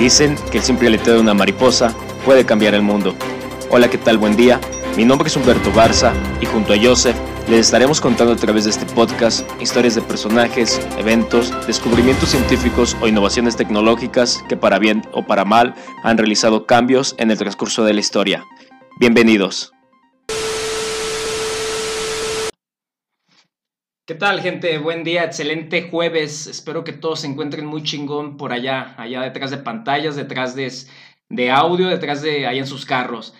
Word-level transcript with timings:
Dicen 0.00 0.34
que 0.50 0.56
el 0.56 0.64
simple 0.64 0.88
aleteo 0.88 1.12
de 1.12 1.20
una 1.20 1.34
mariposa 1.34 1.94
puede 2.24 2.46
cambiar 2.46 2.72
el 2.72 2.80
mundo. 2.80 3.14
Hola, 3.68 3.90
¿qué 3.90 3.98
tal? 3.98 4.16
Buen 4.16 4.34
día. 4.34 4.58
Mi 4.96 5.04
nombre 5.04 5.28
es 5.28 5.36
Humberto 5.36 5.70
Barza 5.72 6.14
y 6.40 6.46
junto 6.46 6.72
a 6.72 6.76
Joseph 6.82 7.14
les 7.50 7.66
estaremos 7.66 8.00
contando 8.00 8.32
a 8.32 8.36
través 8.36 8.64
de 8.64 8.70
este 8.70 8.86
podcast 8.94 9.46
historias 9.60 9.96
de 9.96 10.00
personajes, 10.00 10.80
eventos, 10.96 11.52
descubrimientos 11.66 12.30
científicos 12.30 12.96
o 13.02 13.08
innovaciones 13.08 13.56
tecnológicas 13.56 14.42
que 14.48 14.56
para 14.56 14.78
bien 14.78 15.02
o 15.12 15.26
para 15.26 15.44
mal 15.44 15.74
han 16.02 16.16
realizado 16.16 16.64
cambios 16.64 17.14
en 17.18 17.30
el 17.30 17.36
transcurso 17.36 17.84
de 17.84 17.92
la 17.92 18.00
historia. 18.00 18.46
Bienvenidos. 18.98 19.74
¿Qué 24.10 24.16
tal, 24.16 24.42
gente? 24.42 24.76
Buen 24.78 25.04
día, 25.04 25.22
excelente 25.22 25.88
jueves. 25.88 26.48
Espero 26.48 26.82
que 26.82 26.92
todos 26.92 27.20
se 27.20 27.28
encuentren 27.28 27.64
muy 27.64 27.84
chingón 27.84 28.36
por 28.38 28.52
allá, 28.52 28.96
allá 28.98 29.20
detrás 29.20 29.52
de 29.52 29.58
pantallas, 29.58 30.16
detrás 30.16 30.56
de, 30.56 30.68
de 31.28 31.50
audio, 31.52 31.86
detrás 31.86 32.20
de 32.20 32.44
ahí 32.44 32.58
en 32.58 32.66
sus 32.66 32.84
carros. 32.84 33.34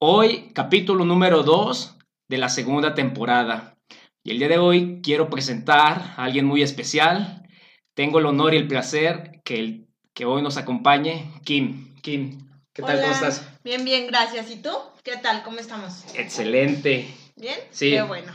Hoy, 0.00 0.52
capítulo 0.54 1.04
número 1.04 1.42
2 1.42 1.98
de 2.30 2.38
la 2.38 2.48
segunda 2.48 2.94
temporada. 2.94 3.76
Y 4.24 4.30
el 4.30 4.38
día 4.38 4.48
de 4.48 4.56
hoy 4.56 5.02
quiero 5.02 5.28
presentar 5.28 6.14
a 6.16 6.24
alguien 6.24 6.46
muy 6.46 6.62
especial. 6.62 7.46
Tengo 7.94 8.20
el 8.20 8.24
honor 8.24 8.54
y 8.54 8.56
el 8.56 8.68
placer 8.68 9.42
que, 9.44 9.84
que 10.14 10.24
hoy 10.24 10.40
nos 10.40 10.56
acompañe 10.56 11.30
Kim. 11.44 11.94
Kim, 12.00 12.48
¿qué 12.72 12.80
tal? 12.80 13.02
¿Cómo 13.02 13.12
estás? 13.12 13.46
Bien, 13.62 13.84
bien, 13.84 14.06
gracias. 14.06 14.50
¿Y 14.50 14.62
tú? 14.62 14.70
¿Qué 15.04 15.18
tal? 15.18 15.42
¿Cómo 15.42 15.58
estamos? 15.58 16.06
Excelente. 16.14 17.06
¿Bien? 17.36 17.58
Sí. 17.70 17.90
Qué 17.90 18.00
bueno. 18.00 18.32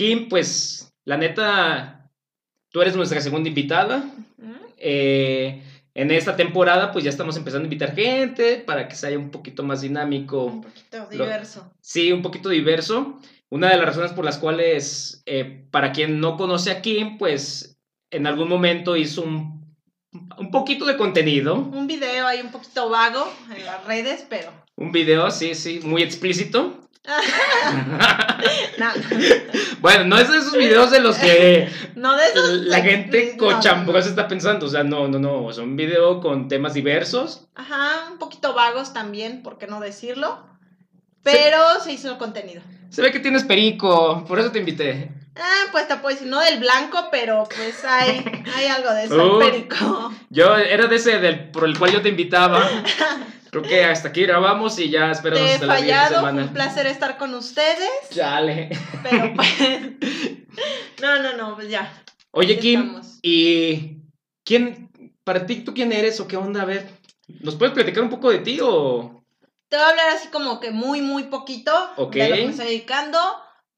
Kim, 0.00 0.30
pues, 0.30 0.94
la 1.04 1.18
neta, 1.18 2.10
tú 2.70 2.80
eres 2.80 2.96
nuestra 2.96 3.20
segunda 3.20 3.50
invitada. 3.50 4.02
Eh, 4.78 5.62
en 5.92 6.10
esta 6.10 6.36
temporada, 6.36 6.90
pues 6.90 7.04
ya 7.04 7.10
estamos 7.10 7.36
empezando 7.36 7.64
a 7.64 7.66
invitar 7.66 7.94
gente 7.94 8.56
para 8.56 8.88
que 8.88 8.94
sea 8.94 9.10
un 9.18 9.30
poquito 9.30 9.62
más 9.62 9.82
dinámico. 9.82 10.44
Un 10.44 10.62
poquito 10.62 11.06
diverso. 11.10 11.70
Sí, 11.82 12.12
un 12.12 12.22
poquito 12.22 12.48
diverso. 12.48 13.20
Una 13.50 13.68
de 13.68 13.76
las 13.76 13.84
razones 13.84 14.12
por 14.12 14.24
las 14.24 14.38
cuales, 14.38 15.22
eh, 15.26 15.66
para 15.70 15.92
quien 15.92 16.18
no 16.18 16.38
conoce 16.38 16.70
a 16.70 16.80
Kim, 16.80 17.18
pues 17.18 17.78
en 18.10 18.26
algún 18.26 18.48
momento 18.48 18.96
hizo 18.96 19.20
un, 19.20 19.76
un 20.38 20.50
poquito 20.50 20.86
de 20.86 20.96
contenido. 20.96 21.56
Un 21.56 21.86
video 21.86 22.26
ahí 22.26 22.40
un 22.40 22.50
poquito 22.50 22.88
vago 22.88 23.30
en 23.54 23.66
las 23.66 23.84
redes, 23.84 24.24
pero... 24.30 24.50
Un 24.76 24.92
video, 24.92 25.30
sí, 25.30 25.54
sí, 25.54 25.80
muy 25.84 26.02
explícito. 26.02 26.88
No. 28.78 28.86
Bueno, 29.80 30.04
no 30.04 30.18
es 30.18 30.30
de 30.30 30.38
esos 30.38 30.56
videos 30.56 30.90
de 30.90 31.00
los 31.00 31.16
que 31.16 31.70
no 31.94 32.16
de 32.16 32.26
esos 32.26 32.50
la 32.66 32.82
gente 32.82 33.34
no. 33.38 33.46
cochambrosa 33.46 34.08
está 34.10 34.28
pensando. 34.28 34.66
O 34.66 34.68
sea, 34.68 34.84
no, 34.84 35.08
no, 35.08 35.18
no. 35.18 35.52
Son 35.52 35.76
video 35.76 36.20
con 36.20 36.48
temas 36.48 36.74
diversos. 36.74 37.46
Ajá, 37.54 38.08
un 38.10 38.18
poquito 38.18 38.54
vagos 38.54 38.92
también, 38.92 39.42
¿por 39.42 39.58
qué 39.58 39.66
no 39.66 39.80
decirlo? 39.80 40.46
Pero 41.22 41.58
se, 41.82 41.92
hizo 41.92 42.10
el 42.10 42.18
contenido. 42.18 42.62
Se 42.90 43.02
ve 43.02 43.12
que 43.12 43.20
tienes 43.20 43.44
perico, 43.44 44.24
por 44.26 44.38
eso 44.38 44.50
te 44.50 44.58
invité. 44.58 45.10
Ah, 45.36 45.66
pues 45.70 45.86
te 45.86 45.96
puedo 45.96 46.14
decir, 46.14 46.28
no 46.28 46.40
del 46.40 46.58
blanco, 46.58 47.08
pero 47.10 47.44
pues 47.54 47.84
hay, 47.84 48.24
hay 48.56 48.66
algo 48.66 48.92
de 48.92 49.04
eso, 49.04 49.36
Uh. 49.36 49.38
perico. 49.38 50.12
Yo 50.28 50.56
era 50.56 50.86
de 50.86 50.96
ese 50.96 51.18
del, 51.18 51.50
por 51.50 51.64
el 51.64 51.78
cual 51.78 51.92
yo 51.92 52.02
te 52.02 52.08
invitaba. 52.08 52.68
Creo 53.50 53.62
que 53.62 53.84
hasta 53.84 54.08
aquí 54.08 54.22
grabamos 54.22 54.78
y 54.78 54.90
ya 54.90 55.10
esperamos 55.10 55.44
Te 55.46 55.54
hasta 55.54 55.66
la 55.66 55.76
siguiente 55.78 55.96
fallado, 56.00 56.20
fue 56.20 56.30
semana. 56.30 56.42
un 56.46 56.54
placer 56.54 56.86
estar 56.86 57.18
con 57.18 57.34
ustedes, 57.34 57.90
Chale. 58.10 58.70
pero 59.02 59.32
pues... 59.36 59.50
No, 61.02 61.22
no, 61.22 61.36
no, 61.36 61.54
pues 61.56 61.68
ya. 61.68 61.92
Oye, 62.30 62.58
Kim, 62.58 62.80
estamos. 62.80 63.18
¿y 63.22 63.96
quién, 64.44 64.90
para 65.24 65.46
ti, 65.46 65.56
tú 65.64 65.74
quién 65.74 65.92
eres 65.92 66.20
o 66.20 66.28
qué 66.28 66.36
onda? 66.36 66.62
A 66.62 66.66
ver, 66.66 66.88
¿nos 67.40 67.56
puedes 67.56 67.74
platicar 67.74 68.02
un 68.04 68.10
poco 68.10 68.30
de 68.30 68.38
ti 68.38 68.60
o...? 68.62 69.20
Te 69.68 69.76
voy 69.76 69.84
a 69.86 69.88
hablar 69.90 70.08
así 70.10 70.28
como 70.28 70.58
que 70.60 70.70
muy, 70.72 71.00
muy 71.00 71.24
poquito 71.24 71.72
Ok. 71.96 72.14
de 72.14 72.28
lo 72.28 72.34
que 72.36 72.44
me 72.44 72.50
estoy 72.50 72.66
dedicando 72.66 73.18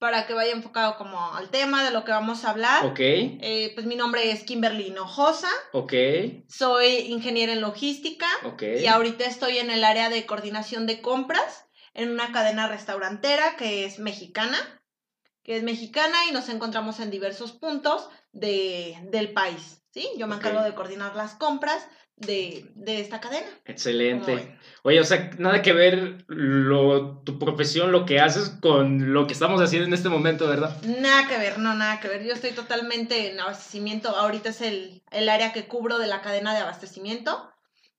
para 0.02 0.26
que 0.26 0.34
vaya 0.34 0.50
enfocado 0.50 0.96
como 0.98 1.32
al 1.36 1.48
tema 1.50 1.84
de 1.84 1.92
lo 1.92 2.04
que 2.04 2.10
vamos 2.10 2.44
a 2.44 2.50
hablar. 2.50 2.84
Ok, 2.84 2.98
Eh, 2.98 3.70
pues 3.76 3.86
mi 3.86 3.94
nombre 3.94 4.32
es 4.32 4.42
Kimberly 4.42 4.88
Hinojosa, 4.88 5.48
ok, 5.72 5.92
soy 6.48 6.88
ingeniera 7.12 7.52
en 7.52 7.60
logística 7.60 8.26
ok. 8.42 8.62
y 8.80 8.88
ahorita 8.88 9.24
estoy 9.24 9.58
en 9.58 9.70
el 9.70 9.84
área 9.84 10.08
de 10.08 10.26
coordinación 10.26 10.88
de 10.88 11.00
compras 11.00 11.66
en 11.94 12.10
una 12.10 12.32
cadena 12.32 12.66
restaurantera 12.66 13.54
que 13.56 13.84
es 13.84 14.00
mexicana, 14.00 14.58
que 15.44 15.56
es 15.56 15.62
mexicana 15.62 16.18
y 16.28 16.32
nos 16.32 16.48
encontramos 16.48 16.98
en 16.98 17.12
diversos 17.12 17.52
puntos 17.52 18.08
de, 18.32 18.98
del 19.12 19.32
país, 19.32 19.84
¿sí? 19.94 20.08
Yo 20.18 20.26
me 20.26 20.34
encargo 20.34 20.62
de 20.62 20.74
coordinar 20.74 21.14
las 21.14 21.34
compras 21.36 21.86
de, 22.22 22.70
de 22.74 23.00
esta 23.00 23.20
cadena. 23.20 23.46
¿Cómo 23.46 23.62
Excelente. 23.66 24.58
Oye, 24.84 24.98
o 24.98 25.04
sea, 25.04 25.30
nada 25.38 25.62
que 25.62 25.72
ver 25.72 26.24
lo, 26.26 27.18
tu 27.18 27.38
profesión, 27.38 27.92
lo 27.92 28.04
que 28.04 28.18
haces 28.18 28.50
con 28.60 29.12
lo 29.12 29.26
que 29.26 29.32
estamos 29.32 29.60
haciendo 29.60 29.86
en 29.86 29.94
este 29.94 30.08
momento, 30.08 30.48
¿verdad? 30.48 30.76
Nada 30.82 31.28
que 31.28 31.38
ver, 31.38 31.58
no, 31.58 31.74
nada 31.74 32.00
que 32.00 32.08
ver. 32.08 32.24
Yo 32.24 32.32
estoy 32.32 32.50
totalmente 32.50 33.30
en 33.30 33.38
abastecimiento. 33.38 34.08
Ahorita 34.08 34.48
es 34.48 34.60
el, 34.60 35.02
el 35.12 35.28
área 35.28 35.52
que 35.52 35.68
cubro 35.68 35.98
de 35.98 36.08
la 36.08 36.20
cadena 36.20 36.52
de 36.52 36.60
abastecimiento, 36.60 37.48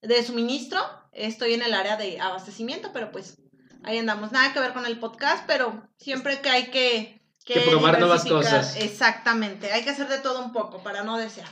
de 0.02 0.24
suministro. 0.24 0.80
Estoy 1.14 1.54
en 1.54 1.62
el 1.62 1.74
área 1.74 1.96
de 1.96 2.20
abastecimiento, 2.20 2.92
pero 2.94 3.12
pues 3.12 3.38
ahí 3.84 3.98
andamos. 3.98 4.32
Nada 4.32 4.52
que 4.52 4.60
ver 4.60 4.74
con 4.74 4.86
el 4.86 5.00
podcast, 5.00 5.46
pero 5.48 5.88
siempre 5.98 6.42
que 6.42 6.50
hay 6.50 6.72
que... 6.72 7.22
Que 7.46 7.60
probar 7.60 8.00
nuevas 8.00 8.24
cosas. 8.24 8.78
Exactamente, 8.78 9.72
hay 9.72 9.84
que 9.84 9.90
hacer 9.90 10.08
de 10.08 10.20
todo 10.20 10.40
un 10.40 10.54
poco 10.54 10.82
para 10.82 11.04
no 11.04 11.18
desear. 11.18 11.50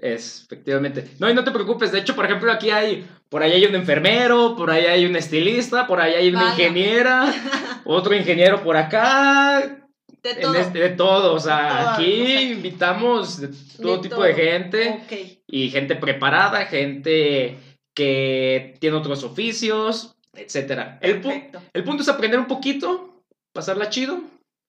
Es, 0.00 0.42
efectivamente. 0.44 1.08
No, 1.20 1.30
y 1.30 1.34
no 1.34 1.44
te 1.44 1.50
preocupes. 1.52 1.92
De 1.92 2.00
hecho, 2.00 2.16
por 2.16 2.24
ejemplo, 2.24 2.50
aquí 2.50 2.70
hay, 2.70 3.06
por 3.28 3.42
ahí 3.42 3.52
hay 3.52 3.64
un 3.64 3.74
enfermero, 3.74 4.56
por 4.56 4.70
ahí 4.70 4.86
hay 4.86 5.06
un 5.06 5.14
estilista, 5.16 5.86
por 5.86 6.00
ahí 6.00 6.14
hay 6.14 6.28
una 6.30 6.42
Vaya. 6.42 6.52
ingeniera, 6.52 7.32
otro 7.84 8.14
ingeniero 8.14 8.62
por 8.62 8.76
acá, 8.76 9.80
De 10.22 10.30
en 10.30 10.40
todo. 10.40 10.54
este- 10.56 10.78
de 10.80 10.90
todo. 10.90 11.34
O 11.34 11.40
sea, 11.40 11.78
todo, 11.78 11.88
aquí 11.90 12.22
o 12.22 12.26
sea, 12.26 12.42
invitamos 12.42 13.40
de 13.40 13.48
todo 13.80 13.96
De 13.96 14.02
tipo 14.02 14.16
todo. 14.16 14.24
de 14.24 14.34
gente 14.34 15.38
y 15.46 15.70
gente 15.70 15.94
preparada, 15.96 16.66
gente 16.66 17.56
que 17.94 18.74
tiene 18.80 18.96
otros 18.96 19.22
oficios, 19.22 20.16
etcétera. 20.34 20.98
El, 21.00 21.22
pu- 21.22 21.60
el 21.72 21.84
punto 21.84 22.02
es 22.02 22.08
aprender 22.08 22.40
un 22.40 22.46
poquito, 22.48 23.22
pasarla 23.54 23.88
chido, 23.90 24.20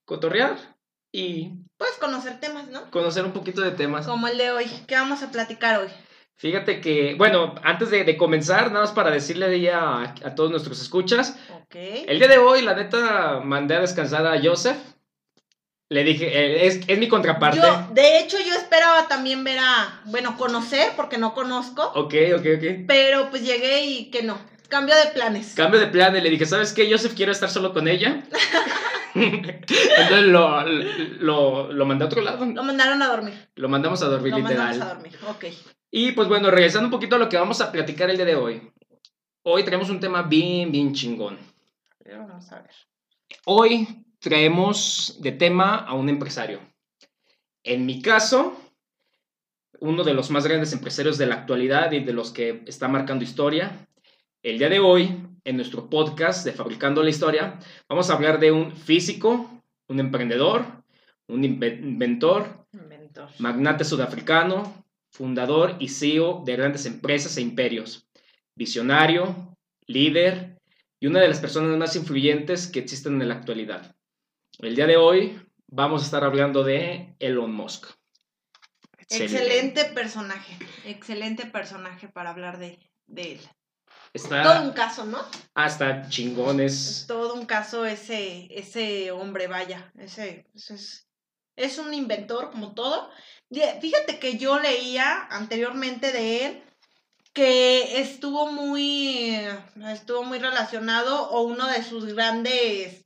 cotorrear 0.06 0.56
y 1.12 1.50
Conocer 2.00 2.40
temas, 2.40 2.68
¿no? 2.68 2.90
conocer 2.92 3.24
un 3.26 3.32
poquito 3.32 3.62
de 3.62 3.72
temas. 3.72 4.06
Como 4.06 4.28
el 4.28 4.38
de 4.38 4.52
hoy. 4.52 4.66
¿Qué 4.88 4.96
vamos 4.96 5.24
a 5.24 5.32
platicar 5.32 5.80
hoy? 5.80 5.88
Fíjate 6.38 6.82
que, 6.82 7.16
bueno, 7.18 7.56
antes 7.64 7.90
de, 7.90 8.04
de 8.04 8.18
comenzar, 8.18 8.68
nada 8.72 8.82
más 8.82 8.92
para 8.92 9.10
decirle 9.10 9.72
a, 9.72 10.02
a 10.24 10.36
todos 10.36 10.52
nuestros 10.52 10.82
escuchas, 10.82 11.38
Ok. 11.56 11.76
el 11.76 12.20
día 12.20 12.28
de 12.28 12.38
hoy, 12.38 12.62
la 12.62 12.76
neta, 12.76 13.40
mandé 13.44 13.76
a 13.76 13.80
descansar 13.80 14.28
a 14.28 14.42
Joseph. 14.44 14.78
Le 15.88 16.04
dije, 16.04 16.26
eh, 16.28 16.66
es, 16.68 16.82
es 16.88 16.98
mi 17.00 17.08
contraparte. 17.08 17.60
Yo, 17.60 17.88
de 17.94 18.20
hecho, 18.20 18.38
yo 18.40 18.54
esperaba 18.56 19.08
también 19.08 19.44
ver 19.44 19.60
a, 19.60 20.02
bueno, 20.06 20.36
conocer, 20.38 20.92
porque 20.96 21.18
no 21.18 21.34
conozco, 21.34 21.84
Ok, 21.96 22.14
ok, 22.38 22.46
ok. 22.58 22.86
pero 22.88 23.30
pues 23.30 23.44
llegué 23.44 23.86
y 23.86 24.12
que 24.12 24.24
no, 24.24 24.38
cambio 24.68 24.96
de 24.96 25.12
planes. 25.12 25.54
Cambio 25.56 25.80
de 25.80 25.88
plan 25.88 26.16
y 26.16 26.22
le 26.22 26.30
dije, 26.30 26.46
¿sabes 26.46 26.74
qué? 26.74 26.90
Joseph, 26.92 27.14
quiero 27.16 27.32
estar 27.32 27.50
solo 27.50 27.74
con 27.74 27.88
ella. 27.88 28.24
Entonces 29.16 30.24
lo, 30.26 30.64
lo, 31.20 31.72
lo 31.72 31.86
mandé 31.86 32.04
a 32.04 32.08
otro 32.08 32.22
lado. 32.22 32.46
Lo 32.46 32.64
mandaron 32.64 33.02
a 33.02 33.08
dormir. 33.08 33.50
Lo 33.56 33.70
mandamos 33.70 34.02
a 34.02 34.08
dormir 34.08 34.32
Lo 34.32 34.40
literal. 34.40 34.78
mandamos 34.78 34.92
a 34.92 34.94
dormir, 34.96 35.20
ok. 35.28 35.46
Y 35.92 36.12
pues 36.12 36.28
bueno, 36.28 36.52
regresando 36.52 36.88
un 36.88 36.92
poquito 36.92 37.16
a 37.16 37.20
lo 37.20 37.30
que 37.30 37.38
vamos 37.38 37.62
a 37.62 37.72
platicar 37.72 38.10
el 38.10 38.18
día 38.18 38.26
de 38.26 38.36
hoy. 38.36 38.72
Hoy 39.44 39.64
tenemos 39.64 39.90
un 39.90 40.00
tema 40.00 40.24
bien, 40.24 40.72
bien 40.72 40.94
chingón. 40.94 41.38
Vamos 42.06 42.52
a 42.52 42.62
ver. 42.62 42.72
Hoy 43.46 43.88
traemos 44.20 45.18
de 45.22 45.32
tema 45.32 45.76
a 45.78 45.94
un 45.94 46.10
empresario. 46.10 46.60
En 47.64 47.86
mi 47.86 48.02
caso, 48.02 48.60
uno 49.80 50.04
de 50.04 50.14
los 50.14 50.30
más 50.32 50.46
grandes 50.46 50.74
empresarios 50.74 51.18
de 51.18 51.28
la 51.28 51.36
actualidad 51.36 51.92
y 51.92 52.00
de 52.04 52.14
los 52.14 52.32
que 52.32 52.64
está 52.66 52.88
marcando 52.88 53.24
historia. 53.24 53.88
El 54.46 54.60
día 54.60 54.70
de 54.70 54.80
hoy, 54.80 55.26
en 55.44 55.56
nuestro 55.56 55.90
podcast 55.90 56.46
de 56.46 56.52
Fabricando 56.52 57.02
la 57.02 57.10
Historia, 57.10 57.58
vamos 57.90 58.12
a 58.12 58.14
hablar 58.14 58.40
de 58.40 58.52
un 58.52 58.78
físico, 58.78 59.64
un 59.88 60.00
emprendedor, 60.00 60.84
un 61.28 61.42
inve- 61.44 61.80
inventor, 61.82 62.68
Inventor. 62.72 63.28
magnate 63.40 63.84
sudafricano, 63.84 64.86
fundador 65.10 65.78
y 65.80 65.88
CEO 65.90 66.44
de 66.46 66.56
grandes 66.58 66.86
empresas 66.86 67.36
e 67.38 67.42
imperios, 67.42 68.08
visionario, 68.56 69.58
líder 69.88 70.60
y 71.00 71.08
una 71.08 71.22
de 71.22 71.28
las 71.28 71.40
personas 71.40 71.76
más 71.76 71.96
influyentes 71.96 72.68
que 72.68 72.78
existen 72.78 73.20
en 73.20 73.28
la 73.30 73.34
actualidad. 73.34 73.96
El 74.60 74.76
día 74.76 74.86
de 74.86 74.98
hoy 74.98 75.42
vamos 75.66 76.04
a 76.04 76.06
estar 76.06 76.24
hablando 76.24 76.64
de 76.64 77.16
Elon 77.18 77.52
Musk. 77.52 77.88
Excelente 79.10 79.86
personaje. 79.86 80.56
Excelente 80.86 81.48
personaje 81.48 82.10
para 82.10 82.30
hablar 82.30 82.60
de, 82.60 82.78
de 83.08 83.32
él. 83.34 83.40
Todo 84.16 84.36
Está 84.38 84.62
un 84.62 84.72
caso, 84.72 85.06
¿no? 85.06 85.20
hasta 85.54 86.02
Es 86.02 86.10
chingones. 86.10 87.06
todo 87.08 87.34
un 87.34 87.46
caso 87.46 87.86
ese, 87.86 88.48
ese 88.52 89.12
hombre, 89.12 89.48
vaya. 89.48 89.92
Ese, 89.98 90.48
ese 90.56 90.76
es, 90.76 91.08
es 91.56 91.78
un 91.78 91.94
inventor 91.94 92.52
como 92.52 92.74
todo. 92.74 93.10
Die- 93.50 93.80
Fíjate 93.82 94.18
que 94.20 94.38
yo 94.38 94.60
leía 94.60 95.28
anteriormente 95.30 96.12
de 96.12 96.46
él 96.46 96.64
que 97.34 98.00
estuvo 98.00 98.52
muy, 98.52 99.36
estuvo 99.92 100.24
muy 100.24 100.40
relacionado 100.40 101.30
o 101.32 101.42
uno 101.42 101.68
de 101.68 101.84
sus 101.84 102.06
grandes, 102.14 103.06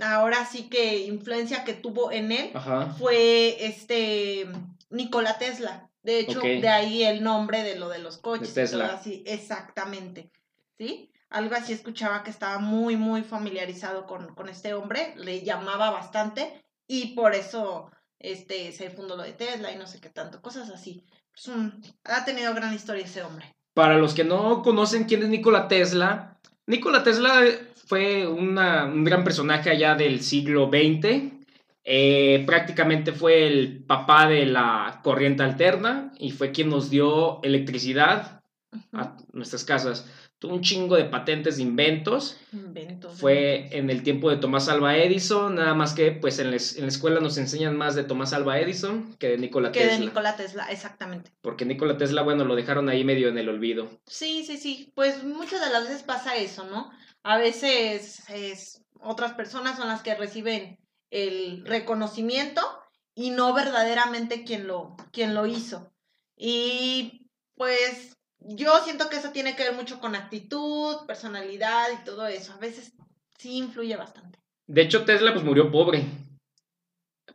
ahora 0.00 0.46
sí 0.46 0.68
que 0.68 0.98
influencia 1.06 1.64
que 1.64 1.72
tuvo 1.74 2.12
en 2.12 2.30
él 2.30 2.50
Ajá. 2.54 2.94
fue 2.98 3.56
este 3.66 4.46
Nikola 4.90 5.38
Tesla. 5.38 5.90
De 6.04 6.20
hecho, 6.20 6.38
de 6.40 6.68
ahí 6.68 7.02
el 7.02 7.22
nombre 7.24 7.62
de 7.62 7.76
lo 7.76 7.88
de 7.88 7.98
los 7.98 8.18
coches. 8.18 8.50
y 8.50 8.54
Tesla. 8.54 8.86
todo 8.88 8.96
así, 8.98 9.24
exactamente. 9.26 10.30
¿Sí? 10.78 11.10
Algo 11.30 11.54
así 11.56 11.72
escuchaba 11.72 12.22
que 12.22 12.30
estaba 12.30 12.58
muy, 12.58 12.96
muy 12.96 13.22
familiarizado 13.22 14.06
con, 14.06 14.34
con 14.34 14.48
este 14.48 14.74
hombre, 14.74 15.14
le 15.16 15.40
llamaba 15.42 15.90
bastante 15.90 16.64
y 16.86 17.14
por 17.14 17.34
eso 17.34 17.90
este, 18.20 18.70
se 18.72 18.90
fundó 18.90 19.16
lo 19.16 19.22
de 19.24 19.32
Tesla 19.32 19.72
y 19.72 19.76
no 19.76 19.86
sé 19.86 20.00
qué 20.00 20.10
tanto, 20.10 20.40
cosas 20.40 20.70
así. 20.70 21.04
Es 21.36 21.48
un- 21.48 21.82
ha 22.04 22.24
tenido 22.24 22.54
gran 22.54 22.72
historia 22.72 23.04
ese 23.04 23.22
hombre. 23.22 23.52
Para 23.74 23.96
los 23.98 24.14
que 24.14 24.22
no 24.24 24.62
conocen 24.62 25.04
quién 25.04 25.22
es 25.24 25.28
Nikola 25.28 25.66
Tesla, 25.68 26.38
Nikola 26.66 27.02
Tesla 27.02 27.42
fue 27.88 28.26
una- 28.26 28.84
un 28.84 29.04
gran 29.04 29.24
personaje 29.24 29.70
allá 29.70 29.94
del 29.94 30.22
siglo 30.22 30.68
XX. 30.70 31.33
Eh, 31.84 32.42
prácticamente 32.46 33.12
fue 33.12 33.46
el 33.46 33.84
papá 33.84 34.26
de 34.28 34.46
la 34.46 35.00
corriente 35.04 35.42
alterna 35.42 36.12
y 36.18 36.30
fue 36.30 36.50
quien 36.50 36.70
nos 36.70 36.88
dio 36.90 37.42
electricidad 37.42 38.42
a 38.92 39.16
nuestras 39.32 39.64
casas. 39.64 40.06
Tuvo 40.38 40.54
un 40.54 40.62
chingo 40.62 40.96
de 40.96 41.04
patentes 41.04 41.56
de 41.56 41.62
inventos. 41.62 42.38
Inventos. 42.52 43.18
Fue 43.18 43.68
en 43.76 43.88
el 43.88 44.02
tiempo 44.02 44.30
de 44.30 44.36
Tomás 44.36 44.68
Alba 44.68 44.96
Edison, 44.96 45.54
nada 45.54 45.74
más 45.74 45.94
que 45.94 46.10
pues 46.12 46.38
en 46.38 46.50
la, 46.50 46.56
es- 46.56 46.76
en 46.76 46.82
la 46.82 46.88
escuela 46.88 47.20
nos 47.20 47.38
enseñan 47.38 47.76
más 47.76 47.94
de 47.94 48.02
Tomás 48.04 48.32
Alba 48.32 48.58
Edison 48.58 49.14
que 49.18 49.28
de 49.28 49.38
Nikola 49.38 49.70
Que 49.72 49.80
Tesla. 49.80 49.98
de 49.98 50.04
Nikola 50.06 50.36
Tesla, 50.36 50.66
exactamente. 50.70 51.30
Porque 51.40 51.64
Nikola 51.64 51.96
Tesla, 51.96 52.22
bueno, 52.22 52.44
lo 52.44 52.56
dejaron 52.56 52.88
ahí 52.88 53.04
medio 53.04 53.28
en 53.28 53.38
el 53.38 53.48
olvido. 53.48 53.88
Sí, 54.06 54.44
sí, 54.46 54.56
sí. 54.58 54.90
Pues 54.94 55.22
muchas 55.22 55.64
de 55.64 55.70
las 55.72 55.84
veces 55.84 56.02
pasa 56.02 56.36
eso, 56.36 56.64
¿no? 56.66 56.90
A 57.22 57.38
veces 57.38 58.28
es, 58.28 58.82
otras 59.00 59.32
personas 59.32 59.76
son 59.78 59.88
las 59.88 60.02
que 60.02 60.14
reciben 60.14 60.78
el 61.10 61.64
reconocimiento 61.66 62.60
y 63.14 63.30
no 63.30 63.52
verdaderamente 63.54 64.44
quien 64.44 64.66
lo, 64.66 64.96
quien 65.12 65.34
lo 65.34 65.46
hizo. 65.46 65.92
Y 66.36 67.28
pues 67.56 68.16
yo 68.40 68.78
siento 68.84 69.08
que 69.08 69.16
eso 69.16 69.30
tiene 69.30 69.54
que 69.56 69.62
ver 69.64 69.74
mucho 69.74 70.00
con 70.00 70.14
actitud, 70.14 71.06
personalidad 71.06 71.88
y 71.92 72.04
todo 72.04 72.26
eso. 72.26 72.52
A 72.52 72.58
veces 72.58 72.92
sí 73.38 73.56
influye 73.56 73.96
bastante. 73.96 74.38
De 74.66 74.82
hecho, 74.82 75.04
Tesla 75.04 75.32
pues 75.32 75.44
murió 75.44 75.70
pobre. 75.70 76.04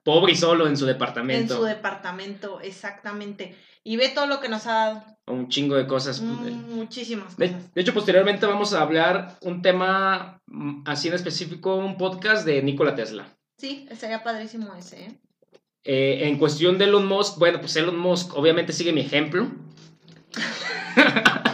Pobre 0.04 0.32
y 0.34 0.36
solo 0.36 0.68
en 0.68 0.78
su 0.78 0.86
En 0.86 0.94
departamento. 0.94 1.58
su 1.58 1.64
departamento, 1.64 2.62
exactamente. 2.62 3.56
Y 3.84 3.98
ve 3.98 4.10
todo 4.10 4.28
lo 4.28 4.40
que 4.40 4.50
nos 4.50 4.66
ha 4.68 4.72
dado. 4.74 5.04
Un 5.28 5.50
chingo 5.50 5.76
de 5.76 5.88
cosas. 5.88 6.22
Mm, 6.22 6.74
muchísimas 6.76 7.38
De, 7.38 7.48
cosas. 7.52 7.74
de 7.74 7.82
hecho, 7.82 7.94
posteriormente 7.94 8.46
vamos 8.46 8.74
a 8.74 8.82
hablar 8.82 9.38
un 9.42 9.62
tema 9.62 10.42
mm, 10.48 10.84
así 10.86 11.08
en 11.10 11.14
específico, 11.16 11.76
un 11.76 11.98
podcast 11.98 12.46
de 12.46 12.62
Nikola 12.64 12.96
Tesla. 12.96 13.36
Sí, 13.60 13.86
estaría 13.92 14.24
padrísimo 14.24 14.74
ese, 14.74 15.02
¿eh? 15.04 15.12
Eh, 15.84 16.28
en 16.28 16.38
cuestión 16.38 16.78
de 16.78 16.86
Elon 16.86 17.06
Musk, 17.06 17.38
bueno, 17.40 17.60
pues 17.60 17.76
Elon 17.76 18.00
Musk 18.00 18.34
obviamente 18.36 18.72
sigue 18.72 18.94
mi 18.94 19.02
ejemplo. 19.02 19.50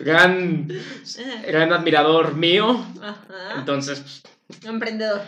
gran, 0.00 0.68
gran 1.46 1.72
admirador 1.72 2.34
mío. 2.36 2.84
Ajá. 3.00 3.54
Entonces, 3.58 4.22
pues, 4.46 4.64
Emprendedor. 4.64 5.22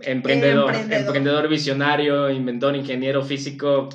emprendedor, 0.00 0.68
Emprendedor. 0.70 1.04
emprendedor 1.06 1.48
visionario, 1.48 2.30
inventor, 2.30 2.76
ingeniero 2.76 3.22
físico. 3.22 3.88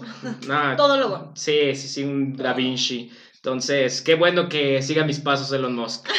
nada, 0.47 0.75
Todólogo. 0.75 1.31
Sí, 1.35 1.75
sí, 1.75 1.87
sí, 1.87 2.03
un 2.03 2.35
Da 2.35 2.53
Vinci. 2.53 3.11
Entonces, 3.35 4.01
qué 4.01 4.15
bueno 4.15 4.49
que 4.49 4.81
siga 4.81 5.05
mis 5.05 5.19
pasos 5.19 5.51
Elon 5.51 5.75
Musk. 5.75 6.07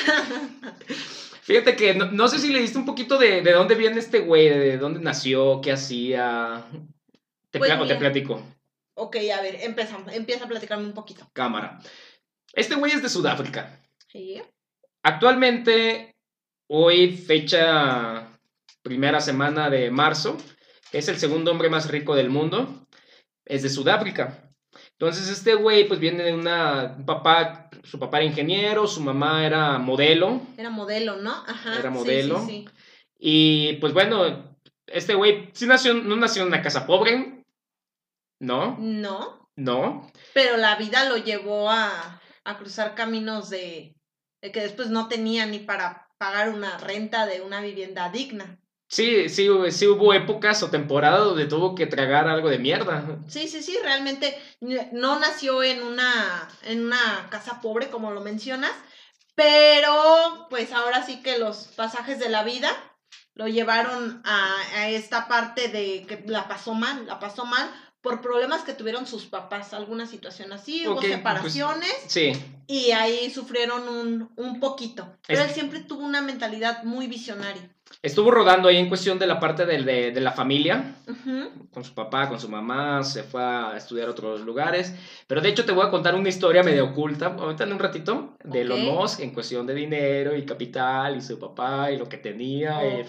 Fíjate 1.48 1.76
que 1.76 1.94
no, 1.94 2.10
no 2.12 2.28
sé 2.28 2.38
si 2.38 2.52
le 2.52 2.60
diste 2.60 2.76
un 2.76 2.84
poquito 2.84 3.16
de, 3.16 3.40
de 3.40 3.52
dónde 3.52 3.74
viene 3.74 3.98
este 3.98 4.18
güey, 4.18 4.50
de 4.50 4.76
dónde 4.76 5.00
nació, 5.00 5.62
qué 5.62 5.72
hacía. 5.72 6.66
Te, 7.50 7.58
Pues 7.58 7.70
te 7.88 7.96
platico, 7.96 8.42
Ok, 8.92 9.16
a 9.34 9.40
ver, 9.40 9.56
empezamos. 9.62 10.12
Empieza 10.12 10.44
a 10.44 10.48
platicarme 10.48 10.84
un 10.84 10.92
poquito. 10.92 11.26
cámara. 11.32 11.78
Este 12.52 12.74
güey 12.74 12.92
es 12.92 13.02
de 13.02 13.08
Sudáfrica. 13.08 13.80
Sí. 14.08 14.42
Actualmente, 15.02 16.14
hoy, 16.66 17.16
fecha 17.16 18.38
primera 18.82 19.22
semana 19.22 19.70
de 19.70 19.90
marzo, 19.90 20.36
es 20.92 21.08
el 21.08 21.16
segundo 21.16 21.50
hombre 21.50 21.70
más 21.70 21.90
rico 21.90 22.14
del 22.14 22.28
mundo. 22.28 22.86
Es 23.46 23.62
de 23.62 23.70
Sudáfrica. 23.70 24.52
Entonces, 24.98 25.30
este 25.30 25.54
güey, 25.54 25.88
pues 25.88 25.98
viene 25.98 26.24
de 26.24 26.34
una. 26.34 26.94
Un 26.98 27.06
papá, 27.06 27.67
su 27.90 27.98
papá 27.98 28.18
era 28.18 28.26
ingeniero, 28.26 28.86
su 28.86 29.00
mamá 29.00 29.44
era 29.46 29.78
modelo. 29.78 30.40
Era 30.56 30.70
modelo, 30.70 31.16
¿no? 31.16 31.32
Ajá. 31.46 31.78
Era 31.78 31.90
sí, 31.90 31.96
modelo. 31.98 32.38
Sí, 32.40 32.46
sí, 32.46 32.68
Y 33.18 33.72
pues 33.74 33.92
bueno, 33.92 34.56
este 34.86 35.14
güey 35.14 35.50
sí 35.52 35.66
nació, 35.66 35.94
no 35.94 36.16
nació 36.16 36.42
en 36.42 36.48
una 36.48 36.62
casa 36.62 36.86
pobre. 36.86 37.44
No, 38.40 38.76
No, 38.78 39.50
no. 39.56 40.10
pero 40.32 40.56
la 40.56 40.76
vida 40.76 41.08
lo 41.08 41.16
llevó 41.16 41.70
a, 41.70 42.20
a 42.44 42.58
cruzar 42.58 42.94
caminos 42.94 43.50
de, 43.50 43.96
de 44.40 44.52
que 44.52 44.60
después 44.60 44.90
no 44.90 45.08
tenía 45.08 45.44
ni 45.46 45.58
para 45.58 46.08
pagar 46.18 46.50
una 46.50 46.78
renta 46.78 47.26
de 47.26 47.40
una 47.40 47.60
vivienda 47.60 48.10
digna. 48.10 48.58
Sí, 48.90 49.28
sí, 49.28 49.48
hubo- 49.50 49.70
sí 49.70 49.86
hubo 49.86 50.14
épocas 50.14 50.62
o 50.62 50.70
temporadas 50.70 51.20
donde 51.26 51.44
tuvo 51.46 51.74
que 51.74 51.86
tragar 51.86 52.26
algo 52.26 52.48
de 52.48 52.58
mierda. 52.58 53.18
Sí, 53.28 53.46
sí, 53.46 53.62
sí, 53.62 53.78
realmente 53.82 54.36
no 54.92 55.18
nació 55.20 55.62
en 55.62 55.82
una, 55.82 56.48
en 56.64 56.86
una 56.86 57.28
casa 57.30 57.60
pobre, 57.60 57.88
como 57.90 58.10
lo 58.12 58.20
mencionas, 58.22 58.72
pero 59.34 60.46
pues 60.50 60.72
ahora 60.72 61.04
sí 61.04 61.20
que 61.22 61.38
los 61.38 61.68
pasajes 61.76 62.18
de 62.18 62.28
la 62.28 62.42
vida 62.42 62.70
lo 63.34 63.46
llevaron 63.46 64.20
a, 64.24 64.58
a 64.74 64.88
esta 64.88 65.28
parte 65.28 65.68
de 65.68 66.04
que 66.06 66.24
la 66.26 66.48
pasó 66.48 66.74
mal, 66.74 67.06
la 67.06 67.20
pasó 67.20 67.44
mal 67.44 67.70
por 68.00 68.20
problemas 68.20 68.62
que 68.62 68.72
tuvieron 68.74 69.06
sus 69.06 69.26
papás, 69.26 69.74
alguna 69.74 70.06
situación 70.06 70.52
así, 70.52 70.86
hubo 70.86 70.96
pues, 70.96 71.08
separaciones 71.12 71.94
Sí, 72.06 72.32
y 72.66 72.90
ahí 72.92 73.30
sufrieron 73.30 73.88
un, 73.88 74.30
un 74.36 74.60
poquito. 74.60 75.16
Pero 75.26 75.40
Es- 75.42 75.48
él 75.48 75.54
siempre 75.54 75.80
tuvo 75.80 76.04
una 76.04 76.20
mentalidad 76.22 76.84
muy 76.84 77.06
visionaria. 77.06 77.70
Estuvo 78.02 78.30
rodando 78.30 78.68
ahí 78.68 78.76
en 78.76 78.88
cuestión 78.88 79.18
de 79.18 79.26
la 79.26 79.40
parte 79.40 79.66
del- 79.66 79.84
de, 79.84 80.10
de 80.12 80.20
la 80.20 80.32
familia, 80.32 80.94
Ujú. 81.08 81.68
con 81.72 81.84
su 81.84 81.94
papá, 81.94 82.28
con 82.28 82.38
su 82.40 82.48
mamá, 82.48 83.02
se 83.02 83.22
fue 83.22 83.42
a 83.42 83.74
estudiar 83.76 84.08
a 84.08 84.10
otros 84.12 84.40
lugares. 84.42 84.94
Pero 85.26 85.40
de 85.40 85.48
hecho 85.48 85.64
te 85.64 85.72
voy 85.72 85.86
a 85.86 85.90
contar 85.90 86.14
una 86.14 86.28
historia 86.28 86.62
medio 86.62 86.84
oculta, 86.86 87.26
ahorita 87.38 87.64
en 87.64 87.72
un 87.72 87.78
ratito, 87.78 88.36
de 88.44 88.60
Elon 88.62 88.86
Ok. 88.88 88.94
Musk 89.00 89.20
en 89.20 89.30
cuestión 89.34 89.66
de 89.66 89.74
dinero 89.74 90.36
y 90.36 90.44
capital 90.44 91.16
y 91.16 91.20
su 91.22 91.38
papá 91.38 91.90
y 91.90 91.98
lo 91.98 92.08
que 92.08 92.18
tenía. 92.18 92.78
y. 92.84 93.02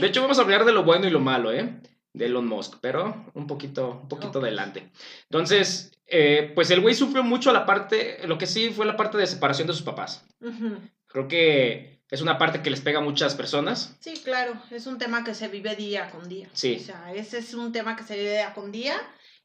De 0.00 0.06
hecho, 0.06 0.22
vamos 0.22 0.38
a 0.38 0.42
hablar 0.42 0.64
de 0.64 0.72
lo 0.72 0.84
bueno 0.84 1.06
y 1.06 1.10
lo 1.10 1.20
malo, 1.20 1.52
¿eh? 1.52 1.80
De 2.12 2.26
Elon 2.26 2.46
Musk, 2.46 2.76
pero 2.80 3.26
un 3.34 3.46
poquito, 3.46 4.00
un 4.02 4.08
poquito 4.08 4.38
adelante. 4.38 4.90
Entonces, 5.28 5.90
eh, 6.06 6.52
pues 6.54 6.70
el 6.70 6.80
güey 6.80 6.94
sufrió 6.94 7.24
mucho 7.24 7.52
la 7.52 7.66
parte, 7.66 8.18
lo 8.26 8.38
que 8.38 8.46
sí 8.46 8.70
fue 8.70 8.86
la 8.86 8.96
parte 8.96 9.18
de 9.18 9.26
separación 9.26 9.66
de 9.66 9.74
sus 9.74 9.82
papás. 9.82 10.24
Ujú. 10.40 10.76
Creo 11.06 11.26
que 11.28 11.93
es 12.10 12.20
una 12.20 12.38
parte 12.38 12.62
que 12.62 12.70
les 12.70 12.80
pega 12.80 12.98
a 12.98 13.02
muchas 13.02 13.34
personas. 13.34 13.96
Sí, 14.00 14.14
claro, 14.24 14.54
es 14.70 14.86
un 14.86 14.98
tema 14.98 15.24
que 15.24 15.34
se 15.34 15.48
vive 15.48 15.74
día 15.76 16.10
con 16.10 16.28
día. 16.28 16.48
Sí. 16.52 16.76
O 16.80 16.84
sea, 16.84 17.12
ese 17.14 17.38
es 17.38 17.54
un 17.54 17.72
tema 17.72 17.96
que 17.96 18.02
se 18.04 18.16
vive 18.16 18.32
día 18.32 18.52
con 18.54 18.70
día. 18.72 18.94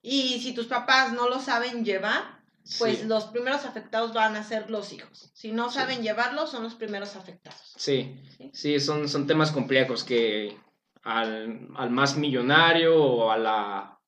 Y 0.01 0.39
si 0.41 0.53
tus 0.53 0.67
papás 0.67 1.13
no 1.13 1.27
lo 1.29 1.39
saben 1.39 1.83
llevar, 1.83 2.39
pues 2.77 2.99
sí, 2.99 3.05
los 3.07 3.25
primeros 3.25 3.65
afectados 3.65 4.13
van 4.13 4.35
a 4.35 4.43
ser 4.43 4.69
los 4.69 4.93
hijos. 4.93 5.31
Si 5.33 5.51
no 5.51 5.69
Sí. 5.69 5.75
saben 5.79 6.03
llevarlo, 6.03 6.45
son 6.47 6.63
los 6.63 6.75
primeros 6.75 7.15
afectados. 7.15 7.73
sí, 7.77 8.21
Sí. 8.37 8.51
sí, 8.53 8.79
son, 8.79 9.09
son 9.09 9.25
temas 9.25 9.51
complejos 9.51 10.03
que 10.03 10.57
al, 11.03 11.69
al 11.75 11.89
más 11.89 12.17
millonario 12.17 13.01
o 13.01 13.31
a 13.31 13.37
la, 13.37 13.99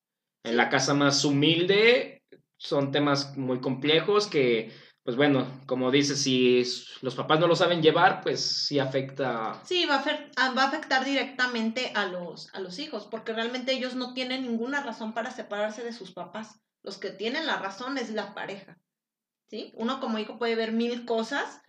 en 0.44 0.56
la 0.56 0.68
casa 0.68 0.94
más 0.94 1.24
humilde 1.24 2.22
son 2.58 2.92
temas 2.92 3.36
muy 3.36 3.60
complejos 3.60 4.26
que, 4.28 4.70
pues 5.04 5.16
bueno, 5.16 5.46
como 5.66 5.90
dices, 5.90 6.22
si 6.22 6.62
los 7.00 7.14
papás 7.14 7.40
no 7.40 7.46
lo 7.46 7.56
saben 7.56 7.82
llevar, 7.82 8.20
pues 8.22 8.40
sí 8.40 8.78
afecta 8.78 9.60
Sí, 9.64 9.84
va 9.86 9.96
a, 9.96 10.04
ah, 10.36 10.54
va 10.56 10.62
a 10.64 10.68
afectar 10.68 11.04
directamente 11.04 11.92
a 11.94 12.06
los, 12.06 12.48
a 12.54 12.60
los 12.60 12.78
hijos, 12.78 13.06
porque 13.10 13.32
realmente 13.32 13.72
ellos 13.72 13.94
no 13.96 14.14
tienen 14.14 14.42
ninguna 14.42 14.82
razón 14.82 15.12
para 15.12 15.30
separarse 15.30 15.82
de 15.82 15.92
sus 15.92 16.12
papás. 16.12 16.60
Los 16.82 16.98
que 16.98 17.10
tienen 17.10 17.46
la 17.46 17.56
razón 17.58 17.98
es 17.98 18.10
la 18.10 18.34
pareja. 18.34 18.78
¿Sí? 19.48 19.70
Uno 19.76 20.00
como 20.00 20.18
hijo 20.18 20.38
puede 20.38 20.54
ver 20.54 20.72
mil 20.72 21.04
cosas, 21.04 21.60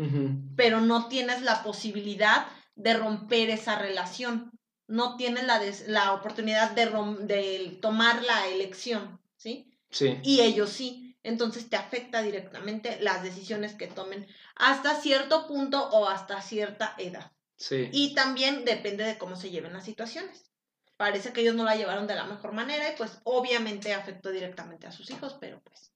pero 0.56 0.80
no 0.80 1.08
tienes 1.10 1.42
la 1.42 1.64
posibilidad 1.64 2.48
de 2.76 2.94
romper 2.94 3.50
esa 3.50 3.78
relación. 3.78 4.52
No 4.88 5.18
tienes 5.18 5.44
la, 5.46 5.60
des- 5.60 5.88
la 5.88 6.14
oportunidad 6.14 6.72
de, 6.72 6.90
rom- 6.90 7.18
de 7.26 7.78
tomar 7.82 8.24
la 8.24 8.48
elección, 8.48 9.20
¿sí? 9.36 9.70
Sí, 9.90 10.18
Y 10.24 10.40
ellos 10.42 10.70
sí. 10.70 11.03
Entonces 11.24 11.70
te 11.70 11.78
afecta 11.78 12.22
directamente 12.22 12.98
las 13.00 13.24
decisiones 13.24 13.74
que 13.74 13.88
tomen 13.88 14.28
hasta 14.56 14.96
cierto 14.96 15.48
punto 15.48 15.90
o 15.90 16.08
hasta 16.08 16.42
cierta 16.42 16.94
edad. 16.98 17.32
sí. 17.56 17.90
Y 17.92 18.14
también 18.14 18.66
depende 18.66 19.04
de 19.04 19.18
cómo 19.18 19.36
se 19.36 19.50
lleven 19.50 19.74
las 19.74 19.86
situaciones. 19.86 20.52
Parece 20.98 21.34
que 21.34 21.42
ellos 21.42 21.56
no 21.56 21.64
la 21.64 21.76
llevaron 21.76 22.08
de 22.08 22.16
la 22.16 22.26
mejor 22.26 22.52
manera 22.52 22.90
y 22.92 22.96
pues 22.96 23.20
obviamente 23.24 23.94
afectó 23.94 24.30
directamente 24.30 24.86
a 24.86 24.92
sus 24.92 25.10
hijos, 25.10 25.36
pero 25.40 25.60
pues 25.62 25.92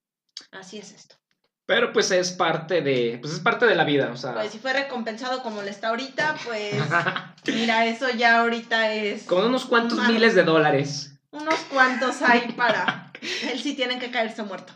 así 0.52 0.80
es 0.80 0.92
esto. 0.92 1.16
Pero 1.68 1.92
pues 1.92 2.12
es 2.12 2.32
parte 2.32 2.82
de, 2.82 3.20
pues 3.22 3.34
es 3.34 3.40
parte 3.42 3.66
de 3.66 3.76
la 3.76 3.84
vida, 3.84 4.10
o 4.12 4.16
sea. 4.16 4.36
Pues 4.36 4.52
si 4.52 4.58
fue 4.58 4.72
recompensado 4.72 5.44
como 5.44 5.62
le 5.62 5.70
está 5.70 5.90
ahorita, 5.90 6.38
pues 6.46 6.76
mira, 7.48 7.86
eso 7.86 8.10
ya 8.10 8.40
ahorita 8.40 8.94
es... 8.94 9.24
Con 9.24 9.46
unos 9.46 9.66
cuantos 9.66 10.00
miles 10.08 10.34
de 10.34 10.44
dólares. 10.44 11.12
Unos 11.32 11.60
cuantos 11.70 12.22
hay 12.22 12.54
para... 12.54 13.12
Él 13.52 13.60
sí 13.60 13.76
tiene 13.76 14.00
que 14.00 14.12
caerse 14.12 14.44
muerto. 14.44 14.72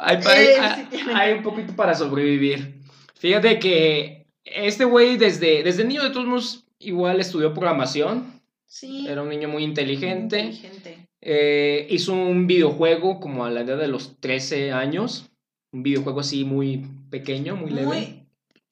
Hay, 0.00 1.32
un 1.32 1.42
poquito 1.42 1.74
para 1.74 1.94
sobrevivir. 1.94 2.80
Fíjate 3.14 3.58
que 3.58 4.26
este 4.44 4.84
güey 4.84 5.16
desde, 5.16 5.62
desde 5.62 5.84
niño 5.84 6.02
de 6.02 6.10
todos 6.10 6.26
modos 6.26 6.64
igual 6.78 7.20
estudió 7.20 7.54
programación. 7.54 8.40
Sí. 8.66 9.06
Era 9.08 9.22
un 9.22 9.28
niño 9.28 9.48
muy 9.48 9.64
inteligente. 9.64 10.40
Inteligente. 10.40 11.08
Eh, 11.20 11.86
hizo 11.90 12.12
un 12.12 12.46
videojuego 12.46 13.20
como 13.20 13.44
a 13.44 13.50
la 13.50 13.62
edad 13.62 13.78
de 13.78 13.88
los 13.88 14.20
13 14.20 14.72
años. 14.72 15.30
Un 15.72 15.82
videojuego 15.82 16.20
así 16.20 16.44
muy 16.44 16.86
pequeño, 17.10 17.56
muy 17.56 17.70
leve. 17.70 18.25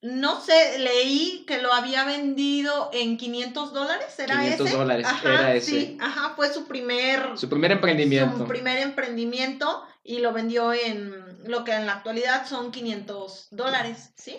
No 0.07 0.39
sé, 0.39 0.79
leí 0.81 1.45
que 1.47 1.63
lo 1.63 1.73
había 1.73 2.05
vendido 2.05 2.91
en 2.93 3.17
500 3.17 3.73
dólares, 3.73 4.19
¿era 4.19 4.35
500 4.41 4.67
ese? 4.69 4.77
dólares, 4.77 5.07
Ajá, 5.07 5.29
era 5.35 5.55
ese. 5.55 5.71
Sí, 5.71 5.99
ajá, 5.99 6.35
fue 6.37 6.53
su 6.53 6.67
primer... 6.67 7.39
Su 7.39 7.49
primer 7.49 7.73
emprendimiento. 7.73 8.37
Su 8.37 8.45
primer 8.45 8.79
emprendimiento 8.81 9.83
y 10.03 10.19
lo 10.19 10.33
vendió 10.35 10.75
en 10.75 11.49
lo 11.49 11.65
que 11.65 11.73
en 11.73 11.87
la 11.87 11.95
actualidad 11.95 12.47
son 12.47 12.71
500 12.71 13.49
dólares, 13.51 14.13
¿sí? 14.17 14.37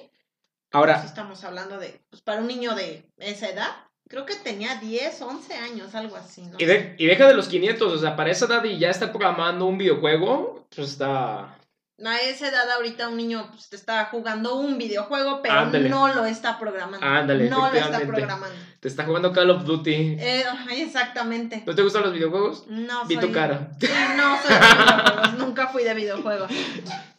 Ahora, 0.71 1.01
Si 1.01 1.07
estamos 1.07 1.43
hablando 1.43 1.79
de, 1.79 1.99
pues 2.11 2.21
para 2.21 2.41
un 2.41 2.47
niño 2.47 2.75
de 2.75 3.09
esa 3.17 3.49
edad, 3.49 3.69
creo 4.07 4.27
que 4.27 4.35
tenía 4.35 4.75
10, 4.75 5.19
11 5.19 5.55
años, 5.55 5.95
algo 5.95 6.15
así, 6.15 6.43
¿no? 6.43 6.57
y, 6.59 6.65
de- 6.65 6.95
y 6.99 7.07
deja 7.07 7.27
de 7.27 7.33
los 7.33 7.47
500, 7.47 7.91
o 7.91 7.97
sea, 7.97 8.15
para 8.15 8.29
esa 8.29 8.45
edad 8.45 8.63
y 8.65 8.77
ya 8.77 8.91
estar 8.91 9.09
programando 9.11 9.65
un 9.65 9.79
videojuego, 9.79 10.67
pues 10.75 10.91
está... 10.91 11.57
A 12.03 12.19
esa 12.19 12.49
edad 12.49 12.69
ahorita 12.71 13.07
un 13.07 13.15
niño 13.15 13.47
pues, 13.51 13.69
te 13.69 13.77
está 13.77 14.03
jugando 14.05 14.55
un 14.55 14.77
videojuego, 14.77 15.41
pero 15.41 15.53
Ándale. 15.53 15.87
no 15.87 16.13
lo 16.13 16.25
está 16.25 16.59
programando. 16.59 17.05
Ándale, 17.05 17.49
no 17.49 17.71
lo 17.71 17.73
está 17.73 18.01
programando. 18.01 18.55
Te 18.81 18.89
está 18.89 19.05
jugando 19.05 19.31
Call 19.31 19.49
of 19.49 19.63
Duty. 19.63 20.17
Eh, 20.19 20.43
exactamente. 20.71 21.63
¿No 21.65 21.73
te 21.73 21.81
gustan 21.81 22.03
los 22.03 22.11
videojuegos? 22.11 22.67
No 22.67 23.05
Vi 23.05 23.15
soy... 23.15 23.27
tu 23.27 23.31
cara. 23.31 23.69
Sí, 23.79 23.87
no 24.17 24.37
soy 24.41 24.53
de 24.53 24.59
videojuegos, 24.59 25.33
nunca 25.37 25.67
fui 25.67 25.83
de 25.85 25.93
videojuegos. 25.93 26.51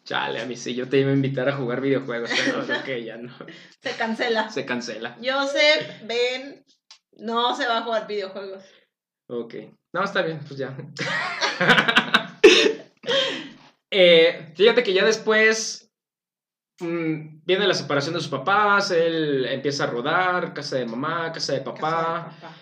Chale, 0.05 0.43
a 0.43 0.45
mí 0.47 0.57
sí, 0.57 0.75
yo 0.75 0.87
te 0.89 0.99
iba 0.99 1.11
a 1.11 1.15
invitar 1.15 1.49
a 1.49 1.57
jugar 1.57 1.81
videojuegos, 1.81 2.31
pero 2.45 2.67
creo 2.67 2.85
que 2.85 3.03
ya 3.03 3.17
no. 3.17 3.35
Se 3.83 3.93
cancela. 3.93 4.51
Se 4.51 4.67
cancela. 4.67 5.17
Joseph, 5.25 6.03
ven, 6.05 6.67
no 7.17 7.57
se 7.57 7.67
va 7.67 7.79
a 7.79 7.83
jugar 7.83 8.07
videojuegos. 8.07 8.63
Ok. 9.29 9.55
No, 9.95 10.05
está 10.05 10.21
bien, 10.21 10.41
pues 10.47 10.59
ya. 10.59 10.77
Eh, 13.99 14.53
fíjate 14.55 14.83
que 14.83 14.93
ya 14.93 15.07
después 15.07 15.91
mm, 16.81 17.45
viene 17.47 17.67
la 17.67 17.73
separación 17.73 18.13
de 18.13 18.21
sus 18.21 18.29
papás, 18.29 18.91
él 18.91 19.47
empieza 19.47 19.85
a 19.85 19.87
rodar, 19.87 20.53
casa 20.53 20.77
de 20.77 20.85
mamá, 20.85 21.33
casa 21.33 21.55
de 21.55 21.63
papá. 21.63 21.81
Casa 21.81 22.29
de 22.29 22.41
papá. 22.43 22.57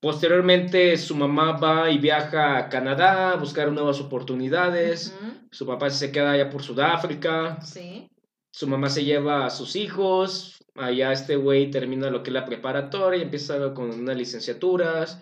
Posteriormente 0.00 0.96
su 0.96 1.14
mamá 1.14 1.58
va 1.58 1.90
y 1.90 1.98
viaja 1.98 2.56
a 2.56 2.68
Canadá 2.70 3.32
a 3.32 3.36
buscar 3.36 3.70
nuevas 3.70 4.00
oportunidades. 4.00 5.14
Su 5.50 5.66
papá 5.66 5.90
se 5.90 6.10
queda 6.10 6.32
allá 6.32 6.48
por 6.48 6.62
Sudáfrica. 6.62 7.60
Sí. 7.60 8.08
Su 8.50 8.66
mamá 8.66 8.88
se 8.88 9.04
lleva 9.04 9.44
a 9.44 9.50
sus 9.50 9.76
hijos. 9.76 10.64
Allá 10.76 11.12
este 11.12 11.36
güey 11.36 11.70
termina 11.70 12.08
lo 12.08 12.22
que 12.22 12.30
es 12.30 12.34
la 12.34 12.46
preparatoria 12.46 13.18
y 13.18 13.24
empieza 13.24 13.74
con 13.74 13.90
unas 13.90 14.16
licenciaturas. 14.16 15.20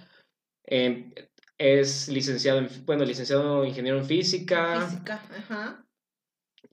Em, 0.65 1.13
es 1.59 2.09
licenciado, 2.09 2.61
en, 2.61 2.69
bueno, 2.87 3.05
licenciado 3.05 3.65
ingeniero 3.65 3.99
en 3.99 4.07
física, 4.07 4.87
Física, 4.89 5.21
ajá. 5.37 5.85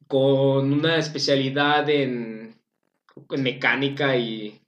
con 0.08 0.72
una 0.72 0.98
especialidad 0.98 1.89
en, 1.89 2.56
en 3.32 3.44
mecánica 3.44 4.15
y... 4.15 4.62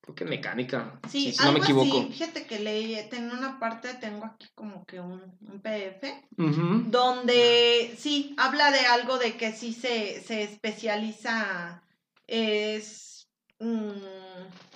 Creo 0.00 0.14
que 0.14 0.24
en 0.24 0.30
mecánica, 0.30 0.98
Sí, 1.10 1.24
si, 1.24 1.32
si 1.32 1.44
no 1.44 1.52
me 1.52 1.58
algo 1.58 1.64
equivoco. 1.64 1.98
así. 2.00 2.12
Fíjate 2.12 2.46
que 2.46 2.60
leí, 2.60 2.94
en 2.94 3.30
una 3.30 3.58
parte 3.58 3.92
tengo 3.94 4.24
aquí 4.24 4.46
como 4.54 4.82
que 4.86 5.00
un, 5.00 5.20
un 5.42 5.60
PDF, 5.60 6.24
Ujú. 6.38 6.84
donde 6.86 7.94
sí, 7.98 8.34
habla 8.38 8.70
de 8.70 8.86
algo 8.86 9.18
de 9.18 9.36
que 9.36 9.52
sí 9.52 9.74
se, 9.74 10.22
se 10.22 10.44
especializa, 10.44 11.82
es 12.26 13.26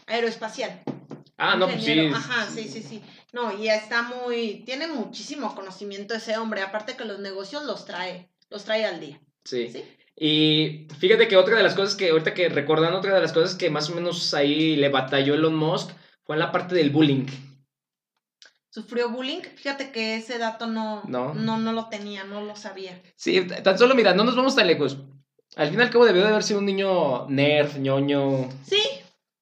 aeroespacial. 0.07 0.83
Ah, 1.39 1.57
no, 1.57 1.67
pues 1.67 1.85
sí. 1.85 1.99
Ajá, 1.99 2.47
sí, 2.51 2.69
sí, 2.69 2.83
sí. 2.83 3.03
No, 3.33 3.57
y 3.59 3.69
está 3.69 4.03
muy, 4.03 4.63
tiene 4.67 4.87
muchísimo 4.87 5.55
conocimiento 5.55 6.15
ese 6.15 6.37
hombre, 6.37 6.61
aparte 6.61 6.97
que 6.97 7.05
los 7.07 7.19
negocios 7.19 7.65
los 7.65 7.85
trae, 7.87 8.29
los 8.51 8.65
trae 8.65 8.85
al 8.85 9.01
día. 9.01 9.21
Sí. 9.45 9.69
¿Sí? 9.71 9.85
Y 10.15 10.87
fíjate 10.99 11.27
que 11.27 11.39
otra 11.39 11.57
de 11.57 11.63
las 11.63 11.75
cosas 11.75 11.95
que, 11.97 12.11
ahorita 12.11 12.35
que 12.35 12.49
recordando, 12.51 12.99
otra 12.99 13.15
de 13.15 13.23
las 13.23 13.33
cosas 13.33 13.55
que 13.55 13.71
más 13.71 13.89
o 13.89 13.95
menos 13.95 14.35
ahí 14.35 14.77
le 14.77 14.91
batalló 14.91 15.35
Elon 15.35 15.57
Musk 15.57 15.91
fue 16.25 16.37
en 16.37 16.41
la 16.41 16.53
parte 16.53 16.75
del 16.75 16.91
bullying. 16.91 17.27
Sufrió 18.69 19.11
bullying, 19.11 19.41
fíjate 19.41 19.91
que 19.91 20.17
ese 20.17 20.39
dato 20.39 20.67
no, 20.67 21.03
No. 21.07 21.35
no, 21.35 21.59
no 21.59 21.73
lo 21.73 21.89
tenía, 21.89 22.25
no 22.25 22.43
lo 22.43 22.57
sabía. 22.57 23.03
Sí, 23.17 23.47
tan 23.47 23.79
solo 23.79 23.95
mira, 23.95 24.15
no 24.15 24.25
nos 24.25 24.37
vamos 24.37 24.55
tan 24.55 24.67
lejos. 24.67 24.99
Al 25.57 25.69
fin 25.71 25.79
y 25.79 25.83
al 25.83 25.91
cabo 25.91 26.07
debió 26.07 26.23
de 26.23 26.29
haber 26.29 26.43
sido 26.43 26.61
un 26.61 26.67
niño 26.67 27.27
nerd, 27.29 27.77
ñoño. 27.79 28.49
Sí, 28.67 28.81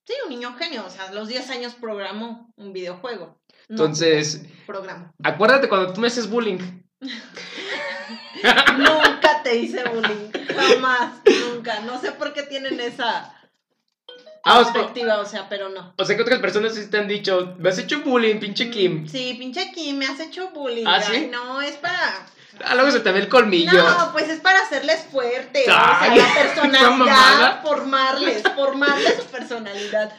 sí, 0.05 0.15
un 0.25 0.31
niño 0.31 0.55
genio, 0.55 0.85
o 0.87 0.91
sea, 0.91 1.09
a 1.09 1.13
los 1.13 1.29
10 1.29 1.51
años 1.51 1.75
programó 1.75 2.53
un 2.57 2.73
videojuego. 2.73 3.40
No, 3.71 3.85
Entonces, 3.85 4.43
programó. 4.67 5.13
acuérdate 5.23 5.69
cuando 5.69 5.93
tú 5.93 6.01
me 6.01 6.09
haces 6.09 6.29
bullying. 6.29 6.59
Nunca 8.79 9.43
te 9.43 9.57
hice 9.57 9.85
bullying, 9.89 10.31
jamás, 10.55 11.13
nunca. 11.49 11.81
No 11.81 12.01
sé 12.01 12.13
por 12.13 12.33
qué 12.33 12.43
tienen 12.43 12.81
esa 12.81 13.33
Ah, 14.43 14.63
perspectiva, 14.73 15.21
o 15.21 15.27
sea, 15.27 15.49
pero 15.51 15.69
no. 15.69 15.93
o 15.99 16.05
sea 16.05 16.17
que 16.17 16.23
otras 16.23 16.41
personas 16.41 16.75
sí 16.75 16.89
te 16.91 16.97
han 16.99 17.07
dicho, 17.07 17.55
me 17.59 17.69
has 17.69 17.79
hecho 17.79 18.01
bullying, 18.01 18.41
pinche 18.41 18.71
Kim. 18.71 19.07
Sí, 19.07 19.37
pinche 19.39 19.71
Kim, 19.73 19.99
me 19.99 20.07
has 20.07 20.19
hecho 20.19 20.49
bullying. 20.51 20.87
¿Ah, 20.87 21.01
Ay, 21.09 21.29
no, 21.31 21.61
es 21.61 21.77
para... 21.77 22.27
Ah, 22.65 22.75
luego 22.75 22.91
se 22.91 23.01
te 23.01 23.13
ve 23.13 23.21
el 23.21 23.29
colmillo. 23.29 23.73
No, 23.73 24.13
pues 24.13 24.29
es 24.31 24.41
para 24.41 24.61
hacerles 24.63 25.05
fuerte, 25.13 25.65
Ay, 25.69 26.19
o 26.19 26.23
sea, 26.23 26.27
la 26.29 26.35
personalidad, 26.43 27.63
formarles, 27.63 28.43
formarles 28.55 29.17
su 29.17 29.25
personalidad. 29.27 30.11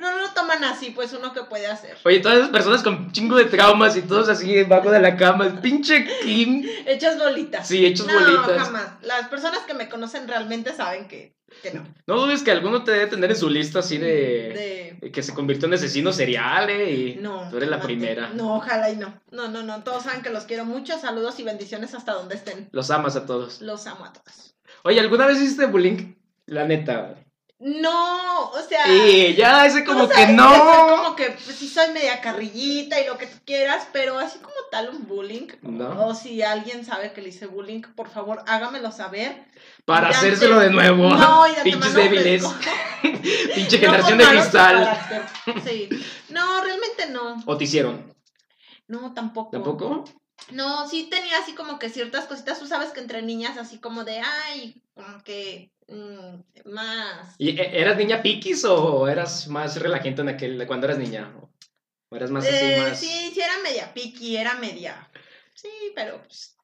No 0.00 0.18
lo 0.18 0.30
toman 0.30 0.64
así, 0.64 0.90
pues 0.90 1.12
uno 1.12 1.32
que 1.34 1.42
puede 1.42 1.66
hacer. 1.66 1.96
Oye, 2.04 2.20
todas 2.20 2.38
esas 2.38 2.50
personas 2.50 2.82
con 2.82 3.12
chingo 3.12 3.36
de 3.36 3.44
traumas 3.44 3.96
y 3.96 4.02
todos 4.02 4.28
así 4.30 4.54
debajo 4.54 4.90
de 4.90 4.98
la 5.00 5.16
cama. 5.16 5.60
Pinche 5.60 6.06
Kim. 6.22 6.64
Hechas 6.86 7.18
bolitas. 7.18 7.68
Sí, 7.68 7.84
hechos 7.84 8.06
no, 8.06 8.14
bolitas. 8.14 8.58
jamás. 8.66 8.86
Las 9.02 9.28
personas 9.28 9.60
que 9.60 9.74
me 9.74 9.88
conocen 9.90 10.26
realmente 10.26 10.72
saben 10.74 11.06
que, 11.06 11.36
que 11.62 11.72
no. 11.72 11.84
No 12.06 12.16
dudes 12.16 12.42
que 12.42 12.50
alguno 12.50 12.82
te 12.82 12.92
debe 12.92 13.08
tener 13.08 13.30
en 13.30 13.36
su 13.36 13.50
lista 13.50 13.80
así 13.80 13.98
de, 13.98 14.96
De- 15.02 15.10
que 15.12 15.22
se 15.22 15.34
convirtió 15.34 15.68
en 15.68 15.74
asesino 15.74 16.12
serial, 16.12 16.70
¿eh? 16.70 16.90
Y 16.90 17.14
No. 17.16 17.48
tú 17.50 17.58
eres 17.58 17.68
la 17.68 17.80
primera. 17.80 18.30
No, 18.30 18.56
ojalá 18.56 18.88
y 18.90 18.96
no. 18.96 19.20
No, 19.30 19.48
no, 19.48 19.62
no. 19.62 19.82
Todos 19.82 20.04
saben 20.04 20.22
que 20.22 20.30
los 20.30 20.44
quiero 20.44 20.64
mucho. 20.64 20.98
Saludos 20.98 21.38
y 21.40 21.42
bendiciones 21.42 21.94
hasta 21.94 22.12
donde 22.14 22.36
estén. 22.36 22.68
Los 22.72 22.90
amas 22.90 23.16
a 23.16 23.26
todos. 23.26 23.60
Los 23.60 23.86
amo 23.86 24.06
a 24.06 24.12
todos. 24.12 24.54
Oye, 24.82 24.98
¿alguna 24.98 25.26
vez 25.26 25.38
hiciste 25.42 25.66
bullying? 25.66 26.14
La 26.46 26.64
neta. 26.64 27.16
No, 27.62 28.48
o 28.52 28.62
sea. 28.66 28.88
Y 28.88 29.34
ya, 29.34 29.66
ese 29.66 29.84
como 29.84 30.08
que 30.08 30.26
no. 30.32 30.48
soy 30.48 30.96
como 30.96 31.14
que 31.14 31.26
pues, 31.44 31.56
sí 31.56 31.68
soy 31.68 31.90
media 31.92 32.22
carrillita 32.22 32.98
y 32.98 33.06
lo 33.06 33.18
que 33.18 33.26
tú 33.26 33.36
quieras, 33.44 33.86
pero 33.92 34.18
así 34.18 34.38
como 34.38 34.54
tal 34.70 34.88
un 34.88 35.06
bullying. 35.06 35.46
No. 35.60 36.06
O 36.06 36.14
si 36.14 36.42
alguien 36.42 36.86
sabe 36.86 37.12
que 37.12 37.20
le 37.20 37.28
hice 37.28 37.46
bullying, 37.46 37.82
por 37.94 38.08
favor, 38.08 38.42
hágamelo 38.46 38.90
saber. 38.90 39.44
Para 39.84 40.08
Y 40.08 40.12
hacérselo 40.12 40.58
de 40.58 40.70
nuevo. 40.70 41.10
No, 41.10 41.46
y 41.46 41.54
de 41.54 41.62
Pinches 41.64 41.94
débiles. 41.94 42.44
ofrezco. 42.44 42.70
Pinche 43.54 43.76
No 43.78 43.82
generación 43.82 44.18
de 44.18 44.24
cristal. 44.24 44.98
Sí. 45.62 45.88
No, 46.30 46.64
realmente 46.64 47.08
no. 47.10 47.42
¿O 47.44 47.58
te 47.58 47.64
hicieron? 47.64 48.14
No, 48.88 49.12
tampoco. 49.12 49.50
¿Tampoco? 49.50 50.04
No, 50.52 50.88
sí 50.88 51.08
tenía 51.10 51.38
así 51.38 51.54
como 51.54 51.78
que 51.78 51.90
ciertas 51.90 52.24
cositas. 52.24 52.58
Tú 52.58 52.66
sabes 52.66 52.90
que 52.92 53.00
entre 53.00 53.20
niñas, 53.20 53.58
así 53.58 53.78
como 53.78 54.04
de, 54.04 54.20
ay, 54.48 54.82
como 54.94 55.22
que 55.22 55.70
mm, 55.90 56.70
más. 56.70 57.34
¿Y 57.38 57.50
e- 57.60 57.80
eras 57.80 57.96
niña 57.96 58.22
piquis 58.22 58.64
o 58.64 59.08
eras 59.08 59.48
más 59.48 59.76
relajante 59.80 60.22
en 60.22 60.28
aquel 60.30 60.66
cuando 60.66 60.86
eras 60.86 60.98
niña? 60.98 61.32
¿O 62.10 62.16
eras 62.16 62.30
más 62.30 62.44
así, 62.44 62.54
Eh, 62.54 62.76
más...? 62.78 62.98
Sí, 62.98 63.30
sí, 63.34 63.40
era 63.40 63.58
media 63.62 63.92
piqui, 63.94 64.36
era 64.36 64.54
media. 64.54 65.10
Sí, 65.54 65.68
pero 65.94 66.22
pues. 66.22 66.56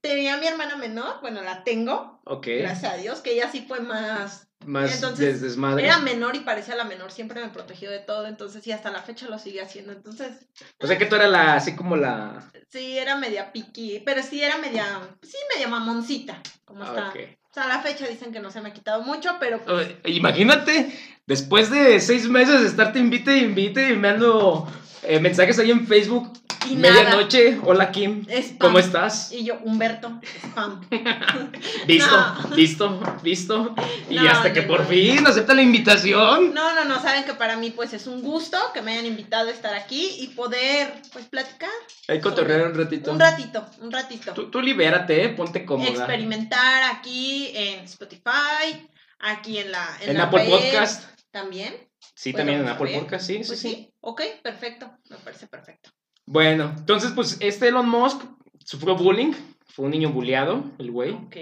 Tenía 0.00 0.34
a 0.34 0.38
mi 0.38 0.46
hermana 0.46 0.76
menor, 0.76 1.20
bueno, 1.20 1.40
la 1.42 1.62
tengo, 1.62 2.20
Ok. 2.26 2.48
gracias 2.58 2.92
a 2.92 2.96
Dios, 2.96 3.20
que 3.20 3.32
ella 3.32 3.48
sí 3.50 3.64
fue 3.66 3.80
más. 3.80 4.48
Más 4.66 4.92
Entonces, 4.94 5.34
des- 5.34 5.40
desmadre. 5.42 5.84
Era 5.84 5.98
menor 5.98 6.34
y 6.34 6.40
parecía 6.40 6.74
la 6.74 6.84
menor, 6.84 7.12
siempre 7.12 7.40
me 7.40 7.50
protegió 7.50 7.90
de 7.90 8.00
todo, 8.00 8.26
entonces, 8.26 8.66
y 8.66 8.72
hasta 8.72 8.90
la 8.90 9.02
fecha 9.02 9.28
lo 9.28 9.38
sigue 9.38 9.60
haciendo. 9.62 9.92
Entonces, 9.92 10.48
O 10.80 10.86
sea 10.86 10.98
que 10.98 11.06
tú 11.06 11.14
eras 11.14 11.30
la, 11.30 11.54
así 11.54 11.76
como 11.76 11.96
la... 11.96 12.50
sí, 12.70 12.98
era 12.98 13.16
media 13.16 13.52
piqui, 13.52 14.02
pero 14.04 14.22
sí 14.22 14.42
era 14.42 14.58
media. 14.58 15.16
Sí, 15.22 15.36
media 15.54 15.68
mamoncita, 15.68 16.42
como 16.64 16.82
está. 16.84 17.06
Ah, 17.08 17.10
Ok. 17.10 17.38
O 17.54 17.56
sea, 17.56 17.66
a 17.66 17.68
la 17.68 17.82
fecha 17.82 18.08
dicen 18.08 18.32
que 18.32 18.40
no 18.40 18.50
se 18.50 18.60
me 18.60 18.70
ha 18.70 18.72
quitado 18.72 19.02
mucho, 19.02 19.36
pero 19.38 19.60
pues, 19.64 19.86
Imagínate, 20.06 20.92
después 21.24 21.70
de 21.70 22.00
seis 22.00 22.28
meses 22.28 22.62
de 22.62 22.66
estarte 22.66 22.98
invite 22.98 23.38
invite 23.38 23.92
y 23.92 23.96
me 23.96 24.08
ando 24.08 24.66
eh, 25.04 25.20
mensajes 25.20 25.60
ahí 25.60 25.70
en 25.70 25.86
Facebook. 25.86 26.32
Y. 26.68 26.76
Medianoche, 26.76 27.58
hola 27.62 27.90
Kim, 27.92 28.24
Spam. 28.28 28.58
¿cómo 28.58 28.78
estás? 28.78 29.32
Y 29.32 29.44
yo, 29.44 29.58
Humberto, 29.64 30.20
spam. 30.42 30.80
¿Visto? 31.86 32.16
No. 32.16 32.48
¿Visto? 32.56 33.00
¿Visto? 33.22 33.74
Y 34.08 34.14
No, 34.16 34.30
hasta 34.30 34.48
no, 34.48 34.54
que 34.54 34.62
por 34.62 34.80
no. 34.80 34.86
fin 34.86 35.26
acepta 35.26 35.54
la 35.54 35.62
invitación. 35.62 36.54
No, 36.54 36.74
no, 36.74 36.84
no, 36.84 37.00
saben 37.02 37.24
que 37.24 37.34
para 37.34 37.56
mí 37.56 37.70
pues 37.70 37.92
es 37.92 38.06
un 38.06 38.22
gusto 38.22 38.58
que 38.72 38.82
me 38.82 38.92
hayan 38.92 39.06
invitado 39.06 39.48
a 39.48 39.52
estar 39.52 39.74
aquí 39.74 40.16
y 40.20 40.28
poder 40.28 40.94
pues 41.12 41.26
platicar 41.26 41.70
Hay 42.08 42.20
cotorrear 42.20 42.66
un 42.68 42.74
ratito. 42.74 43.12
un 43.12 43.20
ratito, 43.20 43.66
un 43.80 43.92
ratito. 43.92 44.32
Tú, 44.32 44.50
tú 44.50 44.60
libérate, 44.60 45.24
¿eh? 45.24 45.28
ponte 45.30 45.64
cómoda. 45.64 45.90
Experimentar 45.90 46.82
aquí 46.96 47.50
en 47.54 47.80
Spotify, 47.84 48.88
aquí 49.18 49.58
en 49.58 49.70
la 49.72 49.86
En 50.00 50.16
la 50.16 50.24
Apple 50.24 50.44
red 50.44 50.50
Podcast. 50.50 51.04
también. 51.30 51.74
Sí, 52.14 52.32
Pues 52.32 52.40
también 52.40 52.60
en 52.60 52.68
Apple 52.68 52.90
ver. 52.92 53.00
Podcast, 53.00 53.26
sí, 53.26 53.42
sí, 53.42 53.44
Pues 53.48 53.60
sí. 53.60 53.68
sí, 53.74 53.92
ok, 54.00 54.22
perfecto, 54.42 54.90
me 55.10 55.16
parece 55.16 55.46
perfecto. 55.48 55.90
Bueno, 56.26 56.74
entonces, 56.78 57.12
pues, 57.12 57.36
este 57.40 57.68
Elon 57.68 57.88
Musk 57.88 58.22
sufrió 58.64 58.96
bullying. 58.96 59.32
Fue 59.66 59.86
un 59.86 59.90
niño 59.90 60.10
bulleado, 60.10 60.64
el 60.78 60.90
güey. 60.90 61.12
Ok, 61.12 61.36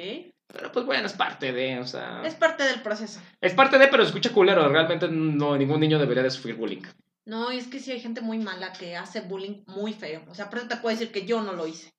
Pero, 0.53 0.73
pues, 0.73 0.87
bueno, 0.87 1.07
es 1.07 1.13
parte 1.13 1.53
de, 1.53 1.79
o 1.79 1.87
sea... 1.87 2.23
es 2.25 2.35
parte 2.35 2.65
del 2.65 2.83
proceso. 2.83 3.21
Es 3.41 3.55
parte 3.55 3.79
de, 3.79 3.89
pero 3.89 4.03
escucha 4.03 4.33
culero. 4.33 4.69
Realmente 4.69 5.09
no, 5.09 5.57
ningún 5.57 5.81
niño 5.81 5.99
debería 5.99 6.23
de 6.23 6.31
sufrir 6.31 6.57
bullying. 6.57 6.83
No, 7.25 7.53
y 7.53 7.59
es 7.59 7.69
que 7.69 7.79
sí 7.79 7.93
hay 7.93 8.01
gente 8.01 8.21
muy 8.21 8.39
mala 8.39 8.73
que 8.73 8.97
hace 8.97 9.21
bullying 9.21 9.63
muy 9.67 9.93
feo. 9.93 10.23
O 10.29 10.35
sea, 10.35 10.51
por 10.51 10.59
eso 10.59 10.69
te 10.69 10.77
puedo 10.77 10.97
decir 10.97 11.13
que 11.13 11.25
yo 11.25 11.43
no 11.43 11.53
lo 11.53 11.67
hice. 11.67 11.91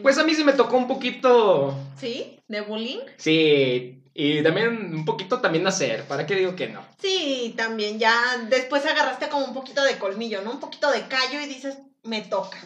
Pues 0.00 0.18
a 0.18 0.24
mí 0.24 0.34
sí 0.34 0.44
me 0.44 0.52
tocó 0.52 0.76
un 0.76 0.88
poquito... 0.88 1.76
¿Sí? 1.96 2.38
¿De 2.48 2.60
bullying? 2.60 3.00
Sí, 3.16 4.02
y 4.16 4.42
también 4.42 4.94
un 4.94 5.04
poquito 5.04 5.40
también 5.40 5.66
hacer. 5.66 6.04
¿Para 6.04 6.26
qué 6.26 6.34
digo 6.34 6.56
que 6.56 6.68
no? 6.68 6.82
Sí, 7.00 7.54
también 7.56 7.98
ya 7.98 8.14
después 8.48 8.84
agarraste 8.86 9.28
como 9.28 9.44
un 9.44 9.54
poquito 9.54 9.84
de 9.84 9.98
colmillo, 9.98 10.40
¿no? 10.42 10.52
Un 10.52 10.60
poquito 10.60 10.90
de 10.90 11.06
callo 11.06 11.40
y 11.40 11.46
dices, 11.46 11.76
me 12.02 12.22
toca. 12.22 12.58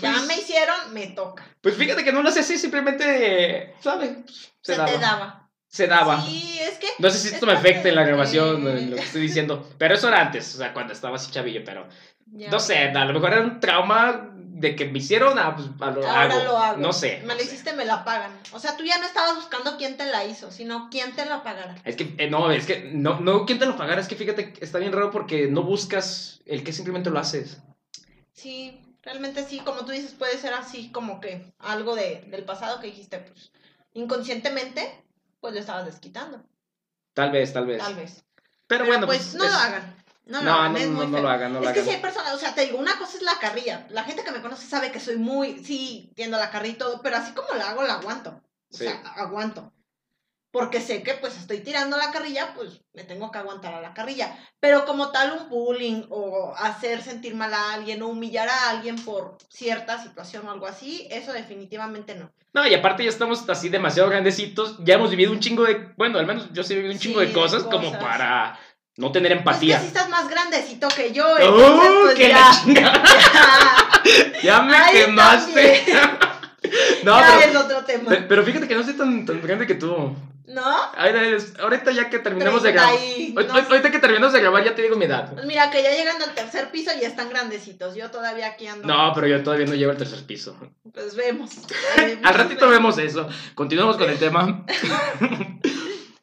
Ya 0.00 0.12
Pues- 0.12 0.26
me 0.26 0.34
hicieron, 0.38 0.92
me 0.92 1.06
toca. 1.08 1.46
Pues 1.60 1.76
fíjate 1.76 2.04
que 2.04 2.12
no 2.12 2.22
lo 2.22 2.28
hacía 2.28 2.42
así, 2.42 2.58
simplemente, 2.58 3.74
¿sabes? 3.80 4.10
Se, 4.60 4.72
Se, 4.72 4.76
daba. 4.76 4.90
te 4.92 4.98
daba. 4.98 5.48
Se 5.68 5.86
daba. 5.86 6.22
Sí, 6.24 6.58
es 6.60 6.78
que... 6.78 6.88
No 6.98 7.10
sé 7.10 7.18
si 7.18 7.28
es 7.28 7.34
esto 7.34 7.46
me 7.46 7.52
afecta 7.52 7.88
en 7.88 7.94
la 7.94 8.04
grabación, 8.04 8.66
en 8.66 8.90
lo 8.90 8.96
que 8.96 9.02
estoy 9.02 9.22
diciendo. 9.22 9.68
Pero 9.78 9.94
eso 9.94 10.08
era 10.08 10.20
antes, 10.20 10.54
o 10.54 10.58
sea, 10.58 10.72
cuando 10.72 10.92
estaba 10.92 11.16
así 11.16 11.30
chavillo, 11.30 11.62
pero... 11.64 11.86
Ya. 12.32 12.50
No 12.50 12.60
sé, 12.60 12.78
a 12.88 13.04
lo 13.06 13.14
mejor 13.14 13.32
era 13.32 13.42
un 13.42 13.58
trauma 13.60 14.27
de 14.60 14.74
que 14.76 14.86
me 14.86 14.98
hicieron, 14.98 15.38
ah, 15.38 15.54
pues 15.56 15.68
a 15.80 15.90
lo 15.92 16.06
Ahora 16.06 16.34
hago. 16.34 16.44
lo 16.44 16.58
hago. 16.58 16.76
No 16.78 16.92
sé. 16.92 17.18
Me 17.22 17.28
no 17.28 17.34
lo 17.34 17.40
sé. 17.40 17.46
hiciste, 17.46 17.72
me 17.74 17.84
la 17.84 18.04
pagan. 18.04 18.36
O 18.52 18.58
sea, 18.58 18.76
tú 18.76 18.84
ya 18.84 18.98
no 18.98 19.06
estabas 19.06 19.36
buscando 19.36 19.76
quién 19.76 19.96
te 19.96 20.06
la 20.06 20.24
hizo, 20.24 20.50
sino 20.50 20.88
quién 20.90 21.14
te 21.14 21.24
la 21.26 21.42
pagará. 21.42 21.76
Es 21.84 21.96
que, 21.96 22.14
eh, 22.18 22.28
no, 22.28 22.50
es 22.50 22.66
que, 22.66 22.90
no, 22.92 23.20
no, 23.20 23.46
¿quién 23.46 23.58
te 23.58 23.66
lo 23.66 23.76
pagará? 23.76 24.00
Es 24.00 24.08
que 24.08 24.16
fíjate, 24.16 24.54
está 24.60 24.78
bien 24.78 24.92
raro 24.92 25.10
porque 25.10 25.46
no 25.48 25.62
buscas 25.62 26.40
el 26.46 26.64
que 26.64 26.72
simplemente 26.72 27.10
lo 27.10 27.18
haces. 27.18 27.58
Sí, 28.32 28.80
realmente 29.02 29.44
sí, 29.44 29.60
como 29.60 29.84
tú 29.84 29.92
dices, 29.92 30.12
puede 30.14 30.36
ser 30.38 30.54
así 30.54 30.90
como 30.92 31.20
que 31.20 31.52
algo 31.58 31.94
de, 31.94 32.24
del 32.28 32.44
pasado 32.44 32.80
que 32.80 32.86
dijiste, 32.88 33.18
pues 33.18 33.52
inconscientemente, 33.94 35.02
pues 35.40 35.54
lo 35.54 35.60
estabas 35.60 35.86
desquitando, 35.86 36.42
Tal 37.14 37.30
vez, 37.32 37.52
tal 37.52 37.66
vez. 37.66 37.78
tal 37.78 37.94
vez. 37.96 38.24
Pero, 38.66 38.84
Pero, 38.84 38.86
bueno, 38.86 39.06
pues, 39.06 39.34
no 39.34 39.44
es- 39.44 39.50
lo 39.52 39.56
hagan. 39.58 39.94
No, 40.28 40.42
No, 40.42 40.52
hagan, 40.54 40.72
no, 40.74 40.78
no, 41.00 41.04
no 41.06 41.12
feo. 41.12 41.22
lo 41.22 41.28
hagan, 41.30 41.52
no 41.54 41.60
lo 41.60 41.66
es 41.66 41.72
que 41.72 41.80
hagan. 41.80 41.88
si 41.90 41.96
hay 41.96 42.02
personas, 42.02 42.34
o 42.34 42.38
sea, 42.38 42.54
te 42.54 42.60
digo, 42.66 42.78
una 42.78 42.98
cosa 42.98 43.16
es 43.16 43.22
la 43.22 43.38
carrilla. 43.40 43.86
La 43.90 44.04
gente 44.04 44.22
que 44.24 44.30
me 44.30 44.42
conoce 44.42 44.66
sabe 44.66 44.92
que 44.92 45.00
soy 45.00 45.16
muy, 45.16 45.64
sí, 45.64 46.12
tiendo 46.14 46.36
la 46.38 46.50
carrilla 46.50 46.74
y 46.74 46.78
todo, 46.78 47.00
pero 47.02 47.16
así 47.16 47.32
como 47.32 47.48
la 47.54 47.70
hago, 47.70 47.82
la 47.82 47.94
aguanto. 47.94 48.30
O 48.70 48.76
Sí. 48.76 48.84
sea, 48.84 49.00
aguanto. 49.16 49.72
Porque 50.50 50.80
sé 50.80 51.02
que 51.02 51.12
pues 51.14 51.36
estoy 51.36 51.60
tirando 51.60 51.98
la 51.98 52.10
carrilla, 52.10 52.54
pues 52.54 52.80
me 52.94 53.04
tengo 53.04 53.30
que 53.30 53.36
aguantar 53.38 53.74
a 53.74 53.82
la 53.82 53.92
carrilla. 53.92 54.34
Pero 54.60 54.86
como 54.86 55.10
tal 55.10 55.32
un 55.32 55.48
bullying 55.50 56.04
o 56.08 56.54
hacer 56.56 57.02
sentir 57.02 57.34
mal 57.34 57.52
a 57.52 57.74
alguien 57.74 58.00
o 58.02 58.08
humillar 58.08 58.48
a 58.48 58.70
alguien 58.70 58.96
por 58.96 59.36
cierta 59.50 60.02
situación 60.02 60.46
o 60.48 60.50
algo 60.50 60.66
así, 60.66 61.06
eso 61.10 61.34
definitivamente 61.34 62.14
no. 62.14 62.32
No, 62.54 62.66
y 62.66 62.72
aparte 62.74 63.04
ya 63.04 63.10
estamos 63.10 63.46
así 63.48 63.68
demasiado 63.68 64.08
grandecitos. 64.08 64.76
Ya 64.80 64.94
hemos 64.94 65.10
vivido 65.10 65.32
un 65.32 65.40
chingo 65.40 65.64
de. 65.64 65.92
Bueno, 65.98 66.18
al 66.18 66.26
menos 66.26 66.50
yo 66.52 66.62
sí 66.64 66.72
he 66.72 66.76
vivido 66.76 66.94
un 66.94 66.98
chingo 66.98 67.20
Sí, 67.20 67.26
de 67.26 67.32
de 67.32 67.38
cosas, 67.38 67.62
como 67.64 67.88
cosas. 67.92 68.02
para 68.02 68.58
no 68.98 69.10
tener 69.12 69.32
empatía. 69.32 69.76
que 69.76 69.82
si 69.82 69.86
estás 69.88 70.08
más 70.10 70.28
grandecito 70.28 70.88
que 70.88 71.12
yo, 71.12 71.24
¡Oh, 71.26 71.38
entonces 71.38 71.90
pues 72.02 72.14
que 72.16 72.28
ya. 72.28 72.38
la 72.40 72.50
chingada! 72.50 73.02
ya 74.42 74.60
me 74.62 74.76
Ahí 74.76 74.92
quemaste. 74.94 75.84
no, 77.04 77.18
ya 77.20 77.36
pero, 77.38 77.50
es 77.50 77.56
otro 77.56 77.84
tema. 77.84 78.10
pe- 78.10 78.22
pero 78.28 78.44
fíjate 78.44 78.68
que 78.68 78.74
no 78.74 78.82
soy 78.82 78.94
tan, 78.94 79.24
tan 79.24 79.40
grande 79.40 79.66
que 79.66 79.74
tú. 79.76 80.14
¿No? 80.46 80.76
Es- 81.04 81.52
Ahorita 81.60 81.90
ya 81.92 82.08
que 82.08 82.18
terminemos 82.20 82.62
de 82.62 82.72
grabar. 82.72 82.94
Ahorita- 82.94 83.52
no 83.52 83.60
sé. 83.60 83.66
Ahorita 83.68 83.90
que 83.90 83.98
terminemos 83.98 84.32
de 84.32 84.40
grabar 84.40 84.64
ya 84.64 84.74
te 84.74 84.80
digo 84.82 84.96
mi 84.96 85.04
edad. 85.04 85.30
Pues 85.32 85.44
mira, 85.44 85.70
que 85.70 85.82
ya 85.82 85.90
llegando 85.92 86.24
al 86.24 86.34
tercer 86.34 86.70
piso 86.70 86.90
ya 87.00 87.06
están 87.06 87.28
grandecitos. 87.28 87.94
Yo 87.94 88.10
todavía 88.10 88.46
aquí 88.48 88.66
ando. 88.66 88.88
No, 88.88 89.12
pero 89.14 89.26
yo 89.26 89.42
todavía 89.42 89.66
no 89.66 89.74
llego 89.74 89.90
al 89.90 89.98
tercer 89.98 90.24
piso. 90.24 90.56
Pues 90.92 91.14
vemos. 91.16 91.50
Vemos, 91.98 92.18
Al 92.26 92.34
ratito 92.34 92.66
vemos 92.68 92.96
eso. 92.98 93.28
Continuamos 93.54 93.98
con 93.98 94.08
el 94.08 94.18
tema. 94.18 94.64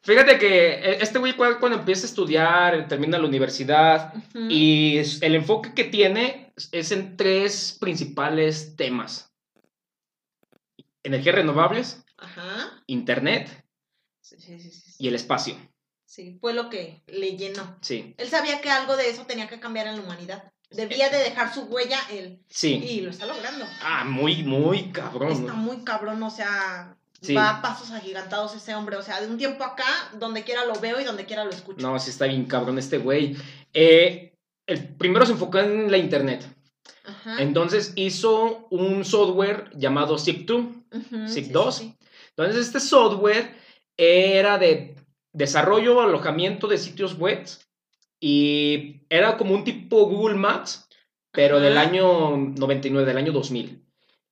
Fíjate 0.06 0.38
que 0.38 0.68
eh, 0.74 0.98
este 1.00 1.18
güey 1.18 1.34
cu- 1.34 1.58
cuando 1.60 1.78
empieza 1.78 2.06
a 2.06 2.08
estudiar, 2.10 2.88
termina 2.88 3.18
la 3.18 3.26
universidad 3.26 4.14
y 4.48 4.98
el 5.20 5.34
enfoque 5.34 5.74
que 5.74 5.84
tiene 5.84 6.52
es 6.72 6.92
en 6.92 7.16
tres 7.16 7.76
principales 7.80 8.76
temas. 8.76 9.32
Energías 11.02 11.34
renovables, 11.34 12.04
Ajá. 12.18 12.82
internet 12.86 13.64
Sí, 14.20 14.36
sí, 14.38 14.58
sí, 14.58 14.70
sí. 14.70 14.94
y 14.98 15.08
el 15.08 15.14
espacio. 15.14 15.54
Sí, 16.04 16.38
fue 16.40 16.52
lo 16.54 16.68
que 16.70 17.02
le 17.08 17.36
llenó. 17.36 17.76
Sí, 17.80 18.14
Él 18.18 18.28
sabía 18.28 18.60
que 18.60 18.70
algo 18.70 18.96
de 18.96 19.10
eso 19.10 19.26
tenía 19.26 19.48
que 19.48 19.60
cambiar 19.60 19.86
en 19.88 19.96
la 19.96 20.02
humanidad. 20.02 20.52
Debía 20.70 21.10
de 21.10 21.18
dejar 21.18 21.52
su 21.54 21.62
huella 21.64 21.98
él. 22.10 22.40
sí. 22.48 22.74
Y 22.74 23.00
lo 23.02 23.10
está 23.10 23.26
logrando. 23.26 23.64
Ah, 23.82 24.04
muy, 24.04 24.42
muy 24.42 24.90
cabrón. 24.90 25.30
Está 25.32 25.52
muy 25.52 25.84
cabrón, 25.84 26.20
o 26.24 26.30
sea, 26.30 26.95
Sí. 27.20 27.34
va 27.34 27.50
a 27.50 27.62
pasos 27.62 27.90
agigantados 27.90 28.54
ese 28.54 28.74
hombre. 28.74 28.96
O 28.96 29.02
sea, 29.02 29.20
de 29.20 29.26
un 29.28 29.38
tiempo 29.38 29.64
acá, 29.64 29.86
donde 30.18 30.44
quiera 30.44 30.64
lo 30.64 30.78
veo 30.80 31.00
y 31.00 31.04
donde 31.04 31.24
quiera 31.24 31.44
lo 31.44 31.50
escucho. 31.50 31.86
No, 31.86 31.98
sí 31.98 32.10
está 32.10 32.26
bien 32.26 32.44
cabrón 32.44 32.78
este 32.78 32.98
güey. 32.98 33.36
Eh, 33.72 34.34
el 34.66 34.88
primero 34.96 35.24
se 35.26 35.32
enfocó 35.32 35.58
en 35.58 35.90
la 35.90 35.98
internet. 35.98 36.46
Ajá. 37.04 37.40
Entonces 37.42 37.92
hizo 37.96 38.66
un 38.70 39.04
software 39.04 39.70
llamado 39.74 40.16
Zip2. 40.16 40.84
Ujú, 40.92 41.28
SIG 41.28 41.46
sí, 41.46 41.52
2. 41.52 41.74
sí, 41.74 41.84
sí. 41.84 42.08
Entonces 42.30 42.66
este 42.66 42.80
software 42.80 43.54
era 43.96 44.58
de 44.58 44.96
desarrollo, 45.32 46.00
alojamiento 46.00 46.66
de 46.66 46.78
sitios 46.78 47.18
web 47.18 47.46
y 48.20 49.02
era 49.08 49.36
como 49.36 49.54
un 49.54 49.64
tipo 49.64 50.06
Google 50.06 50.36
Maps, 50.36 50.88
pero 51.32 51.56
Ajá. 51.56 51.64
del 51.66 51.78
año 51.78 52.36
99, 52.36 53.06
del 53.06 53.18
año 53.18 53.32
2000. 53.32 53.85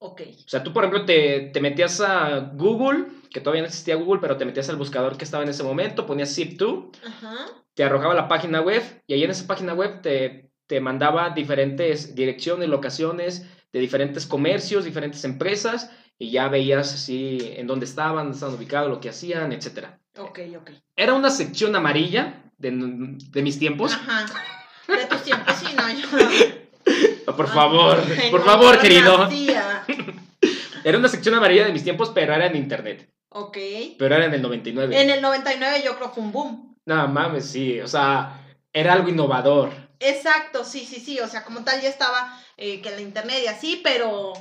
Ok. 0.06 0.20
O 0.44 0.48
sea, 0.48 0.62
tú 0.62 0.70
por 0.74 0.84
ejemplo 0.84 1.06
te, 1.06 1.50
te 1.52 1.60
metías 1.62 1.98
a 2.02 2.50
Google, 2.54 3.06
que 3.30 3.40
todavía 3.40 3.62
no 3.62 3.68
existía 3.68 3.94
Google, 3.94 4.20
pero 4.20 4.36
te 4.36 4.44
metías 4.44 4.68
al 4.68 4.76
buscador 4.76 5.16
que 5.16 5.24
estaba 5.24 5.42
en 5.42 5.48
ese 5.48 5.62
momento, 5.62 6.04
ponías 6.04 6.36
Zip2, 6.36 6.90
Ajá. 7.06 7.46
te 7.72 7.84
arrojaba 7.84 8.12
la 8.14 8.28
página 8.28 8.60
web 8.60 8.82
y 9.06 9.14
ahí 9.14 9.24
en 9.24 9.30
esa 9.30 9.46
página 9.46 9.72
web 9.72 10.02
te, 10.02 10.50
te 10.66 10.78
mandaba 10.82 11.30
diferentes 11.30 12.14
direcciones, 12.14 12.68
locaciones 12.68 13.46
de 13.72 13.80
diferentes 13.80 14.26
comercios, 14.26 14.84
diferentes 14.84 15.24
empresas 15.24 15.90
y 16.18 16.30
ya 16.30 16.48
veías 16.48 16.92
así 16.92 17.38
en 17.56 17.66
dónde 17.66 17.86
estaban, 17.86 18.24
dónde 18.24 18.34
estaban 18.34 18.54
ubicados, 18.56 18.90
lo 18.90 19.00
que 19.00 19.08
hacían, 19.08 19.52
etc. 19.52 19.86
Ok, 20.18 20.40
ok. 20.60 20.70
Era 20.96 21.14
una 21.14 21.30
sección 21.30 21.74
amarilla 21.76 22.42
de, 22.58 22.70
de 22.72 23.42
mis 23.42 23.58
tiempos. 23.58 23.94
Ajá. 23.94 24.26
De 24.86 25.06
tus 25.06 25.22
tiempos, 25.22 25.54
sí, 25.56 25.74
no, 25.74 25.90
yo. 25.90 27.32
Por 27.34 27.48
favor, 27.48 27.98
Ay, 28.20 28.30
por 28.30 28.40
no, 28.40 28.46
favor, 28.46 28.78
querido. 28.78 29.16
nacía. 29.16 29.73
Era 30.84 30.98
una 30.98 31.08
sección 31.08 31.34
amarilla 31.34 31.64
de 31.64 31.72
mis 31.72 31.84
tiempos, 31.84 32.10
pero 32.14 32.34
era 32.34 32.46
en 32.46 32.56
internet. 32.56 33.10
Ok. 33.30 33.56
Pero 33.98 34.14
era 34.14 34.26
en 34.26 34.34
el 34.34 34.42
99. 34.42 35.00
En 35.00 35.10
el 35.10 35.20
99 35.22 35.82
yo 35.84 35.96
creo 35.96 36.08
que 36.08 36.14
fue 36.14 36.22
un 36.24 36.32
boom. 36.32 36.76
No 36.86 37.08
mames, 37.08 37.46
sí. 37.46 37.80
O 37.80 37.88
sea, 37.88 38.40
era 38.72 38.92
algo 38.92 39.08
innovador. 39.08 39.70
Exacto, 39.98 40.64
sí, 40.64 40.84
sí, 40.84 41.00
sí. 41.00 41.18
O 41.20 41.26
sea, 41.28 41.44
como 41.44 41.64
tal 41.64 41.80
ya 41.80 41.88
estaba 41.88 42.38
eh, 42.56 42.80
que 42.82 42.90
la 42.90 43.00
internet 43.00 43.38
y 43.42 43.46
así, 43.46 43.80
pero 43.82 44.34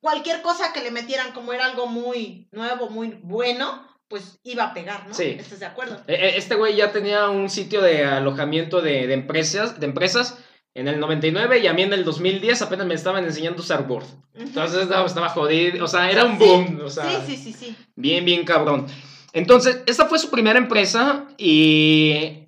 cualquier 0.00 0.40
cosa 0.42 0.72
que 0.72 0.82
le 0.82 0.90
metieran 0.92 1.32
como 1.32 1.52
era 1.52 1.66
algo 1.66 1.86
muy 1.86 2.48
nuevo, 2.52 2.88
muy 2.88 3.18
bueno, 3.22 3.86
pues 4.08 4.38
iba 4.44 4.64
a 4.64 4.74
pegar, 4.74 5.08
¿no? 5.08 5.14
Sí. 5.14 5.36
¿Estás 5.38 5.60
de 5.60 5.66
acuerdo? 5.66 6.00
E- 6.06 6.14
e- 6.14 6.36
Este 6.38 6.54
güey 6.54 6.76
ya 6.76 6.92
tenía 6.92 7.28
un 7.28 7.50
sitio 7.50 7.80
de 7.82 8.04
alojamiento 8.04 8.80
de, 8.80 9.06
de 9.08 9.14
empresas, 9.14 9.80
de 9.80 9.86
empresas 9.86 10.38
en 10.74 10.88
el 10.88 10.98
99 11.00 11.58
y 11.58 11.66
a 11.66 11.72
mí 11.72 11.82
en 11.82 11.92
el 11.92 12.04
2010 12.04 12.62
apenas 12.62 12.86
me 12.86 12.94
estaban 12.94 13.24
enseñando 13.24 13.58
a 13.58 13.62
usar 13.62 13.86
Word. 13.88 14.04
Ujú. 14.04 14.42
Entonces 14.42 14.82
estaba, 14.82 15.06
estaba 15.06 15.28
jodido, 15.28 15.84
o 15.84 15.88
sea, 15.88 16.10
era 16.10 16.24
un 16.24 16.38
boom, 16.38 16.80
o 16.84 16.90
sea, 16.90 17.20
sí, 17.20 17.36
sí, 17.36 17.36
sí, 17.36 17.52
sí. 17.52 17.76
bien, 17.94 18.24
bien 18.24 18.44
cabrón. 18.44 18.86
Entonces, 19.32 19.82
esta 19.86 20.06
fue 20.06 20.18
su 20.18 20.30
primera 20.30 20.58
empresa 20.58 21.26
y 21.38 22.46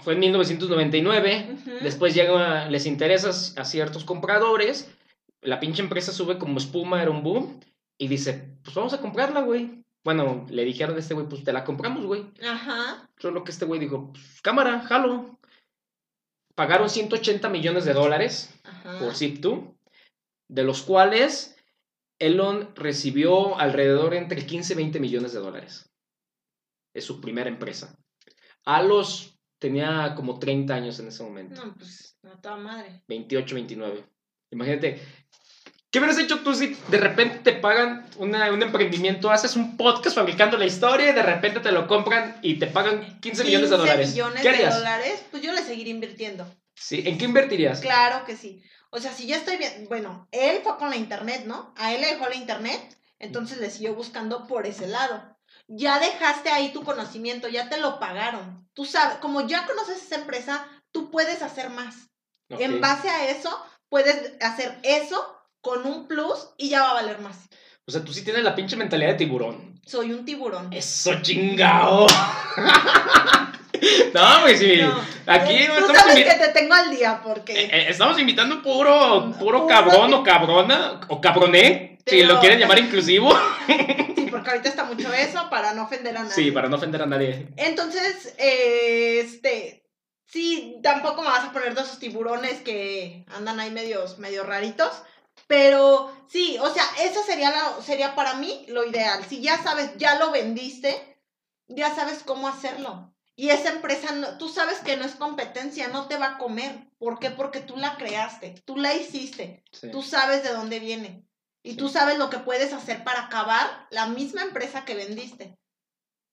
fue 0.00 0.14
en 0.14 0.20
1999. 0.20 1.48
Ujú. 1.52 1.70
Después 1.82 2.14
llega, 2.14 2.68
les 2.68 2.86
interesa 2.86 3.30
a 3.30 3.64
ciertos 3.64 4.04
compradores, 4.04 4.90
la 5.42 5.60
pinche 5.60 5.82
empresa 5.82 6.12
sube 6.12 6.38
como 6.38 6.58
espuma, 6.58 7.02
era 7.02 7.10
un 7.10 7.22
boom, 7.22 7.60
y 7.96 8.08
dice, 8.08 8.56
pues 8.62 8.74
vamos 8.74 8.92
a 8.92 9.00
comprarla, 9.00 9.42
güey. 9.42 9.82
Bueno, 10.04 10.46
le 10.48 10.64
dijeron 10.64 10.96
a 10.96 11.00
este 11.00 11.14
güey, 11.14 11.26
pues 11.28 11.44
te 11.44 11.52
la 11.52 11.64
compramos, 11.64 12.04
güey. 12.06 12.26
Ajá. 12.48 13.08
Solo 13.18 13.44
que 13.44 13.50
este 13.50 13.64
güey 13.64 13.80
dijo, 13.80 14.12
pues, 14.12 14.40
cámara, 14.42 14.80
jalo. 14.80 15.38
Pagaron 16.58 16.90
180 16.90 17.48
millones 17.50 17.84
de 17.84 17.92
dólares 17.92 18.52
Ajá. 18.64 18.98
por 18.98 19.12
Zip2. 19.12 19.76
de 20.50 20.64
los 20.64 20.82
cuales 20.82 21.56
Elon 22.18 22.74
recibió 22.74 23.56
alrededor 23.56 24.12
entre 24.14 24.44
15 24.44 24.72
y 24.72 24.76
20 24.76 24.98
millones 24.98 25.32
de 25.34 25.38
dólares. 25.38 25.88
Es 26.92 27.04
su 27.04 27.20
primera 27.20 27.48
empresa. 27.48 27.96
A 28.64 28.82
los 28.82 29.38
tenía 29.60 30.16
como 30.16 30.40
30 30.40 30.74
años 30.74 30.98
en 30.98 31.06
ese 31.06 31.22
momento. 31.22 31.64
No, 31.64 31.74
pues, 31.76 32.18
a 32.24 32.40
toda 32.40 32.56
madre. 32.56 33.04
28, 33.06 33.54
29. 33.54 34.04
Imagínate, 34.50 35.00
¿qué 35.90 35.98
hubieras 35.98 36.18
hecho 36.18 36.40
tú 36.40 36.54
si 36.54 36.76
de 36.88 36.98
repente 36.98 37.38
te 37.38 37.52
pagan 37.52 38.08
una- 38.16 38.52
un 38.52 38.62
emprendimiento, 38.62 39.30
haces 39.30 39.56
un 39.56 39.76
podcast 39.76 40.14
fabricando 40.16 40.56
la 40.56 40.66
historia 40.66 41.10
y 41.10 41.14
de 41.14 41.22
repente 41.22 41.60
te 41.60 41.72
lo 41.72 41.86
compran 41.86 42.38
y 42.42 42.58
te 42.58 42.66
pagan 42.66 43.18
15 43.20 43.44
millones 43.44 43.70
de 43.70 43.76
15 43.76 43.88
dólares? 43.90 44.08
millones 44.10 44.42
¿Qué 44.42 44.52
de 44.52 44.66
dólares, 44.68 45.22
pues 45.30 45.42
yo 45.42 45.52
le 45.52 45.62
seguiría 45.62 45.92
invirtiendo. 45.94 46.46
Sí, 46.74 47.02
¿En 47.06 47.18
qué 47.18 47.24
invertirías? 47.24 47.80
Claro 47.80 48.24
que 48.24 48.36
sí. 48.36 48.62
O 48.90 48.98
sea, 49.00 49.12
si 49.12 49.26
ya 49.26 49.36
estoy 49.36 49.56
bien, 49.56 49.86
bueno, 49.88 50.28
él 50.32 50.60
fue 50.62 50.76
con 50.78 50.90
la 50.90 50.96
internet, 50.96 51.42
¿no? 51.44 51.72
A 51.76 51.92
él 51.92 52.00
le 52.00 52.06
dejó 52.08 52.28
la 52.28 52.34
internet, 52.36 52.98
entonces 53.18 53.58
le 53.58 53.70
siguió 53.70 53.94
buscando 53.94 54.46
por 54.46 54.66
ese 54.66 54.86
lado. 54.86 55.36
Ya 55.66 55.98
dejaste 55.98 56.50
ahí 56.50 56.72
tu 56.72 56.82
conocimiento, 56.84 57.48
ya 57.48 57.68
te 57.68 57.78
lo 57.78 57.98
pagaron. 57.98 58.66
Tú 58.74 58.84
sabes, 58.84 59.16
como 59.18 59.46
ya 59.46 59.66
conoces 59.66 60.02
esa 60.02 60.14
empresa, 60.16 60.66
tú 60.92 61.10
puedes 61.10 61.42
hacer 61.42 61.68
más. 61.70 62.08
En 62.48 62.80
base 62.80 63.10
a 63.10 63.28
eso, 63.28 63.50
puedes 63.90 64.32
hacer 64.40 64.78
eso 64.82 65.37
con 65.60 65.86
un 65.86 66.06
plus 66.08 66.50
y 66.56 66.70
ya 66.70 66.82
va 66.82 66.90
a 66.90 66.94
valer 66.94 67.18
más. 67.20 67.36
O 67.86 67.90
sea, 67.90 68.04
tú 68.04 68.12
sí 68.12 68.22
tienes 68.22 68.44
la 68.44 68.54
pinche 68.54 68.76
mentalidad 68.76 69.10
de 69.12 69.16
tiburón. 69.16 69.80
Soy 69.86 70.12
un 70.12 70.24
tiburón. 70.24 70.70
Eso 70.72 71.20
chingao. 71.22 72.06
no, 74.14 74.40
pues 74.42 74.58
sí. 74.58 74.76
No. 74.82 74.94
Aquí 75.26 75.54
Eh, 75.54 75.66
Tú 75.66 75.72
estamos, 75.80 75.96
sabes 76.02 76.24
que 76.24 76.34
te 76.38 76.48
tengo 76.48 76.74
al 76.74 76.90
día 76.90 77.20
porque... 77.22 77.52
eh, 77.52 77.70
eh, 77.72 77.86
estamos 77.88 78.18
invitando 78.18 78.62
puro, 78.62 79.32
puro 79.38 79.38
Puro- 79.38 79.66
cabrón 79.66 80.12
o 80.14 80.22
cabrona 80.22 81.00
o 81.08 81.20
cabroné, 81.20 81.98
si 82.06 82.22
lo 82.24 82.40
quieren 82.40 82.58
llamar 82.58 82.78
inclusivo. 82.78 83.32
Sí, 84.18 84.26
porque 84.30 84.50
ahorita 84.50 84.68
está 84.68 84.84
mucho 84.84 85.10
eso 85.14 85.48
para 85.48 85.72
no 85.72 85.84
ofender 85.84 86.14
a 86.14 86.20
nadie. 86.24 86.34
Sí, 86.34 86.50
para 86.50 86.68
no 86.68 86.76
ofender 86.76 87.00
a 87.00 87.06
nadie. 87.06 87.48
Entonces, 87.56 88.34
eh, 88.36 89.20
este, 89.24 89.86
sí, 90.26 90.76
tampoco 90.82 91.22
me 91.22 91.28
vas 91.28 91.44
a 91.44 91.52
poner 91.52 91.74
de 91.74 91.80
esos 91.80 91.98
tiburones 91.98 92.60
que 92.60 93.24
andan 93.34 93.58
ahí 93.58 93.70
medios, 93.70 94.18
medio 94.18 94.42
raritos, 94.44 94.90
pero 95.48 96.14
sí, 96.28 96.56
o 96.60 96.72
sea, 96.72 96.84
eso 97.00 97.22
sería, 97.24 97.50
la, 97.50 97.82
sería 97.82 98.14
para 98.14 98.34
mí 98.34 98.64
lo 98.68 98.84
ideal. 98.84 99.24
Si 99.28 99.40
ya 99.40 99.60
sabes, 99.60 99.90
ya 99.96 100.18
lo 100.18 100.30
vendiste, 100.30 101.18
ya 101.66 101.92
sabes 101.94 102.22
cómo 102.22 102.46
hacerlo. 102.46 103.12
Y 103.34 103.50
esa 103.50 103.70
empresa, 103.70 104.12
no- 104.14 104.36
tú 104.38 104.48
sabes 104.48 104.78
que 104.80 104.96
no 104.96 105.04
es 105.04 105.14
competencia, 105.14 105.88
no 105.88 106.06
te 106.06 106.16
va 106.18 106.26
a 106.26 106.38
comer. 106.38 106.88
¿Por 106.98 107.18
qué? 107.18 107.30
Porque 107.30 107.60
tú 107.60 107.76
la 107.76 107.96
creaste, 107.96 108.50
tú 108.64 108.76
la 108.76 108.94
hiciste, 108.94 109.64
Sí. 109.72 109.90
tú 109.90 110.02
sabes 110.02 110.42
de 110.42 110.50
dónde 110.50 110.80
viene. 110.80 111.24
Y 111.62 111.74
tú 111.76 111.88
sabes 111.88 112.18
lo 112.18 112.30
que 112.30 112.38
puedes 112.38 112.72
hacer 112.72 113.02
para 113.04 113.22
acabar 113.24 113.86
la 113.90 114.06
misma 114.06 114.42
empresa 114.42 114.84
que 114.84 114.94
vendiste. 114.94 115.58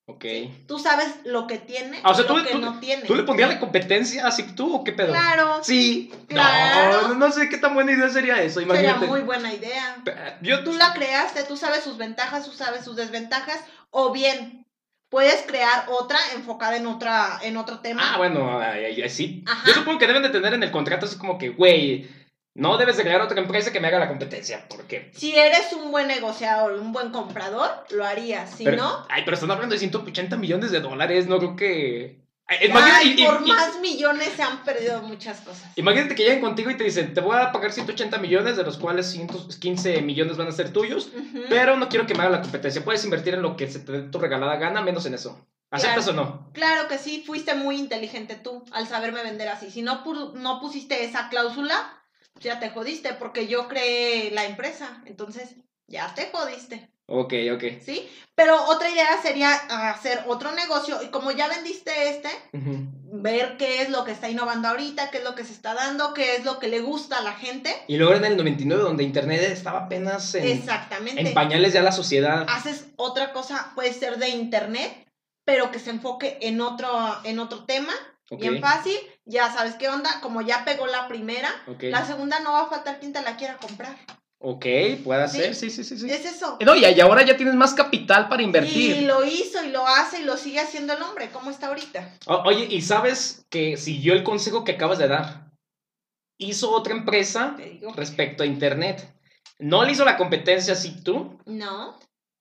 Ok. 0.07 0.23
Tú 0.67 0.77
sabes 0.77 1.07
lo 1.25 1.47
que 1.47 1.57
tiene 1.57 1.99
Ah, 2.03 2.11
o 2.11 2.13
sea, 2.13 2.25
lo 2.25 2.35
tú- 2.35 2.43
que 2.43 2.51
tú- 2.51 2.59
no 2.59 2.79
tiene. 2.79 3.03
¿Tú 3.03 3.15
le 3.15 3.23
pondrías 3.23 3.49
la 3.49 3.59
competencia 3.59 4.27
así 4.27 4.43
tú 4.55 4.75
o 4.75 4.83
qué 4.83 4.91
pedo? 4.91 5.11
Claro, 5.11 5.63
Sí. 5.63 6.11
Claro. 6.27 7.07
No, 7.09 7.15
no 7.15 7.31
sé 7.31 7.49
qué 7.49 7.57
tan 7.57 7.73
buena 7.73 7.91
idea 7.91 8.09
sería 8.09 8.39
eso, 8.41 8.59
sería 8.59 8.75
imagínate. 8.75 9.07
muy 9.07 9.21
buena 9.21 9.51
idea. 9.51 10.03
Yo 10.41 10.63
Tú 10.63 10.73
la 10.73 10.93
creaste, 10.93 11.43
tú 11.43 11.57
sabes 11.57 11.83
sus 11.83 11.97
ventajas, 11.97 12.45
tú 12.45 12.51
sabes 12.51 12.83
sus 12.85 12.95
desventajas, 12.95 13.59
o 13.89 14.11
bien 14.11 14.67
puedes 15.09 15.41
crear 15.47 15.85
otra 15.87 16.19
enfocada 16.35 16.77
en 16.77 16.85
otra 16.85 17.39
en 17.41 17.57
otro 17.57 17.79
tema. 17.79 18.01
Ah, 18.13 18.17
bueno, 18.17 18.59
sí. 19.09 19.43
Ajá. 19.47 19.63
Yo 19.67 19.73
supongo 19.73 19.97
que 19.97 20.07
deben 20.07 20.21
de 20.23 20.29
tener 20.29 20.53
en 20.53 20.61
el 20.61 20.71
contrato 20.71 21.07
así 21.07 21.17
como 21.17 21.39
que, 21.39 21.49
güey, 21.49 22.07
no 22.55 22.77
debes 22.77 22.97
de 22.97 23.03
crear 23.03 23.21
otra 23.21 23.39
empresa 23.39 23.71
que 23.71 23.79
me 23.79 23.87
haga 23.89 23.99
la 23.99 24.07
competencia, 24.07 24.65
porque... 24.69 25.11
Si 25.13 25.37
eres 25.37 25.71
un 25.73 25.91
buen 25.91 26.07
negociador, 26.07 26.73
un 26.79 26.91
buen 26.93 27.11
comprador, 27.11 27.69
lo 27.91 28.05
harías. 28.05 28.49
Si 28.49 28.63
pero- 28.63 28.77
no, 28.77 29.05
Ay, 29.09 29.23
pero 29.25 29.35
están 29.35 29.51
hablando 29.51 29.73
de 29.73 29.79
180 29.79 30.37
millones 30.37 30.71
de 30.71 30.79
dólares, 30.79 31.27
no 31.27 31.37
creo 31.37 31.55
que... 31.55 32.25
Ay, 32.47 33.15
y- 33.17 33.25
por 33.25 33.41
y- 33.45 33.49
más 33.51 33.79
millones 33.81 34.29
se 34.35 34.43
han 34.43 34.63
perdido 34.63 35.01
muchas 35.01 35.41
cosas. 35.41 35.69
Imagínate 35.75 36.13
que 36.15 36.23
lleguen 36.23 36.41
contigo 36.41 36.69
y 36.69 36.77
te 36.77 36.83
dicen, 36.83 37.13
te 37.13 37.19
voy 37.19 37.35
a 37.37 37.51
pagar 37.51 37.71
180 37.73 38.19
millones, 38.19 38.55
de 38.55 38.63
los 38.63 38.77
cuales 38.77 39.07
115 39.11 40.01
millones 40.03 40.37
van 40.37 40.47
a 40.47 40.51
ser 40.51 40.71
tuyos, 40.71 41.09
pero 41.49 41.75
no 41.75 41.89
quiero 41.89 42.05
que 42.05 42.13
me 42.13 42.21
haga 42.21 42.29
la 42.37 42.41
competencia. 42.41 42.83
Puedes 42.85 43.03
invertir 43.03 43.33
en 43.33 43.41
lo 43.41 43.57
que 43.57 43.67
se 43.69 43.79
te 43.79 43.91
dé 43.91 44.01
tu 44.09 44.19
regalada 44.19 44.57
gana, 44.57 44.81
menos 44.81 45.05
en 45.07 45.15
eso. 45.15 45.45
¿Aceptas 45.71 46.05
Claro. 46.05 46.21
o 46.21 46.23
no? 46.23 46.51
Claro 46.53 46.87
que 46.87 46.99
sí, 46.99 47.23
fuiste 47.25 47.55
muy 47.55 47.77
inteligente 47.77 48.35
tú 48.35 48.63
al 48.71 48.87
saberme 48.87 49.23
vender 49.23 49.47
así. 49.49 49.71
Si 49.71 49.81
no, 49.81 50.03
no 50.35 50.61
pusiste 50.61 51.03
esa 51.03 51.29
cláusula, 51.29 51.75
ya 52.39 52.59
te 52.59 52.69
jodiste 52.69 53.13
porque 53.13 53.47
yo 53.47 53.67
creé 53.67 54.31
la 54.31 54.45
empresa. 54.45 55.01
Entonces, 55.05 55.55
ya 55.87 56.13
te 56.15 56.29
jodiste, 56.31 56.89
Ok, 57.07 57.33
ok. 57.53 57.63
¿sí? 57.85 58.09
Pero 58.33 58.63
otra 58.65 58.89
idea 58.89 59.21
sería 59.21 59.53
hacer 59.89 60.23
otro 60.27 60.51
negocio 60.53 61.01
y 61.03 61.07
como 61.09 61.31
ya 61.31 61.47
vendiste 61.47 61.91
este, 62.09 62.29
ver 62.51 63.57
qué 63.57 63.83
es 63.83 63.89
lo 63.89 64.03
que 64.03 64.11
está 64.11 64.27
innovando 64.27 64.69
ahorita, 64.69 65.11
qué 65.11 65.19
es 65.19 65.23
lo 65.23 65.35
que 65.35 65.43
se 65.43 65.53
está 65.53 65.75
dando, 65.75 66.15
qué 66.15 66.35
es 66.35 66.43
lo 66.45 66.57
que 66.57 66.67
le 66.67 66.79
gusta 66.79 67.19
a 67.19 67.23
la 67.23 67.33
gente. 67.33 67.75
Y 67.87 67.97
luego 67.97 68.15
en 68.15 68.25
el 68.25 68.37
99, 68.37 68.81
donde 68.81 69.03
Internet 69.03 69.41
estaba 69.43 69.81
apenas 69.81 70.33
en, 70.33 70.47
Exactamente. 70.47 71.21
en 71.21 71.33
pañales 71.35 71.73
ya 71.73 71.83
la 71.83 71.91
sociedad. 71.91 72.45
Haces 72.49 72.87
otra 72.95 73.31
cosa, 73.33 73.71
puede 73.75 73.93
ser 73.93 74.17
de 74.17 74.29
internet, 74.29 75.07
pero 75.45 75.69
que 75.71 75.79
se 75.79 75.91
enfoque 75.91 76.39
en 76.41 76.59
otro, 76.59 76.89
en 77.23 77.37
otro 77.37 77.65
tema. 77.65 77.93
Bien 78.31 78.59
fácil, 78.59 78.97
ya 79.25 79.51
sabes 79.51 79.75
qué 79.75 79.89
onda, 79.89 80.21
como 80.21 80.41
ya 80.41 80.63
pegó 80.65 80.87
la 80.87 81.07
primera, 81.07 81.49
la 81.79 82.05
segunda 82.05 82.39
no 82.39 82.53
va 82.53 82.61
a 82.63 82.67
faltar 82.69 82.99
quien 82.99 83.13
te 83.13 83.21
la 83.21 83.35
quiera 83.37 83.57
comprar. 83.57 83.95
Ok, 84.37 84.65
puede 85.03 85.27
¿Sí? 85.27 85.37
ser, 85.37 85.55
sí, 85.55 85.69
sí, 85.71 85.83
sí. 85.83 85.97
sí. 85.97 86.09
Es 86.11 86.23
eso. 86.25 86.57
No, 86.63 86.75
y, 86.75 86.85
y 86.85 86.99
ahora 87.01 87.23
ya 87.23 87.35
tienes 87.35 87.55
más 87.55 87.73
capital 87.73 88.27
para 88.27 88.41
Y 88.43 88.45
invertir. 88.45 89.03
lo 89.03 89.23
hizo 89.25 89.63
y 89.63 89.69
lo 89.69 89.87
hace 89.87 90.19
y 90.21 90.23
lo 90.23 90.37
sigue 90.37 90.59
haciendo 90.59 90.93
el 90.93 91.01
hombre, 91.01 91.29
como 91.31 91.49
está 91.49 91.67
ahorita. 91.67 92.13
O- 92.27 92.43
oye, 92.45 92.67
¿y 92.69 92.81
sabes 92.81 93.45
que 93.49 93.77
siguió 93.77 94.13
el 94.13 94.23
consejo 94.23 94.63
que 94.63 94.73
acabas 94.73 94.99
de 94.99 95.07
dar? 95.07 95.49
Hizo 96.37 96.69
otra 96.71 96.93
empresa 96.93 97.55
respecto 97.95 98.43
a 98.43 98.45
Internet. 98.45 99.11
No 99.57 99.83
le 99.83 99.93
hizo 99.93 100.03
la 100.05 100.17
competencia 100.17 100.73
así 100.73 101.01
tú. 101.01 101.39
No, 101.45 101.97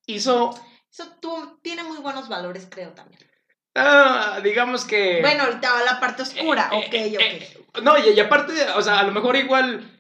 Hizo, 0.07 0.51
eso 0.93 1.07
tú, 1.21 1.59
tiene 1.63 1.85
muy 1.85 1.99
buenos 1.99 2.29
valores, 2.29 2.67
creo 2.69 2.91
también. 2.91 3.21
Ah, 3.75 4.41
digamos 4.43 4.85
que... 4.85 5.21
Bueno, 5.21 5.45
ahorita 5.45 5.73
va 5.73 5.85
la 5.85 6.01
parte 6.01 6.23
oscura, 6.23 6.71
Eh, 6.73 6.77
ok, 6.77 6.95
eh, 6.95 7.13
ok. 7.15 7.21
eh, 7.23 7.59
No, 7.83 7.99
y, 7.99 8.11
y 8.11 8.21
aparte, 8.21 8.53
o 8.77 8.83
sea, 8.83 9.01
a 9.01 9.03
lo 9.05 9.13
mejor 9.13 9.37
igual... 9.37 9.91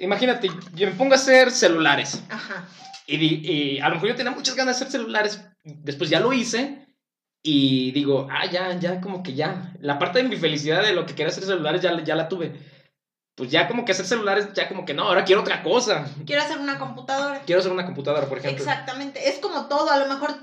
Imagínate, 0.00 0.50
yo 0.74 0.86
me 0.86 0.94
pongo 0.94 1.12
a 1.14 1.16
hacer 1.16 1.50
celulares. 1.50 2.22
Ajá. 2.28 2.68
Y, 3.06 3.16
y 3.16 3.80
a 3.80 3.88
lo 3.88 3.94
mejor 3.94 4.10
yo 4.10 4.16
tenía 4.16 4.32
muchas 4.32 4.54
ganas 4.54 4.78
de 4.78 4.84
hacer 4.84 5.00
celulares. 5.00 5.40
Después 5.64 6.10
ya 6.10 6.20
lo 6.20 6.32
hice. 6.32 6.86
Y 7.42 7.92
digo, 7.92 8.28
ah, 8.30 8.46
ya, 8.46 8.72
ya, 8.78 9.00
como 9.00 9.22
que 9.22 9.34
ya. 9.34 9.72
La 9.80 9.98
parte 9.98 10.22
de 10.22 10.28
mi 10.28 10.36
felicidad 10.36 10.82
de 10.82 10.92
lo 10.92 11.06
que 11.06 11.14
quería 11.14 11.28
hacer 11.28 11.44
celulares 11.44 11.80
ya, 11.80 11.98
ya 12.02 12.14
la 12.16 12.28
tuve. 12.28 12.52
Pues 13.34 13.50
ya 13.50 13.68
como 13.68 13.84
que 13.84 13.92
hacer 13.92 14.04
celulares, 14.04 14.52
ya 14.52 14.68
como 14.68 14.84
que 14.84 14.92
no, 14.94 15.04
ahora 15.04 15.24
quiero 15.24 15.42
otra 15.42 15.62
cosa. 15.62 16.06
Quiero 16.26 16.42
hacer 16.42 16.58
una 16.58 16.78
computadora. 16.78 17.40
Quiero 17.46 17.60
hacer 17.60 17.70
una 17.72 17.86
computadora, 17.86 18.26
por 18.26 18.38
ejemplo. 18.38 18.58
Exactamente, 18.62 19.28
es 19.28 19.38
como 19.38 19.68
todo, 19.68 19.88
a 19.90 19.98
lo 19.98 20.06
mejor 20.06 20.34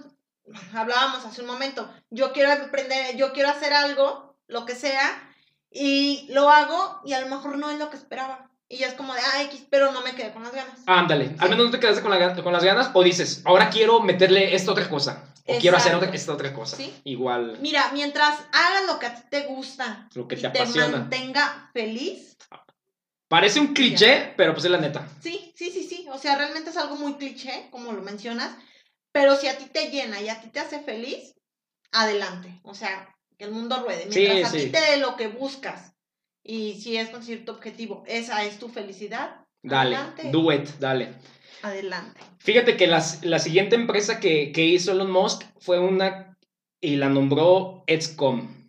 hablábamos 0.74 1.26
hace 1.26 1.42
un 1.42 1.48
momento, 1.48 1.90
yo 2.10 2.32
quiero 2.34 2.52
aprender, 2.52 3.16
yo 3.18 3.34
quiero 3.34 3.50
hacer 3.50 3.74
algo, 3.74 4.38
lo 4.48 4.66
que 4.66 4.76
sea, 4.76 5.32
y 5.72 6.28
lo 6.32 6.50
hago 6.50 7.02
y 7.06 7.14
a 7.14 7.22
lo 7.22 7.28
mejor 7.28 7.58
no 7.58 7.70
es 7.70 7.80
lo 7.80 7.90
que 7.90 7.98
esperaba. 7.98 8.50
Y 8.68 8.78
ya 8.78 8.88
es 8.88 8.96
como 8.96 9.14
de, 9.14 9.20
ah, 9.22 9.44
X, 9.44 9.68
pero 9.70 9.92
no 9.92 10.02
me 10.02 10.16
quedé 10.16 10.34
con 10.34 10.42
las 10.42 10.52
ganas. 10.54 10.80
Ándale, 10.88 11.36
al 11.38 11.50
menos 11.50 11.66
no 11.66 11.72
te 11.72 11.80
quedaste 11.80 12.02
con, 12.02 12.10
la 12.10 12.36
con 12.42 12.52
las 12.52 12.64
ganas 12.64 12.90
o 12.94 13.04
dices, 13.04 13.42
ahora 13.46 13.70
quiero 13.70 14.00
meterle 14.02 14.56
esta 14.56 14.72
otra 14.72 14.90
cosa. 14.90 15.32
O 15.48 15.60
quiero 15.60 15.78
hacer 15.78 15.92
Exacto. 15.92 16.08
otra, 16.08 16.16
esta 16.18 16.34
otra 16.34 16.54
cosa. 16.54 16.78
Sí. 16.78 16.92
Igual, 17.04 17.60
Mira, 17.62 17.92
mientras 17.94 18.40
hagas 18.52 18.88
lo 18.88 18.98
que 18.98 19.06
a 19.06 19.14
ti 19.14 19.22
te 19.30 19.42
gusta 19.42 20.10
lo 20.16 20.28
que 20.28 20.34
y 20.34 20.42
te 20.42 20.50
te 20.50 20.60
apasiona. 20.62 20.98
mantenga 20.98 21.70
feliz, 21.74 22.36
Parece 23.28 23.60
un 23.60 23.74
cliché, 23.74 24.34
pero 24.38 24.54
pues 24.54 24.66
es 24.66 24.72
la 24.72 24.78
neta. 24.80 25.08
sí, 25.20 25.52
sí, 25.56 25.70
sí, 25.72 25.84
sí, 25.84 26.08
o 26.12 26.18
sea, 26.18 26.36
realmente 26.36 26.70
es 26.70 26.78
algo 26.78 26.96
muy 26.96 27.16
cliché, 27.16 27.68
como 27.72 27.92
lo 27.92 28.02
mencionas, 28.04 28.52
pero 29.16 29.34
si 29.38 29.48
a 29.48 29.58
ti 29.58 29.64
te 29.72 29.90
llena 29.92 30.20
y 30.22 30.28
a 30.28 30.42
ti 30.42 30.50
te 30.50 30.60
hace 30.60 30.82
feliz, 30.82 31.34
adelante, 31.94 32.60
o 32.64 32.74
sea, 32.74 33.08
que 33.38 33.46
el 33.46 33.52
mundo 33.52 33.82
ruede. 33.82 34.08
Sí, 34.12 34.20
Mientras 34.28 34.54
a 34.54 34.58
sí. 34.58 34.66
ti 34.66 34.72
te 34.72 34.82
dé 34.92 34.98
lo 34.98 35.16
que 35.16 35.28
buscas 35.30 35.94
y 36.44 36.74
si 36.82 36.98
es 36.98 37.10
conseguir 37.12 37.46
tu 37.46 37.54
objetivo, 37.54 38.04
esa 38.08 38.44
es 38.44 38.60
tu 38.60 38.68
felicidad, 38.68 39.38
Dale, 39.64 39.96
Adelante. 39.96 40.30
do 40.32 40.52
it, 40.52 40.68
dale. 40.80 41.14
adelante. 41.64 42.20
Fíjate 42.40 42.76
que 42.76 42.88
las- 42.88 43.24
la 43.24 43.40
siguiente 43.40 43.76
empresa 43.76 44.20
que, 44.20 44.52
que 44.52 44.66
hizo 44.66 44.92
Elon 44.92 45.10
Musk 45.10 45.44
fue 45.60 45.80
una 45.80 46.38
y 46.82 46.98
la 46.98 47.08
nombró 47.08 47.84
Etscom. 47.88 48.65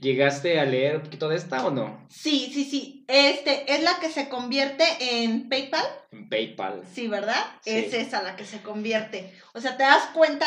¿Llegaste 0.00 0.58
a 0.58 0.64
leer 0.64 0.96
un 0.96 1.02
poquito 1.02 1.28
de 1.28 1.36
esta 1.36 1.66
o 1.66 1.70
no? 1.70 2.06
Sí, 2.08 2.50
sí, 2.54 2.64
sí, 2.64 3.04
este 3.06 3.70
es 3.74 3.82
la 3.82 4.00
que 4.00 4.08
se 4.08 4.30
convierte 4.30 4.84
en 4.98 5.50
PayPal. 5.50 5.84
En 6.10 6.28
PayPal. 6.30 6.82
Sí, 6.90 7.06
¿verdad? 7.06 7.44
Sí. 7.62 7.70
Es 7.70 7.92
esa 7.92 8.22
la 8.22 8.34
que 8.34 8.46
se 8.46 8.62
convierte. 8.62 9.38
O 9.52 9.60
sea, 9.60 9.76
te 9.76 9.82
das 9.82 10.06
cuenta, 10.14 10.46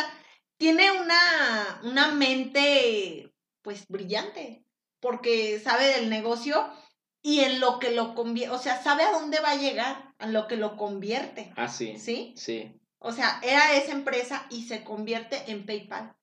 tiene 0.58 0.90
una, 0.92 1.82
una 1.84 2.12
mente, 2.14 3.32
pues, 3.62 3.86
brillante, 3.90 4.66
porque 5.00 5.60
sabe 5.60 5.86
del 5.86 6.10
negocio 6.10 6.72
y 7.22 7.42
en 7.42 7.60
lo 7.60 7.78
que 7.78 7.92
lo 7.92 8.16
convierte, 8.16 8.56
o 8.56 8.58
sea, 8.58 8.82
sabe 8.82 9.04
a 9.04 9.12
dónde 9.12 9.40
va 9.40 9.52
a 9.52 9.58
llegar, 9.58 10.14
a 10.18 10.28
lo 10.28 10.48
que 10.48 10.58
lo 10.58 10.78
convierte. 10.78 11.54
Ah, 11.56 11.68
sí. 11.68 12.00
¿Sí? 12.00 12.34
Sí. 12.38 12.80
O 12.98 13.12
sea, 13.12 13.40
era 13.44 13.76
esa 13.76 13.92
empresa 13.92 14.48
y 14.50 14.64
se 14.64 14.84
convierte 14.84 15.44
en 15.52 15.66
PayPal. 15.66 16.16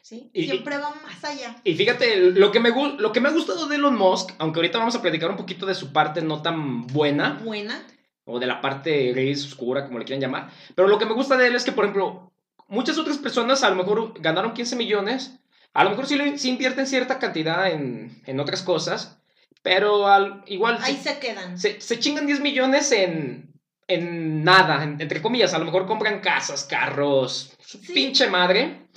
¿Sí? 0.00 0.30
Y- 0.32 0.44
Siempre 0.46 0.78
va 0.78 0.94
más 1.02 1.22
allá. 1.24 1.56
Y 1.64 1.74
fíjate, 1.74 2.16
lo 2.32 2.50
que, 2.50 2.60
me, 2.60 2.70
lo 2.98 3.12
que 3.12 3.20
me 3.20 3.28
ha 3.28 3.32
gustado 3.32 3.66
de 3.66 3.76
Elon 3.76 3.96
Musk, 3.96 4.30
aunque 4.38 4.58
ahorita 4.58 4.78
vamos 4.78 4.94
a 4.94 5.02
platicar 5.02 5.30
un 5.30 5.36
poquito 5.36 5.66
de 5.66 5.74
su 5.74 5.92
parte 5.92 6.22
no 6.22 6.40
tan 6.42 6.86
buena, 6.86 7.40
Buena. 7.44 7.86
o 8.24 8.38
de 8.38 8.46
la 8.46 8.60
parte 8.60 9.12
gris, 9.12 9.44
oscura, 9.44 9.86
como 9.86 9.98
le 9.98 10.04
quieran 10.04 10.20
llamar, 10.22 10.50
pero 10.74 10.88
lo 10.88 10.98
que 10.98 11.06
me 11.06 11.14
gusta 11.14 11.36
de 11.36 11.46
él 11.48 11.54
es 11.54 11.64
que, 11.64 11.72
por 11.72 11.84
ejemplo, 11.84 12.32
muchas 12.68 12.98
otras 12.98 13.18
personas 13.18 13.62
a 13.62 13.70
lo 13.70 13.76
mejor 13.76 14.14
ganaron 14.20 14.52
15 14.54 14.76
millones, 14.76 15.38
a 15.74 15.84
lo 15.84 15.90
mejor 15.90 16.06
sí, 16.06 16.18
sí 16.38 16.48
invierten 16.48 16.86
cierta 16.86 17.18
cantidad 17.18 17.70
en, 17.70 18.22
en 18.26 18.40
otras 18.40 18.62
cosas, 18.62 19.18
pero 19.62 20.06
al, 20.08 20.42
igual 20.46 20.78
Ahí 20.82 20.96
se, 20.96 21.14
se 21.14 21.18
quedan. 21.18 21.58
se, 21.58 21.80
se 21.80 21.98
chingan 21.98 22.26
10 22.26 22.40
millones 22.40 22.90
en, 22.92 23.52
en 23.86 24.42
nada, 24.44 24.82
en- 24.82 25.00
entre 25.00 25.20
comillas, 25.22 25.52
a 25.54 25.58
lo 25.58 25.64
mejor 25.66 25.86
compran 25.86 26.20
casas, 26.20 26.64
carros, 26.64 27.52
su 27.60 27.78
Sí. 27.78 27.92
pinche 27.92 28.28
madre, 28.28 28.87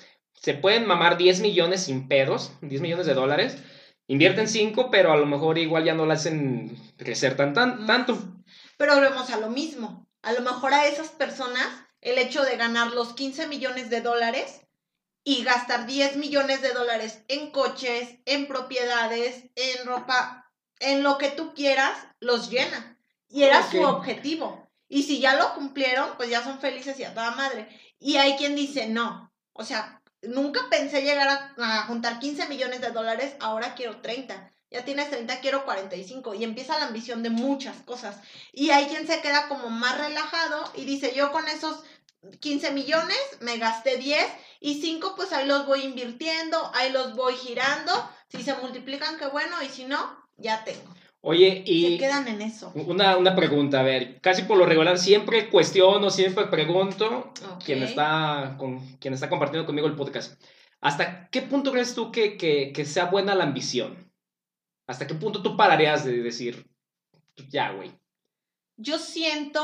se 0.42 0.56
pueden 0.56 0.88
mamar 0.88 1.18
10 1.18 1.42
millones 1.42 1.84
sin 1.84 2.08
pedos, 2.08 2.54
10 2.62 2.82
millones 2.82 3.06
de 3.06 3.14
dólares, 3.14 3.58
invierten 4.08 4.48
5, 4.48 4.90
pero 4.90 5.12
a 5.12 5.18
lo 5.18 5.28
mejor 5.28 5.60
igual 5.60 5.86
ya 5.86 5.94
no 5.94 6.08
la 6.08 6.16
hacen 6.16 6.76
crecer 6.98 7.38
tan, 7.38 7.54
tan, 7.54 7.86
tanto. 7.86 8.18
Pero 8.78 8.96
volvemos 8.96 9.30
a 9.30 9.40
lo 9.40 9.50
mismo. 9.50 10.08
A 10.24 10.34
lo 10.34 10.42
mejor 10.42 10.74
a 10.74 10.88
esas 10.88 11.10
personas, 11.10 11.68
el 12.02 12.18
hecho 12.18 12.44
de 12.44 12.58
ganar 12.58 12.92
los 12.94 13.14
15 13.14 13.48
millones 13.48 13.92
de 13.92 14.02
dólares 14.02 14.62
y 15.24 15.44
gastar 15.44 15.86
10 15.86 16.18
millones 16.18 16.64
de 16.64 16.74
dólares 16.74 17.24
en 17.28 17.52
coches, 17.52 18.18
en 18.26 18.48
propiedades, 18.48 19.44
en 19.56 19.86
ropa, 19.86 20.52
en 20.80 21.04
lo 21.04 21.20
que 21.20 21.30
tú 21.30 21.54
quieras, 21.54 21.96
los 22.20 22.50
llena. 22.50 22.98
Y 23.30 23.44
era 23.44 23.70
su 23.70 23.82
objetivo. 23.82 24.70
Y 24.90 25.04
si 25.04 25.20
ya 25.20 25.36
lo 25.36 25.54
cumplieron, 25.54 26.18
pues 26.18 26.30
ya 26.30 26.44
son 26.44 26.60
felices 26.60 27.00
y 27.00 27.04
a 27.04 27.14
toda 27.14 27.32
madre. 27.32 27.70
Y 28.00 28.18
hay 28.18 28.36
quien 28.36 28.56
dice, 28.56 28.88
no. 28.88 29.32
O 29.54 29.64
sea, 29.64 30.01
nunca 30.22 30.68
pensé 30.70 31.02
llegar 31.02 31.54
a, 31.58 31.84
juntar 31.84 32.20
15 32.20 32.48
millones 32.48 32.82
de 32.82 32.92
dólares, 32.92 33.36
ahora 33.40 33.76
quiero 33.76 34.02
30. 34.02 34.52
Ya 34.70 34.86
tienes 34.86 35.10
30, 35.10 35.42
quiero 35.42 35.66
45. 35.66 36.34
Y 36.34 36.44
empieza 36.44 36.80
la 36.80 36.86
ambición 36.86 37.24
de 37.24 37.30
muchas 37.30 37.78
cosas. 37.82 38.18
Y 38.54 38.70
hay 38.70 38.86
quien 38.86 39.06
se 39.06 39.22
queda 39.22 39.48
como 39.48 39.70
más 39.70 39.98
relajado 39.98 40.72
y 40.76 40.86
dice, 40.86 41.14
yo 41.14 41.32
con 41.32 41.48
esos 41.48 41.84
15 42.40 42.72
millones 42.72 43.18
me 43.42 43.58
gasté 43.58 43.98
10 43.98 44.24
y 44.60 44.80
5 44.80 45.16
pues 45.16 45.34
ahí 45.34 45.48
los 45.48 45.66
voy 45.66 45.84
invirtiendo, 45.84 46.72
ahí 46.74 46.92
los 46.92 47.16
voy 47.16 47.36
girando. 47.36 47.92
Si 48.30 48.44
se 48.44 48.54
multiplican, 48.56 49.18
qué 49.18 49.28
bueno, 49.28 49.62
y 49.62 49.68
si 49.68 49.84
no, 49.84 50.30
ya 50.38 50.64
tengo. 50.64 50.94
Oye, 51.24 51.64
Se 51.66 51.72
y 51.72 51.98
quedan 52.00 52.28
en 52.28 52.42
eso. 52.42 52.72
una, 52.74 53.16
una 53.16 53.36
pregunta, 53.36 53.80
a 53.80 53.84
ver, 53.84 54.20
casi 54.22 54.42
por 54.44 54.58
lo 54.58 54.66
regular 54.66 54.98
siempre 54.98 55.50
cuestiono, 55.50 56.10
siempre 56.10 56.48
pregunto, 56.48 57.32
Ok. 57.54 57.64
quien, 57.64 57.84
está 57.84 58.56
con, 58.58 58.80
quien 58.98 59.14
está 59.14 59.30
compartiendo 59.30 59.68
conmigo 59.68 59.88
el 59.88 59.96
podcast, 59.96 60.42
¿hasta 60.80 61.28
qué 61.30 61.44
punto 61.44 61.72
crees 61.72 61.94
tú 61.94 62.12
que, 62.12 62.38
que, 62.38 62.74
que 62.74 62.86
sea 62.86 63.06
buena 63.06 63.36
la 63.36 63.44
ambición? 63.44 64.12
¿Hasta 64.88 65.06
qué 65.06 65.14
punto 65.14 65.44
tú 65.44 65.56
pararías 65.56 66.04
de 66.04 66.24
decir, 66.24 66.66
ya, 67.50 67.72
güey? 67.72 67.92
Yo 68.78 68.98
siento 68.98 69.62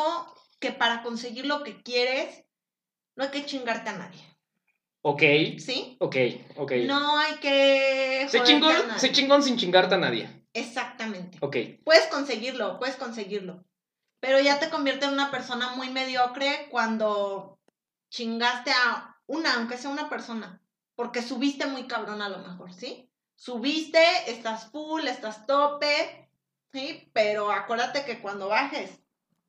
que 0.59 0.71
para 0.71 1.01
conseguir 1.01 1.47
lo 1.47 1.63
que 1.63 1.81
quieres, 1.81 2.45
no 3.15 3.23
hay 3.23 3.31
que 3.31 3.45
chingarte 3.45 3.89
a 3.89 3.97
nadie. 3.97 4.21
Ok, 5.01 5.21
¿Sí? 5.57 5.97
ok, 5.99 6.15
ok. 6.57 6.71
No 6.85 7.17
hay 7.17 7.35
que... 7.37 8.27
sé 8.29 8.39
a 8.39 8.43
chingón, 8.43 8.75
sé 8.97 9.11
chingón 9.11 9.41
sin 9.41 9.57
chingarte 9.57 9.95
a 9.95 9.97
nadie. 9.97 10.29
Exactamente. 10.57 11.37
Ok, 11.41 11.55
Puedes 11.83 12.07
conseguirlo, 12.07 12.79
puedes 12.79 12.95
conseguirlo. 12.95 13.63
Pero 14.19 14.39
ya 14.39 14.59
te 14.59 14.71
convierte 14.71 15.05
en 15.05 15.13
una 15.13 15.29
persona 15.29 15.75
muy 15.75 15.89
mediocre 15.89 16.67
cuando 16.71 17.59
chingaste 18.09 18.71
a 18.71 19.15
una, 19.27 19.53
aunque 19.55 19.77
sea 19.77 19.91
una 19.91 20.09
persona. 20.09 20.59
Porque 20.95 21.21
subiste 21.21 21.67
muy 21.67 21.85
cabrón 21.85 22.23
a 22.23 22.29
lo 22.29 22.39
mejor, 22.39 22.73
¿sí? 22.73 23.07
Subiste, 23.35 24.01
estás 24.31 24.71
full, 24.71 25.07
estás 25.07 25.45
tope, 25.45 26.27
¿sí? 26.73 27.07
Pero 27.13 27.51
acuérdate 27.51 28.03
que 28.03 28.19
cuando 28.19 28.47
bajes, 28.47 28.99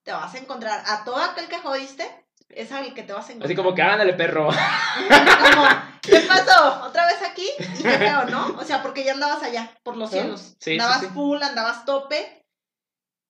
te 0.03 0.13
vas 0.13 0.35
a 0.35 0.39
encontrar 0.39 0.85
a 0.87 1.05
todo 1.05 1.17
aquel 1.17 1.49
que 1.49 1.57
jodiste, 1.57 2.27
es 2.51 2.73
al 2.73 2.95
que 2.95 3.03
te 3.03 3.13
vas 3.13 3.25
a 3.29 3.33
encontrar. 3.33 3.47
así 3.47 3.55
como 3.57 3.75
que 3.75 3.83
ándale, 3.83 4.15
perro. 4.15 4.49
Como, 5.55 5.69
¿qué 6.03 6.21
pasó? 6.21 6.85
¿Otra 6.87 7.07
vez 7.07 7.23
aquí? 7.23 7.47
Y 7.79 7.83
qué 7.83 7.99
feo, 7.99 8.25
¿no? 8.27 8.57
O 8.59 8.65
sea, 8.65 8.83
porque 8.83 9.05
ya 9.05 9.13
andabas 9.13 9.43
allá, 9.43 9.71
por 9.83 9.97
los 9.97 10.11
Ah, 10.11 10.13
cielos. 10.15 10.41
sí, 10.41 10.57
sí, 10.61 10.73
andabas 10.73 11.01
sí. 11.01 11.07
full, 11.09 11.43
andabas 11.43 11.85
tope 11.85 12.45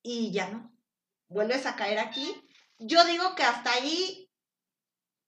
y 0.03 0.31
ya 0.31 0.49
no. 0.49 0.71
Vuelves 1.29 1.67
a 1.67 1.77
caer 1.77 1.99
aquí. 1.99 2.35
Yo 2.79 3.05
digo 3.05 3.35
que 3.35 3.43
hasta 3.43 3.73
ahí, 3.73 4.31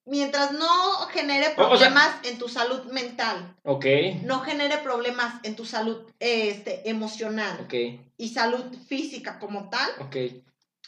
mientras 0.07 0.53
no 0.53 0.69
genere 1.13 1.49
O- 1.49 1.51
o 1.51 1.55
sea- 1.77 1.89
problemas 1.89 2.09
en 2.25 2.39
tu 2.39 2.49
salud 2.49 2.85
mental, 2.93 3.57
Ok, 3.65 3.85
no 4.23 4.41
genere 4.41 4.79
problemas 4.79 5.35
en 5.43 5.57
tu 5.57 5.65
salud 5.67 6.11
este, 6.19 6.89
emocional 6.89 7.61
ok, 7.65 7.75
y 8.17 8.29
salud 8.29 8.65
física 8.89 9.39
como 9.39 9.69
tal, 9.69 9.91
ok. 10.01 10.17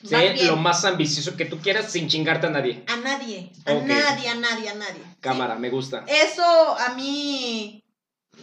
Sé 0.05 0.31
bien. 0.31 0.47
lo 0.49 0.57
más 0.57 0.85
ambicioso 0.85 1.37
que 1.37 1.45
tú 1.45 1.59
quieras 1.59 1.91
sin 1.93 2.09
chingarte 2.09 2.47
a 2.49 2.51
nadie. 2.51 2.85
a 2.89 2.97
nadie, 2.97 3.51
a 3.67 3.75
nadie, 3.75 4.29
a 4.29 4.35
nadie, 4.35 4.69
a 4.69 4.75
nadie. 4.75 5.03
¿sí? 5.03 5.17
Cámara, 5.21 5.55
me 5.57 5.71
gusta. 5.71 6.05
Eso 6.09 6.43
a 6.79 6.91
mí, 6.95 7.85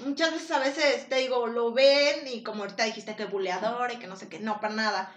muchas 0.05 0.31
veces 0.31 0.51
a 0.51 0.59
veces 0.59 1.09
te 1.09 1.15
digo, 1.17 1.47
lo 1.47 1.73
ven 1.73 2.27
y 2.31 2.43
como 2.43 2.63
ahorita 2.63 2.85
dijiste 2.85 3.15
que 3.15 3.25
buleador 3.25 3.91
y 3.91 3.97
que 3.97 4.07
no 4.07 4.15
sé 4.15 4.29
qué, 4.29 4.39
no, 4.39 4.59
para 4.61 4.73
nada. 4.73 5.13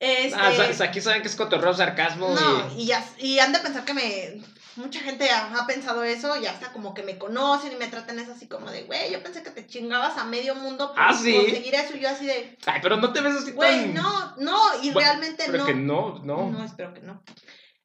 Este, 0.00 0.36
Ah, 0.36 0.50
sa- 0.56 0.72
sa- 0.74 0.84
aquí 0.84 1.00
saben 1.00 1.22
que 1.22 1.28
es 1.28 1.36
cotorreo, 1.36 1.72
sarcasmo 1.72 2.34
no, 2.34 2.70
y... 2.74 2.82
y, 2.82 2.86
ya, 2.86 3.04
y 3.18 3.38
han 3.38 3.52
de 3.52 3.60
pensar 3.60 3.84
que 3.84 3.94
me, 3.94 4.42
mucha 4.76 5.00
gente 5.00 5.28
ha, 5.30 5.66
pensado 5.66 6.02
eso 6.04 6.36
y 6.36 6.46
hasta 6.46 6.72
como 6.72 6.94
que 6.94 7.02
me 7.02 7.18
conocen 7.18 7.72
y 7.72 7.76
me 7.76 7.88
tratan 7.88 8.18
eso 8.18 8.32
así 8.32 8.46
como 8.46 8.70
de, 8.70 8.84
güey, 8.84 9.12
yo 9.12 9.22
pensé 9.22 9.42
que 9.42 9.50
te 9.50 9.66
chingabas 9.66 10.16
a 10.16 10.24
medio 10.24 10.54
mundo 10.54 10.92
por 10.92 11.02
Ah, 11.02 11.12
¿sí? 11.12 11.34
conseguir 11.34 11.74
eso 11.74 11.96
y 11.96 12.00
yo 12.00 12.08
así 12.08 12.26
de, 12.26 12.56
Ay, 12.66 12.80
pero 12.82 12.96
no 12.96 13.12
te 13.12 13.20
ves 13.20 13.36
así 13.36 13.52
güey, 13.52 13.92
tan... 13.92 13.94
no, 13.94 14.36
no, 14.38 14.58
y 14.82 14.90
Bueno, 14.90 15.08
realmente 15.08 15.44
Pero 15.46 15.58
no. 15.58 15.66
que 15.66 15.74
no, 15.74 16.18
no. 16.24 16.50
No, 16.50 16.64
espero 16.64 16.94
que 16.94 17.00
no. 17.00 17.22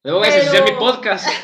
Luego 0.02 0.20
voy 0.20 0.28
a 0.28 0.36
asociar 0.36 0.64
mi 0.64 0.78
podcast. 0.78 1.26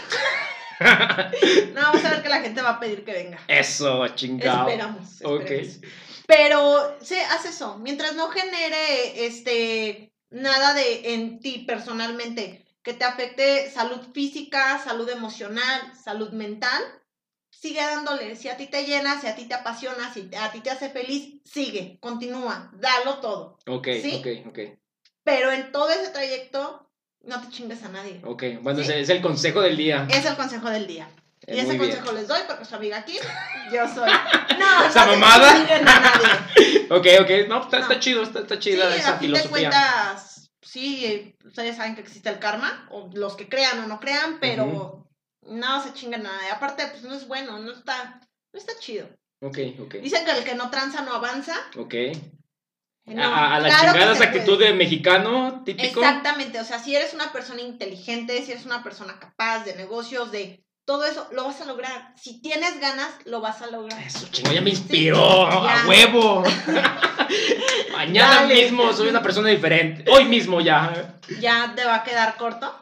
No, 1.72 1.80
vamos 1.80 2.04
a 2.04 2.10
ver 2.10 2.22
que 2.22 2.28
la 2.28 2.40
gente 2.40 2.60
va 2.60 2.70
a 2.70 2.80
pedir 2.80 3.04
que 3.04 3.12
venga. 3.12 3.38
Eso, 3.46 4.08
chingado. 4.08 4.68
Esperamos. 4.68 5.20
Ok. 5.22 5.50
Pero 6.26 6.96
se 7.00 7.20
hace 7.20 7.50
eso. 7.50 7.78
Mientras 7.78 8.14
no 8.16 8.28
genere 8.28 9.26
este 9.26 10.12
nada 10.30 10.74
de 10.74 11.14
en 11.14 11.38
ti 11.38 11.64
personalmente 11.66 12.63
que 12.84 12.92
te 12.94 13.04
afecte 13.04 13.70
salud 13.70 14.00
física, 14.12 14.78
salud 14.78 15.08
emocional, 15.08 15.80
salud 16.00 16.30
mental, 16.32 16.80
sigue 17.50 17.80
dándole. 17.80 18.36
Si 18.36 18.48
a 18.48 18.56
ti 18.56 18.66
te 18.66 18.84
llena, 18.84 19.20
si 19.20 19.26
a 19.26 19.34
ti 19.34 19.46
te 19.48 19.54
apasiona, 19.54 20.12
si 20.12 20.28
a 20.38 20.52
ti 20.52 20.60
te 20.60 20.70
hace 20.70 20.90
feliz, 20.90 21.40
sigue, 21.44 21.98
continúa, 22.00 22.70
dalo 22.74 23.18
todo. 23.20 23.58
Ok, 23.66 23.88
¿Sí? 24.02 24.14
ok, 24.20 24.48
ok. 24.50 24.58
Pero 25.24 25.50
en 25.50 25.72
todo 25.72 25.88
ese 25.90 26.10
trayecto, 26.10 26.90
no 27.22 27.40
te 27.40 27.48
chingues 27.48 27.82
a 27.84 27.88
nadie. 27.88 28.20
Ok, 28.24 28.42
bueno, 28.60 28.84
¿Sí? 28.84 28.92
es 28.92 29.08
el 29.08 29.22
consejo 29.22 29.62
del 29.62 29.76
día. 29.78 30.06
Es 30.10 30.26
el 30.26 30.36
consejo 30.36 30.68
del 30.68 30.86
día. 30.86 31.08
Eh, 31.46 31.56
Y 31.56 31.58
ese 31.60 31.66
muy 31.68 31.78
bien. 31.78 31.90
consejo 31.96 32.12
les 32.12 32.28
doy 32.28 32.40
porque 32.46 32.64
su 32.66 32.74
amiga 32.74 32.98
aquí, 32.98 33.16
yo 33.72 33.88
soy. 33.88 34.10
No, 34.58 34.84
¿Esa 34.86 35.06
no 35.06 35.12
mamada? 35.12 35.56
chinguen 35.56 35.88
a 35.88 36.00
nadie. 36.00 36.86
Ok, 36.90 37.06
ok. 37.22 37.48
No, 37.48 37.62
está, 37.62 37.78
No. 37.78 37.82
está 37.84 37.98
chido, 37.98 38.22
está, 38.22 38.40
está 38.40 38.54
Sí, 38.56 38.60
chida 38.60 38.94
esa 38.94 39.14
a 39.14 39.18
fin 39.18 39.32
de 39.32 39.38
filosofía. 39.40 39.70
cuentas, 39.70 40.23
sí, 40.74 41.06
eh, 41.06 41.36
ustedes 41.44 41.76
saben 41.76 41.94
que 41.94 42.00
existe 42.00 42.28
el 42.28 42.40
karma, 42.40 42.88
o 42.90 43.08
los 43.14 43.36
que 43.36 43.48
crean 43.48 43.78
o 43.78 43.86
no 43.86 44.00
crean, 44.00 44.38
pero 44.40 45.08
no 45.42 45.82
se 45.82 45.92
chingan 45.92 46.24
nada. 46.24 46.40
Y 46.48 46.50
aparte, 46.50 46.84
pues 46.88 47.04
no 47.04 47.14
es 47.14 47.28
bueno, 47.28 47.60
no 47.60 47.70
está, 47.70 48.20
no 48.52 48.58
está 48.58 48.72
chido. 48.80 49.08
Ok, 49.40 49.58
ok. 49.78 49.94
Dicen 49.96 50.24
que 50.24 50.32
el 50.32 50.42
que 50.42 50.56
no 50.56 50.70
tranza 50.70 51.02
no 51.02 51.14
avanza. 51.14 51.54
Ok. 51.76 51.94
No, 53.06 53.22
a, 53.22 53.54
a 53.54 53.60
la 53.60 53.68
claro 53.68 53.92
chingada 53.92 54.12
esa 54.14 54.24
actitud 54.24 54.56
puede. 54.56 54.70
de 54.70 54.74
mexicano 54.74 55.62
típico. 55.64 56.00
Exactamente, 56.00 56.58
o 56.58 56.64
sea, 56.64 56.80
si 56.80 56.96
eres 56.96 57.14
una 57.14 57.32
persona 57.32 57.60
inteligente, 57.60 58.42
si 58.42 58.50
eres 58.50 58.66
una 58.66 58.82
persona 58.82 59.20
capaz 59.20 59.64
de 59.64 59.76
negocios, 59.76 60.32
de 60.32 60.63
todo 60.84 61.04
eso, 61.06 61.26
lo 61.32 61.44
vas 61.44 61.60
a 61.60 61.64
lograr. 61.64 62.12
Si 62.20 62.40
tienes 62.42 62.78
ganas, 62.80 63.10
lo 63.24 63.40
vas 63.40 63.62
a 63.62 63.66
lograr. 63.68 64.00
Eso, 64.02 64.26
chingo, 64.30 64.52
ya 64.52 64.60
me 64.60 64.70
inspiró. 64.70 65.48
ya. 65.64 65.82
¡A 65.84 65.88
huevo! 65.88 66.42
Mañana 67.92 68.42
Dale. 68.42 68.54
mismo 68.54 68.92
soy 68.92 69.08
una 69.08 69.22
persona 69.22 69.48
diferente. 69.48 70.04
Hoy 70.10 70.24
mismo 70.26 70.60
ya. 70.60 71.18
¿Ya 71.40 71.72
te 71.74 71.84
va 71.84 71.96
a 71.96 72.04
quedar 72.04 72.36
corto? 72.36 72.72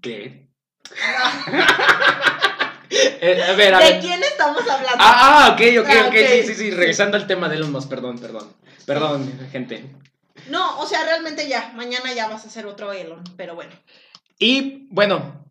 ¿Qué? 0.00 0.48
No. 0.90 1.52
Eh, 2.94 3.42
a 3.42 3.52
ver, 3.54 3.72
a 3.74 3.78
¿De 3.78 3.84
ver. 3.92 4.00
quién 4.02 4.22
estamos 4.22 4.60
hablando? 4.68 4.98
Ah, 4.98 5.46
ah, 5.46 5.52
ok, 5.54 5.60
ok, 5.80 5.88
Ah, 5.88 6.00
ok. 6.02 6.06
ok. 6.08 6.14
Sí, 6.14 6.42
sí, 6.48 6.54
sí. 6.56 6.70
Regresando 6.72 7.16
al 7.16 7.26
tema 7.26 7.48
de 7.48 7.56
Elon 7.56 7.72
Musk. 7.72 7.88
Perdón, 7.88 8.18
perdón. 8.18 8.52
Perdón, 8.84 9.48
gente. 9.50 9.86
No, 10.48 10.78
o 10.78 10.86
sea, 10.86 11.02
realmente 11.04 11.48
ya, 11.48 11.72
mañana 11.74 12.12
ya 12.12 12.28
vas 12.28 12.44
a 12.44 12.48
hacer 12.48 12.66
otro 12.66 12.92
Elon, 12.92 13.24
pero 13.38 13.54
bueno. 13.54 13.72
Y 14.38 14.88
bueno, 14.90 15.41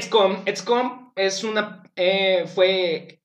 XCOM. 0.00 0.44
XCOM 0.46 1.12
es 1.16 1.44
una. 1.44 1.82
eh, 1.96 2.46
fue. 2.52 3.20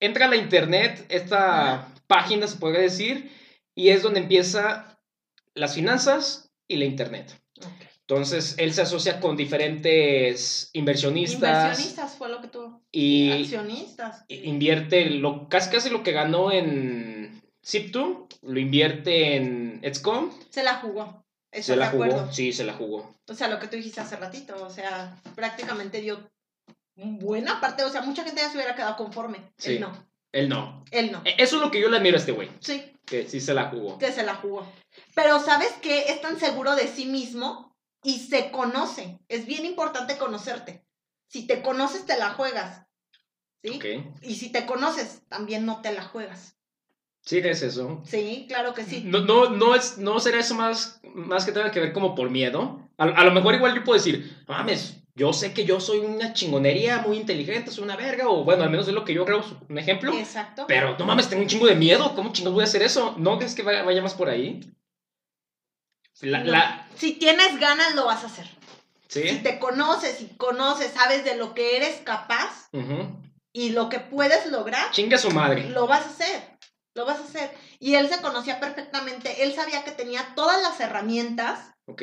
Entra 0.00 0.26
a 0.26 0.28
la 0.28 0.36
internet, 0.36 1.06
esta 1.08 1.88
página 2.06 2.46
se 2.46 2.56
podría 2.58 2.80
decir, 2.80 3.30
y 3.74 3.88
es 3.88 4.02
donde 4.02 4.20
empieza 4.20 4.98
las 5.54 5.74
finanzas 5.74 6.50
y 6.68 6.76
la 6.76 6.84
internet. 6.84 7.40
Entonces, 8.00 8.56
él 8.58 8.74
se 8.74 8.82
asocia 8.82 9.18
con 9.18 9.34
diferentes 9.34 10.68
inversionistas 10.74 11.40
Inversionistas 11.78 12.16
fue 12.16 12.28
lo 12.28 12.42
que 12.42 12.48
tuvo. 12.48 12.82
y 12.92 13.30
Accionistas. 13.32 14.24
invierte 14.28 15.08
lo, 15.08 15.48
casi, 15.48 15.70
casi 15.70 15.88
lo 15.88 16.02
que 16.02 16.12
ganó 16.12 16.52
en 16.52 17.40
Zip2, 17.64 18.26
lo 18.42 18.58
invierte 18.60 19.36
en 19.36 19.80
Etscom. 19.82 20.30
Se 20.50 20.62
la 20.62 20.74
jugó. 20.74 21.23
Eso 21.54 21.72
Se 21.72 21.76
la 21.76 21.90
jugó, 21.90 22.04
acuerdo. 22.04 22.32
sí, 22.32 22.52
se 22.52 22.64
la 22.64 22.74
jugó. 22.74 23.14
O 23.28 23.34
sea, 23.34 23.48
lo 23.48 23.58
que 23.60 23.68
tú 23.68 23.76
dijiste 23.76 24.00
hace 24.00 24.16
ratito. 24.16 24.54
O 24.62 24.70
sea, 24.70 25.16
prácticamente 25.34 26.00
dio 26.00 26.28
buena 26.96 27.60
parte. 27.60 27.84
O 27.84 27.90
sea, 27.90 28.02
mucha 28.02 28.24
gente 28.24 28.40
ya 28.40 28.50
se 28.50 28.56
hubiera 28.56 28.74
quedado 28.74 28.96
conforme. 28.96 29.52
Sí. 29.58 29.74
Él 29.74 29.80
no. 29.80 30.06
Él 30.32 30.48
no. 30.48 30.84
Él 30.90 31.12
no. 31.12 31.22
E- 31.24 31.36
Eso 31.38 31.56
es 31.56 31.62
lo 31.62 31.70
que 31.70 31.80
yo 31.80 31.88
le 31.88 31.96
admiro 31.98 32.16
a 32.16 32.20
este 32.20 32.32
güey, 32.32 32.50
Sí, 32.60 32.92
que 33.06 33.28
sí 33.28 33.40
se 33.40 33.54
la 33.54 33.70
jugó. 33.70 33.98
que 33.98 34.10
se 34.12 34.24
la 34.24 34.34
jugó. 34.34 34.66
Pero 35.14 35.38
¿sabes 35.40 35.72
qué? 35.80 36.10
Es 36.12 36.20
tan 36.20 36.38
seguro 36.40 36.74
de 36.74 36.88
sí 36.88 37.06
mismo 37.06 37.76
y 38.02 38.18
se 38.18 38.50
conoce. 38.50 39.18
Es 39.28 39.46
bien 39.46 39.64
importante 39.64 40.18
conocerte. 40.18 40.84
Si 41.28 41.46
te 41.46 41.62
conoces, 41.62 42.04
te 42.04 42.18
la 42.18 42.30
juegas. 42.30 42.82
¿Sí? 43.62 43.78
Y 44.22 44.34
si 44.34 44.50
te 44.50 44.66
conoces, 44.66 45.22
también 45.28 45.64
no 45.64 45.80
te 45.80 45.92
la 45.92 46.02
juegas. 46.04 46.56
Sí, 47.24 47.38
es 47.38 47.62
eso. 47.62 48.02
Sí, 48.04 48.44
claro 48.48 48.74
que 48.74 48.84
sí. 48.84 49.02
No, 49.04 49.20
no, 49.20 49.48
no, 49.48 49.74
es, 49.74 49.96
no 49.96 50.20
será 50.20 50.40
eso 50.40 50.54
más, 50.54 51.00
más 51.14 51.44
que 51.46 51.52
tenga 51.52 51.70
que 51.70 51.80
ver 51.80 51.92
como 51.94 52.14
por 52.14 52.28
miedo. 52.30 52.80
A, 52.98 53.04
a 53.04 53.24
lo 53.24 53.30
mejor 53.30 53.54
igual 53.54 53.74
yo 53.74 53.82
puedo 53.82 53.96
decir, 53.98 54.36
"No 54.46 54.54
mames, 54.54 54.98
yo 55.14 55.32
sé 55.32 55.54
que 55.54 55.64
yo 55.64 55.80
soy 55.80 56.00
una 56.00 56.34
chingonería 56.34 56.98
muy 56.98 57.16
inteligente, 57.16 57.70
soy 57.70 57.84
una 57.84 57.96
verga, 57.96 58.28
o 58.28 58.44
bueno, 58.44 58.62
al 58.62 58.70
menos 58.70 58.86
es 58.88 58.94
lo 58.94 59.04
que 59.04 59.14
yo 59.14 59.24
creo, 59.24 59.42
un 59.68 59.78
ejemplo. 59.78 60.12
Exacto. 60.12 60.66
Pero 60.68 60.96
no 60.98 61.06
mames, 61.06 61.28
tengo 61.30 61.40
un 61.42 61.48
chingo 61.48 61.66
de 61.66 61.74
miedo, 61.76 62.14
¿cómo 62.14 62.30
chingados 62.32 62.54
voy 62.54 62.62
a 62.62 62.64
hacer 62.64 62.82
eso? 62.82 63.14
¿No 63.16 63.38
crees 63.38 63.54
que 63.54 63.62
vaya, 63.62 63.82
vaya 63.84 64.02
más 64.02 64.14
por 64.14 64.28
ahí? 64.28 64.60
La, 66.20 66.40
No. 66.40 66.52
la- 66.52 66.86
Si 66.96 67.12
tienes 67.12 67.58
ganas, 67.58 67.94
lo 67.94 68.04
vas 68.04 68.22
a 68.22 68.26
hacer. 68.26 68.46
Si 69.08 69.36
te 69.38 69.58
conoces 69.60 70.20
y 70.20 70.26
conoces, 70.36 70.90
sabes 70.92 71.24
de 71.24 71.36
lo 71.36 71.54
que 71.54 71.76
eres 71.76 72.00
capaz 72.04 72.68
Ujú. 72.72 73.08
y 73.52 73.70
lo 73.70 73.88
que 73.88 74.00
puedes 74.00 74.46
lograr, 74.46 74.90
Chinga 74.90 75.18
su 75.18 75.30
madre. 75.30 75.68
lo 75.70 75.86
vas 75.86 76.02
a 76.04 76.08
hacer. 76.08 76.53
Lo 76.94 77.04
vas 77.04 77.18
a 77.20 77.24
hacer. 77.24 77.50
Y 77.80 77.94
él 77.96 78.08
se 78.08 78.20
conocía 78.22 78.60
perfectamente. 78.60 79.42
Él 79.44 79.54
sabía 79.54 79.84
que 79.84 79.90
tenía 79.92 80.34
todas 80.36 80.62
las 80.62 80.78
herramientas 80.80 81.72
Ok, 81.86 82.02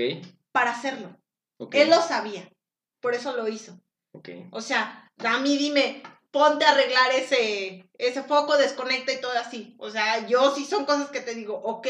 para 0.51 0.71
hacerlo. 0.71 1.15
ok. 1.57 1.75
Él 1.75 1.89
lo 1.89 2.01
sabía. 2.01 2.47
Por 3.01 3.15
eso 3.15 3.35
lo 3.35 3.47
hizo. 3.47 3.79
ok. 4.13 4.29
O 4.51 4.61
sea, 4.61 5.09
a 5.23 5.37
mí 5.39 5.57
dime, 5.57 6.03
ponte 6.29 6.65
a 6.65 6.71
arreglar 6.71 7.11
ese, 7.13 7.89
ese 7.97 8.23
foco, 8.23 8.57
desconecta 8.57 9.11
y 9.13 9.21
todo 9.21 9.31
así. 9.39 9.75
O 9.79 9.89
sea, 9.89 10.27
yo 10.27 10.53
sí 10.53 10.65
son 10.65 10.85
cosas 10.85 11.09
que 11.09 11.21
te 11.21 11.33
digo, 11.35 11.55
ok, 11.55 11.87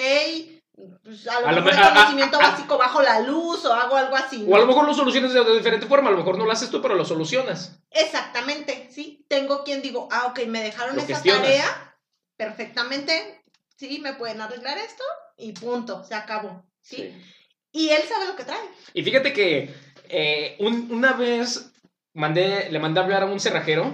pues 1.03 1.27
a 1.27 1.41
lo 1.41 1.47
A 1.47 1.51
mejor 1.51 1.63
me- 1.65 1.71
el 1.71 1.77
a- 1.79 1.87
a- 1.87 1.93
conocimiento 1.93 2.37
a- 2.37 2.51
básico 2.51 2.77
bajo 2.77 3.01
la 3.01 3.19
luz 3.21 3.65
o 3.65 3.73
hago 3.73 3.95
algo 3.97 4.15
así. 4.15 4.45
O 4.47 4.55
a 4.55 4.59
lo 4.59 4.67
mejor 4.67 4.85
lo 4.85 4.93
solucionas 4.93 5.33
de, 5.33 5.43
de 5.43 5.57
diferente 5.57 5.85
forma, 5.87 6.09
a 6.09 6.11
lo 6.11 6.17
mejor 6.19 6.37
no 6.37 6.45
lo 6.45 6.51
haces 6.51 6.69
tú, 6.69 6.81
pero 6.81 6.95
lo 6.95 7.03
solucionas. 7.03 7.79
Exactamente, 7.89 8.87
sí. 8.91 9.25
Tengo 9.27 9.63
quien 9.63 9.81
digo, 9.81 10.07
ah, 10.11 10.27
ok, 10.27 10.45
me 10.47 10.61
dejaron 10.61 10.95
Lo 10.95 11.01
esa 11.01 11.13
gestionas. 11.15 11.41
tarea 11.43 11.90
perfectamente, 12.45 13.39
sí, 13.75 13.99
me 13.99 14.13
pueden 14.13 14.41
arreglar 14.41 14.75
esto 14.79 15.03
y 15.37 15.51
punto, 15.51 16.03
se 16.03 16.15
acabó, 16.15 16.63
¿sí? 16.81 17.13
Y 17.71 17.89
él 17.89 18.01
sabe 18.09 18.25
lo 18.25 18.35
que 18.35 18.43
trae. 18.45 18.59
Y 18.95 19.03
fíjate 19.03 19.31
que 19.31 19.71
eh, 20.09 20.55
un- 20.59 20.91
una 20.91 21.13
vez 21.13 21.71
mandé, 22.13 22.69
le 22.71 22.79
mandé 22.79 22.99
a 22.99 23.03
hablar 23.03 23.23
a 23.23 23.27
un 23.27 23.39
cerrajero 23.39 23.93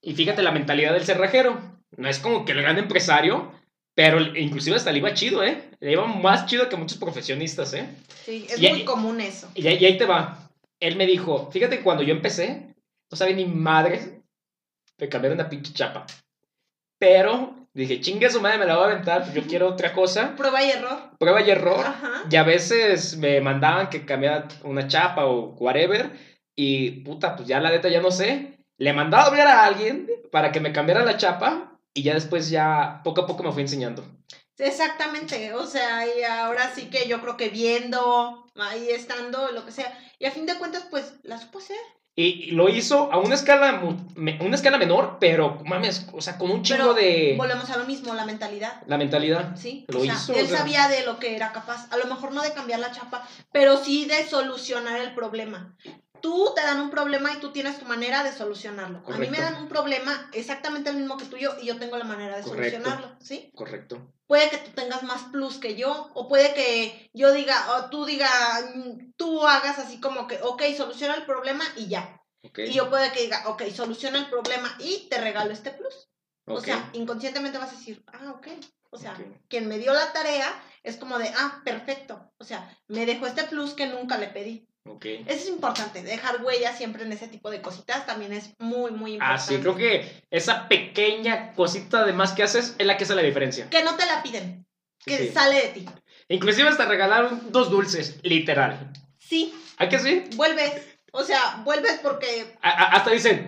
y 0.00 0.14
fíjate 0.14 0.42
la 0.42 0.52
mentalidad 0.52 0.92
del 0.92 1.04
cerrajero. 1.04 1.60
No 1.96 2.08
es 2.08 2.20
como 2.20 2.44
que 2.44 2.52
el 2.52 2.62
gran 2.62 2.78
empresario, 2.78 3.52
pero 3.94 4.20
inclusive 4.36 4.76
hasta 4.76 4.92
le 4.92 4.98
iba 4.98 5.12
chido, 5.12 5.42
¿eh? 5.42 5.68
Le 5.80 5.92
iba 5.92 6.06
más 6.06 6.46
chido 6.46 6.68
que 6.68 6.76
muchos 6.76 6.96
profesionistas, 6.98 7.74
¿eh? 7.74 7.88
Sí, 8.24 8.46
es 8.48 8.62
Y- 8.62 8.68
muy 8.68 8.84
común 8.84 9.20
eso. 9.20 9.50
Y, 9.54 9.66
ahí- 9.66 9.78
y 9.80 9.84
ahí 9.84 9.98
te 9.98 10.06
va. 10.06 10.48
Él 10.80 10.94
me 10.96 11.06
dijo, 11.06 11.50
fíjate 11.50 11.78
que 11.78 11.82
cuando 11.84 12.04
yo 12.04 12.14
empecé, 12.14 12.72
no 13.10 13.16
sabía 13.16 13.34
ni 13.36 13.44
madre 13.46 14.22
de 14.96 15.08
cambiar 15.08 15.34
una 15.34 15.48
pinche 15.50 15.72
chapa. 15.74 16.06
Pero 17.02 17.56
dije, 17.74 18.00
chingue 18.00 18.30
su 18.30 18.40
madre, 18.40 18.58
me 18.58 18.64
la 18.64 18.76
voy 18.76 18.84
a 18.84 18.92
aventar, 18.92 19.22
pues 19.22 19.34
yo 19.34 19.42
quiero 19.42 19.66
otra 19.66 19.92
cosa. 19.92 20.36
Prueba 20.36 20.62
y 20.62 20.70
error. 20.70 21.10
Prueba 21.18 21.42
y 21.42 21.50
error. 21.50 21.84
Ajá. 21.84 22.22
Y 22.30 22.36
a 22.36 22.44
veces 22.44 23.16
me 23.16 23.40
mandaban 23.40 23.90
que 23.90 24.06
cambiara 24.06 24.46
una 24.62 24.86
chapa 24.86 25.26
o 25.26 25.48
whatever. 25.56 26.12
Y 26.54 27.02
puta, 27.02 27.34
pues 27.34 27.48
ya 27.48 27.58
la 27.58 27.70
neta 27.70 27.88
ya 27.88 28.00
no 28.00 28.12
sé. 28.12 28.56
Le 28.78 28.92
mandaba 28.92 29.24
a 29.24 29.26
hablar 29.26 29.48
a 29.48 29.64
alguien 29.64 30.08
para 30.30 30.52
que 30.52 30.60
me 30.60 30.72
cambiara 30.72 31.04
la 31.04 31.16
chapa. 31.16 31.76
Y 31.92 32.04
ya 32.04 32.14
después 32.14 32.50
ya 32.50 33.00
poco 33.02 33.22
a 33.22 33.26
poco 33.26 33.42
me 33.42 33.50
fui 33.50 33.62
enseñando. 33.62 34.04
Exactamente, 34.56 35.54
o 35.54 35.66
sea, 35.66 36.06
y 36.06 36.22
ahora 36.22 36.72
sí 36.72 36.88
que 36.88 37.08
yo 37.08 37.20
creo 37.20 37.36
que 37.36 37.48
viendo, 37.48 38.46
ahí 38.54 38.90
estando, 38.90 39.50
lo 39.50 39.64
que 39.64 39.72
sea, 39.72 39.98
y 40.20 40.26
a 40.26 40.30
fin 40.30 40.46
de 40.46 40.56
cuentas, 40.56 40.86
pues, 40.88 41.14
la 41.24 41.38
supo 41.38 41.58
hacer. 41.58 41.76
Y, 42.14 42.50
lo 42.50 42.68
hizo 42.68 43.10
a 43.10 43.18
una 43.18 43.34
escala, 43.34 43.82
una 44.16 44.54
escala 44.54 44.76
menor, 44.76 45.16
pero 45.18 45.62
mames, 45.64 46.06
o 46.12 46.20
sea, 46.20 46.36
con 46.36 46.50
un 46.50 46.62
chingo 46.62 46.92
Pero 46.92 46.94
de 46.94 47.34
Volvemos 47.38 47.70
a 47.70 47.78
lo 47.78 47.86
mismo, 47.86 48.14
la 48.14 48.26
mentalidad. 48.26 48.82
la 48.86 48.98
mentalidad. 48.98 49.56
Sí, 49.56 49.86
Lo 49.88 50.00
o 50.00 50.04
sea, 50.04 50.14
hizo, 50.14 50.34
él 50.34 50.44
o 50.44 50.48
sea. 50.48 50.58
sabía 50.58 50.88
de 50.88 51.06
lo 51.06 51.18
que 51.18 51.34
era 51.34 51.52
capaz, 51.52 51.90
a 51.90 51.96
lo 51.96 52.04
mejor 52.06 52.32
no 52.32 52.42
de 52.42 52.52
cambiar 52.52 52.80
la 52.80 52.92
chapa, 52.92 53.26
pero 53.50 53.78
sí 53.78 54.04
de 54.04 54.26
solucionar 54.26 55.00
el 55.00 55.14
problema. 55.14 55.74
Tú 56.22 56.52
te 56.54 56.62
dan 56.62 56.80
un 56.80 56.90
problema 56.90 57.32
y 57.32 57.40
tú 57.40 57.50
tienes 57.50 57.78
tu 57.78 57.84
manera 57.84 58.22
de 58.22 58.32
solucionarlo. 58.32 59.02
A 59.12 59.18
mí 59.18 59.28
me 59.28 59.40
dan 59.40 59.56
un 59.56 59.68
problema 59.68 60.30
exactamente 60.32 60.90
el 60.90 60.96
mismo 60.96 61.16
que 61.16 61.24
tuyo 61.24 61.56
y 61.60 61.66
yo 61.66 61.78
tengo 61.78 61.98
la 61.98 62.04
manera 62.04 62.36
de 62.36 62.44
Correcto. 62.44 62.78
solucionarlo, 62.78 63.16
¿sí? 63.20 63.50
Correcto. 63.54 64.14
Puede 64.26 64.48
que 64.48 64.58
tú 64.58 64.70
tengas 64.70 65.02
más 65.02 65.24
plus 65.24 65.58
que 65.58 65.74
yo, 65.74 66.10
o 66.14 66.28
puede 66.28 66.54
que 66.54 67.10
yo 67.12 67.32
diga, 67.32 67.76
o 67.76 67.90
tú 67.90 68.06
diga, 68.06 68.28
mm, 68.74 69.12
tú 69.16 69.46
hagas 69.46 69.78
así 69.78 70.00
como 70.00 70.26
que, 70.26 70.38
ok, 70.42 70.62
soluciona 70.76 71.16
el 71.16 71.26
problema 71.26 71.64
y 71.76 71.88
ya. 71.88 72.18
Y 72.42 72.72
yo 72.72 72.88
puede 72.88 73.12
que 73.12 73.22
diga, 73.22 73.42
ok, 73.48 73.64
soluciona 73.74 74.18
el 74.18 74.30
problema 74.30 74.74
y 74.78 75.08
te 75.08 75.20
regalo 75.20 75.52
este 75.52 75.70
plus. 75.70 76.08
O 76.46 76.60
sea, 76.60 76.90
inconscientemente 76.92 77.58
vas 77.58 77.72
a 77.72 77.76
decir, 77.76 78.04
ah, 78.06 78.32
ok. 78.36 78.48
O 78.90 78.98
sea, 78.98 79.16
quien 79.48 79.68
me 79.68 79.78
dio 79.78 79.92
la 79.92 80.12
tarea 80.12 80.52
es 80.82 80.96
como 80.96 81.18
de, 81.18 81.28
ah, 81.36 81.62
perfecto. 81.64 82.30
O 82.38 82.44
sea, 82.44 82.76
me 82.88 83.06
dejó 83.06 83.26
este 83.26 83.44
plus 83.44 83.74
que 83.74 83.86
nunca 83.86 84.18
le 84.18 84.28
pedí. 84.28 84.68
Ok. 84.84 85.04
Eso 85.04 85.44
es 85.44 85.48
importante, 85.48 86.02
dejar 86.02 86.42
huella 86.44 86.72
siempre 86.76 87.04
en 87.04 87.12
ese 87.12 87.28
tipo 87.28 87.50
de 87.50 87.60
cositas 87.62 88.06
también 88.06 88.32
es 88.32 88.50
muy, 88.58 88.90
muy 88.90 89.12
Ah, 89.12 89.14
importante. 89.36 89.54
sí, 89.54 89.60
creo 89.60 89.76
que 89.76 90.24
esa 90.30 90.68
pequeña 90.68 91.52
cosita 91.54 92.04
de 92.04 92.12
más 92.12 92.32
que 92.32 92.42
haces 92.42 92.74
es 92.78 92.86
la 92.86 92.96
que 92.96 93.04
hace 93.04 93.14
la 93.14 93.22
diferencia. 93.22 93.68
Que 93.70 93.82
no 93.82 93.96
te 93.96 94.06
la 94.06 94.22
piden, 94.22 94.66
que 95.04 95.18
Sí. 95.18 95.28
sale 95.32 95.56
de 95.62 95.68
ti. 95.68 95.86
Inclusive 96.28 96.68
hasta 96.68 96.86
regalaron 96.86 97.52
dos 97.52 97.70
dulces, 97.70 98.18
literal. 98.22 98.92
Sí, 99.18 99.54
¿A 99.78 99.88
que 99.88 99.98
sí? 99.98 100.24
vuelves. 100.36 100.82
O 101.12 101.22
sea, 101.24 101.60
vuelves 101.64 102.00
porque 102.02 102.56
A- 102.62 102.96
hasta 102.96 103.10
dicen, 103.10 103.46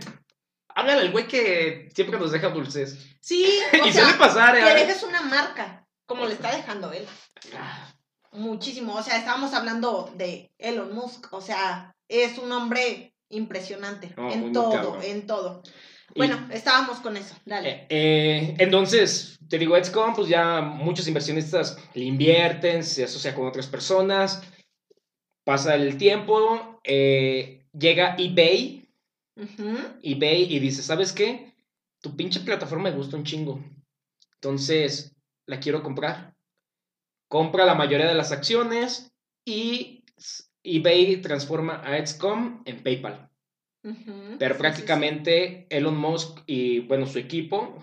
háblale 0.69 1.01
al 1.03 1.13
güey 1.13 1.27
que 1.27 1.89
siempre 1.95 2.19
nos 2.19 2.31
deja 2.33 2.49
dulces. 2.51 2.99
sí, 3.21 3.59
o 3.83 3.87
y 3.87 3.93
sea, 3.93 4.05
suele 4.05 4.19
pasar, 4.19 4.55
que 4.55 4.71
¿eh? 4.71 4.75
dejes 4.87 5.03
una 5.03 5.23
marca, 5.23 5.87
como 6.07 6.27
le 6.27 6.35
está 6.35 6.55
dejando 6.55 6.93
él. 6.93 7.07
Ah, 7.57 7.91
Muchísimo. 8.35 8.95
O 8.95 9.03
sea, 9.03 9.17
estábamos 9.19 9.55
hablando 9.55 10.13
de 10.17 10.51
Elon 10.59 10.95
Musk. 10.95 11.33
O 11.33 11.41
sea, 11.41 11.95
es 12.09 12.39
un 12.39 12.51
hombre 12.53 13.15
impresionante 13.31 14.15
muy, 14.17 14.33
en 14.33 14.53
todo, 14.53 14.71
cabrón. 14.71 15.03
en 15.03 15.27
todo. 15.27 15.63
y- 16.15 16.19
Bueno, 16.19 16.49
estábamos 16.53 16.99
con 16.99 17.17
eso. 17.17 17.35
Dale. 17.45 17.69
eh, 17.71 17.87
eh, 17.89 18.55
entonces, 18.59 19.39
te 19.49 19.59
digo, 19.59 19.77
Etscom, 19.77 20.15
pues 20.15 20.29
ya 20.29 20.61
muchos 20.61 21.09
inversionistas 21.09 21.77
le 21.95 22.05
invierten, 22.05 22.85
se 22.85 23.05
asocia 23.05 23.35
con 23.35 23.47
otras 23.47 23.67
personas, 23.67 24.43
pasa 25.45 25.75
el 25.75 25.97
tiempo, 25.97 26.81
eh, 26.85 27.67
llega 27.73 28.15
eBay, 28.19 28.89
eBay 30.03 30.55
y 30.55 30.59
dice, 30.59 30.83
¿sabes 30.83 31.13
qué? 31.13 31.55
Tu 32.01 32.15
pinche 32.15 32.41
plataforma 32.41 32.91
me 32.91 32.97
gusta 32.97 33.17
un 33.17 33.25
chingo. 33.25 33.61
Entonces, 34.35 35.17
la 35.47 35.59
quiero 35.59 35.83
comprar. 35.83 36.34
Compra 37.35 37.67
la 37.67 37.75
mayoría 37.75 38.07
de 38.07 38.15
las 38.15 38.31
acciones 38.31 39.13
y 39.45 40.05
eBay 40.63 41.17
transforma 41.21 41.81
a 41.85 41.99
Etscom 41.99 42.63
en 42.65 42.81
PayPal. 42.85 43.29
Pero 44.39 44.57
prácticamente 44.57 45.67
Elon 45.69 45.97
Musk 45.97 46.43
y, 46.47 46.79
bueno, 46.87 47.07
su 47.09 47.19
equipo 47.19 47.77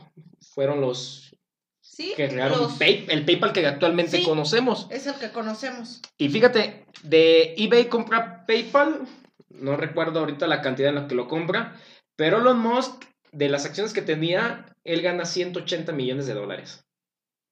fueron 0.53 0.79
los 0.79 1.35
Sí, 1.81 2.13
que 2.15 2.29
crearon 2.29 2.59
los- 2.59 2.77
Pay- 2.79 3.07
el 3.09 3.25
PayPal 3.25 3.51
que 3.51 3.67
actualmente 3.67 4.19
Sí. 4.19 4.23
conocemos. 4.23 4.87
es 4.89 5.05
el 5.05 5.15
que 5.15 5.31
conocemos. 5.33 5.99
Y 6.17 6.29
fíjate, 6.29 6.85
de 7.03 7.53
eBay 7.57 7.89
compra 7.89 8.45
PayPal, 8.47 9.01
no 9.49 9.75
recuerdo 9.75 10.19
ahorita 10.21 10.47
la 10.47 10.61
cantidad 10.61 10.87
en 10.91 10.95
la 10.95 11.07
que 11.07 11.15
lo 11.15 11.27
compra, 11.27 11.75
pero 12.15 12.37
Elon 12.37 12.57
Musk, 12.59 13.03
de 13.33 13.49
las 13.49 13.65
acciones 13.65 13.91
que 13.91 14.01
tenía, 14.01 14.65
él 14.85 15.01
gana 15.01 15.25
180 15.25 15.91
millones 15.91 16.25
de 16.25 16.35
dólares. 16.35 16.85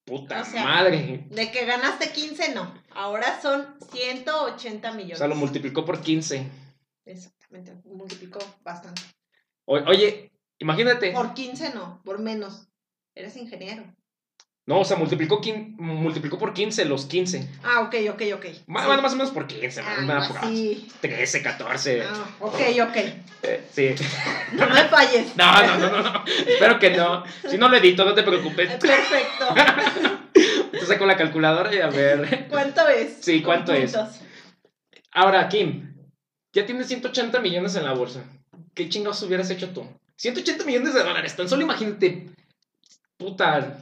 Puta 0.09 0.41
O 0.41 0.45
sea, 0.45 0.63
madre. 0.63 1.25
De 1.29 1.51
que 1.51 1.65
ganaste 1.65 2.11
15, 2.11 2.55
no. 2.55 2.73
Ahora 2.91 3.39
son 3.41 3.75
180 3.91 4.91
O 4.91 4.93
millones. 4.95 5.17
sea, 5.19 5.27
lo 5.27 5.35
multiplicó 5.35 5.85
por 5.85 6.01
15. 6.01 6.45
Exactamente, 7.05 7.73
multiplicó 7.85 8.39
bastante. 8.63 9.01
O- 9.65 9.75
oye, 9.77 10.31
imagínate. 10.57 11.11
Por 11.11 11.33
15 11.33 11.73
no, 11.75 12.01
por 12.03 12.19
menos. 12.19 12.67
Eres 13.15 13.35
ingeniero. 13.37 13.83
No, 14.69 14.81
o 14.81 14.85
sea, 14.85 14.97
multiplicó, 14.97 15.41
quin- 15.41 15.75
multiplicó 15.79 16.37
por 16.37 16.53
15 16.53 16.85
los 16.85 17.05
15. 17.07 17.49
Ah, 17.63 17.79
ok, 17.81 17.95
ok, 18.11 18.21
ok. 18.35 18.45
Más, 18.67 18.83
Sí. 18.85 19.01
más 19.01 19.13
o 19.13 19.15
menos 19.15 19.31
por 19.31 19.47
15, 19.47 19.81
Ah, 19.81 20.01
más, 20.01 20.27
por 20.31 20.41
sí. 20.47 20.87
13, 21.01 21.41
14. 21.41 22.03
Ah, 22.03 22.27
ok, 22.39 22.53
ok. 22.83 22.95
eh, 23.41 23.67
sí. 23.73 23.95
No 24.53 24.69
me 24.69 24.83
falles. 24.83 25.31
No, 25.35 25.51
no, 25.65 25.77
no, 25.79 25.89
no, 25.89 26.03
no. 26.13 26.23
Espero 26.47 26.77
que 26.77 26.91
no. 26.91 27.23
Si 27.49 27.57
no 27.57 27.67
lo 27.67 27.77
edito, 27.77 28.05
no 28.05 28.13
te 28.13 28.21
preocupes. 28.21 28.69
Perfecto. 28.75 29.47
Te 30.71 30.85
saco 30.85 31.07
la 31.07 31.17
calculadora 31.17 31.73
y 31.73 31.79
a 31.79 31.87
ver. 31.87 32.45
¿Cuánto 32.47 32.87
es? 32.89 33.17
Sí, 33.21 33.41
¿cuánto 33.41 33.73
Con 33.73 33.81
es? 33.81 33.91
puntos. 33.91 34.19
Ahora, 35.11 35.49
Kim, 35.49 35.95
ya 36.53 36.67
tienes 36.67 36.85
180 36.87 37.39
millones 37.39 37.75
en 37.75 37.85
la 37.85 37.93
bolsa. 37.93 38.23
¿Qué 38.75 38.87
chingados 38.87 39.23
hubieras 39.23 39.49
hecho 39.49 39.69
tú? 39.69 39.83
180 40.17 40.63
millones 40.63 40.93
de 40.93 41.03
dólares. 41.03 41.35
Tan 41.35 41.49
solo 41.49 41.63
imagínate. 41.63 42.27
Puta. 43.17 43.81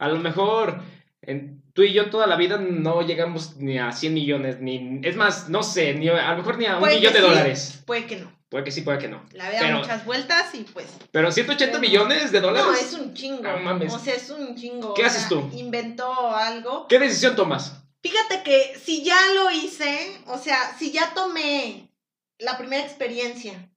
A 0.00 0.08
lo 0.08 0.18
mejor 0.18 0.80
en- 1.22 1.62
tú 1.72 1.82
y 1.82 1.92
yo 1.92 2.10
toda 2.10 2.26
la 2.26 2.36
vida 2.36 2.56
no 2.58 3.02
llegamos 3.02 3.56
ni 3.56 3.78
a 3.78 3.92
100 3.92 4.14
millones. 4.14 4.58
Ni, 4.60 5.00
es 5.04 5.14
más, 5.16 5.48
no 5.48 5.62
sé, 5.62 5.94
ni, 5.94 6.08
a 6.08 6.30
lo 6.32 6.38
mejor 6.38 6.58
ni 6.58 6.66
a 6.66 6.74
un 6.74 6.80
Puede 6.80 6.96
millón 6.96 7.12
de 7.12 7.18
sí, 7.20 7.24
dólares. 7.24 7.82
Puede 7.86 8.06
que 8.06 8.16
no. 8.16 8.32
Puede 8.48 8.64
que 8.64 8.72
sí, 8.72 8.80
puede 8.80 8.98
que 8.98 9.06
no. 9.08 9.24
La 9.32 9.48
vida 9.48 9.60
Pero- 9.60 9.78
muchas 9.78 10.04
vueltas 10.04 10.52
y 10.56 10.64
pues. 10.64 10.86
Pero 11.12 11.30
180 11.30 11.78
Pero- 11.78 11.80
millones 11.88 12.32
de 12.32 12.40
dólares. 12.40 12.66
No, 12.68 12.74
es 12.74 12.92
un 12.94 13.14
chingo. 13.14 13.42
No 13.44 13.58
mames. 13.58 13.94
O 13.94 13.98
sea, 14.00 14.14
es 14.14 14.28
un 14.30 14.56
chingo. 14.56 14.94
¿Qué 14.94 15.04
O 15.04 15.06
haces 15.06 15.20
sea, 15.20 15.28
tú? 15.28 15.48
Inventó 15.56 16.34
algo. 16.34 16.88
¿Qué 16.88 16.98
decisión 16.98 17.36
tomas? 17.36 17.76
Fíjate 18.02 18.42
que 18.42 18.76
si 18.82 19.04
ya 19.04 19.18
lo 19.34 19.50
hice, 19.52 20.20
o 20.26 20.38
sea, 20.38 20.74
si 20.78 20.90
ya 20.90 21.12
tomé 21.14 21.90
la 22.38 22.56
primera 22.58 22.82
experiencia, 22.82 23.70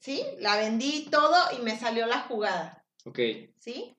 ¿sí? 0.00 0.22
La 0.40 0.56
vendí 0.56 1.08
todo 1.10 1.34
y 1.58 1.62
me 1.62 1.78
salió 1.78 2.06
la 2.06 2.20
jugada, 2.22 2.84
Ok. 3.06 3.18
¿sí? 3.58 3.95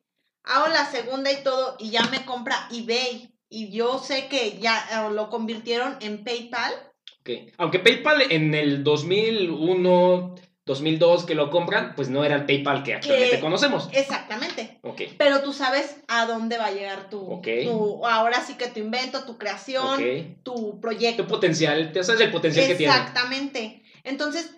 Hago 0.48 0.68
la 0.68 0.86
segunda 0.90 1.32
y 1.32 1.44
todo 1.44 1.76
y 1.80 1.90
ya 1.92 2.04
me 2.06 2.26
compra 2.26 2.68
eBay. 2.72 3.34
Y 3.50 3.72
yo 3.72 4.00
sé 4.00 4.28
que 4.28 4.58
ya 4.60 4.78
eh, 4.92 5.14
lo 5.14 5.30
convirtieron 5.30 5.98
en 6.02 6.24
PayPal. 6.24 6.74
ok. 7.22 7.30
Aunque 7.58 7.80
PayPal 7.80 8.32
en 8.32 8.54
el 8.54 8.84
2001, 8.84 10.36
2002 10.66 11.26
que 11.26 11.34
lo 11.36 11.50
compran, 11.50 11.96
pues 11.96 12.10
no 12.10 12.26
era 12.26 12.36
el 12.36 12.46
PayPal 12.46 12.84
que 12.84 12.96
actualmente 12.96 13.40
conocemos. 13.40 13.88
Exactamente. 13.94 14.80
Ok. 14.84 15.02
Pero 15.18 15.42
tú 15.42 15.54
sabes 15.54 15.96
a 16.10 16.26
dónde 16.26 16.58
va 16.58 16.66
a 16.66 16.72
llegar 16.72 17.10
tu, 17.10 17.20
Ok. 17.22 17.48
tu- 17.64 18.06
ahora 18.06 18.42
sí 18.46 18.56
que 18.56 18.68
tu 18.68 18.80
invento, 18.82 19.24
tu 19.24 19.38
creación, 19.38 20.38
tu 20.44 20.80
proyecto. 20.82 21.24
Tu 21.24 21.30
potencial, 21.30 21.92
te 21.94 22.04
sabes 22.04 22.22
el 22.22 22.32
potencial 22.32 22.68
que 22.68 22.76
tiene. 22.76 22.94
Exactamente. 22.94 23.82
Entonces, 24.04 24.54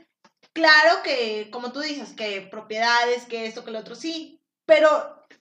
claro 0.53 1.03
que, 1.03 1.49
como 1.51 1.71
tú 1.71 1.79
dices, 1.81 2.13
que 2.13 2.41
propiedades, 2.49 3.25
que 3.25 3.45
esto, 3.45 3.63
que 3.63 3.69
lo 3.71 3.79
otro, 3.79 3.93
sí. 3.93 4.41
Pero 4.65 4.87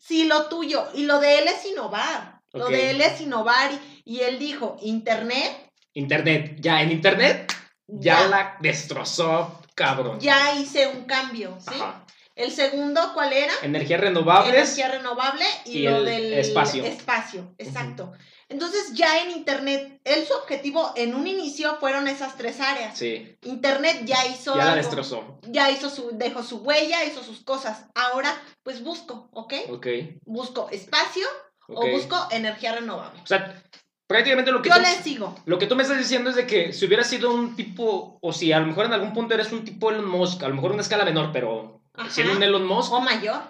si 0.00 0.24
lo 0.24 0.46
tuyo 0.46 0.86
y 0.94 1.04
lo 1.04 1.20
de 1.20 1.38
él 1.38 1.48
es 1.48 1.64
innovar. 1.66 2.40
Lo 2.52 2.68
de 2.68 2.90
él 2.90 3.00
es 3.00 3.20
innovar 3.20 3.70
y, 4.04 4.16
y 4.16 4.20
él 4.20 4.38
dijo, 4.38 4.76
Internet, 4.80 5.70
Internet, 5.92 6.56
ya 6.60 6.80
en 6.82 6.92
Internet, 6.92 7.52
ya, 7.86 8.20
ya, 8.20 8.28
la 8.28 8.56
destrozó, 8.60 9.60
cabrón. 9.74 10.18
ya 10.18 10.54
hice 10.54 10.86
un 10.88 11.04
cambio, 11.04 11.58
¿sí? 11.60 11.74
Ajá. 11.74 12.04
El 12.38 12.52
segundo, 12.52 13.00
¿cuál 13.14 13.32
era? 13.32 13.52
Energías 13.62 14.00
renovables. 14.00 14.54
Energía 14.54 14.88
renovable 14.88 15.44
y, 15.64 15.78
y 15.78 15.82
lo 15.82 15.96
el 15.96 16.04
del 16.04 16.32
espacio. 16.34 16.84
espacio, 16.84 17.52
exacto. 17.58 18.12
Entonces 18.50 18.94
ya 18.94 19.22
en 19.22 19.30
Internet, 19.32 20.00
él 20.04 20.24
su 20.26 20.32
objetivo 20.34 20.92
en 20.96 21.14
un 21.14 21.26
inicio 21.26 21.76
fueron 21.80 22.08
esas 22.08 22.36
tres 22.36 22.60
áreas. 22.60 22.96
Sí, 22.96 23.36
Internet 23.42 24.02
ya 24.04 24.24
hizo 24.26 24.56
ya 24.56 24.64
la 24.64 24.74
destrozó. 24.76 25.38
ya 25.42 25.70
hizo 25.70 25.90
su, 25.90 26.10
dejó 26.14 26.42
su 26.42 26.58
huella, 26.58 27.04
hizo 27.04 27.22
sus 27.22 27.44
cosas. 27.44 27.86
Ahora, 27.94 28.34
pues 28.62 28.82
busco, 28.82 29.28
¿ok? 29.32 29.52
Ok. 29.70 29.86
Busco 30.24 30.68
espacio 30.70 31.26
ok. 31.68 31.78
o 31.78 31.90
busco 31.90 32.16
energía 32.30 32.72
renovable. 32.74 33.20
O 33.22 33.26
sea, 33.26 33.62
prácticamente 34.06 34.50
lo 34.50 34.62
que 34.62 34.70
Yo 34.70 34.76
tú- 34.76 34.80
le 34.80 35.02
sigo. 35.02 35.34
Lo 35.44 35.58
que 35.58 35.66
tú 35.66 35.76
me 35.76 35.82
estás 35.82 35.98
diciendo 35.98 36.30
es 36.30 36.36
de 36.36 36.46
que 36.46 36.72
si 36.72 36.86
hubiera 36.86 37.04
sido 37.04 37.30
un 37.30 37.54
tipo, 37.54 38.18
o 38.22 38.32
si 38.32 38.50
a 38.52 38.60
lo 38.60 38.66
mejor 38.66 38.86
en 38.86 38.94
algún 38.94 39.12
punto 39.12 39.34
eres 39.34 39.52
un 39.52 39.62
tipo 39.64 39.90
Elon 39.90 40.08
Musk, 40.08 40.42
a 40.42 40.48
lo 40.48 40.54
mejor 40.54 40.72
una 40.72 40.80
escala 40.82 41.04
menor, 41.04 41.32
pero 41.34 41.82
Ajá. 41.92 42.08
siendo 42.08 42.32
un 42.32 42.42
Elon 42.42 42.66
Musk 42.66 42.92
O 42.94 43.00
mayor. 43.02 43.42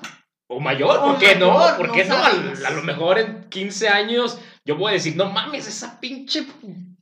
o 0.51 0.59
mayor, 0.59 0.99
O 0.99 1.03
¿por 1.05 1.19
qué 1.19 1.37
no? 1.37 1.53
¿Por 1.77 1.87
no 1.89 1.93
qué 1.93 2.05
no? 2.05 2.17
A, 2.17 2.31
a 2.67 2.71
lo 2.73 2.83
mejor 2.83 3.19
en 3.21 3.49
15 3.49 3.89
años 3.89 4.39
yo 4.69 4.77
voy 4.77 4.91
a 4.91 4.93
decir, 4.93 5.17
no 5.17 5.31
mames, 5.33 5.67
esa 5.67 5.99
pinche 5.99 6.47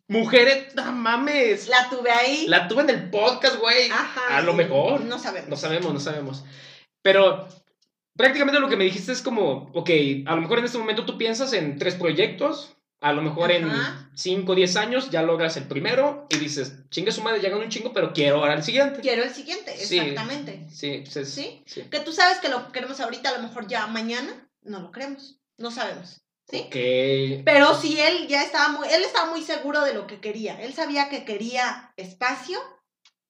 mujer, 0.07 0.69
no 0.77 0.93
mames. 0.93 1.67
La 1.67 1.91
tuve 1.91 2.13
ahí. 2.13 2.47
La 2.47 2.69
tuve 2.69 2.83
en 2.83 2.91
el 2.91 3.11
podcast, 3.11 3.57
güey. 3.59 3.91
Ajá. 3.91 4.37
A 4.37 4.41
lo 4.41 4.53
sí. 4.53 4.59
mejor. 4.59 5.01
No 5.01 5.19
sabemos. 5.19 5.51
No 5.51 5.57
sabemos, 5.57 5.93
no 5.93 5.99
sabemos. 5.99 6.45
Pero 7.03 7.49
prácticamente 8.17 8.61
lo 8.61 8.69
que 8.69 8.77
me 8.77 8.85
dijiste 8.85 9.11
es 9.11 9.21
como, 9.21 9.69
ok, 9.75 9.91
a 10.27 10.37
lo 10.37 10.43
mejor 10.43 10.61
en 10.61 10.67
este 10.67 10.79
momento 10.79 11.05
tú 11.05 11.19
piensas 11.19 11.53
en 11.55 11.77
tres 11.77 11.97
proyectos, 11.97 12.77
a 13.01 13.13
lo 13.13 13.21
mejor 13.21 13.51
en 13.51 13.65
Ajá. 13.69 14.09
5 14.15 14.53
o 14.53 14.55
10 14.55 14.77
años 14.77 15.11
ya 15.11 15.23
logras 15.23 15.57
el 15.57 15.65
primero 15.65 16.29
y 16.31 16.37
dices, 16.37 16.89
chingue 16.91 17.11
su 17.11 17.21
madre, 17.23 17.41
gané 17.41 17.57
un 17.57 17.69
chingo, 17.69 17.93
pero 17.93 18.13
quiero 18.13 18.37
ahora 18.37 18.55
el 18.55 18.63
siguiente. 18.63 19.01
Quiero 19.01 19.25
el 19.25 19.31
siguiente, 19.35 19.75
exactamente. 19.75 20.69
Sí, 20.71 21.03
es- 21.05 21.35
¿Sí? 21.35 21.65
sí. 21.67 21.83
Que 21.91 21.99
tú 21.99 22.13
sabes 22.13 22.39
que 22.39 22.49
lo 22.49 22.71
queremos 22.71 23.01
ahorita, 23.01 23.31
a 23.31 23.37
lo 23.39 23.43
mejor 23.43 23.67
ya 23.67 23.89
mañana, 23.89 24.49
no 24.63 24.79
lo 24.79 24.93
queremos. 24.93 25.41
No 25.59 25.73
sabemos. 25.73 26.23
Pero 27.45 27.75
sí, 27.75 27.99
él 28.01 28.27
ya 28.29 28.43
estaba 28.43 28.69
muy, 28.69 28.89
él 28.89 29.03
estaba 29.03 29.31
muy 29.31 29.43
seguro 29.43 29.81
de 29.83 29.95
lo 29.95 30.07
que 30.07 30.21
quería. 30.21 30.61
Él 30.61 30.75
sabía 30.75 31.09
que 31.09 31.25
quería 31.25 31.93
espacio, 31.97 32.59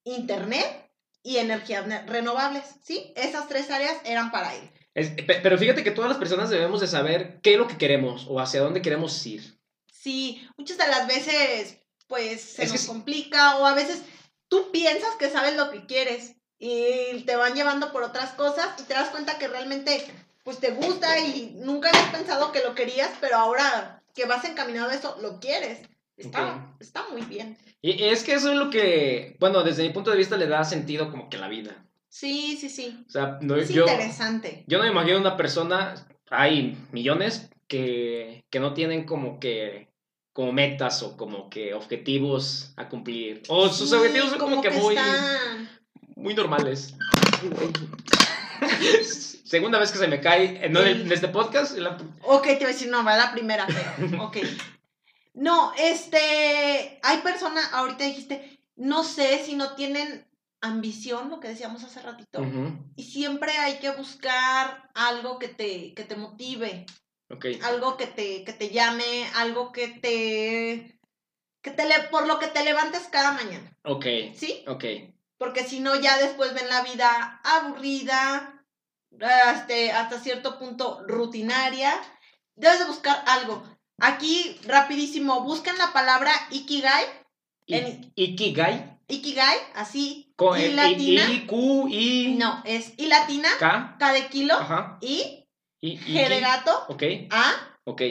internet 0.04 0.90
y 1.22 1.38
energías 1.38 1.86
ne- 1.86 2.06
renovables, 2.06 2.64
¿sí? 2.84 3.12
Esas 3.16 3.48
tres 3.48 3.70
áreas 3.70 3.96
eran 4.04 4.30
para 4.30 4.54
él. 4.54 4.70
Es- 4.94 5.10
pe- 5.10 5.40
pero 5.42 5.58
fíjate 5.58 5.82
que 5.82 5.90
todas 5.90 6.08
las 6.10 6.18
personas 6.18 6.50
debemos 6.50 6.80
de 6.80 6.86
saber 6.86 7.40
qué 7.42 7.54
es 7.54 7.58
lo 7.58 7.66
que 7.68 7.76
queremos 7.78 8.26
o 8.28 8.40
hacia 8.40 8.60
dónde 8.60 8.82
queremos 8.82 9.26
ir. 9.26 9.58
Sí, 9.90 10.48
muchas 10.56 10.78
de 10.78 10.86
las 10.88 11.06
veces, 11.08 11.78
pues, 12.06 12.40
se 12.40 12.64
Es 12.64 12.72
nos 12.72 12.84
complica 12.86 13.56
o 13.58 13.66
a 13.66 13.74
veces 13.74 14.02
tú 14.48 14.70
piensas 14.70 15.14
que 15.18 15.28
sabes 15.30 15.56
lo 15.56 15.70
que 15.70 15.86
quieres 15.86 16.36
y 16.58 17.24
te 17.26 17.34
van 17.36 17.54
llevando 17.54 17.92
por 17.92 18.02
otras 18.04 18.30
cosas 18.32 18.68
y 18.78 18.84
te 18.84 18.94
das 18.94 19.10
cuenta 19.10 19.36
que 19.38 19.48
realmente, 19.48 20.06
pues, 20.46 20.60
te 20.60 20.70
gusta 20.70 21.18
y 21.18 21.56
nunca 21.56 21.88
habías 21.88 22.08
pensado 22.10 22.52
que 22.52 22.62
lo 22.62 22.76
querías, 22.76 23.10
pero 23.20 23.36
ahora 23.36 24.00
que 24.14 24.26
vas 24.26 24.44
encaminado 24.44 24.90
a 24.90 24.94
eso, 24.94 25.16
lo 25.20 25.40
quieres. 25.40 25.80
Está, 26.16 26.72
está 26.78 27.04
muy 27.10 27.22
bien. 27.22 27.58
Y 27.82 28.04
es 28.04 28.22
que 28.22 28.34
eso 28.34 28.52
es 28.52 28.56
lo 28.56 28.70
que, 28.70 29.36
bueno, 29.40 29.64
desde 29.64 29.82
mi 29.82 29.90
punto 29.90 30.12
de 30.12 30.16
vista 30.16 30.36
le 30.36 30.46
da 30.46 30.64
sentido 30.64 31.10
como 31.10 31.28
que 31.28 31.36
la 31.36 31.48
vida. 31.48 31.84
Sí, 32.08 32.56
sí, 32.58 32.70
sí. 32.70 33.04
O 33.08 33.10
sea, 33.10 33.38
no, 33.42 33.56
Es 33.56 33.70
yo, 33.70 33.82
interesante. 33.82 34.64
yo 34.68 34.78
no 34.78 34.84
me 34.84 34.90
imagino 34.90 35.18
una 35.18 35.36
persona, 35.36 36.06
hay 36.30 36.78
millones 36.92 37.50
que, 37.66 38.44
que 38.48 38.60
no 38.60 38.72
tienen 38.72 39.04
como 39.04 39.40
que 39.40 39.88
como 40.32 40.52
metas 40.52 41.02
o 41.02 41.16
como 41.16 41.50
que 41.50 41.74
objetivos 41.74 42.72
a 42.76 42.88
cumplir. 42.88 43.42
O 43.48 43.68
sus 43.68 43.88
Sí, 43.90 43.96
objetivos 43.96 44.30
son 44.30 44.38
como, 44.38 44.62
que, 44.62 44.70
muy, 44.70 44.94
muy 46.14 46.34
normales. 46.34 46.94
Segunda 49.46 49.78
vez 49.78 49.92
que 49.92 49.98
se 49.98 50.08
me 50.08 50.20
cae, 50.20 50.44
eh, 50.44 50.66
en, 50.66 50.76
el- 50.76 51.02
en 51.02 51.12
este 51.12 51.28
podcast. 51.28 51.76
en 51.76 51.84
la- 51.84 51.96
Ok, 52.22 52.44
te 52.44 52.54
voy 52.56 52.64
a 52.64 52.68
decir, 52.68 52.88
no, 52.88 53.04
va 53.04 53.16
la 53.16 53.32
primera, 53.32 53.66
pero, 53.66 53.86
ok. 54.24 54.36
No, 55.34 55.72
este, 55.78 56.98
hay 57.02 57.18
personas, 57.18 57.72
ahorita 57.72 58.04
dijiste, 58.04 58.58
no 58.76 59.04
sé 59.04 59.44
si 59.44 59.54
no 59.54 59.74
tienen 59.74 60.26
ambición, 60.62 61.28
lo 61.30 61.38
que 61.40 61.48
decíamos 61.48 61.84
hace 61.84 62.00
ratito, 62.00 62.42
y 62.96 63.04
siempre 63.04 63.52
hay 63.52 63.74
que 63.78 63.90
buscar 63.90 64.90
algo 64.94 65.38
que 65.38 65.48
te, 65.48 65.94
que 65.94 66.04
te 66.04 66.16
motive, 66.16 66.86
Ok. 67.30 67.46
algo 67.62 67.96
que 67.96 68.06
te, 68.06 68.42
que 68.44 68.52
te 68.52 68.70
llame, 68.70 69.28
algo 69.36 69.70
que 69.72 69.88
te, 69.88 70.98
que 71.62 71.70
te, 71.70 71.86
le- 71.86 72.08
por 72.10 72.26
lo 72.26 72.38
que 72.38 72.46
te 72.48 72.64
levantes 72.64 73.02
cada 73.12 73.32
mañana, 73.32 73.70
Ok. 73.84 74.06
¿sí? 74.34 74.64
Ok. 74.66 74.84
Porque 75.38 75.64
si 75.64 75.80
no, 75.80 75.94
ya 76.00 76.16
después 76.18 76.54
ven 76.54 76.68
la 76.68 76.80
vida 76.82 77.40
aburrida, 77.44 78.55
hasta 79.22 80.20
cierto 80.20 80.58
punto 80.58 81.02
rutinaria. 81.06 81.94
Debes 82.54 82.78
de 82.80 82.84
buscar 82.86 83.22
algo. 83.26 83.62
Aquí, 83.98 84.58
rapidísimo, 84.66 85.42
busquen 85.42 85.76
la 85.78 85.92
palabra 85.92 86.32
Ikigai. 86.50 87.04
I- 87.66 87.74
En- 87.74 88.12
Ikigai. 88.14 88.98
Ikigai, 89.08 89.56
así. 89.74 90.32
Con 90.36 90.58
y 90.58 90.64
el 90.64 90.76
latina. 90.76 91.30
I, 91.30 91.46
Q, 91.46 91.88
I, 91.88 92.34
No, 92.38 92.62
es 92.64 92.92
I 92.98 93.06
latina, 93.06 93.48
K. 93.58 93.96
K 93.98 94.12
de 94.12 94.28
kilo, 94.28 94.54
Ajá. 94.54 94.98
I, 95.00 95.46
I, 95.80 95.96
G 95.98 96.28
de 96.28 96.40
gato, 96.40 96.84
Ok. 96.88 97.02
A, 97.30 97.52
Ok. 97.84 98.02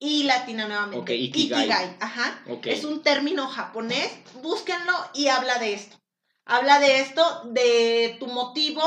I 0.00 0.24
latina 0.24 0.66
nuevamente. 0.66 0.98
Ok, 0.98 1.10
Ikigai. 1.10 1.96
ajá. 2.00 2.42
Ok. 2.50 2.66
Es 2.66 2.84
un 2.84 3.02
término 3.02 3.48
japonés, 3.48 4.10
búsquenlo 4.42 4.92
y 5.14 5.28
habla 5.28 5.58
de 5.58 5.74
esto. 5.74 5.96
Habla 6.44 6.78
de 6.80 7.00
esto, 7.00 7.44
de 7.52 8.16
tu 8.20 8.26
motivo, 8.26 8.82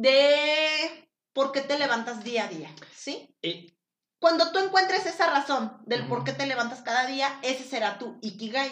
de 0.00 1.08
por 1.32 1.52
qué 1.52 1.62
te 1.62 1.78
levantas 1.78 2.22
día 2.22 2.44
a 2.44 2.48
día, 2.48 2.70
¿sí? 2.94 3.34
Y- 3.42 3.72
Cuando 4.18 4.50
tú 4.52 4.58
encuentres 4.58 5.06
esa 5.06 5.30
razón 5.30 5.78
del 5.86 6.06
por 6.06 6.24
qué 6.24 6.32
te 6.32 6.46
levantas 6.46 6.80
cada 6.82 7.06
día, 7.06 7.38
ese 7.42 7.64
será 7.64 7.98
tu 7.98 8.18
ikigai. 8.22 8.70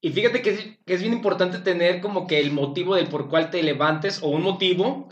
Y 0.00 0.10
fíjate 0.10 0.42
que 0.42 0.50
es, 0.50 0.60
que 0.84 0.94
es 0.94 1.00
bien 1.00 1.12
importante 1.12 1.58
tener 1.58 2.00
como 2.00 2.26
que 2.26 2.40
el 2.40 2.50
motivo 2.52 2.96
del 2.96 3.08
por 3.08 3.28
cual 3.28 3.50
te 3.50 3.62
levantes 3.62 4.22
o 4.22 4.28
un 4.28 4.42
motivo, 4.42 5.08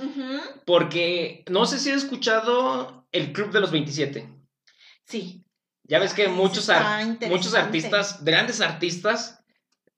porque 0.66 1.44
no 1.48 1.64
sé 1.66 1.78
si 1.78 1.90
has 1.90 2.02
escuchado 2.02 3.06
el 3.12 3.32
Club 3.32 3.52
de 3.52 3.60
los 3.60 3.70
27. 3.70 4.28
Sí. 5.04 5.44
Ya 5.84 5.98
ves 5.98 6.12
que 6.14 6.26
Ay, 6.26 6.32
muchos, 6.32 6.68
muchos 7.28 7.54
artistas, 7.54 8.24
grandes 8.24 8.60
artistas, 8.60 9.44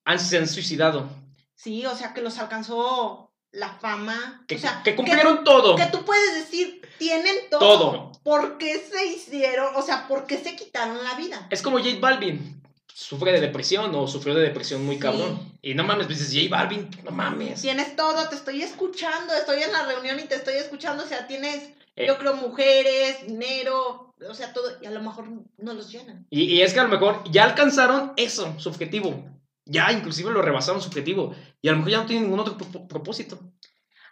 han, 0.05 0.19
se 0.19 0.39
han 0.39 0.49
suicidado. 0.49 1.09
Sí, 1.55 1.87
o 1.87 1.95
sea, 1.97 2.13
que 2.13 2.21
los 2.23 2.39
alcanzó 2.39 3.32
la 3.53 3.69
fama. 3.75 4.45
Que, 4.49 4.57
o 4.57 4.59
sea, 4.59 4.83
que 4.83 4.95
cumplieron 4.97 5.45
todo. 5.45 5.77
Que 5.77 5.87
tú 5.87 6.05
puedes 6.05 6.35
decir, 6.35 6.81
tienen 6.99 7.37
todo. 7.51 7.61
Todo. 7.61 8.13
¿Por 8.23 8.59
qué 8.59 8.79
se 8.79 9.07
hicieron? 9.07 9.75
O 9.77 9.83
sea, 9.83 10.09
¿por 10.09 10.27
qué 10.27 10.39
se 10.39 10.57
quitaron 10.57 11.03
la 11.05 11.15
vida? 11.15 11.47
Es 11.51 11.63
como 11.63 11.79
J 11.79 11.91
Balvin. 12.01 12.61
Sufre 12.95 13.33
de 13.33 13.41
depresión 13.41 13.95
o 13.95 14.07
sufrió 14.07 14.35
de 14.35 14.43
depresión 14.43 14.85
muy 14.85 14.97
Sí. 14.97 15.01
cabrón. 15.01 15.53
Y 15.63 15.75
no 15.75 15.83
mames, 15.85 16.09
dices 16.09 16.29
J 16.35 16.49
Balvin, 16.55 16.89
no 17.05 17.11
mames. 17.11 17.61
Tienes 17.63 17.97
todo, 17.97 18.29
te 18.29 18.35
estoy 18.37 18.63
escuchando, 18.63 19.33
estoy 19.35 19.63
en 19.63 19.73
la 19.73 19.85
reunión 19.87 20.21
y 20.21 20.25
te 20.25 20.35
estoy 20.37 20.55
escuchando. 20.55 21.03
O 21.03 21.07
sea, 21.07 21.27
tienes, 21.27 21.71
Eh. 21.97 22.07
yo 22.07 22.19
creo, 22.19 22.35
mujeres, 22.37 23.27
dinero, 23.27 24.15
o 24.29 24.35
sea, 24.35 24.53
todo. 24.53 24.71
Y 24.81 24.87
a 24.87 24.91
lo 24.91 25.01
mejor 25.03 25.27
no 25.59 25.73
los 25.75 25.91
llenan. 25.91 26.27
Y, 26.31 26.43
y 26.45 26.63
es 26.63 26.75
que 26.75 26.81
a 26.81 26.85
lo 26.85 26.89
mejor 26.91 27.23
ya 27.31 27.45
alcanzaron 27.45 28.13
eso, 28.17 28.55
su 28.59 28.69
objetivo. 28.69 29.25
Ya 29.65 29.93
inclusive 29.93 30.31
lo 30.33 30.43
rebasaron 30.43 30.81
su 30.83 30.89
objetivo. 30.89 31.35
Y 31.61 31.69
a 31.69 31.73
lo 31.73 31.79
mejor 31.79 31.93
ya 31.93 31.99
no 31.99 32.07
tienen 32.07 32.25
ningún 32.25 32.41
otro 32.41 32.57
pro- 32.57 32.89
propósito. 32.89 33.39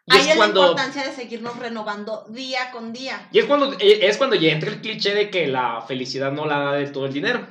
Y 0.07 0.15
Ahí 0.15 0.21
es 0.23 0.27
es 0.29 0.37
cuando. 0.37 0.61
la 0.63 0.67
importancia 0.71 1.03
de 1.05 1.15
seguirnos 1.15 1.57
renovando 1.59 2.25
día 2.31 2.71
con 2.71 2.93
día. 2.93 3.29
Y 3.33 3.39
es 3.41 3.45
cuando, 3.47 3.73
eh, 3.79 4.07
es 4.07 4.17
cuando 4.17 4.37
ya 4.37 4.51
entra 4.51 4.71
el 4.71 4.81
cliché 4.81 5.15
de 5.15 5.31
que 5.31 5.47
la 5.47 5.83
felicidad 5.83 6.33
no 6.33 6.47
la 6.47 6.59
da 6.59 6.73
de 6.75 6.87
todo 6.89 7.07
el 7.07 7.13
dinero. 7.13 7.47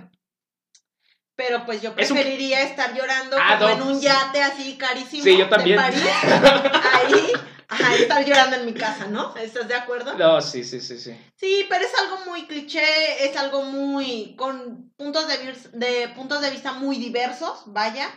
Pero 1.36 1.66
pues 1.66 1.82
yo 1.82 1.94
Es 1.96 2.10
un- 2.12 2.18
preferiría 2.18 2.64
estar 2.64 2.94
llorando 2.94 3.38
Ah, 3.40 3.58
como 3.60 3.70
no, 3.70 3.76
en 3.76 3.96
un 3.96 4.02
yate 4.02 4.42
así 4.42 4.78
carísimo 4.78 5.24
Sí, 5.24 5.38
yo 5.38 5.46
de 5.46 5.50
también. 5.50 5.78
París. 5.78 6.02
Ahí, 6.94 7.32
ajá, 7.70 7.96
estar 7.96 8.26
llorando 8.26 8.58
en 8.58 8.66
mi 8.66 8.74
casa, 8.74 9.08
¿no? 9.08 9.36
¿Estás 9.38 9.68
de 9.68 9.76
acuerdo? 9.76 10.16
No, 10.16 10.42
sí, 10.42 10.64
sí, 10.64 10.82
sí, 10.82 11.00
sí. 11.00 11.16
Sí, 11.36 11.66
pero 11.70 11.86
es 11.86 11.92
algo 11.96 12.26
muy 12.26 12.46
cliché, 12.48 13.26
es 13.26 13.38
algo 13.38 13.64
muy 13.64 14.36
con 14.36 14.92
puntos 14.98 15.28
de, 15.28 15.56
de 15.74 16.10
puntos 16.10 16.42
de 16.42 16.50
vista 16.52 16.74
muy 16.74 16.98
diversos, 16.98 17.64
vaya. 17.68 18.10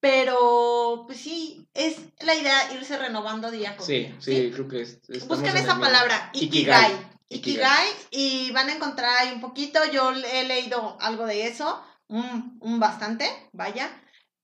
Pero 0.00 1.04
pues 1.06 1.20
sí, 1.20 1.68
es 1.74 1.96
la 2.20 2.34
idea 2.34 2.72
irse 2.72 2.96
renovando 2.96 3.50
día 3.50 3.76
con 3.76 3.86
Sí, 3.86 3.98
día. 3.98 4.16
sí, 4.18 4.50
creo 4.52 4.66
que 4.66 4.80
es, 4.80 4.98
Busquen 5.28 5.50
en 5.50 5.56
esa 5.58 5.78
palabra, 5.78 6.30
Ikigai. 6.32 6.90
Ikigai. 6.92 7.10
Ikigai, 7.28 7.88
y 8.10 8.50
van 8.52 8.70
a 8.70 8.74
encontrar 8.74 9.10
ahí 9.18 9.32
un 9.32 9.40
poquito, 9.40 9.78
yo 9.92 10.10
he 10.12 10.44
leído 10.44 10.96
algo 11.00 11.26
de 11.26 11.46
eso, 11.46 11.80
un, 12.08 12.58
un 12.60 12.80
bastante, 12.80 13.30
vaya, 13.52 13.88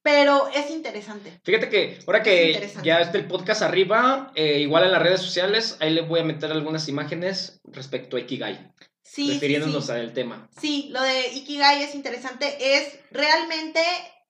pero 0.06 0.46
es 0.54 0.70
interesante. 0.70 1.40
Fíjate 1.42 1.68
que 1.68 1.98
ahora 2.06 2.22
que 2.22 2.70
ya 2.84 3.00
está 3.00 3.18
el 3.18 3.26
podcast 3.26 3.62
arriba, 3.62 4.30
eh, 4.36 4.60
igual 4.60 4.84
en 4.84 4.92
las 4.92 5.02
redes 5.02 5.20
sociales, 5.20 5.78
ahí 5.80 5.92
les 5.92 6.06
voy 6.06 6.20
a 6.20 6.22
meter 6.22 6.52
algunas 6.52 6.88
imágenes 6.88 7.60
respecto 7.64 8.16
a 8.16 8.20
Ikigai, 8.20 8.72
Sí, 9.02 9.32
refiriéndonos 9.32 9.86
sí. 9.86 9.90
al 9.92 10.12
tema. 10.12 10.48
Sí, 10.60 10.90
lo 10.92 11.02
de 11.02 11.32
Ikigai 11.34 11.82
es 11.82 11.96
interesante, 11.96 12.76
es 12.76 13.00
realmente 13.10 13.80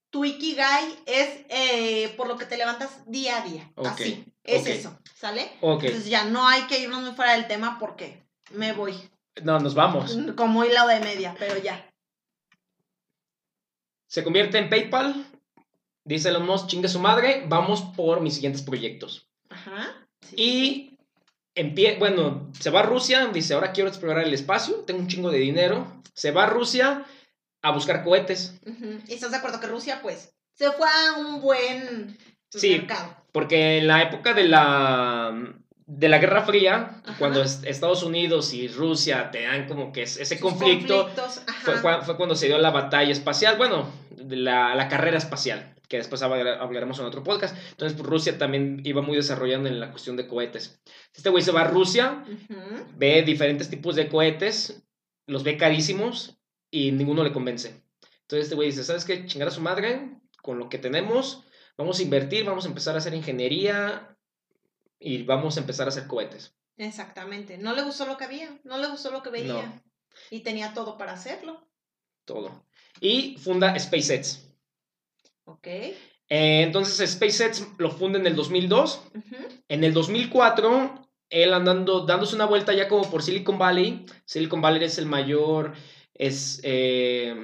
tu 0.09 0.25
Ikigai 0.25 0.97
es 1.05 1.45
eh, 1.51 2.15
por 2.17 2.27
lo 2.27 2.39
que 2.39 2.47
te 2.47 2.57
levantas 2.57 3.03
día 3.07 3.43
a 3.43 3.45
día, 3.47 3.71
Ok, 3.75 3.87
así, 3.89 4.25
es 4.45 4.67
eso, 4.67 4.99
¿sale? 5.15 5.51
Ok, 5.61 5.85
Entonces 5.85 6.09
ya 6.09 6.25
no 6.25 6.49
hay 6.49 6.63
que 6.69 6.79
irnos 6.79 7.03
muy 7.03 7.13
fuera 7.13 7.33
del 7.35 7.49
tema 7.49 7.77
porque 7.79 8.25
me 8.53 8.73
voy, 8.73 8.95
no, 9.43 9.61
nos 9.61 9.75
vamos. 9.75 10.17
como 10.39 10.65
hilo 10.65 10.87
de 10.87 11.01
media, 11.01 11.37
pero 11.39 11.59
ya. 11.59 11.87
Se 14.07 14.25
convierte 14.25 14.57
en 14.57 14.71
PayPal, 14.71 15.27
dice 16.07 16.31
Elon 16.31 16.47
Musk, 16.47 16.69
chingue 16.69 16.89
su 16.89 17.01
madre, 17.01 17.45
vamos 17.49 17.83
por 17.97 18.21
mis 18.21 18.35
siguientes 18.35 18.63
proyectos. 18.63 19.29
Ajá. 19.51 19.95
sí. 20.23 20.35
Y 20.37 20.99
empie 21.55 21.97
bueno, 21.99 22.51
se 22.59 22.71
va 22.71 22.81
a 22.81 22.85
Rusia, 22.85 23.27
dice, 23.33 23.55
ahora 23.55 23.73
quiero 23.73 23.89
explorar 23.89 24.25
el 24.25 24.35
espacio, 24.35 24.77
tengo 24.87 25.01
un 25.01 25.09
chingo 25.09 25.31
de 25.31 25.39
dinero. 25.39 26.03
Se 26.15 26.31
va 26.31 26.45
a 26.45 26.51
Rusia 26.51 27.05
a 27.63 27.71
buscar 27.73 28.03
cohetes, 28.05 28.59
Ujú. 28.67 29.01
¿Y 29.09 29.15
estás 29.15 29.31
de 29.33 29.37
acuerdo 29.39 29.61
que 29.61 29.67
Rusia, 29.67 30.01
pues, 30.03 30.33
se 30.55 30.71
fue 30.73 30.87
a 30.89 31.19
un 31.19 31.41
buen 31.43 32.17
Sí. 32.51 32.71
mercado? 32.79 33.17
porque 33.33 33.79
en 33.79 33.87
la 33.87 34.03
época 34.03 34.33
de 34.33 34.45
la, 34.49 35.53
de 35.85 36.09
la 36.09 36.17
Guerra 36.19 36.43
Fría, 36.45 37.03
Ajá. 37.05 37.17
cuando 37.19 37.43
es- 37.43 37.61
Estados 37.65 38.03
Unidos 38.03 38.55
y 38.55 38.67
Rusia 38.69 39.31
tenían 39.31 39.67
como 39.69 39.93
que 39.93 40.03
es- 40.05 40.17
ese 40.17 40.39
Sus 40.39 40.43
conflicto, 40.51 41.09
fue, 41.83 42.03
fue 42.03 42.17
cuando 42.17 42.35
se 42.35 42.47
dio 42.47 42.57
la 42.59 42.71
batalla 42.71 43.13
espacial, 43.13 43.57
bueno, 43.59 43.91
la, 44.29 44.75
la 44.75 44.89
carrera 44.89 45.19
espacial, 45.19 45.75
que 45.89 45.99
después 45.99 46.23
hablar- 46.23 46.59
hablaremos 46.61 46.99
en 46.99 47.05
otro 47.07 47.23
podcast. 47.23 47.57
Entonces, 47.71 47.97
pues, 47.97 48.09
Rusia 48.09 48.39
también 48.39 48.81
iba 48.85 49.03
muy 49.03 49.17
desarrollando 49.17 49.69
en 49.69 49.79
la 49.81 49.91
cuestión 49.91 50.17
de 50.17 50.27
cohetes. 50.27 50.81
Este 51.15 51.31
güey 51.31 51.43
se 51.43 51.53
va 51.53 51.63
a 51.63 51.69
Rusia, 51.69 52.25
Ujú. 52.27 52.85
ve 52.97 53.23
diferentes 53.23 53.69
tipos 53.71 53.95
de 53.97 54.09
cohetes, 54.09 54.83
los 55.27 55.43
ve 55.45 55.57
carísimos 55.57 56.39
y 56.71 56.93
ninguno 56.93 57.23
le 57.25 57.33
convence. 57.33 57.83
Entonces 58.23 58.45
este 58.47 58.55
güey 58.57 58.71
dice, 58.71 58.85
¿sabes 58.85 59.05
qué? 59.05 59.27
Chingar 59.27 59.49
a 59.49 59.53
su 59.53 59.61
madre 59.61 60.19
con 60.43 60.59
lo 60.59 60.69
que 60.69 60.79
tenemos, 60.79 61.45
vamos 61.77 61.99
a 61.99 62.03
invertir, 62.03 62.45
vamos 62.45 62.65
a 62.65 62.69
empezar 62.69 62.95
a 62.95 62.99
hacer 62.99 63.15
ingeniería 63.15 64.17
y 64.99 65.23
vamos 65.23 65.57
a 65.57 65.61
empezar 65.61 65.87
a 65.87 65.91
hacer 65.91 66.07
cohetes. 66.07 66.55
Exactamente. 66.77 67.59
No 67.59 67.75
le 67.75 67.83
gustó 67.83 68.07
lo 68.07 68.17
que 68.17 68.25
había, 68.25 68.59
no 68.65 68.79
le 68.79 68.89
gustó 68.89 69.11
lo 69.11 69.23
que 69.23 69.31
veía. 69.31 69.53
No. 69.53 69.83
Y 70.31 70.41
tenía 70.41 70.75
todo 70.75 70.97
para 70.99 71.13
hacerlo. 71.13 71.69
Todo. 72.25 72.67
Y 73.01 73.37
funda 73.39 73.79
SpaceX. 73.79 74.46
Ok. 75.47 75.67
Eh, 75.67 75.95
entonces 76.63 77.11
SpaceX 77.11 77.67
lo 77.79 77.91
funda 77.91 78.19
en 78.19 78.27
el 78.27 78.37
2002. 78.37 79.03
Ujú. 79.15 79.37
En 79.69 79.85
el 79.85 79.93
2004, 79.95 81.07
él 81.31 81.55
andando, 81.55 82.05
dándose 82.05 82.35
una 82.35 82.47
vuelta 82.47 82.73
ya 82.75 82.89
como 82.89 83.09
por 83.11 83.23
Silicon 83.23 83.59
Valley. 83.59 84.05
Silicon 84.25 84.61
Valley 84.61 84.85
es 84.85 84.99
el 84.99 85.07
mayor, 85.07 85.73
es 86.15 86.61
eh, 86.65 87.35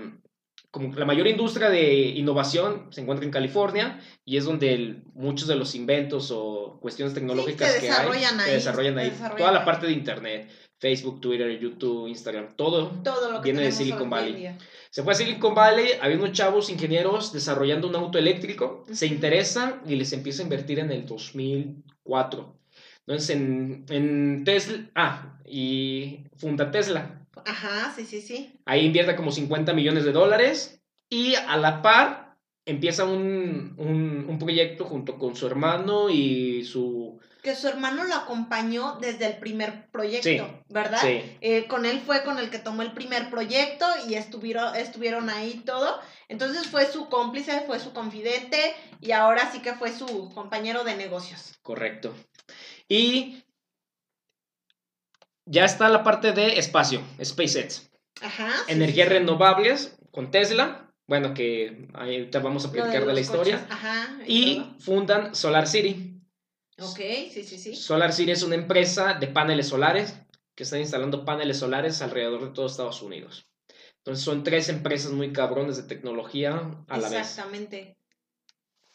como 0.71 0.95
la 0.95 1.05
mayor 1.05 1.27
industria 1.27 1.69
de 1.69 1.93
innovación, 2.07 2.89
se 2.91 3.03
encuentra 3.03 3.25
en 3.27 3.31
California 3.31 4.01
y 4.25 4.37
es 4.39 4.45
donde 4.47 4.73
el- 4.73 5.03
muchos 5.15 5.47
de 5.47 5.55
los 5.57 5.75
inventos 5.75 6.31
o 6.33 6.79
cuestiones 6.81 7.13
tecnológicas 7.15 7.75
que 7.75 7.87
desarrollan 7.87 8.41
hay 8.41 8.45
ahí, 8.45 8.47
se 8.49 8.55
desarrollan 8.55 8.99
ahí. 8.99 9.13
Toda 9.37 9.53
la 9.53 9.65
parte 9.65 9.87
de 9.87 9.93
Internet, 9.93 10.51
Facebook, 10.83 11.21
Twitter, 11.21 11.61
YouTube, 11.61 12.09
Instagram, 12.09 12.57
todo 12.57 12.89
Todo 13.05 13.31
lo 13.31 13.41
que 13.41 13.53
Viene 13.53 13.67
de 13.67 13.71
Silicon 13.71 14.11
Valley. 14.11 14.49
se 14.91 15.05
fue 15.05 15.13
a 15.13 15.15
Silicon 15.15 15.55
Valley, 15.55 15.91
había 16.01 16.17
unos 16.17 16.33
chavos 16.33 16.71
ingenieros 16.71 17.33
desarrollando 17.33 17.87
un 17.87 17.95
auto 17.95 18.19
eléctrico, 18.19 18.85
se 18.91 19.07
interesan 19.07 19.81
y 19.87 19.95
les 19.95 20.13
empieza 20.13 20.43
a 20.43 20.47
invertir 20.47 20.81
en 20.81 20.91
el 20.91 21.07
2004. 21.07 22.59
Entonces 23.07 23.31
en, 23.31 23.85
en 23.91 24.43
Tesla, 24.45 24.91
ah, 24.97 25.39
y 25.47 26.25
funda 26.37 26.73
Tesla. 26.73 27.29
Ajá, 27.47 27.93
sí, 27.95 28.05
sí, 28.05 28.21
sí. 28.21 28.53
Ahí 28.65 28.85
invierte 28.85 29.15
como 29.15 29.31
50 29.31 29.73
millones 29.75 30.05
de 30.05 30.11
dólares 30.11 30.83
y 31.09 31.37
a 31.37 31.57
la 31.59 31.81
par 31.81 32.39
empieza 32.67 33.05
un, 33.05 33.75
un, 33.77 34.27
un 34.29 34.39
proyecto 34.41 34.85
junto 34.85 35.17
con 35.17 35.37
su 35.37 35.47
hermano 35.47 36.11
y 36.11 36.65
su... 36.65 37.21
Que 37.43 37.57
su 37.57 37.67
hermano 37.67 38.05
lo 38.05 38.15
acompañó 38.15 38.99
desde 39.01 39.27
el 39.27 39.39
primer 39.39 39.91
proyecto, 39.91 40.29
Sí, 40.29 40.41
¿verdad? 40.69 41.01
Sí, 41.01 41.37
Eh, 41.41 41.67
con 41.67 41.85
él 41.87 42.01
fue 42.01 42.23
con 42.23 42.39
el 42.39 42.51
que 42.51 42.59
tomó 42.59 42.83
el 42.83 42.93
primer 42.93 43.31
proyecto 43.31 43.87
y 44.09 44.15
estuvieron, 44.15 44.77
estuvieron 44.77 45.29
ahí 45.29 45.63
todo. 45.67 46.01
Entonces 46.29 46.69
fue 46.69 46.87
su 46.87 47.09
cómplice, 47.09 47.65
fue 47.67 47.81
su 47.81 47.93
confidente 47.93 48.75
y 49.01 49.13
ahora 49.13 49.51
sí 49.51 49.61
que 49.61 49.75
fue 49.75 49.93
su 49.93 50.31
compañero 50.35 50.85
de 50.85 50.97
negocios. 50.97 51.59
correcto. 51.63 52.15
Y 52.89 53.43
ya 55.45 55.65
está 55.65 55.89
la 55.89 56.05
parte 56.05 56.33
de 56.33 56.59
espacio, 56.59 57.03
SpaceX. 57.23 57.91
Ajá. 58.21 58.53
sí, 58.67 58.73
energías 58.73 59.09
renovables 59.09 59.99
con 60.11 60.31
Tesla. 60.31 60.91
Bueno, 61.07 61.35
que 61.35 61.89
ahorita 61.95 62.39
vamos 62.39 62.65
a 62.65 62.71
platicar 62.71 63.05
de, 63.05 63.13
la 63.13 63.21
historia. 63.21 63.67
Ajá. 63.69 64.19
Y 64.27 64.61
todo. 64.61 64.81
fundan 64.81 65.35
Solar 65.35 65.67
City. 65.67 66.12
Ok, 66.83 66.99
sí, 67.33 67.45
sí, 67.45 67.59
sí. 67.59 67.77
Solar 67.77 68.13
City 68.13 68.31
es 68.33 68.43
una 68.43 68.55
empresa 68.55 69.15
de 69.15 69.27
paneles 69.29 69.69
solares 69.69 70.15
que 70.55 70.65
están 70.65 70.81
instalando 70.81 71.25
paneles 71.25 71.59
solares 71.59 72.03
alrededor 72.03 72.43
de 72.45 72.51
todo 72.55 72.67
Estados 72.67 73.03
Unidos. 73.03 73.47
Entonces 73.99 74.25
son 74.25 74.43
tres 74.43 74.69
empresas 74.69 75.13
muy 75.13 75.33
cabrones 75.33 75.77
de 75.77 75.85
tecnología 75.85 76.77
a 76.89 76.99
la 76.99 77.09
vez. 77.09 77.21
Exactamente. 77.21 77.97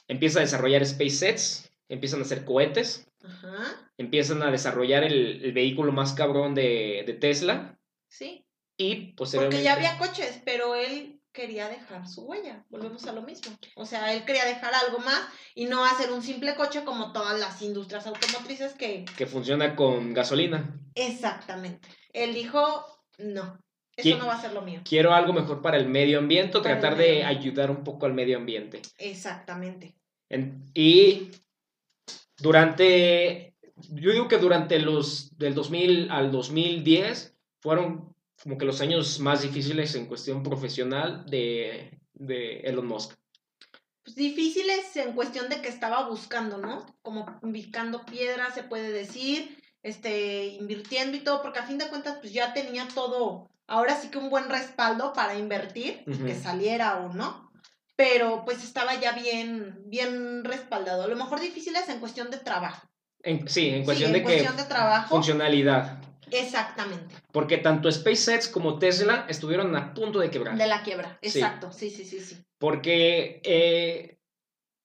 Empieza 0.08 0.40
a 0.40 0.42
desarrollar 0.42 0.86
SpaceX, 0.86 1.70
empiezan 1.90 2.20
a 2.20 2.24
hacer 2.24 2.46
cohetes, 2.46 3.08
Ajá. 3.24 3.92
empiezan 3.98 4.44
a 4.44 4.52
desarrollar 4.52 5.04
el, 5.04 5.44
el 5.44 5.54
vehículo 5.54 5.92
más 5.92 6.14
cabrón 6.14 6.54
de, 6.56 7.04
de 7.06 7.14
Tesla 7.14 7.80
Sí. 8.10 8.46
y 8.78 9.14
posteriormente... 9.14 9.58
Porque 9.58 9.64
ya 9.64 9.74
había 9.74 9.98
coches, 9.98 10.42
pero 10.46 10.76
él 10.76 11.17
quería 11.38 11.70
dejar 11.70 12.08
su 12.08 12.24
huella. 12.26 12.66
Volvemos 12.72 13.06
a 13.06 13.14
lo 13.14 13.22
mismo. 13.22 13.56
O 13.76 13.86
sea, 13.86 14.12
él 14.12 14.26
quería 14.26 14.44
dejar 14.46 14.74
algo 14.74 14.98
más 14.98 15.22
y 15.54 15.66
no 15.66 15.86
hacer 15.86 16.12
un 16.12 16.24
simple 16.24 16.56
coche 16.56 16.84
como 16.84 17.14
todas 17.14 17.40
las 17.40 17.62
industrias 17.62 18.08
automotrices 18.08 18.74
que... 18.74 19.06
que 19.16 19.28
funciona 19.28 19.76
con 19.76 20.16
gasolina. 20.16 20.80
Exactamente. 20.96 21.88
Él 22.12 22.34
dijo, 22.34 22.60
no, 23.20 23.44
eso 23.96 24.02
¿Quién- 24.02 24.18
no 24.18 24.26
va 24.26 24.34
a 24.34 24.42
ser 24.42 24.54
lo 24.54 24.64
mío. 24.64 24.82
quiero 24.84 25.14
algo 25.14 25.32
mejor 25.32 25.62
para 25.62 25.78
el 25.78 25.88
medio 25.88 26.18
ambiente, 26.18 26.54
Para 26.60 26.80
tratar 26.80 26.98
medio 26.98 27.14
de 27.14 27.24
ayudar 27.26 27.70
un 27.70 27.84
poco 27.84 28.08
al 28.08 28.14
medio 28.16 28.38
ambiente. 28.38 28.82
Exactamente. 28.98 29.96
En- 30.30 30.66
y 30.74 31.30
durante, 32.38 33.56
yo 33.92 34.12
digo 34.12 34.28
que 34.28 34.38
durante 34.40 34.80
los 34.80 35.38
del 35.38 35.54
2000 35.54 36.10
al 36.12 36.32
2010 36.32 37.36
fueron 37.62 38.16
como 38.44 38.58
que 38.58 38.66
los 38.66 38.82
años 38.82 39.20
más 39.20 39.42
difíciles 39.42 39.96
en 39.96 40.06
cuestión 40.06 40.44
profesional 40.44 41.26
de, 41.28 42.00
de 42.14 42.60
Elon 42.62 42.88
Musk. 42.88 43.14
Pues 44.04 44.16
difíciles 44.16 44.96
en 44.96 45.14
cuestión 45.14 45.50
de 45.50 45.62
que 45.62 45.68
estaba 45.70 46.08
buscando, 46.08 46.58
¿no? 46.58 46.86
Como 47.02 47.40
picando 47.52 48.06
piedras, 48.06 48.54
se 48.54 48.64
puede 48.64 48.92
decir, 48.92 49.58
este, 49.84 50.46
invirtiendo 50.48 51.18
y 51.18 51.22
todo, 51.22 51.42
porque 51.42 51.60
a 51.60 51.64
fin 51.68 51.78
de 51.78 51.88
cuentas, 51.90 52.18
pues 52.22 52.32
ya 52.32 52.54
tenía 52.54 52.88
todo, 52.94 53.50
ahora 53.68 54.00
sí 54.00 54.10
que 54.10 54.18
un 54.18 54.30
buen 54.30 54.48
respaldo 54.50 55.12
para 55.14 55.38
invertir, 55.38 56.04
Ujú. 56.08 56.26
que 56.26 56.36
saliera 56.36 56.98
o 56.98 57.14
no, 57.14 57.52
pero 57.98 58.44
pues 58.46 58.64
estaba 58.64 58.96
ya 58.96 59.12
bien, 59.12 59.78
bien 59.88 60.44
respaldado. 60.46 61.04
A 61.04 61.08
lo 61.08 61.16
mejor 61.16 61.42
difíciles 61.42 61.90
en 61.90 62.00
cuestión 62.00 62.30
de 62.32 62.38
trabajo. 62.38 62.88
En- 63.24 63.50
sí, 63.50 63.70
en 63.70 63.80
Sí, 63.80 63.86
cuestión 63.86 64.10
en 64.10 64.14
de 64.14 64.20
que 64.20 64.26
cuestión 64.26 64.56
de 64.56 64.64
trabajo. 64.64 65.10
funcionalidad. 65.16 66.00
Exactamente. 66.32 67.16
Porque 67.32 67.58
tanto 67.58 67.92
SpaceX 67.92 68.48
como 68.48 68.80
Tesla 68.80 69.26
estuvieron 69.30 69.76
a 69.76 69.94
punto 69.94 70.20
de 70.20 70.30
quebrar. 70.30 70.58
De 70.58 70.68
la 70.68 70.82
quiebra. 70.84 71.18
Exacto. 71.22 71.72
Sí, 71.72 71.90
sí, 71.90 72.04
sí, 72.06 72.20
sí. 72.20 72.38
Porque 72.58 73.42
eh, 73.44 74.18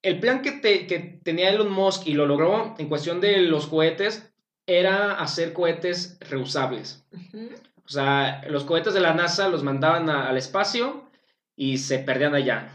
el 0.03 0.21
plan 0.21 0.43
que, 0.43 0.53
te- 0.53 0.87
que 0.87 0.99
tenía 1.23 1.51
Elon 1.51 1.71
Musk 1.73 2.07
y 2.07 2.15
lo 2.15 2.27
logró 2.27 2.75
en 2.79 2.89
cuestión 2.89 3.21
de 3.21 3.39
los 3.39 3.67
cohetes 3.67 4.33
era 4.67 5.15
hacer 5.15 5.53
cohetes 5.53 6.19
reusables. 6.21 7.05
O 7.85 7.89
sea, 7.89 8.43
los 8.49 8.65
cohetes 8.65 8.95
de 8.95 9.01
la 9.01 9.15
NASA 9.15 9.49
los 9.49 9.63
mandaban 9.65 10.09
a- 10.09 10.29
al 10.29 10.37
espacio 10.37 11.09
y 11.57 11.79
se 11.79 11.99
perdían 11.99 12.35
allá. 12.35 12.73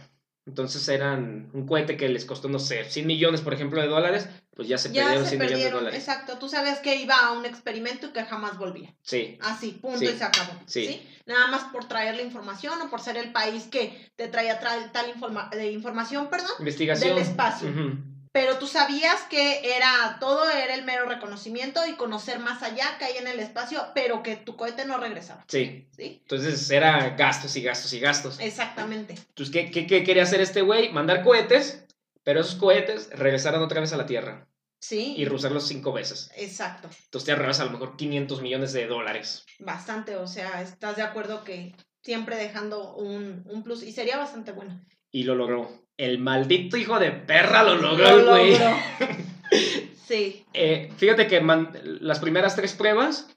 Entonces 0.47 0.87
eran 0.87 1.49
un 1.53 1.67
cohete 1.67 1.97
que 1.97 2.07
les 2.07 2.23
costó, 2.23 2.47
no 2.47 2.57
sé, 2.57 2.85
100 2.85 3.05
millones, 3.05 3.41
por 3.41 3.53
ejemplo, 3.53 3.81
de 3.81 3.87
dólares, 3.87 4.29
pues 4.55 4.67
ya 4.69 4.77
se 4.77 4.91
Ya 4.93 5.01
perdieron 5.03 5.25
se 5.25 5.29
100 5.31 5.41
millones 5.41 5.63
de 5.65 5.71
dólares. 5.71 5.99
Exacto. 5.99 6.37
Tú 6.39 6.47
sabías 6.47 6.79
que 6.79 6.95
iba 6.95 7.15
a 7.19 7.33
un 7.33 7.45
experimento 7.45 8.07
y 8.07 8.09
que 8.11 8.23
jamás 8.23 8.57
volvía. 8.57 8.95
Sí, 9.01 9.37
Así, 9.41 9.71
punto 9.73 9.99
Sí. 9.99 10.05
y 10.05 10.17
se 10.17 10.23
acabó. 10.23 10.53
Sí. 10.65 10.85
Sí. 10.87 11.07
Nada 11.25 11.47
más 11.47 11.65
por 11.65 11.85
traer 11.89 12.15
la 12.15 12.21
información 12.21 12.81
o 12.81 12.89
por 12.89 13.01
ser 13.01 13.17
el 13.17 13.33
país 13.33 13.65
que 13.65 14.09
te 14.15 14.29
traía 14.29 14.59
tra- 14.61 14.91
tal 14.93 15.09
informa- 15.13 15.49
de 15.49 15.69
información, 15.71 16.29
perdón. 16.29 16.49
investigación. 16.59 17.09
Del 17.15 17.17
espacio. 17.25 17.69
Ujú. 17.69 17.97
Pero 18.39 18.59
tú 18.59 18.67
sabías 18.67 19.23
que 19.23 19.75
era 19.75 20.17
todo, 20.19 20.47
era 20.47 20.75
el 20.75 20.83
mero 20.85 21.05
reconocimiento 21.07 21.85
y 21.87 21.93
conocer 21.95 22.37
más 22.37 22.61
allá 22.61 22.97
que 22.99 23.05
hay 23.05 23.17
en 23.17 23.27
el 23.27 23.39
espacio, 23.39 23.83
pero 23.95 24.21
que 24.21 24.35
tu 24.35 24.55
cohete 24.55 24.85
no 24.85 24.99
regresaba. 24.99 25.43
Sí, 25.47 25.87
¿Sí? 25.97 26.19
entonces 26.21 26.69
era 26.69 27.09
gastos 27.17 27.55
y 27.55 27.63
gastos 27.63 27.93
y 27.93 27.99
gastos. 27.99 28.39
Exactamente. 28.39 29.13
Entonces, 29.13 29.51
¿qué, 29.51 29.71
qué, 29.71 29.87
qué 29.87 30.03
quería 30.03 30.21
hacer 30.21 30.39
este 30.41 30.61
güey? 30.61 30.91
Mandar 30.93 31.23
cohetes, 31.23 31.83
pero 32.23 32.41
esos 32.41 32.53
cohetes 32.55 33.09
regresaran 33.11 33.61
otra 33.63 33.81
vez 33.81 33.91
a 33.93 33.97
la 33.97 34.05
Tierra 34.05 34.47
Sí. 34.79 35.15
y 35.17 35.25
reusarlos 35.25 35.67
cinco 35.67 35.91
veces. 35.91 36.29
Exacto. 36.35 36.89
Entonces 37.05 37.25
te 37.25 37.31
ahorras 37.31 37.59
a 37.59 37.65
lo 37.65 37.71
mejor 37.71 37.97
500 37.97 38.43
millones 38.43 38.71
de 38.71 38.85
dólares. 38.85 39.45
Bastante. 39.57 40.15
O 40.15 40.27
sea, 40.27 40.61
estás 40.61 40.95
de 40.95 41.01
acuerdo 41.01 41.43
que 41.43 41.73
siempre 42.03 42.35
dejando 42.35 42.93
un, 42.95 43.43
un 43.47 43.63
plus 43.63 43.81
y 43.81 43.91
sería 43.91 44.17
bastante 44.17 44.51
bueno. 44.51 44.79
Y 45.11 45.23
lo 45.23 45.33
logró. 45.33 45.86
El 45.97 46.19
maldito 46.19 46.77
hijo 46.77 46.99
de 46.99 47.11
perra 47.11 47.63
lo 47.63 47.75
logró 47.75 48.25
güey. 48.29 48.55
sí. 50.07 50.45
Eh, 50.53 50.91
fíjate 50.97 51.27
que 51.27 51.41
man- 51.41 51.71
las 52.01 52.19
primeras 52.19 52.55
tres 52.55 52.73
pruebas 52.73 53.27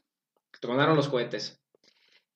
tronaron 0.60 0.96
los 0.96 1.08
cohetes. 1.08 1.58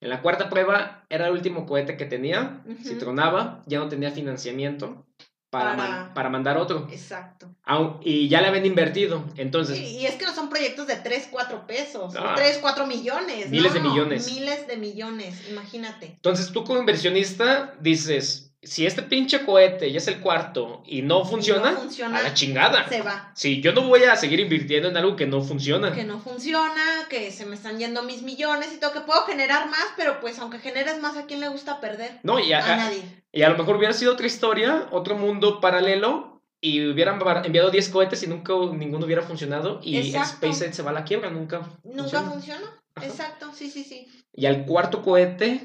En 0.01 0.09
la 0.09 0.21
cuarta 0.21 0.49
prueba 0.49 1.05
era 1.09 1.27
el 1.27 1.33
último 1.33 1.65
cohete 1.65 1.95
que 1.97 2.05
tenía. 2.05 2.61
Si 2.83 2.95
tronaba, 2.95 3.63
ya 3.65 3.79
no 3.79 3.87
tenía 3.87 4.11
financiamiento 4.11 5.05
para, 5.49 5.75
Para- 5.75 5.89
man- 5.89 6.13
para 6.13 6.29
mandar 6.29 6.57
otro. 6.57 6.87
Exacto. 6.91 7.55
Y 8.01 8.27
ya 8.27 8.41
le 8.41 8.47
habían 8.47 8.65
invertido. 8.65 9.23
Entonces, 9.37 9.79
Y, 9.79 9.99
y 9.99 10.05
es 10.05 10.15
que 10.15 10.25
no 10.25 10.33
son 10.33 10.49
proyectos 10.49 10.85
de 10.87 10.95
3, 10.97 11.29
4 11.31 11.65
pesos, 11.65 12.13
son 12.13 12.23
Ah. 12.27 12.33
3, 12.35 12.57
4 12.61 12.85
millones. 12.87 13.49
Miles 13.49 13.73
de 13.73 13.79
no, 13.79 13.91
millones. 13.91 14.31
Miles 14.31 14.67
de 14.67 14.77
millones, 14.77 15.47
imagínate. 15.49 16.07
entonces 16.07 16.51
tú 16.51 16.63
como 16.65 16.79
inversionista 16.79 17.73
dices, 17.79 18.44
si 18.65 18.85
este 18.85 19.03
pinche 19.03 19.45
cohete 19.45 19.91
ya 19.91 19.99
es 19.99 20.07
el 20.07 20.19
cuarto 20.19 20.83
y 20.85 21.01
no 21.01 21.23
funciona, 21.23 21.71
no 21.71 21.77
funciona, 21.77 22.17
a 22.19 22.23
la 22.23 22.33
chingada. 22.33 22.87
Se 22.89 23.01
va. 23.01 23.31
Sí, 23.35 23.61
yo 23.61 23.71
no 23.73 23.83
voy 23.87 24.03
a 24.03 24.15
seguir 24.15 24.39
invirtiendo 24.39 24.89
en 24.89 24.97
algo 24.97 25.15
que 25.15 25.27
no 25.27 25.41
funciona. 25.41 25.93
Que 25.93 26.03
no 26.03 26.19
funciona, 26.19 26.81
que 27.09 27.31
se 27.31 27.45
me 27.45 27.55
están 27.55 27.77
yendo 27.79 28.03
mis 28.03 28.23
millones 28.23 28.73
y 28.73 28.79
todo, 28.79 28.91
que 28.91 29.01
puedo 29.01 29.21
generar 29.25 29.69
más, 29.69 29.85
pero 29.95 30.19
pues 30.19 30.39
aunque 30.39 30.59
generes 30.59 30.99
más, 30.99 31.15
¿a 31.15 31.25
quién 31.25 31.39
le 31.39 31.47
gusta 31.47 31.79
perder? 31.79 32.19
No, 32.23 32.39
y 32.39 32.51
a, 32.53 32.65
A 32.65 32.75
nadie. 32.75 33.23
y 33.31 33.43
a 33.43 33.49
lo 33.49 33.57
mejor 33.57 33.75
hubiera 33.75 33.93
sido 33.93 34.13
otra 34.13 34.27
historia, 34.27 34.87
otro 34.91 35.15
mundo 35.15 35.61
paralelo, 35.61 36.41
y 36.61 36.87
hubieran 36.87 37.19
enviado 37.45 37.69
10 37.69 37.89
cohetes 37.89 38.23
y 38.23 38.27
nunca 38.27 38.53
ninguno 38.73 39.05
hubiera 39.05 39.21
funcionado, 39.21 39.79
y 39.83 39.97
Exacto. 39.97 40.47
SpaceX 40.47 40.75
se 40.75 40.81
va 40.81 40.89
a 40.89 40.93
la 40.93 41.03
quiebra, 41.03 41.29
nunca. 41.29 41.59
Nunca 41.83 42.21
funciona. 42.21 42.31
funcionó. 42.31 42.67
Exacto, 43.01 43.51
sí, 43.53 43.69
sí, 43.69 43.83
sí. 43.83 44.07
Y 44.33 44.45
al 44.47 44.65
cuarto 44.65 45.03
cohete, 45.03 45.61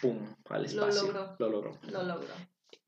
¡pum! 0.00 0.18
Al 0.48 0.62
Lo 0.62 0.68
espacio. 0.88 1.02
logró. 1.12 1.36
Lo 1.38 1.48
logró. 1.48 1.78
Lo 1.82 2.02
logró. 2.02 2.34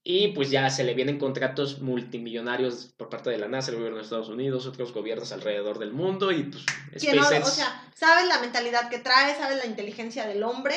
Y 0.04 0.28
pues 0.28 0.50
ya 0.50 0.68
se 0.68 0.82
le 0.82 0.94
vienen 0.94 1.18
contratos 1.18 1.80
multimillonarios 1.80 2.92
por 2.96 3.08
parte 3.08 3.30
de 3.30 3.38
la 3.38 3.46
NASA, 3.48 3.70
el 3.70 3.76
gobierno 3.76 3.98
de 3.98 4.02
Estados 4.04 4.28
Unidos, 4.28 4.66
otros 4.66 4.92
gobiernos 4.92 5.30
alrededor 5.30 5.78
del 5.78 5.92
mundo, 5.92 6.32
y 6.32 6.42
pues 6.44 6.64
Que 7.00 7.12
no, 7.14 7.22
SpaceX. 7.22 7.46
o 7.46 7.50
sea, 7.50 7.90
sabes 7.94 8.26
la 8.26 8.40
mentalidad 8.40 8.88
que 8.90 8.98
trae, 8.98 9.36
sabes 9.36 9.58
la 9.58 9.66
inteligencia 9.66 10.26
del 10.26 10.42
hombre 10.42 10.74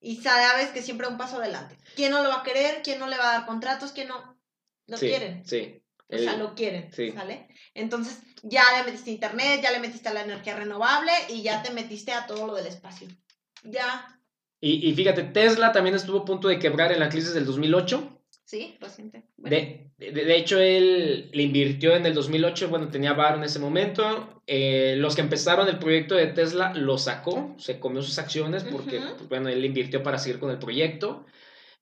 y 0.00 0.16
sabes 0.22 0.70
que 0.70 0.80
siempre 0.82 1.06
un 1.08 1.18
paso 1.18 1.36
adelante. 1.36 1.76
¿Quién 1.94 2.10
no 2.10 2.22
lo 2.22 2.30
va 2.30 2.36
a 2.40 2.42
querer? 2.42 2.80
¿Quién 2.82 2.98
no 3.00 3.06
le 3.06 3.18
va 3.18 3.30
a 3.30 3.38
dar 3.38 3.46
contratos? 3.46 3.92
¿Quién 3.92 4.08
no? 4.08 4.38
Lo 4.86 4.96
sí, 4.96 5.08
quieren. 5.08 5.44
Sí. 5.46 5.82
O 6.08 6.16
sea, 6.18 6.32
El- 6.34 6.38
lo 6.38 6.54
quieren, 6.54 6.90
sí. 6.92 7.12
¿sale? 7.12 7.48
Entonces, 7.74 8.18
ya 8.42 8.62
le 8.78 8.84
metiste 8.84 9.10
internet, 9.10 9.60
ya 9.62 9.72
le 9.72 9.80
metiste 9.80 10.08
a 10.08 10.14
la 10.14 10.22
energía 10.22 10.56
renovable 10.56 11.12
y 11.28 11.42
ya 11.42 11.62
te 11.62 11.70
metiste 11.70 12.12
a 12.12 12.26
todo 12.26 12.46
lo 12.46 12.54
del 12.54 12.66
espacio. 12.66 13.08
Ya, 13.62 14.18
y, 14.70 14.88
y 14.88 14.94
fíjate, 14.94 15.22
Tesla 15.24 15.72
también 15.72 15.94
estuvo 15.96 16.18
a 16.20 16.24
punto 16.24 16.48
de 16.48 16.58
quebrar 16.58 16.92
en 16.92 17.00
la 17.00 17.08
crisis 17.08 17.34
del 17.34 17.44
2008. 17.46 18.20
¿sí? 18.44 18.76
Reciente. 18.80 19.24
Bueno, 19.36 19.56
De, 19.56 19.90
de, 19.98 20.12
de 20.24 20.36
hecho, 20.36 20.58
él 20.58 21.30
le 21.32 21.42
invirtió 21.42 21.94
en 21.96 22.06
el 22.06 22.14
2008, 22.14 22.68
bueno, 22.68 22.88
tenía 22.88 23.12
varo 23.14 23.38
en 23.38 23.44
ese 23.44 23.58
momento. 23.58 24.42
Eh, 24.46 24.96
los 24.98 25.14
que 25.14 25.22
empezaron 25.22 25.68
el 25.68 25.78
proyecto 25.78 26.14
de 26.14 26.26
Tesla 26.28 26.72
lo 26.74 26.98
sacó, 26.98 27.54
se 27.58 27.78
comió 27.80 28.02
sus 28.02 28.18
acciones 28.18 28.64
porque, 28.64 28.98
Ujú. 28.98 29.16
pues, 29.16 29.28
bueno, 29.28 29.48
él 29.48 29.64
invirtió 29.64 30.02
para 30.02 30.18
seguir 30.18 30.38
con 30.40 30.50
el 30.50 30.58
proyecto. 30.58 31.24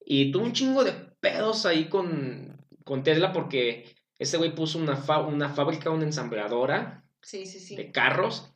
Y 0.04 0.30
tuvo 0.32 0.44
un 0.44 0.52
chingo 0.52 0.84
de 0.84 0.92
pedos 1.20 1.66
ahí 1.66 1.86
con, 1.86 2.64
con 2.84 3.02
Tesla 3.02 3.32
porque 3.32 3.94
ese 4.18 4.36
güey 4.36 4.54
puso 4.54 4.78
una, 4.78 4.96
fa- 4.96 5.20
una 5.26 5.48
fábrica, 5.50 5.90
una 5.90 6.04
ensambladora 6.04 7.04
sí, 7.20 7.44
sí, 7.46 7.58
sí. 7.58 7.76
de 7.76 7.90
carros. 7.92 8.51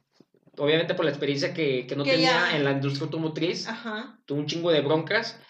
Obviamente 0.59 0.95
por 0.95 1.05
la 1.05 1.11
experiencia 1.11 1.53
que, 1.55 1.87
que 1.87 1.97
no 1.97 2.05
Que 2.05 2.13
tenía 2.13 2.31
ya- 2.51 2.57
en 2.57 2.65
la 2.65 2.73
industria 2.73 3.05
automotriz 3.05 3.69
Ajá. 3.69 4.19
tuvo 4.27 4.39
un 4.41 4.47
chingo 4.47 4.71
de 4.71 4.81
broncas. 4.81 5.41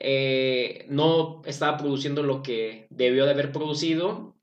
eh, 0.00 0.86
no 0.88 1.42
estaba 1.44 1.76
produciendo 1.76 2.22
lo 2.24 2.42
que 2.42 2.86
debió 2.90 3.24
de 3.26 3.30
haber 3.30 3.52
producido. 3.52 4.36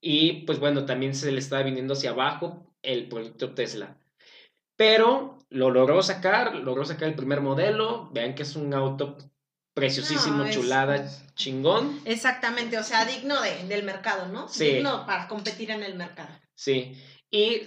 Y 0.00 0.44
pues 0.44 0.60
bueno, 0.60 0.84
también 0.84 1.14
se 1.14 1.32
le 1.32 1.38
estaba 1.40 1.62
viniendo 1.64 1.94
hacia 1.94 2.10
abajo 2.10 2.72
el 2.82 3.08
proyecto 3.08 3.54
Tesla. 3.54 3.98
Pero 4.76 5.38
lo 5.50 5.70
logró 5.70 6.02
sacar, 6.02 6.54
logró 6.56 6.84
sacar 6.84 7.08
el 7.08 7.14
primer 7.14 7.40
modelo. 7.40 8.08
Vean 8.12 8.34
que 8.34 8.42
es 8.42 8.54
un 8.56 8.72
auto 8.74 9.16
preciosísimo, 9.74 10.38
No, 10.38 10.44
es- 10.46 10.54
chulada, 10.54 11.08
chingón. 11.34 12.00
Exactamente, 12.04 12.78
o 12.78 12.82
sea, 12.84 13.04
digno 13.04 13.40
de, 13.40 13.66
del 13.66 13.82
mercado, 13.84 14.28
¿no? 14.28 14.48
Sí. 14.48 14.64
Digno 14.74 15.04
para 15.06 15.26
competir 15.26 15.70
en 15.72 15.82
el 15.82 15.94
mercado. 15.96 16.30
Sí. 16.54 16.96
Y 17.30 17.62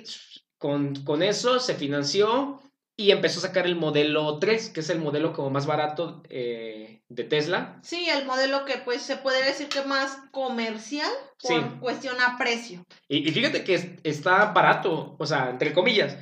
con, 0.58 0.96
con 1.04 1.24
eso 1.24 1.60
se 1.60 1.76
financió 1.76 2.62
y 3.00 3.12
empezó 3.12 3.40
a 3.40 3.44
sacar 3.44 3.68
el 3.68 3.76
modelo 3.76 4.40
3, 4.40 4.70
que 4.70 4.80
es 4.80 4.90
el 4.90 5.00
modelo 5.00 5.32
como 5.34 5.52
más 5.52 5.68
barato 5.68 6.24
eh, 6.30 7.02
de 7.10 7.24
Tesla. 7.24 7.80
Sí, 7.84 8.10
el 8.10 8.26
modelo 8.26 8.66
que 8.66 8.78
pues 8.80 9.04
se 9.04 9.18
puede 9.18 9.44
decir 9.46 9.70
que 9.70 9.84
más 9.84 10.18
comercial 10.32 11.10
por 11.42 11.52
Sí. 11.52 11.62
cuestión 11.80 12.16
a 12.20 12.38
precio. 12.40 12.84
Y, 13.08 13.28
y 13.30 13.32
fíjate 13.32 13.64
que 13.64 13.76
es- 13.76 13.88
está 14.04 14.46
barato, 14.46 15.16
o 15.20 15.26
sea, 15.28 15.50
entre 15.52 15.74
comillas. 15.74 16.18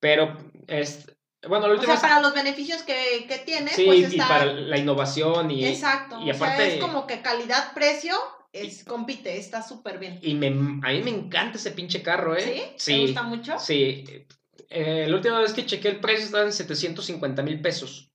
Pero, 0.00 0.36
es, 0.66 1.06
bueno, 1.48 1.66
la 1.68 1.72
O 1.72 1.76
última 1.76 1.96
sea, 1.96 2.08
para 2.10 2.20
los 2.20 2.34
beneficios 2.34 2.82
que, 2.82 3.24
que 3.26 3.38
tiene, 3.38 3.70
Sí, 3.70 3.84
pues 3.86 4.12
y 4.12 4.18
para 4.18 4.44
la 4.44 4.76
innovación 4.76 5.50
y, 5.50 5.64
Exacto, 5.64 6.20
y 6.20 6.30
o 6.30 6.34
sea, 6.34 6.46
aparte- 6.48 6.74
es 6.74 6.80
como 6.82 7.06
que 7.06 7.22
calidad-precio 7.22 8.14
es, 8.52 8.84
compite, 8.84 9.38
está 9.38 9.62
súper 9.62 9.98
bien. 9.98 10.18
y 10.22 10.34
me, 10.34 10.48
a 10.48 10.50
mí 10.92 11.02
me 11.02 11.10
encanta 11.10 11.58
ese 11.58 11.70
pinche 11.72 12.02
carro, 12.02 12.36
¿eh? 12.36 12.74
¿Sí? 12.76 12.92
¿Te 12.92 13.00
gusta 13.00 13.22
mucho? 13.22 13.58
Sí. 13.58 14.04
Eh, 14.68 15.06
la 15.08 15.16
última 15.16 15.40
vez 15.40 15.52
que 15.52 15.66
chequé 15.66 15.88
el 15.88 16.00
precio 16.00 16.24
estaba 16.24 16.44
en 16.44 16.52
750 16.52 17.42
mil 17.42 17.60
pesos 17.60 18.10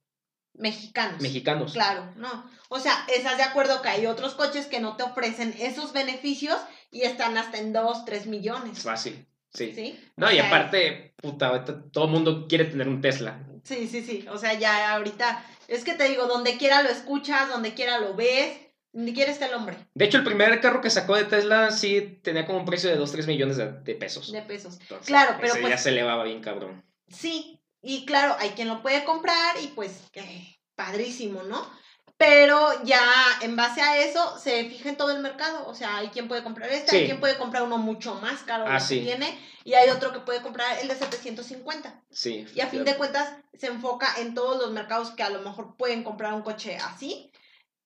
Mexicanos. 0.53 1.21
mexicanos. 1.21 1.73
Claro, 1.73 2.11
no. 2.15 2.49
O 2.69 2.79
sea, 2.79 3.05
estás 3.13 3.37
de 3.37 3.43
acuerdo 3.43 3.81
que 3.83 3.89
hay 3.89 4.07
otros 4.07 4.33
coches 4.33 4.65
que 4.65 4.79
no 4.79 4.95
te 4.97 5.03
ofrecen 5.03 5.53
esos 5.59 5.93
beneficios 5.93 6.57
y 6.89 7.01
están 7.03 7.37
hasta 7.37 7.59
en 7.59 7.73
2, 7.73 8.05
3 8.05 8.21
Es 8.21 8.27
millones. 8.27 8.79
fácil, 8.81 9.27
sí. 9.53 9.71
¿Sí? 9.75 9.99
No, 10.15 10.27
O 10.27 10.31
y 10.31 10.35
sea, 10.35 10.47
aparte, 10.47 11.13
puta, 11.21 11.63
todo 11.91 12.05
el 12.05 12.11
mundo 12.11 12.47
quiere 12.47 12.65
tener 12.65 12.87
un 12.87 13.01
Tesla. 13.01 13.39
Sí, 13.63 13.87
sí, 13.87 14.01
sí. 14.03 14.25
O 14.31 14.37
sea, 14.39 14.53
ya 14.55 14.93
ahorita, 14.93 15.45
es 15.67 15.83
que 15.83 15.93
te 15.93 16.09
digo, 16.09 16.25
donde 16.25 16.57
quiera 16.57 16.81
lo 16.81 16.89
escuchas, 16.89 17.49
donde 17.49 17.75
quiera 17.75 17.99
lo 17.99 18.15
ves, 18.15 18.57
donde 18.97 19.13
quiera 19.13 19.31
está 19.31 19.45
el 19.45 19.53
hombre 19.53 19.77
De 19.93 20.05
hecho, 20.05 20.17
el 20.17 20.23
primer 20.23 20.59
carro 20.59 20.81
que 20.81 20.89
sacó 20.89 21.15
de 21.15 21.25
Tesla 21.25 21.69
sí 21.71 22.19
tenía 22.23 22.45
como 22.47 22.57
un 22.59 22.65
precio 22.65 22.89
de 22.89 22.95
2, 22.95 23.11
3 23.11 23.27
millones 23.27 23.57
de, 23.57 23.71
de 23.71 23.93
pesos. 23.95 24.31
de 24.31 24.41
pesos. 24.41 24.79
Entonces, 24.81 25.05
Claro, 25.07 25.35
pero 25.39 25.53
ese 25.53 25.61
ya 25.61 25.67
pues- 25.67 25.81
se 25.83 25.89
elevaba 25.89 26.23
bien 26.23 26.41
cabrón. 26.41 26.83
Sí, 27.07 27.53
Y 27.83 28.05
claro, 28.05 28.35
hay 28.39 28.49
quien 28.49 28.67
lo 28.67 28.81
puede 28.81 29.03
comprar 29.05 29.55
y 29.63 29.67
pues, 29.67 30.01
eh, 30.13 30.57
padrísimo, 30.75 31.43
¿no? 31.43 31.69
Pero 32.17 32.83
ya 32.83 32.99
en 33.43 33.55
base 33.55 33.79
a 33.81 33.99
eso 33.99 34.39
se 34.39 34.65
fija 34.65 34.89
en 34.89 34.97
todo 34.97 35.11
el 35.11 35.19
mercado. 35.21 35.67
O 35.67 35.75
sea, 35.75 35.97
hay 35.97 36.07
quien 36.07 36.27
puede 36.27 36.41
comprar 36.41 36.71
este, 36.71 36.89
Sí. 36.89 36.95
hay 36.97 37.05
quien 37.05 37.19
puede 37.19 37.37
comprar 37.37 37.61
uno 37.61 37.77
mucho 37.77 38.15
más 38.15 38.41
caro 38.41 38.65
Ah, 38.67 38.79
sí. 38.79 38.99
que 38.99 39.05
tiene, 39.05 39.39
y 39.63 39.75
hay 39.75 39.89
otro 39.91 40.11
que 40.11 40.21
puede 40.21 40.41
comprar 40.41 40.79
el 40.79 40.87
de 40.87 40.95
750. 40.95 42.01
Sí. 42.09 42.47
Y 42.55 42.61
a 42.61 42.67
fin 42.67 42.83
de 42.83 42.95
cuentas 42.97 43.35
se 43.53 43.67
enfoca 43.67 44.07
en 44.19 44.33
todos 44.33 44.57
los 44.57 44.71
mercados 44.71 45.11
que 45.11 45.21
a 45.21 45.29
lo 45.29 45.41
mejor 45.41 45.77
pueden 45.77 46.03
comprar 46.03 46.33
un 46.33 46.41
coche 46.41 46.77
así, 46.77 47.31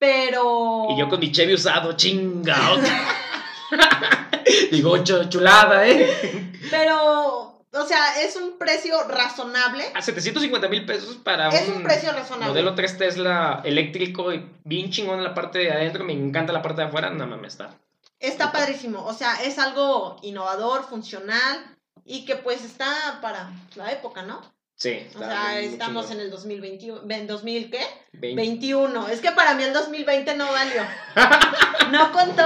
pero... 0.01 0.87
Y 0.89 0.99
yo 0.99 1.07
con 1.07 1.19
mi 1.19 1.31
Chevy 1.31 1.53
usado, 1.53 1.93
chinga. 1.93 2.57
Digo, 4.71 4.97
chu- 5.03 5.29
chulada, 5.29 5.87
¿eh? 5.87 6.51
Pero, 6.71 7.61
o 7.71 7.85
sea, 7.85 8.19
es 8.21 8.35
un 8.35 8.57
precio 8.57 9.03
razonable. 9.07 9.85
A 9.93 10.01
750 10.01 10.67
mil 10.69 10.85
pesos 10.85 11.17
para 11.17 11.49
Es 11.49 11.69
un, 11.69 11.77
un 11.77 11.83
precio 11.83 12.11
razonable. 12.11 12.47
modelo 12.49 12.73
3 12.75 12.97
Tesla 12.97 13.61
eléctrico 13.63 14.33
y 14.33 14.49
bien 14.63 14.89
chingón 14.89 15.19
en 15.19 15.23
la 15.23 15.33
parte 15.35 15.59
de 15.59 15.71
adentro. 15.71 16.03
Me 16.03 16.13
encanta 16.13 16.51
la 16.51 16.61
parte 16.63 16.81
de 16.81 16.87
afuera. 16.87 17.11
No 17.11 17.27
mames, 17.27 17.53
está. 17.53 17.77
Está 18.19 18.51
padrísimo. 18.51 19.05
O 19.05 19.13
sea, 19.13 19.35
es 19.43 19.59
algo 19.59 20.17
innovador, 20.23 20.83
funcional 20.83 21.77
y 22.05 22.25
que 22.25 22.35
pues 22.35 22.63
está 22.65 23.19
para 23.21 23.51
la 23.75 23.91
época, 23.91 24.23
¿no? 24.23 24.41
Sí. 24.81 25.05
O 25.13 25.19
sea, 25.19 25.59
estamos 25.59 26.09
en 26.09 26.21
el 26.21 26.31
2021, 26.31 27.03
¿en 27.07 27.27
2000 27.27 27.69
qué? 27.69 27.81
20. 28.13 28.35
21. 28.41 29.09
Es 29.09 29.21
que 29.21 29.31
para 29.31 29.53
mí 29.53 29.61
el 29.61 29.73
2020 29.73 30.35
no 30.35 30.51
valió. 30.51 30.81
No 31.91 32.11
contó. 32.13 32.43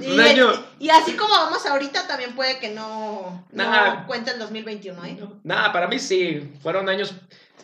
Y, 0.00 0.12
Un 0.12 0.20
año. 0.20 0.66
y 0.78 0.88
así 0.88 1.12
como 1.14 1.30
vamos 1.34 1.66
ahorita, 1.66 2.06
también 2.06 2.34
puede 2.36 2.58
que 2.60 2.70
no, 2.70 3.44
no 3.50 3.64
Nah. 3.70 4.06
cuente 4.06 4.30
el 4.30 4.38
2021, 4.38 5.04
¿eh? 5.04 5.18
Nada, 5.42 5.72
para 5.72 5.88
mí 5.88 5.98
sí. 5.98 6.48
Fueron 6.62 6.88
años. 6.88 7.12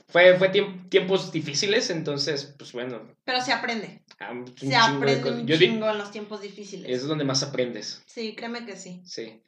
Fue, 0.08 0.36
fue 0.38 0.50
tiemp- 0.52 0.88
tiempos 0.90 1.30
difíciles, 1.30 1.88
entonces, 1.90 2.52
pues 2.58 2.72
bueno. 2.72 3.00
Pero 3.24 3.40
se 3.40 3.52
aprende. 3.52 4.02
ah, 4.18 4.32
un 4.32 4.52
Se 4.58 4.74
aprende 4.74 5.30
un 5.30 5.46
chingo 5.46 5.88
en 5.88 5.98
los 5.98 6.10
tiempos 6.10 6.40
difíciles. 6.42 6.90
es 6.90 7.06
donde 7.06 7.24
más 7.24 7.42
aprendes. 7.44 8.02
Sí, 8.06 8.34
créeme 8.34 8.66
que 8.66 8.76
sí. 8.76 9.00
Sí. 9.06 9.40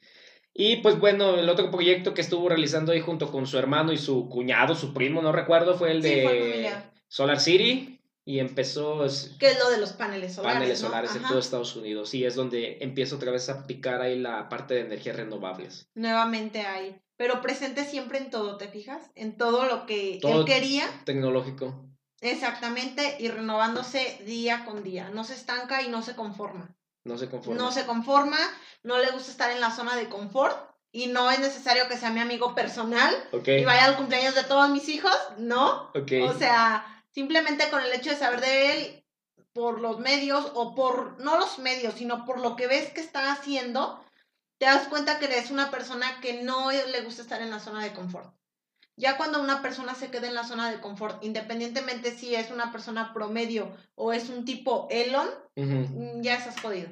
Y 0.54 0.76
pues 0.76 0.98
bueno, 0.98 1.36
el 1.36 1.48
otro 1.48 1.70
proyecto 1.70 2.12
que 2.14 2.20
estuvo 2.20 2.48
realizando 2.48 2.92
ahí 2.92 3.00
junto 3.00 3.32
con 3.32 3.46
su 3.46 3.58
hermano 3.58 3.92
y 3.92 3.98
su 3.98 4.28
cuñado, 4.28 4.74
su 4.74 4.92
primo, 4.92 5.22
no 5.22 5.32
recuerdo, 5.32 5.76
fue 5.78 5.92
el 5.92 6.02
de. 6.02 6.72
Solar 7.08 7.40
City 7.40 8.00
y 8.24 8.38
empezó 8.38 9.00
Que 9.38 9.48
es 9.48 9.58
lo 9.58 9.70
de 9.70 9.78
los 9.78 9.92
paneles 9.92 10.34
solares. 10.34 10.56
paneles 10.58 10.82
¿no? 10.82 10.88
solares 10.88 11.16
en 11.16 11.22
todo 11.22 11.38
Estados 11.38 11.76
Unidos 11.76 12.14
y 12.14 12.24
es 12.24 12.34
donde 12.34 12.78
empieza 12.80 13.16
otra 13.16 13.32
vez 13.32 13.48
a 13.50 13.66
picar 13.66 14.00
ahí 14.00 14.18
la 14.18 14.48
parte 14.48 14.74
de 14.74 14.80
energías 14.80 15.16
renovables. 15.16 15.88
Nuevamente 15.94 16.60
hay. 16.60 16.96
Pero 17.16 17.42
presente 17.42 17.84
siempre 17.84 18.18
en 18.18 18.30
todo, 18.30 18.56
¿te 18.56 18.68
fijas? 18.68 19.10
En 19.14 19.36
todo 19.36 19.66
lo 19.66 19.84
que 19.86 20.18
Todo- 20.22 20.40
él 20.40 20.46
quería. 20.46 20.86
Tecnológico. 21.04 21.86
Exactamente. 22.20 23.16
Y 23.18 23.28
renovándose 23.28 24.18
día 24.24 24.64
con 24.64 24.82
día. 24.82 25.10
No 25.10 25.24
se 25.24 25.34
estanca 25.34 25.82
y 25.82 25.88
no 25.88 26.02
se 26.02 26.14
conforma. 26.16 26.74
No 27.04 27.18
se 27.18 27.28
conforma. 27.28 27.62
No 27.62 27.72
se 27.72 27.86
conforma. 27.86 28.38
No 28.82 28.98
le 28.98 29.10
gusta 29.10 29.30
estar 29.30 29.50
en 29.50 29.60
la 29.60 29.70
zona 29.70 29.96
de 29.96 30.08
confort. 30.08 30.70
Y 30.92 31.06
no 31.06 31.30
es 31.30 31.38
necesario 31.38 31.88
que 31.88 31.96
sea 31.96 32.10
mi 32.10 32.20
amigo 32.20 32.54
personal. 32.54 33.14
Ok. 33.32 33.48
Y 33.48 33.64
vaya 33.64 33.86
al 33.86 33.96
cumpleaños 33.96 34.34
de 34.34 34.44
todos 34.44 34.68
mis 34.70 34.88
hijos. 34.88 35.16
No. 35.38 35.90
Ok. 35.94 36.12
O 36.28 36.34
sea, 36.34 37.04
simplemente 37.10 37.70
con 37.70 37.82
el 37.82 37.92
hecho 37.92 38.10
de 38.10 38.16
saber 38.16 38.40
de 38.40 38.72
él 38.72 39.04
por 39.52 39.80
los 39.80 39.98
medios 39.98 40.50
o 40.54 40.74
por, 40.74 41.20
no 41.20 41.38
los 41.38 41.58
medios, 41.58 41.94
sino 41.94 42.24
por 42.24 42.40
lo 42.40 42.56
que 42.56 42.66
ves 42.66 42.90
que 42.92 43.00
está 43.00 43.32
haciendo, 43.32 44.02
te 44.58 44.66
das 44.66 44.88
cuenta 44.88 45.18
que 45.18 45.26
es 45.38 45.50
una 45.50 45.70
persona 45.70 46.20
que 46.20 46.42
no 46.42 46.70
le 46.70 47.00
gusta 47.02 47.22
estar 47.22 47.42
en 47.42 47.50
la 47.50 47.60
zona 47.60 47.82
de 47.82 47.92
confort. 47.92 48.34
Ya 48.96 49.16
cuando 49.16 49.40
una 49.40 49.62
persona 49.62 49.94
se 49.94 50.10
queda 50.10 50.28
en 50.28 50.34
la 50.34 50.44
zona 50.44 50.70
de 50.70 50.80
confort, 50.80 51.24
independientemente 51.24 52.10
si 52.12 52.34
es 52.34 52.50
una 52.50 52.70
persona 52.72 53.12
promedio 53.14 53.70
o 53.94 54.12
es 54.12 54.28
un 54.28 54.44
tipo 54.44 54.86
Elon, 54.90 55.28
mm, 55.56 56.20
ya 56.20 56.36
estás 56.36 56.60
jodido. 56.60 56.88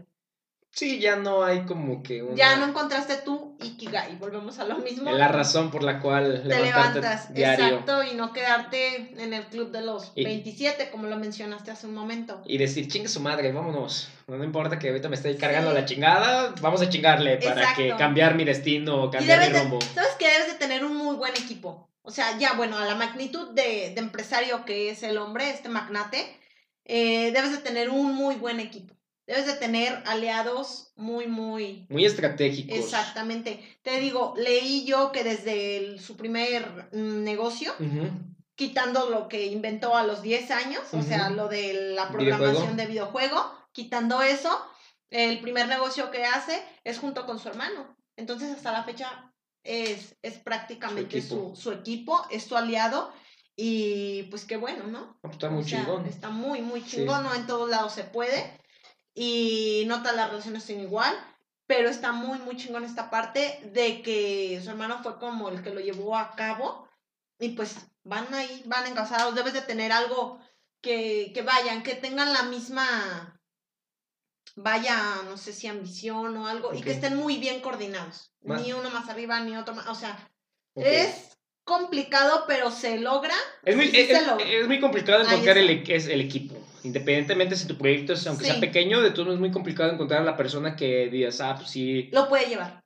Sí, 0.72 1.01
ya 1.01 1.16
no 1.16 1.42
hay 1.42 1.66
como 1.66 2.01
que 2.01 2.22
una... 2.22 2.36
Ya 2.36 2.55
no 2.57 2.64
encontraste 2.66 3.16
tú 3.16 3.57
Ikigai, 3.61 4.16
volvemos 4.18 4.61
a 4.61 4.64
lo 4.64 4.78
mismo. 4.78 5.11
la 5.11 5.26
razón 5.26 5.72
por 5.72 5.82
la 5.82 5.98
cual 5.98 6.44
te 6.46 6.62
levantas, 6.62 7.34
diario 7.34 7.66
exacto, 7.66 8.05
y 8.05 8.14
no 8.14 8.32
quedarte 8.32 9.12
en 9.20 9.34
el 9.34 9.46
club 9.46 9.72
de 9.72 9.80
los 9.82 10.12
Y- 10.14 10.22
27, 10.24 10.90
como 10.90 11.09
lo 11.09 11.16
mencionaste 11.18 11.72
hace 11.72 11.88
un 11.88 11.94
momento. 11.94 12.40
y 12.46 12.57
decir, 12.57 12.86
chingue 12.86 13.09
su 13.09 13.18
madre, 13.20 13.51
vámonos. 13.53 14.09
No 14.28 14.42
importa 14.44 14.78
que 14.78 14.88
ahorita 14.90 15.09
me 15.09 15.16
esté 15.16 15.36
cargando 15.36 15.70
Sí. 15.70 15.76
la 15.76 15.84
chingada, 15.84 16.55
vamos 16.61 16.80
a 16.82 16.88
chingarle 16.88 17.38
para 17.38 17.74
que 17.74 17.94
cambiar 17.96 18.36
mi 18.36 18.44
destino, 18.44 19.11
cambiar 19.11 19.40
mi 19.40 19.53
de- 19.53 19.59
rumbo. 19.61 19.80
sabes 19.92 20.12
que 20.20 20.28
debes 20.28 20.53
de 20.53 20.55
tener 20.55 20.84
un 20.84 20.96
muy 20.96 21.16
buen 21.16 21.32
equipo. 21.36 21.89
O 22.11 22.12
sea, 22.12 22.36
ya, 22.38 22.54
bueno, 22.54 22.76
a 22.76 22.84
la 22.84 22.96
magnitud 22.96 23.50
de, 23.50 23.92
de 23.94 24.00
empresario 24.00 24.64
que 24.64 24.90
es 24.90 25.04
el 25.04 25.16
hombre, 25.16 25.48
este 25.50 25.68
magnate, 25.68 26.36
eh, 26.84 27.30
debes 27.30 27.52
de 27.52 27.58
tener 27.58 27.88
un 27.88 28.16
muy 28.16 28.34
buen 28.34 28.58
equipo. 28.58 28.92
Debes 29.28 29.46
de 29.46 29.52
tener 29.54 30.02
aliados 30.06 30.92
muy, 30.96 31.28
muy... 31.28 31.86
Muy 31.88 32.04
estratégicos. 32.04 32.76
Exactamente. 32.76 33.61
Te 33.82 34.00
digo, 34.00 34.34
leí 34.36 34.84
yo 34.84 35.12
que 35.12 35.22
desde 35.22 35.76
el- 35.76 36.00
su 36.00 36.16
primer 36.16 36.92
negocio, 36.92 37.72
quitando 38.56 39.08
lo 39.08 39.28
que 39.28 39.46
inventó 39.46 39.94
a 39.96 40.02
los 40.02 40.20
10 40.20 40.50
años, 40.50 40.82
o 40.92 41.02
sea, 41.02 41.30
lo 41.30 41.46
de 41.46 41.94
la 41.94 42.06
Videojuego. 42.06 42.11
programación 42.38 42.76
de 42.76 42.86
videojuego, 42.86 43.54
quitando 43.70 44.20
eso, 44.20 44.50
el 45.11 45.38
primer 45.40 45.68
negocio 45.68 46.11
que 46.11 46.24
hace 46.24 46.61
es 46.82 46.98
junto 46.98 47.24
con 47.24 47.38
su 47.38 47.48
hermano. 47.48 47.96
Entonces, 48.16 48.50
hasta 48.50 48.72
la 48.72 48.82
fecha 48.82 49.29
es, 49.64 50.16
es 50.22 50.38
prácticamente 50.38 51.20
Su 51.20 51.34
equipo. 51.34 51.56
su, 51.56 51.62
su 51.62 51.72
equipo, 51.72 52.26
es 52.30 52.44
su 52.44 52.56
aliado. 52.56 53.12
Y 53.56 54.22
pues 54.24 54.44
qué 54.46 54.56
bueno, 54.56 54.86
¿no? 54.86 55.18
Pues 55.20 55.34
está 55.34 55.50
muy 55.50 55.62
O 55.62 55.66
sea, 55.66 55.80
chingón. 55.80 56.06
Está 56.06 56.30
muy, 56.30 56.62
muy 56.62 56.80
Sí. 56.82 56.96
chingón, 56.96 57.22
no 57.24 57.34
en 57.34 57.46
todos 57.46 57.68
lados 57.68 57.92
se 57.92 58.04
puede. 58.04 58.58
Y 59.14 59.84
no 59.86 59.98
todas 59.98 60.16
las 60.16 60.30
relaciones 60.30 60.64
son 60.64 60.80
igual, 60.80 61.14
pero 61.66 61.88
está 61.90 62.12
muy, 62.12 62.38
muy 62.38 62.56
chingón 62.56 62.84
esta 62.84 63.11
parte 63.11 63.61
de 63.72 64.00
que 64.02 64.61
su 64.64 64.70
hermano 64.70 65.02
fue 65.02 65.18
como 65.18 65.48
el 65.50 65.62
que 65.62 65.74
lo 65.74 65.80
llevó 65.80 66.16
a 66.16 66.30
cabo. 66.36 66.88
Y 67.38 67.50
pues 67.50 67.76
van 68.02 68.32
ahí, 68.32 68.62
van 68.66 68.86
encasados. 68.86 69.34
Debes 69.34 69.52
de 69.52 69.62
tener 69.62 69.92
algo 69.92 70.38
que, 70.80 71.32
que 71.34 71.42
vayan, 71.42 71.82
que 71.82 71.94
tengan 71.94 72.32
la 72.32 72.44
misma, 72.44 73.39
vaya, 74.57 75.22
no 75.28 75.36
sé 75.36 75.53
si 75.53 75.66
ambición 75.66 76.36
o 76.36 76.46
algo, 76.46 76.72
y 76.74 76.80
que 76.82 76.92
estén 76.92 77.16
muy 77.16 77.36
bien 77.38 77.61
coordinados. 77.61 78.32
Ni 78.42 78.72
uno 78.72 78.90
más 78.90 79.09
arriba, 79.09 79.40
ni 79.40 79.57
otro 79.57 79.74
más. 79.74 79.86
O 79.88 79.94
sea, 79.94 80.28
es 80.74 81.36
complicado, 81.64 82.44
pero 82.48 82.70
se 82.70 82.98
logra. 82.98 83.34
Es 83.64 83.76
muy, 83.76 83.88
sí 83.90 84.01
es, 84.01 84.09
se 84.09 84.26
logra. 84.26 84.44
es 84.44 84.66
muy 84.66 84.80
complicado 84.80 85.22
encontrar 85.22 85.59
el, 85.59 85.70
e- 85.70 85.84
es 85.94 86.07
el 86.09 86.20
equipo. 86.20 86.57
Independientemente 86.82 87.55
si 87.57 87.66
tu 87.66 87.76
proyecto 87.76 88.14
es, 88.14 88.26
aunque 88.26 88.44
sea 88.46 88.59
pequeño, 88.59 89.01
de 89.03 89.11
todo 89.11 89.32
es 89.32 89.38
muy 89.38 89.51
complicado 89.51 89.92
encontrar 89.92 90.22
a 90.22 90.24
la 90.24 90.36
persona 90.36 90.74
que 90.74 91.09
digas, 91.09 91.40
ah, 91.40 91.55
pues 91.57 91.70
sí, 91.70 92.09
Lo 92.12 92.28
puede 92.28 92.46
llevar. 92.46 92.82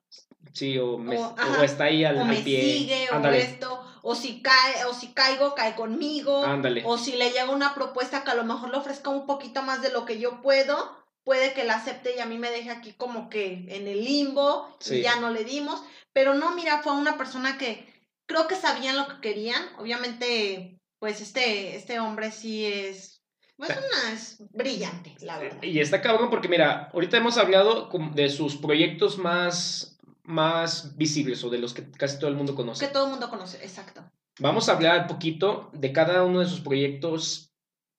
sí, 0.53 0.77
o, 0.79 0.99
me- 0.99 1.17
O, 1.17 1.21
o 1.29 1.35
ajá, 1.39 1.65
está 1.65 1.85
ahí 1.85 2.05
al, 2.05 2.17
o 2.17 2.25
al 2.25 2.37
pie. 2.43 2.63
sigue, 2.79 3.09
o 3.11 3.29
esto, 3.31 3.85
o 4.03 4.15
si 4.15 4.43
cae, 4.43 4.85
o 4.87 4.93
si 4.93 5.13
caigo, 5.15 5.55
cae 5.55 5.75
conmigo, 5.77 6.45
ándale. 6.45 6.83
o 6.85 6.99
si 6.99 7.13
le 7.13 7.31
llega 7.31 7.51
una 7.51 7.75
propuesta 7.75 8.23
que 8.25 8.33
a 8.33 8.35
lo 8.35 8.45
mejor 8.45 8.71
le 8.71 8.77
ofrezca 8.77 9.09
un 9.11 9.27
poquito 9.27 9.63
más 9.63 9.81
de 9.81 9.91
lo 9.93 10.05
que 10.05 10.19
yo 10.19 10.43
puedo, 10.43 11.04
puede 11.25 11.53
que 11.55 11.65
la 11.65 11.77
acepte 11.77 12.15
y 12.17 12.21
a 12.21 12.27
mí 12.27 12.39
me 12.39 12.51
deje 12.51 12.71
aquí 12.71 12.93
como 12.93 13.29
que 13.31 13.65
en 13.69 13.89
el 13.89 14.05
limbo 14.05 14.77
Sí. 14.81 14.97
y 14.97 15.03
ya 15.03 15.19
no 15.21 15.31
le 15.31 15.45
dimos, 15.45 15.83
pero 16.13 16.35
no, 16.35 16.55
mira, 16.55 16.83
fue 16.83 16.93
una 16.93 17.17
persona 17.17 17.59
que 17.59 17.87
creo 18.27 18.47
que 18.47 18.55
sabían 18.57 18.97
lo 18.97 19.09
que 19.09 19.21
querían, 19.21 19.63
obviamente, 19.79 20.79
pues 20.99 21.21
este, 21.21 21.77
este 21.77 21.99
hombre 22.01 22.31
sí 22.31 22.65
es, 22.67 23.23
pues 23.57 23.71
una, 23.71 24.13
es 24.13 24.37
brillante, 24.53 25.15
la 25.21 25.39
verdad. 25.39 25.63
Y 25.63 25.81
está 25.81 26.01
cabrón 26.01 26.31
porque, 26.31 26.49
mira, 26.49 26.91
ahorita 26.93 27.17
hemos 27.17 27.37
hablado 27.39 27.89
de 28.15 28.29
sus 28.29 28.57
proyectos 28.57 29.19
más, 29.19 29.99
más 30.25 30.97
visibles 30.97 31.43
o 31.45 31.51
de 31.51 31.59
los 31.59 31.75
que 31.75 31.91
casi 31.93 32.19
todo 32.19 32.29
el 32.31 32.37
mundo 32.37 32.53
Que 32.53 32.57
conoce. 32.57 32.89
todo 32.89 33.05
el 33.05 33.11
mundo 33.11 33.29
conoce, 33.31 33.59
exacto. 33.65 34.05
Vamos 34.41 34.69
a 34.69 34.73
hablar 34.73 35.03
un 35.03 35.07
poquito 35.07 35.71
de 35.73 35.93
cada 35.93 36.25
uno 36.25 36.41
de 36.41 36.47
sus 36.47 36.61
proyectos, 36.61 37.54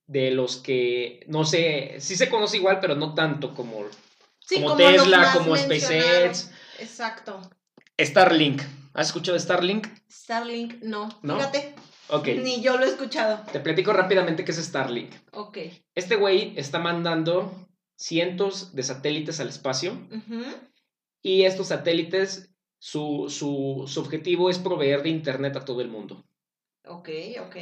de 0.07 0.31
los 0.31 0.57
que, 0.57 1.25
no 1.27 1.45
sé, 1.45 1.95
sí 1.99 2.15
se 2.15 2.29
conoce 2.29 2.57
igual, 2.57 2.79
pero 2.79 2.95
no 2.95 3.13
tanto 3.13 3.53
como, 3.53 3.83
Sí, 4.39 4.61
como, 4.61 4.75
Tesla, 4.75 5.31
como. 5.33 5.55
SpaceX, 5.55 6.51
Exacto. 6.79 7.41
Starlink. 7.99 8.61
¿Has 8.93 9.07
escuchado 9.07 9.37
Starlink? 9.39 9.87
Starlink, 10.09 10.81
no. 10.83 11.09
¿No? 11.23 11.37
Fíjate, 11.37 11.73
Ok. 12.09 12.27
ni 12.43 12.61
yo 12.61 12.77
lo 12.77 12.85
he 12.85 12.89
escuchado. 12.89 13.43
Te 13.51 13.59
platico 13.59 13.91
rápidamente 13.93 14.45
qué 14.45 14.51
es 14.51 14.57
Starlink. 14.57 15.11
Ok. 15.31 15.57
Este 15.95 16.15
güey 16.15 16.53
está 16.57 16.79
mandando 16.79 17.67
cientos 17.97 18.75
de 18.75 18.83
satélites 18.83 19.39
al 19.39 19.49
espacio 19.49 19.93
Ujú. 20.11 20.43
y 21.21 21.43
estos 21.43 21.67
satélites, 21.69 22.51
su, 22.77 23.25
su, 23.29 23.85
su 23.87 23.99
objetivo 24.01 24.49
es 24.49 24.59
proveer 24.59 25.01
de 25.01 25.09
internet 25.09 25.55
a 25.55 25.65
todo 25.65 25.81
el 25.81 25.87
mundo. 25.87 26.23
Ok, 26.85 27.09
ok. 27.47 27.55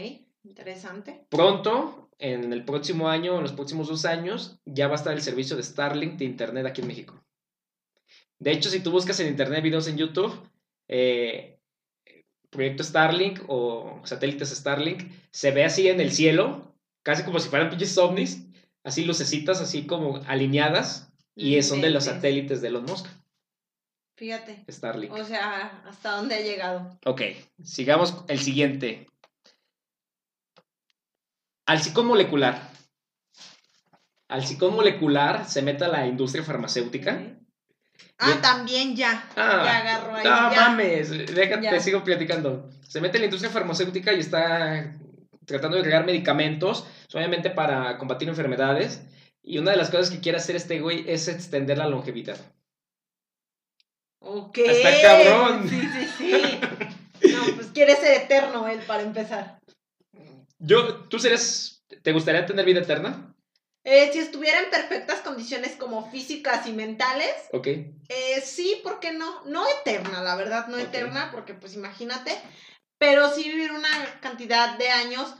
Interesante. 0.43 1.25
Pronto, 1.29 2.02
en 2.19 2.53
el 2.53 2.65
próximo 2.65 3.09
año, 3.09 3.35
en 3.37 3.43
los 3.43 3.53
próximos 3.53 3.87
dos 3.87 4.05
años, 4.05 4.59
ya 4.65 4.87
va 4.87 4.93
a 4.93 4.97
estar 4.97 5.13
el 5.13 5.21
servicio 5.21 5.55
de 5.55 5.63
Starlink 5.63 6.17
de 6.17 6.25
internet 6.25 6.65
aquí 6.65 6.81
en 6.81 6.87
México. 6.87 7.23
De 8.39 8.51
hecho, 8.51 8.69
si 8.69 8.81
tú 8.81 8.91
buscas 8.91 9.19
en 9.19 9.27
internet 9.27 9.63
videos 9.63 9.87
en 9.87 9.97
YouTube, 9.97 10.33
eh, 10.87 11.59
proyecto 12.49 12.83
Starlink 12.83 13.41
o 13.47 14.01
satélites 14.03 14.49
Starlink, 14.49 15.11
se 15.31 15.51
ve 15.51 15.65
así 15.65 15.87
en 15.87 15.99
el 15.99 16.11
cielo, 16.11 16.75
casi 17.03 17.23
como 17.23 17.39
si 17.39 17.49
fueran 17.49 17.69
pinches 17.69 17.97
ovnis, 17.97 18.45
así 18.83 19.05
lucecitas, 19.05 19.61
así 19.61 19.85
como 19.85 20.21
alineadas, 20.27 21.11
y 21.35 21.61
son 21.63 21.81
de 21.81 21.89
los 21.89 22.05
satélites 22.05 22.61
de 22.61 22.67
Elon 22.67 22.85
Musk. 22.85 23.07
Fíjate. 24.15 24.63
Starlink. 24.69 25.11
O 25.11 25.23
sea, 25.23 25.83
¿hasta 25.85 26.17
dónde 26.17 26.35
ha 26.35 26.41
llegado? 26.41 26.99
Ok, 27.05 27.21
sigamos 27.63 28.23
el 28.27 28.39
siguiente. 28.39 29.07
Al 31.65 31.79
molecular. 32.03 32.69
Al 34.27 34.43
molecular 34.71 35.47
se 35.47 35.61
mete 35.61 35.85
a 35.85 35.89
la 35.89 36.07
industria 36.07 36.43
farmacéutica. 36.43 37.37
Ah, 38.17 38.39
también 38.41 38.95
ya. 38.95 39.29
Ah, 39.35 39.61
ya 39.65 39.77
agarró 39.77 40.15
ahí. 40.15 40.23
No 40.23 40.55
mames, 40.55 41.09
déjate, 41.33 41.69
te 41.69 41.79
sigo 41.79 42.03
platicando. 42.03 42.69
Se 42.87 43.01
mete 43.01 43.17
en 43.17 43.21
la 43.21 43.25
industria 43.25 43.51
farmacéutica 43.51 44.13
y 44.13 44.19
está 44.19 44.95
tratando 45.45 45.77
de 45.77 45.83
crear 45.83 46.05
medicamentos, 46.05 46.85
obviamente 47.13 47.49
para 47.49 47.97
combatir 47.97 48.29
enfermedades. 48.29 49.01
Y 49.41 49.57
una 49.57 49.71
de 49.71 49.77
las 49.77 49.89
cosas 49.89 50.09
que 50.09 50.21
quiere 50.21 50.37
hacer 50.37 50.55
este 50.55 50.79
güey 50.79 51.03
es 51.07 51.27
extender 51.27 51.77
la 51.77 51.87
longevidad. 51.87 52.37
Ok. 54.19 54.57
Está 54.59 55.01
cabrón. 55.01 55.67
Sí, 55.69 55.81
sí, 55.81 56.07
sí. 56.17 56.59
No, 57.33 57.55
pues 57.55 57.67
quiere 57.67 57.95
ser 57.95 58.21
eterno 58.21 58.67
él 58.67 58.79
para 58.87 59.03
empezar. 59.03 59.59
Yo, 60.65 61.09
¿tú 61.09 61.19
serías, 61.19 61.83
te 62.01 62.13
gustaría 62.13 62.45
tener 62.45 62.65
vida 62.65 62.79
eterna? 62.79 63.35
Eh, 63.83 64.11
si 64.13 64.19
estuviera 64.19 64.59
en 64.59 64.69
perfectas 64.69 65.19
condiciones 65.19 65.75
como 65.75 66.09
físicas 66.09 66.65
y 66.67 66.71
mentales. 66.71 67.33
Ok. 67.51 67.67
Eh, 67.67 68.41
sí, 68.41 68.79
¿por 68.81 69.01
qué 69.01 69.11
no? 69.11 69.43
No 69.43 69.65
eterna, 69.67 70.23
la 70.23 70.35
verdad, 70.35 70.67
no 70.67 70.77
eterna, 70.77 71.31
porque 71.33 71.53
pues 71.53 71.73
imagínate. 71.73 72.31
Pero 72.97 73.29
sí 73.29 73.43
vivir 73.43 73.73
una 73.73 73.89
cantidad 74.21 74.77
de 74.77 74.87
años 74.89 75.35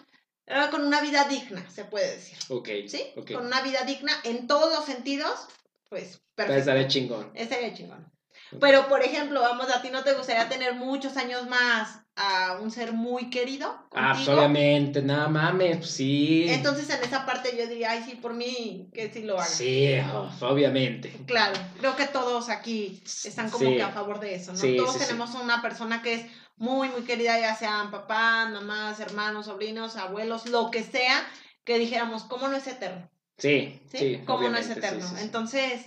eh, 0.45 0.59
con 0.71 0.83
una 0.83 0.99
vida 0.99 1.23
digna, 1.29 1.69
se 1.69 1.85
puede 1.85 2.17
decir. 2.17 2.37
Ok. 2.49 2.69
¿Sí? 2.87 3.13
Con 3.33 3.45
una 3.45 3.61
vida 3.61 3.83
digna 3.83 4.11
en 4.25 4.45
todos 4.47 4.73
los 4.73 4.85
sentidos, 4.85 5.47
pues 5.87 6.21
perfecto. 6.35 6.59
Estaría 6.59 6.87
chingón. 6.89 7.31
Estaría 7.33 7.73
chingón. 7.73 8.11
Pero, 8.59 8.89
por 8.89 9.01
ejemplo, 9.03 9.39
vamos, 9.39 9.71
a 9.71 9.81
ti 9.81 9.89
no 9.89 10.03
te 10.03 10.15
gustaría 10.15 10.49
tener 10.49 10.73
muchos 10.73 11.15
años 11.15 11.47
más 11.47 12.02
a 12.15 12.59
un 12.61 12.69
ser 12.71 12.93
muy 12.93 13.29
querido. 13.29 13.87
Ah, 13.91 14.13
pues, 14.15 14.27
obviamente, 14.27 15.01
nada 15.01 15.27
mames, 15.27 15.77
pues, 15.77 15.91
sí. 15.91 16.45
Entonces, 16.47 16.89
en 16.89 17.03
esa 17.03 17.25
parte 17.25 17.55
yo 17.57 17.67
diría, 17.67 17.91
ay, 17.91 18.03
sí, 18.07 18.15
por 18.15 18.33
mí, 18.33 18.89
que 18.93 19.11
sí 19.11 19.23
lo 19.23 19.35
haga. 19.35 19.45
Sí, 19.45 19.95
obviamente. 20.41 21.11
Claro, 21.25 21.59
creo 21.79 21.95
que 21.95 22.05
todos 22.05 22.49
aquí 22.49 23.01
están 23.05 23.49
como 23.49 23.69
que 23.69 23.81
a 23.81 23.89
favor 23.89 24.19
de 24.19 24.35
eso, 24.35 24.53
¿no? 24.53 24.59
todos 24.59 24.99
tenemos 24.99 25.33
una 25.35 25.61
persona 25.61 26.01
que 26.01 26.13
es 26.13 26.25
muy, 26.55 26.89
muy 26.89 27.01
querida, 27.01 27.39
ya 27.39 27.55
sean 27.55 27.89
papás, 27.89 28.51
mamás, 28.51 28.99
hermanos, 28.99 29.47
sobrinos, 29.47 29.95
abuelos, 29.95 30.47
lo 30.47 30.69
que 30.69 30.83
sea, 30.83 31.25
que 31.63 31.79
dijéramos, 31.79 32.23
¿cómo 32.23 32.47
no 32.47 32.55
es 32.55 32.67
eterno? 32.67 33.09
Sí, 33.37 33.81
sí. 33.91 34.21
¿Cómo 34.25 34.47
no 34.49 34.57
es 34.57 34.69
eterno? 34.69 35.05
Entonces, 35.19 35.81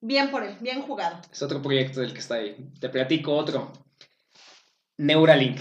bien 0.00 0.30
por 0.30 0.44
él, 0.44 0.56
bien 0.60 0.82
jugado. 0.82 1.20
Es 1.32 1.42
otro 1.42 1.62
proyecto 1.62 2.00
del 2.00 2.12
que 2.12 2.20
está 2.20 2.34
ahí. 2.34 2.56
Te 2.78 2.90
platico 2.90 3.34
otro. 3.34 3.72
Neuralink. 4.98 5.58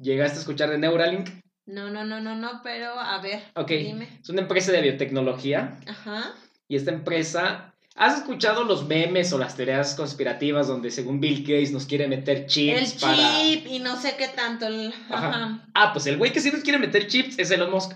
¿Llegaste 0.00 0.38
a 0.38 0.40
escuchar 0.40 0.70
de 0.70 0.78
Neuralink? 0.78 1.28
No, 1.66 1.90
no, 1.90 2.04
no, 2.04 2.20
no, 2.20 2.34
no, 2.34 2.60
pero 2.62 2.98
a 2.98 3.20
ver, 3.20 3.42
Ok, 3.54 3.70
es 3.72 4.28
una 4.28 4.42
empresa 4.42 4.72
de 4.72 4.80
biotecnología. 4.80 5.78
Ajá. 5.86 6.34
Y 6.68 6.76
esta 6.76 6.92
empresa 6.92 7.74
¿Has 7.98 8.18
escuchado 8.18 8.62
los 8.62 8.86
memes 8.86 9.32
o 9.32 9.38
las 9.38 9.56
teorías 9.56 9.96
conspirativas 9.96 10.68
donde 10.68 10.92
según 10.92 11.20
Bill 11.20 11.40
Gates 11.40 11.72
nos 11.72 11.84
quiere 11.84 12.06
meter 12.06 12.46
chips 12.46 12.80
el 12.80 12.86
chip 12.96 13.66
y 13.66 13.80
no 13.80 14.00
sé 14.00 14.14
qué 14.16 14.28
tanto. 14.28 14.66
Ajá. 15.10 15.66
Ah, 15.74 15.92
pues 15.92 16.06
el 16.06 16.16
güey 16.16 16.32
que 16.32 16.40
sí 16.40 16.52
nos 16.52 16.62
quiere 16.62 16.78
meter 16.78 17.08
chips 17.08 17.40
es 17.40 17.50
Elon 17.50 17.72
Musk. 17.72 17.94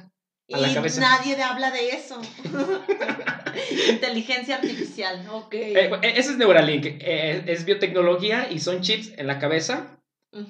A 0.52 0.58
la 0.58 0.74
cabeza. 0.74 1.00
nadie 1.00 1.40
habla 1.42 1.70
de 1.70 1.90
eso. 1.90 2.20
Inteligencia 3.90 4.56
artificial, 4.56 5.26
ok. 5.30 5.54
Eh, 5.54 5.90
ese 6.02 6.32
es 6.32 6.36
Neuralink. 6.36 6.86
Eh, 6.86 7.44
es 7.46 7.64
biotecnología 7.64 8.50
y 8.50 8.58
son 8.58 8.80
chips 8.80 9.12
en 9.16 9.26
la 9.26 9.38
cabeza. 9.38 9.98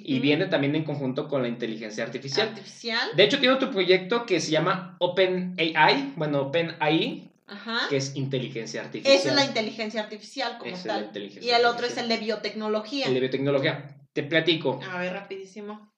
Y 0.05 0.21
viene 0.21 0.47
también 0.47 0.77
en 0.77 0.85
conjunto 0.85 1.27
con 1.27 1.43
la 1.43 1.49
inteligencia 1.49 2.05
artificial. 2.05 2.51
Artificial. 2.51 3.11
De 3.17 3.25
hecho, 3.25 3.41
tiene 3.41 3.53
otro 3.53 3.73
proyecto 3.73 4.27
que 4.27 4.39
se 4.39 4.53
llama 4.53 4.97
OpenAI. 5.01 6.13
Bueno, 6.15 6.43
OpenAI 6.43 7.33
que 7.89 7.97
es 7.97 8.17
inteligencia 8.17 8.83
artificial. 8.83 9.17
Esa 9.17 9.29
es 9.31 9.35
la 9.35 9.45
inteligencia 9.45 10.03
artificial 10.03 10.59
como 10.59 10.77
tal. 10.77 11.11
y 11.41 11.51
el 11.51 11.65
otro 11.65 11.87
es 11.87 11.97
el 11.97 12.09
de 12.09 12.17
biotecnología. 12.17 13.07
El 13.07 13.15
de 13.15 13.21
biotecnología. 13.21 13.97
Te 14.13 14.23
platico. 14.23 14.81
A 14.91 14.99
ver, 14.99 15.13
rapidísimo. 15.13 15.93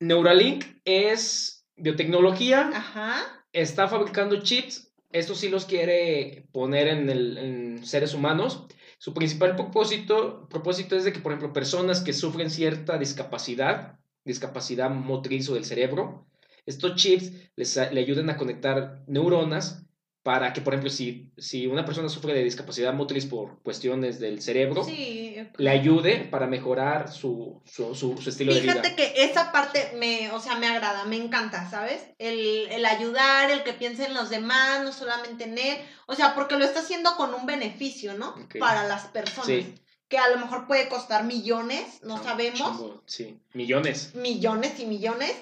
Neuralink 0.00 0.64
es 0.84 1.66
biotecnología. 1.76 2.70
Ajá. 2.74 3.33
Está 3.54 3.86
fabricando 3.86 4.42
chips. 4.42 4.92
Estos 5.12 5.38
sí 5.38 5.48
los 5.48 5.64
quiere 5.64 6.48
poner 6.50 6.88
en, 6.88 7.08
el, 7.08 7.80
seres 7.84 8.12
humanos. 8.12 8.66
Su 8.98 9.14
principal 9.14 9.54
propósito, 9.54 10.48
propósito 10.50 10.96
es 10.96 11.04
de 11.04 11.12
que, 11.12 11.20
por 11.20 11.30
ejemplo, 11.30 11.52
personas 11.52 12.00
que 12.00 12.12
sufren 12.12 12.50
cierta 12.50 12.98
discapacidad, 12.98 14.00
discapacidad 14.24 14.90
motriz 14.90 15.48
o 15.48 15.54
del 15.54 15.64
cerebro, 15.64 16.26
estos 16.66 16.96
chips 16.96 17.30
les, 17.54 17.76
le 17.76 18.00
ayuden 18.00 18.28
a 18.28 18.36
conectar 18.36 19.04
neuronas 19.06 19.83
para 20.24 20.54
que, 20.54 20.62
por 20.62 20.72
ejemplo, 20.72 20.88
si, 20.88 21.30
si 21.36 21.66
una 21.66 21.84
persona 21.84 22.08
sufre 22.08 22.32
de 22.32 22.42
discapacidad 22.42 22.94
motriz 22.94 23.26
por 23.26 23.62
cuestiones 23.62 24.18
del 24.18 24.40
cerebro, 24.40 24.86
le 24.86 25.70
ayude 25.70 26.26
para 26.30 26.46
mejorar 26.46 27.12
su, 27.12 27.60
su, 27.66 27.94
su, 27.94 28.14
estilo 28.26 28.54
de 28.54 28.62
vida. 28.62 28.72
Fíjate 28.72 28.96
que 28.96 29.22
esa 29.22 29.52
parte 29.52 29.92
me, 29.98 30.30
o 30.30 30.40
sea, 30.40 30.56
me 30.56 30.66
agrada, 30.66 31.04
me 31.04 31.16
encanta, 31.16 31.68
¿sabes? 31.68 32.06
El, 32.18 32.68
el, 32.70 32.86
ayudar, 32.86 33.50
el 33.50 33.64
que 33.64 33.74
piense 33.74 34.06
en 34.06 34.14
los 34.14 34.30
demás, 34.30 34.82
no 34.82 34.92
solamente 34.92 35.44
en 35.44 35.58
él, 35.58 35.76
o 36.06 36.14
sea, 36.14 36.34
porque 36.34 36.56
lo 36.56 36.64
está 36.64 36.80
haciendo 36.80 37.16
con 37.16 37.34
un 37.34 37.44
beneficio, 37.44 38.14
¿no? 38.14 38.34
Para 38.58 38.84
las 38.88 39.08
personas. 39.08 39.66
Que 40.08 40.18
a 40.18 40.30
lo 40.30 40.38
mejor 40.38 40.66
puede 40.66 40.88
costar 40.88 41.24
millones, 41.24 42.02
no 42.02 42.22
sabemos. 42.22 43.02
sí, 43.04 43.38
millones. 43.52 44.14
Millones 44.14 44.80
y 44.80 44.86
millones 44.86 45.34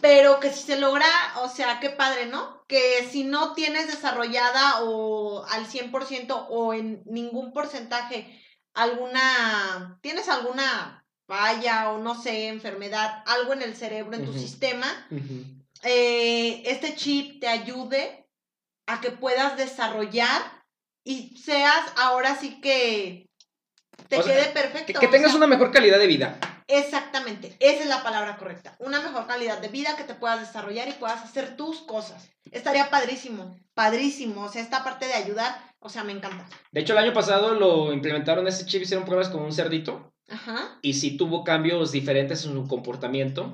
pero 0.00 0.40
que 0.40 0.52
si 0.52 0.64
se 0.64 0.80
logra, 0.80 1.06
o 1.42 1.48
sea, 1.48 1.80
qué 1.80 1.90
padre, 1.90 2.26
¿no? 2.26 2.53
Que 2.66 3.06
si 3.10 3.24
no 3.24 3.52
tienes 3.54 3.86
desarrollada 3.86 4.82
o 4.82 5.44
al 5.46 5.66
100% 5.66 6.46
o 6.48 6.72
en 6.72 7.02
ningún 7.04 7.52
porcentaje 7.52 8.40
alguna, 8.72 9.98
tienes 10.00 10.28
alguna 10.28 11.04
falla 11.26 11.90
o 11.90 11.98
no 11.98 12.20
sé, 12.20 12.48
enfermedad, 12.48 13.22
algo 13.26 13.52
en 13.52 13.62
el 13.62 13.76
cerebro, 13.76 14.16
en 14.16 14.26
tu 14.26 14.32
sistema, 14.32 14.86
eh, 15.82 16.62
este 16.66 16.94
chip 16.96 17.40
te 17.40 17.48
ayude 17.48 18.26
a 18.86 19.00
que 19.00 19.10
puedas 19.10 19.56
desarrollar 19.56 20.42
y 21.04 21.36
seas 21.36 21.84
ahora 21.96 22.36
sí 22.36 22.60
que 22.60 23.28
te 24.08 24.20
quede 24.20 24.44
perfecto. 24.46 25.00
Que, 25.00 25.08
tengas 25.08 25.34
una 25.34 25.46
mejor 25.46 25.70
calidad 25.70 25.98
de 25.98 26.06
vida. 26.06 26.38
Exactamente, 26.66 27.56
esa 27.60 27.82
es 27.82 27.88
la 27.88 28.02
palabra 28.02 28.36
correcta. 28.36 28.74
Una 28.78 29.00
mejor 29.00 29.26
calidad 29.26 29.60
de 29.60 29.68
vida 29.68 29.96
que 29.96 30.04
te 30.04 30.14
puedas 30.14 30.40
desarrollar 30.40 30.88
y 30.88 30.92
puedas 30.92 31.22
hacer 31.22 31.56
tus 31.56 31.80
cosas. 31.82 32.30
Estaría 32.50 32.88
padrísimo, 32.88 33.58
padrísimo. 33.74 34.42
O 34.42 34.48
sea, 34.48 34.62
esta 34.62 34.82
parte 34.82 35.06
de 35.06 35.12
ayudar, 35.12 35.54
o 35.80 35.88
sea, 35.88 36.04
me 36.04 36.12
encanta. 36.12 36.48
De 36.72 36.80
hecho, 36.80 36.94
el 36.94 37.00
año 37.00 37.12
pasado 37.12 37.54
lo 37.54 37.92
implementaron 37.92 38.46
ese 38.46 38.64
chip, 38.64 38.82
hicieron 38.82 39.04
pruebas 39.04 39.28
con 39.28 39.42
un 39.42 39.52
cerdito. 39.52 40.12
Ajá. 40.28 40.78
Y 40.80 40.94
sí 40.94 41.18
tuvo 41.18 41.44
cambios 41.44 41.92
diferentes 41.92 42.46
en 42.46 42.54
su 42.54 42.66
comportamiento 42.66 43.52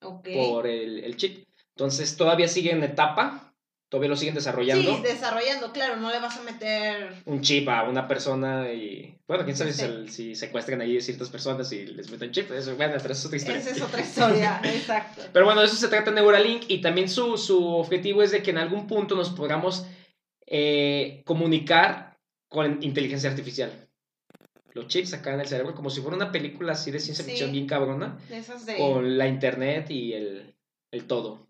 por 0.00 0.66
el, 0.66 1.04
el 1.04 1.16
chip. 1.16 1.46
Entonces, 1.76 2.16
todavía 2.16 2.48
sigue 2.48 2.72
en 2.72 2.82
etapa 2.82 3.49
todavía 3.90 4.08
lo 4.08 4.16
siguen 4.16 4.36
desarrollando. 4.36 4.96
Sí, 4.96 5.02
desarrollando, 5.02 5.72
claro, 5.72 5.96
no 5.96 6.10
le 6.10 6.20
vas 6.20 6.38
a 6.38 6.42
meter... 6.42 7.12
Un 7.26 7.42
chip 7.42 7.68
a 7.68 7.82
una 7.82 8.06
persona 8.06 8.72
y... 8.72 9.18
Bueno, 9.26 9.44
quién 9.44 9.56
sabe 9.56 9.72
si, 10.08 10.36
secuestran 10.36 10.80
ahí 10.80 11.00
ciertas 11.00 11.28
personas 11.28 11.70
y 11.72 11.86
les 11.86 12.08
meten 12.08 12.30
chip. 12.30 12.52
Eso, 12.52 12.76
bueno, 12.76 12.94
pero 13.02 13.12
eso 13.12 13.22
es 13.22 13.26
otra 13.26 13.36
historia. 13.36 13.60
Esa 13.60 13.70
es 13.70 13.82
otra 13.82 14.00
historia, 14.00 14.60
exacto. 14.64 15.22
Pero 15.32 15.44
bueno, 15.44 15.60
eso 15.62 15.74
se 15.74 15.88
trata 15.88 16.10
de 16.10 16.14
Neuralink 16.14 16.62
y 16.68 16.80
también 16.80 17.08
su, 17.08 17.36
su 17.36 17.66
objetivo 17.66 18.22
es 18.22 18.30
de 18.30 18.44
que 18.44 18.52
en 18.52 18.58
algún 18.58 18.86
punto 18.86 19.16
nos 19.16 19.30
podamos 19.30 19.84
eh, 20.46 21.22
comunicar 21.26 22.16
con 22.48 22.80
inteligencia 22.82 23.28
artificial. 23.28 23.88
Los 24.72 24.86
chips 24.86 25.14
acá 25.14 25.34
en 25.34 25.40
el 25.40 25.48
cerebro, 25.48 25.74
como 25.74 25.90
si 25.90 26.00
fuera 26.00 26.16
una 26.16 26.30
película 26.30 26.74
así 26.74 26.92
de 26.92 27.00
ciencia 27.00 27.24
ficción 27.24 27.50
bien 27.50 27.66
cabrona. 27.66 28.20
Esas 28.30 28.66
de... 28.66 28.76
Con 28.76 29.18
la 29.18 29.26
internet 29.26 29.90
y 29.90 30.12
el, 30.12 30.54
el 30.92 31.06
todo. 31.08 31.49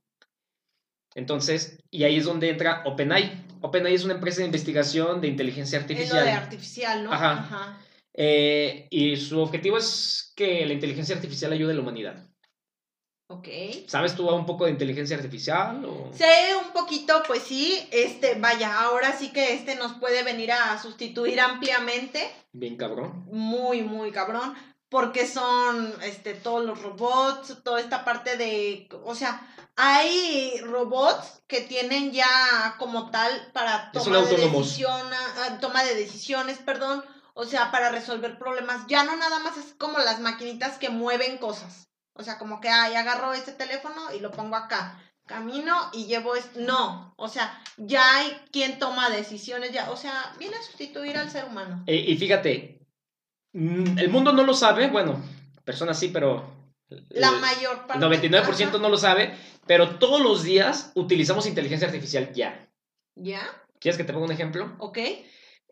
Entonces, 1.14 1.78
y 1.90 2.04
ahí 2.04 2.16
es 2.16 2.24
donde 2.24 2.50
entra 2.50 2.82
OpenAI. 2.84 3.46
OpenAI 3.60 3.94
es 3.94 4.04
una 4.04 4.14
empresa 4.14 4.40
de 4.40 4.46
investigación 4.46 5.20
de 5.20 5.28
inteligencia 5.28 5.78
artificial. 5.78 6.18
Es 6.18 6.24
lo 6.24 6.30
de 6.30 6.32
artificial, 6.32 7.04
¿no? 7.04 7.12
Ajá. 7.12 7.78
Eh, 8.14 8.86
y 8.90 9.16
su 9.16 9.40
objetivo 9.40 9.78
es 9.78 10.32
que 10.36 10.66
la 10.66 10.72
inteligencia 10.72 11.14
artificial 11.14 11.52
ayude 11.52 11.72
a 11.72 11.74
la 11.74 11.80
humanidad. 11.80 12.26
Ok. 13.28 13.46
¿Sabes 13.86 14.16
tú 14.16 14.28
un 14.28 14.44
poco 14.44 14.64
de 14.64 14.72
inteligencia 14.72 15.16
artificial? 15.16 15.84
O? 15.84 16.10
Sé 16.12 16.56
un 16.64 16.72
poquito, 16.72 17.22
pues 17.28 17.44
sí. 17.44 17.78
Este, 17.92 18.34
vaya, 18.34 18.80
ahora 18.80 19.12
sí 19.12 19.30
que 19.32 19.54
este 19.54 19.76
nos 19.76 19.92
puede 20.00 20.24
venir 20.24 20.50
a 20.50 20.76
sustituir 20.82 21.40
ampliamente. 21.40 22.28
Bien 22.52 22.76
cabrón. 22.76 23.24
Muy, 23.30 23.82
muy 23.82 24.10
cabrón. 24.10 24.54
Porque 24.90 25.26
son 25.26 25.94
este, 26.02 26.34
todos 26.34 26.66
los 26.66 26.82
robots, 26.82 27.62
toda 27.62 27.80
esta 27.80 28.04
parte 28.04 28.36
de, 28.36 28.88
o 29.04 29.14
sea, 29.14 29.40
hay 29.76 30.60
robots 30.62 31.42
que 31.46 31.60
tienen 31.60 32.10
ya 32.12 32.74
como 32.78 33.10
tal 33.10 33.50
para 33.54 33.92
toma 33.92 34.18
de, 34.18 34.36
decisión, 34.36 35.02
ah, 35.12 35.58
toma 35.60 35.84
de 35.84 35.94
decisiones, 35.94 36.58
perdón, 36.58 37.04
o 37.34 37.44
sea, 37.44 37.70
para 37.70 37.90
resolver 37.90 38.36
problemas. 38.36 38.86
Ya 38.88 39.04
no 39.04 39.16
nada 39.16 39.38
más 39.38 39.56
es 39.56 39.74
como 39.78 39.98
las 39.98 40.20
maquinitas 40.20 40.76
que 40.76 40.90
mueven 40.90 41.38
cosas. 41.38 41.88
O 42.14 42.24
sea, 42.24 42.38
como 42.38 42.60
que, 42.60 42.68
ay, 42.68 42.96
agarro 42.96 43.32
este 43.32 43.52
teléfono 43.52 44.12
y 44.14 44.18
lo 44.18 44.32
pongo 44.32 44.56
acá. 44.56 45.00
Camino 45.24 45.76
y 45.92 46.06
llevo 46.06 46.34
esto. 46.34 46.58
No, 46.60 47.14
o 47.16 47.28
sea, 47.28 47.62
ya 47.76 48.16
hay 48.16 48.36
quien 48.50 48.80
toma 48.80 49.08
decisiones, 49.08 49.70
ya, 49.70 49.90
o 49.90 49.96
sea, 49.96 50.34
viene 50.38 50.56
a 50.56 50.62
sustituir 50.62 51.16
al 51.16 51.30
ser 51.30 51.44
humano. 51.44 51.84
Eh, 51.86 52.04
y 52.08 52.16
fíjate, 52.16 52.79
el 53.52 54.08
mundo 54.10 54.32
no 54.32 54.44
lo 54.44 54.54
sabe, 54.54 54.88
bueno, 54.88 55.22
personas 55.64 55.98
sí, 55.98 56.08
pero... 56.08 56.58
La 57.10 57.28
el 57.28 57.40
mayor 57.40 57.86
parte. 57.86 58.04
99% 58.04 58.68
Ajá. 58.68 58.78
no 58.78 58.88
lo 58.88 58.96
sabe, 58.96 59.34
pero 59.66 59.96
todos 59.98 60.20
los 60.20 60.42
días 60.42 60.90
utilizamos 60.94 61.46
inteligencia 61.46 61.86
artificial 61.86 62.32
ya. 62.32 62.68
¿Ya? 63.14 63.42
¿Quieres 63.78 63.96
que 63.96 64.04
te 64.04 64.12
ponga 64.12 64.26
un 64.26 64.32
ejemplo? 64.32 64.74
¿Ok? 64.78 64.98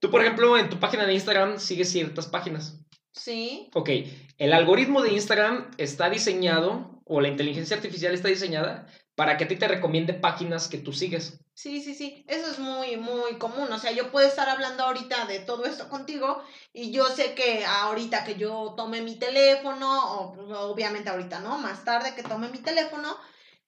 Tú, 0.01 0.11
por 0.11 0.23
ejemplo, 0.23 0.57
en 0.57 0.71
tu 0.71 0.79
página 0.79 1.07
de 1.07 1.15
Instagram 1.15 1.59
sigues 1.59 1.91
ciertas 1.91 2.29
páginas. 2.29 2.81
Sí. 3.13 3.69
Ok, 3.75 3.91
el 4.39 4.53
algoritmo 4.53 5.03
de 5.03 5.13
Instagram 5.13 5.73
está 5.77 6.09
diseñado, 6.09 7.03
o 7.05 7.21
la 7.21 7.29
inteligencia 7.29 7.77
artificial 7.77 8.15
está 8.15 8.29
diseñada, 8.29 8.87
para 9.17 9.37
que 9.37 9.45
a 9.45 9.49
ti 9.49 9.57
te 9.57 9.67
recomiende 9.67 10.15
páginas 10.15 10.69
que 10.69 10.79
tú 10.79 10.93
sigues. 10.93 11.41
Sí, 11.59 11.83
sí, 11.83 11.93
sí, 11.93 12.25
eso 12.29 12.49
es 12.53 12.61
muy, 12.61 12.97
muy 12.99 13.37
común. 13.37 13.73
O 13.73 13.81
sea, 13.81 13.91
yo 13.91 14.13
puedo 14.13 14.29
estar 14.29 14.49
hablando 14.49 14.85
ahorita 14.85 15.27
de 15.27 15.41
todo 15.41 15.65
esto 15.65 15.89
contigo 15.89 16.41
y 16.73 16.93
yo 16.93 17.09
sé 17.09 17.35
que 17.35 17.67
ahorita 17.67 18.23
que 18.23 18.37
yo 18.37 18.75
tome 18.77 19.01
mi 19.01 19.17
teléfono, 19.17 20.21
o 20.21 20.71
obviamente 20.71 21.11
ahorita 21.11 21.41
no, 21.41 21.59
más 21.59 21.85
tarde 21.85 22.15
que 22.15 22.23
tome 22.23 22.49
mi 22.51 22.59
teléfono, 22.59 23.17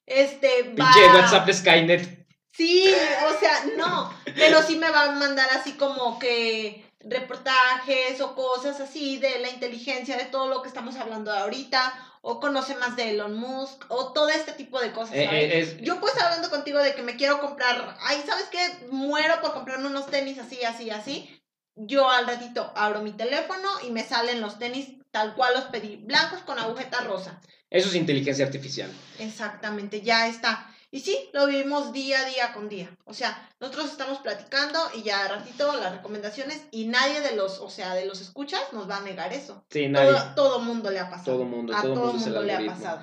este 0.07 0.73
va... 0.79 0.93
Pinche 0.93 1.09
WhatsApp 1.13 1.47
de 1.47 1.53
Skynet. 1.53 2.29
Sí, 2.53 2.95
o 3.29 3.41
sea, 3.41 3.65
no, 3.77 4.15
pero 4.37 4.63
sí 4.63 4.77
me 4.77 4.91
va 4.91 5.07
a 5.07 5.11
mandar 5.11 5.49
así 5.51 5.73
como 5.73 6.21
que 6.21 6.89
reportajes 7.01 8.21
o 8.21 8.37
cosas 8.37 8.79
así 8.79 9.17
de 9.17 9.41
la 9.41 9.49
inteligencia, 9.49 10.17
de 10.17 10.27
todo 10.27 10.47
lo 10.47 10.63
que 10.63 10.69
estamos 10.69 10.95
hablando 10.95 11.33
ahorita, 11.33 11.93
o 12.23 12.39
conoce 12.41 12.75
más 12.77 12.97
de 12.97 13.11
Elon 13.11 13.35
Musk, 13.39 13.85
o 13.89 14.13
todo 14.13 14.29
este 14.29 14.53
tipo 14.53 14.81
de 14.81 14.93
cosas. 14.93 15.15
Eh, 15.17 15.29
eh, 15.31 15.59
es- 15.61 15.79
Yo 15.79 15.99
puedo 16.01 16.13
estar 16.13 16.27
hablando 16.27 16.51
contigo 16.51 16.79
de 16.79 16.95
que 16.95 17.03
me 17.03 17.17
quiero 17.17 17.41
comprar, 17.41 17.97
ay, 18.01 18.23
¿sabes 18.27 18.45
qué? 18.51 18.87
Muero 18.91 19.41
por 19.41 19.55
comprarme 19.55 19.87
unos 19.87 20.07
tenis 20.07 20.39
así, 20.39 20.63
así, 20.65 20.91
así. 20.91 21.37
Yo 21.77 22.11
al 22.11 22.27
ratito 22.27 22.73
abro 22.77 23.01
mi 23.01 23.13
teléfono 23.13 23.69
y 23.87 23.91
me 23.91 24.05
salen 24.05 24.41
los 24.43 24.59
tenis 24.59 24.89
tal 25.11 25.35
cual 25.35 25.55
los 25.55 25.65
pedí, 25.65 25.97
blancos 25.97 26.41
con 26.43 26.59
agujeta 26.59 27.01
rosa. 27.03 27.41
eso 27.71 27.89
es 27.89 27.95
inteligencia 27.95 28.45
artificial. 28.45 28.91
Exactamente, 29.19 30.03
ya 30.03 30.27
está. 30.27 30.67
Y 30.93 31.01
sí, 31.01 31.17
lo 31.33 31.47
vivimos 31.47 31.93
día 31.93 32.21
a 32.21 32.29
día 32.29 32.53
con 32.53 32.69
día. 32.69 32.91
O 33.05 33.15
sea, 33.15 33.49
nosotros 33.61 33.93
estamos 33.93 34.19
platicando 34.19 34.79
y 34.97 35.03
ya 35.03 35.29
ratito 35.29 35.73
las 35.77 35.93
recomendaciones 35.93 36.67
y 36.73 36.87
nadie 36.87 37.21
de 37.21 37.37
los, 37.37 37.61
o 37.61 37.71
sea, 37.71 37.95
de 37.95 38.07
los 38.07 38.21
escuchas 38.21 38.61
nos 38.73 38.91
va 38.91 38.97
a 38.97 39.03
negar 39.03 39.33
eso. 39.33 39.65
Sí, 39.71 39.89
nadie. 39.89 40.11
Todo, 40.11 40.35
todo 40.35 40.61
mundo 40.61 40.91
le 40.91 40.99
ha 40.99 41.09
pasado. 41.09 41.37
Todo 41.37 41.45
mundo, 41.45 41.77
a 41.77 41.83
todo 41.83 41.95
todo, 41.95 42.13
mundo 42.15 42.43
le 42.43 42.55
ha 42.55 42.67
pasado. 42.67 43.03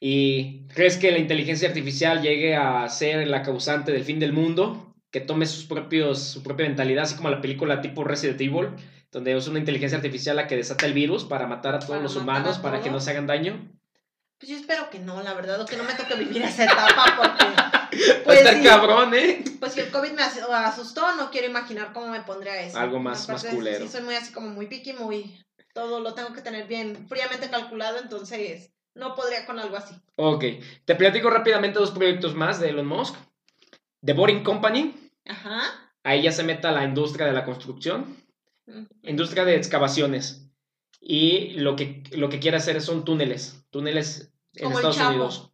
¿Y 0.00 0.66
crees 0.68 0.96
que 0.96 1.10
la 1.10 1.18
inteligencia 1.18 1.68
artificial 1.68 2.22
llegue 2.22 2.56
a 2.56 2.88
ser 2.88 3.26
la 3.28 3.42
causante 3.42 3.92
del 3.92 4.04
fin 4.04 4.18
del 4.18 4.32
mundo? 4.32 4.94
Que 5.10 5.20
tome 5.20 5.44
sus 5.44 5.64
propios, 5.64 6.20
su 6.20 6.42
propia 6.42 6.66
mentalidad, 6.66 7.04
así 7.04 7.16
como 7.16 7.28
la 7.28 7.42
película 7.42 7.82
tipo 7.82 8.02
Resident 8.02 8.40
Evil, 8.40 8.70
donde 9.12 9.36
es 9.36 9.46
una 9.46 9.58
inteligencia 9.58 9.96
artificial 9.96 10.36
la 10.36 10.46
que 10.46 10.56
desata 10.56 10.86
el 10.86 10.94
virus 10.94 11.24
para 11.24 11.46
matar 11.46 11.74
a 11.74 11.78
todos 11.80 11.90
Para 11.90 12.02
los 12.02 12.16
humanos, 12.16 12.58
a 12.58 12.62
para 12.62 12.80
que 12.80 12.90
no 12.90 13.00
se 13.00 13.10
hagan 13.10 13.26
daño. 13.26 13.75
Pues 14.38 14.50
yo 14.50 14.56
espero 14.56 14.90
que 14.90 14.98
no, 14.98 15.22
la 15.22 15.32
verdad, 15.34 15.60
o 15.60 15.66
que 15.66 15.76
no 15.76 15.84
me 15.84 15.94
toque 15.94 16.14
vivir 16.14 16.42
esa 16.42 16.64
etapa 16.64 17.04
porque, 17.16 18.22
pues, 18.24 18.38
estar 18.40 18.54
sí, 18.54 18.62
cabrón, 18.62 19.14
¿eh? 19.14 19.42
pues 19.58 19.72
si 19.72 19.80
el 19.80 19.90
COVID 19.90 20.12
me 20.12 20.22
as- 20.22 20.38
asustó, 20.50 21.14
no 21.16 21.30
quiero 21.30 21.46
imaginar 21.48 21.92
cómo 21.94 22.08
me 22.08 22.20
pondría 22.20 22.60
eso. 22.60 22.78
Algo 22.78 22.98
más- 23.00 23.28
más 23.28 23.44
culero. 23.44 23.86
Sí, 23.86 23.90
soy 23.92 24.02
muy 24.02 24.14
así 24.14 24.32
como 24.32 24.48
muy 24.48 24.66
picky, 24.66 24.92
muy, 24.92 25.42
todo 25.72 26.00
lo 26.00 26.12
tengo 26.14 26.32
que 26.34 26.42
tener 26.42 26.66
bien 26.66 27.06
fríamente 27.08 27.48
calculado, 27.48 27.98
entonces 27.98 28.72
no 28.94 29.14
podría 29.14 29.46
con 29.46 29.58
algo 29.58 29.76
así. 29.76 29.94
Ok, 30.16 30.44
te 30.84 30.94
platico 30.94 31.30
rápidamente 31.30 31.78
dos 31.78 31.90
proyectos 31.92 32.34
más 32.34 32.60
de 32.60 32.68
Elon 32.70 32.86
Musk. 32.86 33.14
The 34.04 34.12
Boring 34.12 34.44
Company, 34.44 34.94
Ajá. 35.26 35.62
ahí 36.04 36.22
ya 36.22 36.30
se 36.32 36.42
meta 36.44 36.70
la 36.72 36.84
industria 36.84 37.26
de 37.26 37.32
la 37.32 37.44
construcción, 37.44 38.16
industria 39.02 39.44
de 39.46 39.56
excavaciones. 39.56 40.45
Y 41.08 41.50
lo 41.50 41.76
que, 41.76 42.02
lo 42.10 42.28
que 42.28 42.40
quiere 42.40 42.56
hacer 42.56 42.82
son 42.82 43.04
túneles, 43.04 43.64
túneles 43.70 44.32
en 44.54 44.64
Como 44.64 44.70
el 44.70 44.76
Estados 44.86 44.96
Chapo. 44.96 45.10
Unidos. 45.10 45.52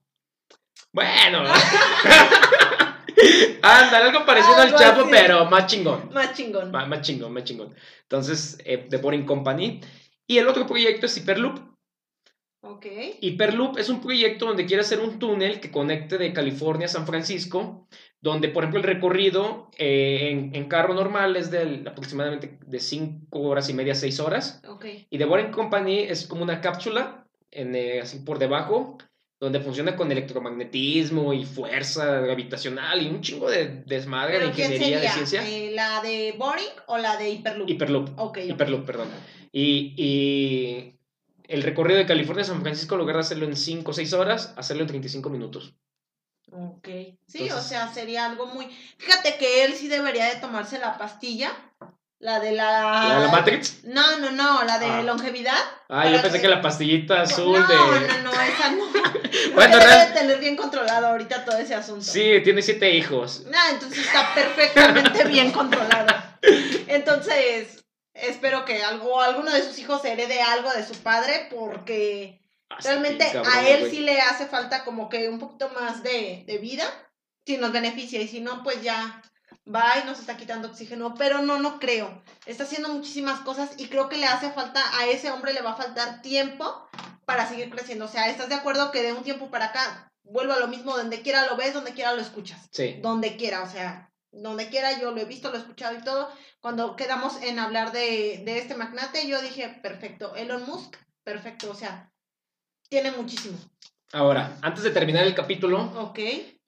Bueno, 0.95 1.45
ándale, 3.63 4.05
algo 4.07 4.25
parecido 4.25 4.55
Algo 4.57 4.79
al 4.79 4.83
Chapo, 4.83 5.01
así. 5.03 5.11
pero 5.11 5.45
más 5.51 5.67
chingón. 5.67 6.09
Más 6.15 6.33
chingón. 6.33 6.71
Más, 6.71 6.89
más 6.89 7.03
chingón, 7.03 7.35
más 7.35 7.45
chingón. 7.45 7.75
Entonces, 8.01 8.57
eh, 8.65 8.87
The 8.89 8.97
Boring 8.97 9.27
Company. 9.27 9.83
Y 10.27 10.39
el 10.39 10.49
otro 10.49 10.67
proyecto 10.67 11.05
es 11.05 11.19
Hyperloop. 11.19 11.59
Ok. 12.63 12.87
Hyperloop 13.21 13.77
es 13.77 13.91
un 13.91 14.01
proyecto 14.01 14.47
donde 14.47 14.65
quiere 14.65 14.81
hacer 14.81 15.01
un 15.01 15.19
túnel 15.19 15.61
que 15.61 15.71
conecte 15.71 16.17
de 16.17 16.33
California 16.33 16.87
a 16.87 16.91
San 16.91 17.07
Francisco, 17.07 17.87
donde, 18.23 18.49
por 18.49 18.63
ejemplo, 18.63 18.81
el 18.81 18.87
recorrido 18.87 19.69
eh, 19.77 20.31
en, 20.31 20.55
en 20.55 20.69
carro 20.69 20.95
normal 20.95 21.37
es 21.37 21.51
de 21.51 21.83
aproximadamente 21.87 22.57
de 22.65 22.79
5 22.79 23.39
horas 23.41 23.69
y 23.69 23.75
media, 23.75 23.97
6 23.97 24.21
horas. 24.21 24.63
Y 25.11 25.19
The 25.19 25.25
Boring 25.25 25.51
Company 25.51 25.99
es 25.99 26.29
como 26.29 26.45
una 26.45 26.61
cápsula, 26.61 27.27
en, 27.51 27.75
eh, 27.75 28.01
así 28.01 28.21
por 28.21 28.39
debajo, 28.39 28.97
donde 29.41 29.59
funciona 29.59 29.97
con 29.97 30.13
electromagnetismo 30.13 31.33
y 31.33 31.45
fuerza 31.45 32.21
gravitacional 32.21 33.03
y 33.03 33.09
un 33.09 33.23
chingo 33.23 33.51
de 33.51 33.83
desmadre 33.87 34.35
de 34.35 34.39
¿Pero 34.39 34.53
quién 34.53 34.73
ingeniería, 34.73 35.01
de 35.01 35.09
ciencia. 35.09 35.49
Eh, 35.49 35.73
¿La 35.75 36.01
de 36.01 36.37
Boring 36.39 36.65
o 36.87 36.99
la 36.99 37.17
de 37.17 37.29
Hyperloop? 37.29 37.69
Hyperloop. 37.69 38.11
Ok. 38.21 38.39
ok. 38.39 38.39
Hyperloop, 38.51 38.87
perdón. 38.87 39.09
Y, 39.51 39.95
y 39.97 40.95
el 41.49 41.65
recorrido 41.65 41.99
de 41.99 42.07
California 42.07 42.43
a 42.43 42.47
San 42.47 42.63
Francisco, 42.63 42.95
en 42.95 43.01
lugar 43.01 43.17
de 43.17 43.23
hacerlo 43.23 43.47
en 43.47 43.57
5 43.57 43.91
o 43.91 43.95
6 43.95 44.13
horas, 44.13 44.55
hacerlo 44.57 44.83
en 44.83 44.89
35 44.89 45.29
minutos. 45.29 45.75
Ok. 46.53 46.87
Sí, 47.27 47.45
Entonces- 47.45 47.53
o 47.55 47.63
sea, 47.69 47.93
sería 47.93 48.27
algo 48.27 48.47
muy... 48.47 48.67
Fíjate 48.99 49.37
que 49.39 49.65
él 49.65 49.75
sí 49.75 49.89
debería 49.89 50.27
de 50.27 50.37
tomarse 50.37 50.79
la 50.79 50.99
pastilla, 50.99 51.51
la 52.19 52.39
de 52.41 52.53
la... 52.53 53.07
¿La 53.09 53.15
de 53.21 53.27
la 53.27 53.33
Matrix? 53.33 53.85
No, 53.85 54.19
no, 54.19 54.31
no, 54.33 54.63
la 54.65 54.79
de 54.79 54.87
Ah. 54.87 55.03
longevidad. 55.03 55.57
Ah, 55.89 56.09
yo 56.11 56.21
pensé 56.21 56.37
que- 56.39 56.43
que 56.43 56.49
la 56.49 56.61
pastillita 56.61 57.23
azul 57.23 57.59
no, 57.59 57.67
de... 57.67 57.75
no, 57.75 58.23
no, 58.25 58.33
esa 58.43 58.71
no. 58.71 58.85
Bueno, 59.55 59.79
Debe 59.79 60.07
de 60.07 60.13
tener 60.13 60.39
bien 60.41 60.57
controlado 60.57 61.07
ahorita 61.09 61.45
todo 61.47 61.57
ese 61.57 61.75
asunto. 61.75 62.05
Sí, 62.05 62.41
tiene 62.45 62.61
siete 62.63 62.91
hijos. 62.95 63.45
Ah, 63.55 63.71
entonces 63.73 64.05
está 64.05 64.35
perfectamente 64.35 65.25
bien 65.29 65.53
controlado. 65.53 66.15
Entonces, 66.87 67.85
espero 68.15 68.65
que 68.65 68.83
algo, 68.83 69.21
alguno 69.21 69.51
de 69.51 69.63
sus 69.63 69.79
hijos 69.79 70.05
herede 70.05 70.43
algo 70.43 70.71
de 70.73 70.85
su 70.87 70.95
padre 71.03 71.49
porque 71.51 72.42
realmente 72.81 73.31
cabrón, 73.33 73.53
a 73.53 73.69
él 73.69 73.81
güey. 73.81 73.91
sí 73.91 74.01
le 74.01 74.21
hace 74.21 74.47
falta 74.47 74.85
como 74.85 75.09
que 75.09 75.29
un 75.29 75.39
poquito 75.39 75.69
más 75.71 76.03
de, 76.03 76.45
de 76.47 76.59
vida, 76.59 76.85
si 77.47 77.57
nos 77.57 77.73
beneficia 77.73 78.21
y 78.21 78.29
si 78.29 78.41
no, 78.41 78.63
pues 78.63 78.83
ya 78.83 79.23
va 79.73 79.99
y 80.03 80.07
nos 80.07 80.19
está 80.19 80.37
quitando 80.37 80.69
oxígeno, 80.69 81.15
pero 81.15 81.43
no, 81.43 81.59
no 81.59 81.79
creo. 81.79 82.23
Está 82.47 82.65
haciendo 82.65 82.89
muchísimas 82.89 83.41
cosas 83.41 83.71
y 83.79 83.89
creo 83.89 84.09
que 84.09 84.17
le 84.17 84.27
hace 84.27 84.51
falta, 84.51 84.83
a 84.99 85.07
ese 85.07 85.31
hombre 85.31 85.53
le 85.53 85.63
va 85.63 85.73
a 85.73 85.77
faltar 85.77 86.23
tiempo 86.23 86.89
para 87.25 87.49
seguir 87.49 87.71
creciendo. 87.71 88.07
O 88.07 88.09
sea, 88.09 88.29
¿estás 88.29 88.49
de 88.49 88.57
acuerdo 88.57 88.91
que 88.91 89.03
de 89.03 89.13
un 89.13 89.23
tiempo 89.23 89.51
para 89.51 89.67
acá 89.67 90.13
vuelvo 90.25 90.53
a 90.53 90.59
lo 90.59 90.69
mismo, 90.69 90.97
donde 90.97 91.23
quiera 91.23 91.47
lo 91.47 91.57
ves, 91.57 91.75
donde 91.75 91.93
quiera 91.93 92.15
lo 92.15 92.23
escuchas? 92.23 92.69
Sí. 92.73 92.99
donde 93.03 93.37
quiera, 93.37 93.63
o 93.63 93.71
sea, 93.71 94.11
donde 94.31 94.69
quiera 94.69 94.99
yo 94.99 95.11
lo 95.11 95.21
he 95.21 95.27
visto, 95.27 95.51
lo 95.51 95.57
he 95.57 95.61
escuchado 95.61 95.97
y 95.97 96.03
todo. 96.03 96.31
Cuando 96.61 96.97
quedamos 96.97 97.41
en 97.43 97.59
hablar 97.59 97.93
de, 97.93 98.43
de 98.45 98.59
este 98.59 98.75
magnate, 98.75 99.27
yo 99.27 99.41
dije, 99.43 99.81
perfecto, 99.83 100.35
Elon 100.35 100.65
Musk, 100.65 100.97
perfecto, 101.23 101.71
o 101.71 101.75
sea, 101.75 102.12
tiene 102.93 103.11
muchísimo. 103.11 103.57
Ahora, 104.13 104.59
antes 104.61 104.85
de 104.85 104.91
terminar 104.91 105.25
el 105.25 105.35
capítulo, 105.35 105.81
Ok. 105.97 106.19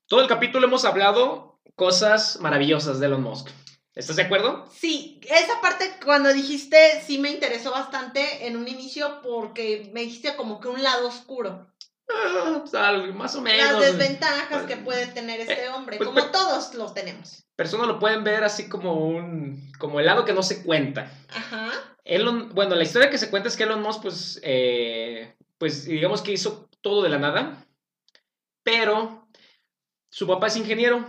todo 0.08 0.22
el 0.22 0.26
capítulo 0.26 0.66
hemos 0.66 0.86
hablado 0.86 1.60
cosas 1.74 2.38
maravillosas 2.40 2.98
de 2.98 3.04
Elon 3.08 3.22
Musk. 3.22 3.50
¿Estás 3.94 4.16
de 4.16 4.22
acuerdo? 4.22 4.66
Sí, 4.74 5.20
esa 5.28 5.60
parte 5.60 5.84
cuando 6.02 6.32
dijiste 6.32 6.78
sí 7.06 7.18
me 7.18 7.30
interesó 7.30 7.72
bastante 7.72 8.46
en 8.46 8.56
un 8.56 8.66
inicio 8.68 9.20
porque 9.22 9.90
me 9.92 10.00
dijiste 10.00 10.34
como 10.34 10.60
que 10.60 10.68
un 10.68 10.82
lado 10.82 11.06
oscuro. 11.08 11.68
Ah, 12.10 12.62
pues, 12.70 13.14
más 13.14 13.34
o 13.34 13.42
Las 13.42 13.44
menos. 13.44 13.80
desventajas 13.82 14.62
que 14.64 14.78
puede 14.78 15.06
tener 15.08 15.40
este 15.40 15.64
Eh, 15.66 15.68
hombre, 15.68 15.98
pues, 15.98 16.08
como 16.08 16.20
pues- 16.20 16.32
todos 16.32 16.72
los 16.74 16.94
tenemos. 16.94 17.44
Personas 17.54 17.86
lo 17.86 17.98
pueden 17.98 18.24
ver 18.24 18.44
así 18.44 18.66
como 18.70 18.94
un... 18.94 19.70
como 19.78 20.00
el 20.00 20.06
lado 20.06 20.24
que 20.24 20.32
no 20.32 20.42
se 20.42 20.62
cuenta. 20.64 21.12
Ajá. 21.28 21.70
Elon, 22.02 22.48
bueno, 22.54 22.74
la 22.76 22.82
historia 22.82 23.10
que 23.10 23.18
se 23.18 23.28
cuenta 23.30 23.48
es 23.50 23.56
que 23.58 23.64
Elon 23.64 23.82
Musk, 23.82 24.00
pues, 24.02 24.40
eh, 24.42 25.36
pues 25.58 25.84
digamos 25.86 26.22
que 26.22 26.32
hizo 26.32 26.68
todo 26.80 27.02
de 27.02 27.08
la 27.08 27.18
nada, 27.18 27.66
pero 28.62 29.28
su 30.10 30.26
papá 30.26 30.46
es 30.48 30.56
ingeniero, 30.56 31.06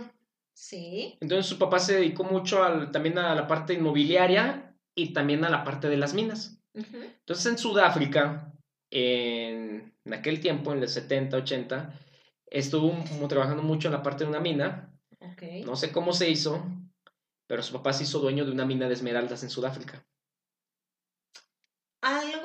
Sí. 0.54 1.18
entonces 1.20 1.46
su 1.46 1.58
papá 1.58 1.78
se 1.78 1.94
dedicó 1.96 2.24
mucho 2.24 2.62
al- 2.64 2.90
también 2.90 3.18
a 3.18 3.34
la 3.34 3.46
parte 3.46 3.74
inmobiliaria 3.74 4.74
y 4.94 5.12
también 5.12 5.44
a 5.44 5.50
la 5.50 5.64
parte 5.64 5.88
de 5.88 5.96
las 5.98 6.14
minas. 6.14 6.58
Ujú. 6.74 6.96
Entonces 6.96 7.46
en 7.46 7.58
Sudáfrica 7.58 8.52
en, 8.90 9.94
en 10.04 10.14
aquel 10.14 10.40
tiempo, 10.40 10.72
en 10.72 10.80
los 10.80 10.92
70, 10.92 11.36
80, 11.38 11.98
estuvo 12.46 12.92
mu- 12.92 13.28
trabajando 13.28 13.62
mucho 13.62 13.88
en 13.88 13.92
la 13.94 14.02
parte 14.02 14.24
de 14.24 14.30
una 14.30 14.40
mina. 14.40 14.92
Ok. 15.20 15.42
No 15.66 15.76
sé 15.76 15.90
cómo 15.92 16.12
se 16.12 16.30
hizo, 16.30 16.64
pero 17.46 17.62
su 17.62 17.72
papá 17.72 17.92
se 17.92 18.04
hizo 18.04 18.20
dueño 18.20 18.44
de 18.44 18.52
una 18.52 18.64
mina 18.64 18.86
de 18.88 18.94
esmeraldas 18.94 19.42
en 19.42 19.50
Sudáfrica. 19.50 20.06
Algo 22.02 22.35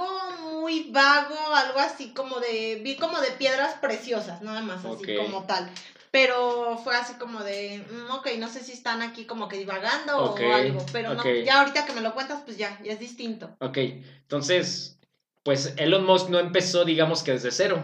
muy 0.82 0.92
vago, 0.92 1.36
algo 1.56 1.80
así 1.80 2.10
como 2.10 2.40
de. 2.40 2.82
Vi 2.84 2.96
como 2.96 3.20
de 3.20 3.32
piedras 3.32 3.76
preciosas, 3.76 4.42
nada 4.42 4.62
más, 4.62 4.84
así 4.86 5.16
como 5.16 5.46
tal. 5.46 5.70
Pero 6.12 6.78
fue 6.84 6.96
así 6.96 7.14
como 7.14 7.40
de. 7.40 7.86
mm, 7.90 8.12
ok, 8.12 8.32
no 8.38 8.50
sé 8.50 8.62
si 8.62 8.74
están 8.74 9.02
aquí 9.02 9.26
como 9.26 9.48
que 9.48 9.58
divagando 9.58 10.18
o 10.18 10.54
algo. 10.54 10.86
Pero 10.92 11.14
no, 11.14 11.24
ya 11.26 11.60
ahorita 11.60 11.86
que 11.86 11.94
me 11.94 12.02
lo 12.02 12.14
cuentas, 12.14 12.42
pues 12.44 12.58
ya, 12.58 12.78
ya 12.84 12.94
es 12.94 13.00
distinto. 13.00 13.56
Ok, 13.60 13.78
entonces, 13.78 15.00
pues 15.44 15.74
Elon 15.78 16.06
Musk 16.06 16.30
no 16.30 16.40
empezó, 16.40 16.84
digamos 16.84 17.24
que 17.24 17.32
desde 17.32 17.52
cero. 17.52 17.82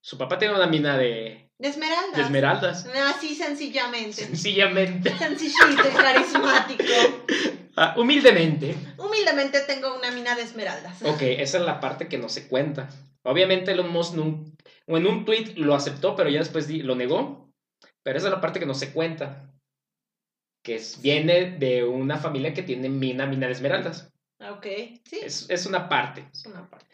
Su 0.00 0.18
papá 0.18 0.36
tenía 0.38 0.56
una 0.56 0.66
mina 0.66 0.98
de, 0.98 1.48
De 1.58 1.68
esmeraldas. 1.68 2.16
de 2.16 2.22
esmeraldas. 2.22 2.86
Así 3.14 3.36
sencillamente. 3.36 4.24
Sencillamente, 4.24 5.16
Sencillito 5.16 5.90
carismático. 5.94 6.82
ah, 7.76 7.94
humildemente. 7.98 8.74
Humildemente 8.98 9.60
tengo 9.66 9.96
una 9.96 10.10
mina 10.10 10.34
de 10.34 10.42
esmeraldas. 10.42 11.02
Ok, 11.02 11.22
esa 11.22 11.58
es 11.58 11.64
la 11.64 11.80
parte 11.80 12.08
que 12.08 12.18
no 12.18 12.28
se 12.28 12.48
cuenta. 12.48 12.88
Obviamente 13.24 13.72
Elon 13.72 13.90
Musk 13.90 14.14
nun- 14.14 14.56
o 14.86 14.96
en 14.96 15.06
un 15.06 15.24
tweet 15.24 15.54
lo 15.56 15.74
aceptó, 15.74 16.16
pero 16.16 16.28
ya 16.30 16.40
después 16.40 16.68
lo 16.70 16.94
negó. 16.94 17.50
Pero 18.02 18.18
esa 18.18 18.28
es 18.28 18.32
la 18.32 18.40
parte 18.40 18.58
que 18.60 18.66
no 18.66 18.74
se 18.74 18.92
cuenta. 18.92 19.48
Que 20.64 20.76
es- 20.76 21.00
viene 21.00 21.52
de 21.58 21.84
una 21.84 22.18
familia 22.18 22.54
que 22.54 22.62
tiene 22.62 22.88
mina, 22.88 23.26
mina 23.26 23.46
de 23.46 23.52
esmeraldas. 23.52 24.12
Ok, 24.40 24.66
sí. 25.04 25.20
Es, 25.22 25.48
es 25.48 25.66
una 25.66 25.88
parte. 25.88 26.28
Es 26.32 26.46
una 26.46 26.68
parte. 26.68 26.86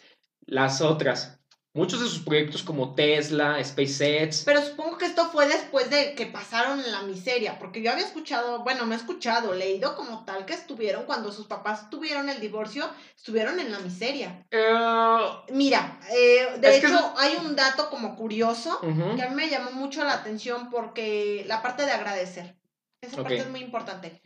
Las 0.46 0.80
otras. 0.82 1.37
Muchos 1.74 2.00
de 2.00 2.08
sus 2.08 2.20
proyectos 2.20 2.62
como 2.62 2.94
Tesla, 2.94 3.62
SpaceX. 3.62 4.42
Pero 4.44 4.62
supongo 4.62 4.96
que 4.96 5.04
esto 5.04 5.28
fue 5.30 5.46
después 5.46 5.90
de 5.90 6.14
que 6.14 6.26
pasaron 6.26 6.80
la 6.90 7.02
miseria, 7.02 7.58
porque 7.58 7.82
yo 7.82 7.92
había 7.92 8.06
escuchado, 8.06 8.64
bueno, 8.64 8.86
no 8.86 8.94
he 8.94 8.96
escuchado, 8.96 9.52
leído 9.54 9.94
como 9.94 10.24
tal 10.24 10.46
que 10.46 10.54
estuvieron 10.54 11.04
cuando 11.04 11.30
sus 11.30 11.46
papás 11.46 11.90
tuvieron 11.90 12.30
el 12.30 12.40
divorcio, 12.40 12.90
estuvieron 13.14 13.60
en 13.60 13.70
la 13.70 13.78
miseria. 13.80 14.44
eh, 14.50 15.18
Mira, 15.50 16.00
eh, 16.10 16.48
de 16.58 16.68
que 16.70 16.76
hecho 16.78 17.14
hay 17.18 17.36
un 17.36 17.54
dato 17.54 17.90
como 17.90 18.16
curioso 18.16 18.80
ujú, 18.82 19.16
que 19.16 19.22
a 19.22 19.28
mí 19.28 19.34
me 19.34 19.48
llamó 19.50 19.70
mucho 19.70 20.02
la 20.04 20.14
atención 20.14 20.70
porque 20.70 21.44
la 21.46 21.60
parte 21.60 21.84
de 21.84 21.92
agradecer, 21.92 22.56
esa 23.02 23.16
parte 23.22 23.36
es 23.36 23.48
muy 23.48 23.60
importante. 23.60 24.20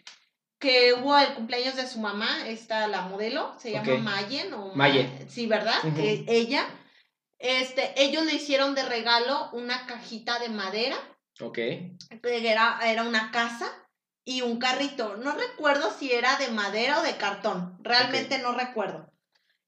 Que 0.61 0.95
hubo 0.95 1.19
el 1.19 1.35
cumpleaños 1.35 1.75
de 1.75 1.89
su 1.89 1.99
mamá, 1.99 2.47
esta 2.47 2.87
la 2.87 3.03
modelo, 3.03 3.53
se 3.59 3.73
llama 3.73 3.95
Ok. 3.95 3.99
Mayen 4.01 4.55
o 4.55 4.73
Maye. 4.77 5.05
Ma- 5.05 5.29
sí, 5.29 5.47
¿verdad? 5.49 5.75
Eh, 5.99 6.25
ella, 6.29 6.65
este, 7.43 7.93
ellos 8.01 8.25
le 8.25 8.35
hicieron 8.35 8.75
de 8.77 8.85
regalo 8.85 9.51
una 9.53 9.87
cajita 9.87 10.39
de 10.39 10.49
madera, 10.49 10.97
Ok. 11.41 11.55
que 11.55 11.91
era, 12.23 12.79
era 12.85 13.03
una 13.03 13.33
casa 13.33 13.69
y 14.25 14.43
un 14.43 14.59
carrito. 14.61 15.17
No 15.17 15.33
recuerdo 15.33 15.93
si 15.93 16.13
era 16.13 16.37
de 16.37 16.49
madera 16.49 17.01
o 17.01 17.03
de 17.03 17.17
cartón, 17.17 17.79
realmente 17.83 18.39
no 18.39 18.53
recuerdo. 18.53 19.11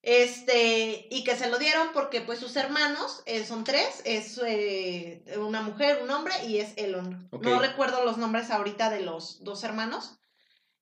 Este, 0.02 1.08
y 1.10 1.24
que 1.24 1.34
se 1.34 1.48
lo 1.48 1.58
dieron 1.58 1.88
porque 1.92 2.20
pues 2.20 2.38
sus 2.38 2.54
hermanos 2.56 3.22
eh, 3.26 3.44
son 3.44 3.64
tres, 3.64 4.02
es 4.04 4.38
eh, 4.46 5.24
una 5.38 5.62
mujer, 5.62 6.00
un 6.02 6.10
hombre 6.10 6.34
y 6.46 6.58
es 6.58 6.74
Elon. 6.76 7.28
No 7.32 7.58
recuerdo 7.58 8.04
los 8.04 8.18
nombres 8.18 8.50
ahorita 8.50 8.90
de 8.90 9.00
los 9.00 9.42
dos 9.42 9.64
hermanos. 9.64 10.18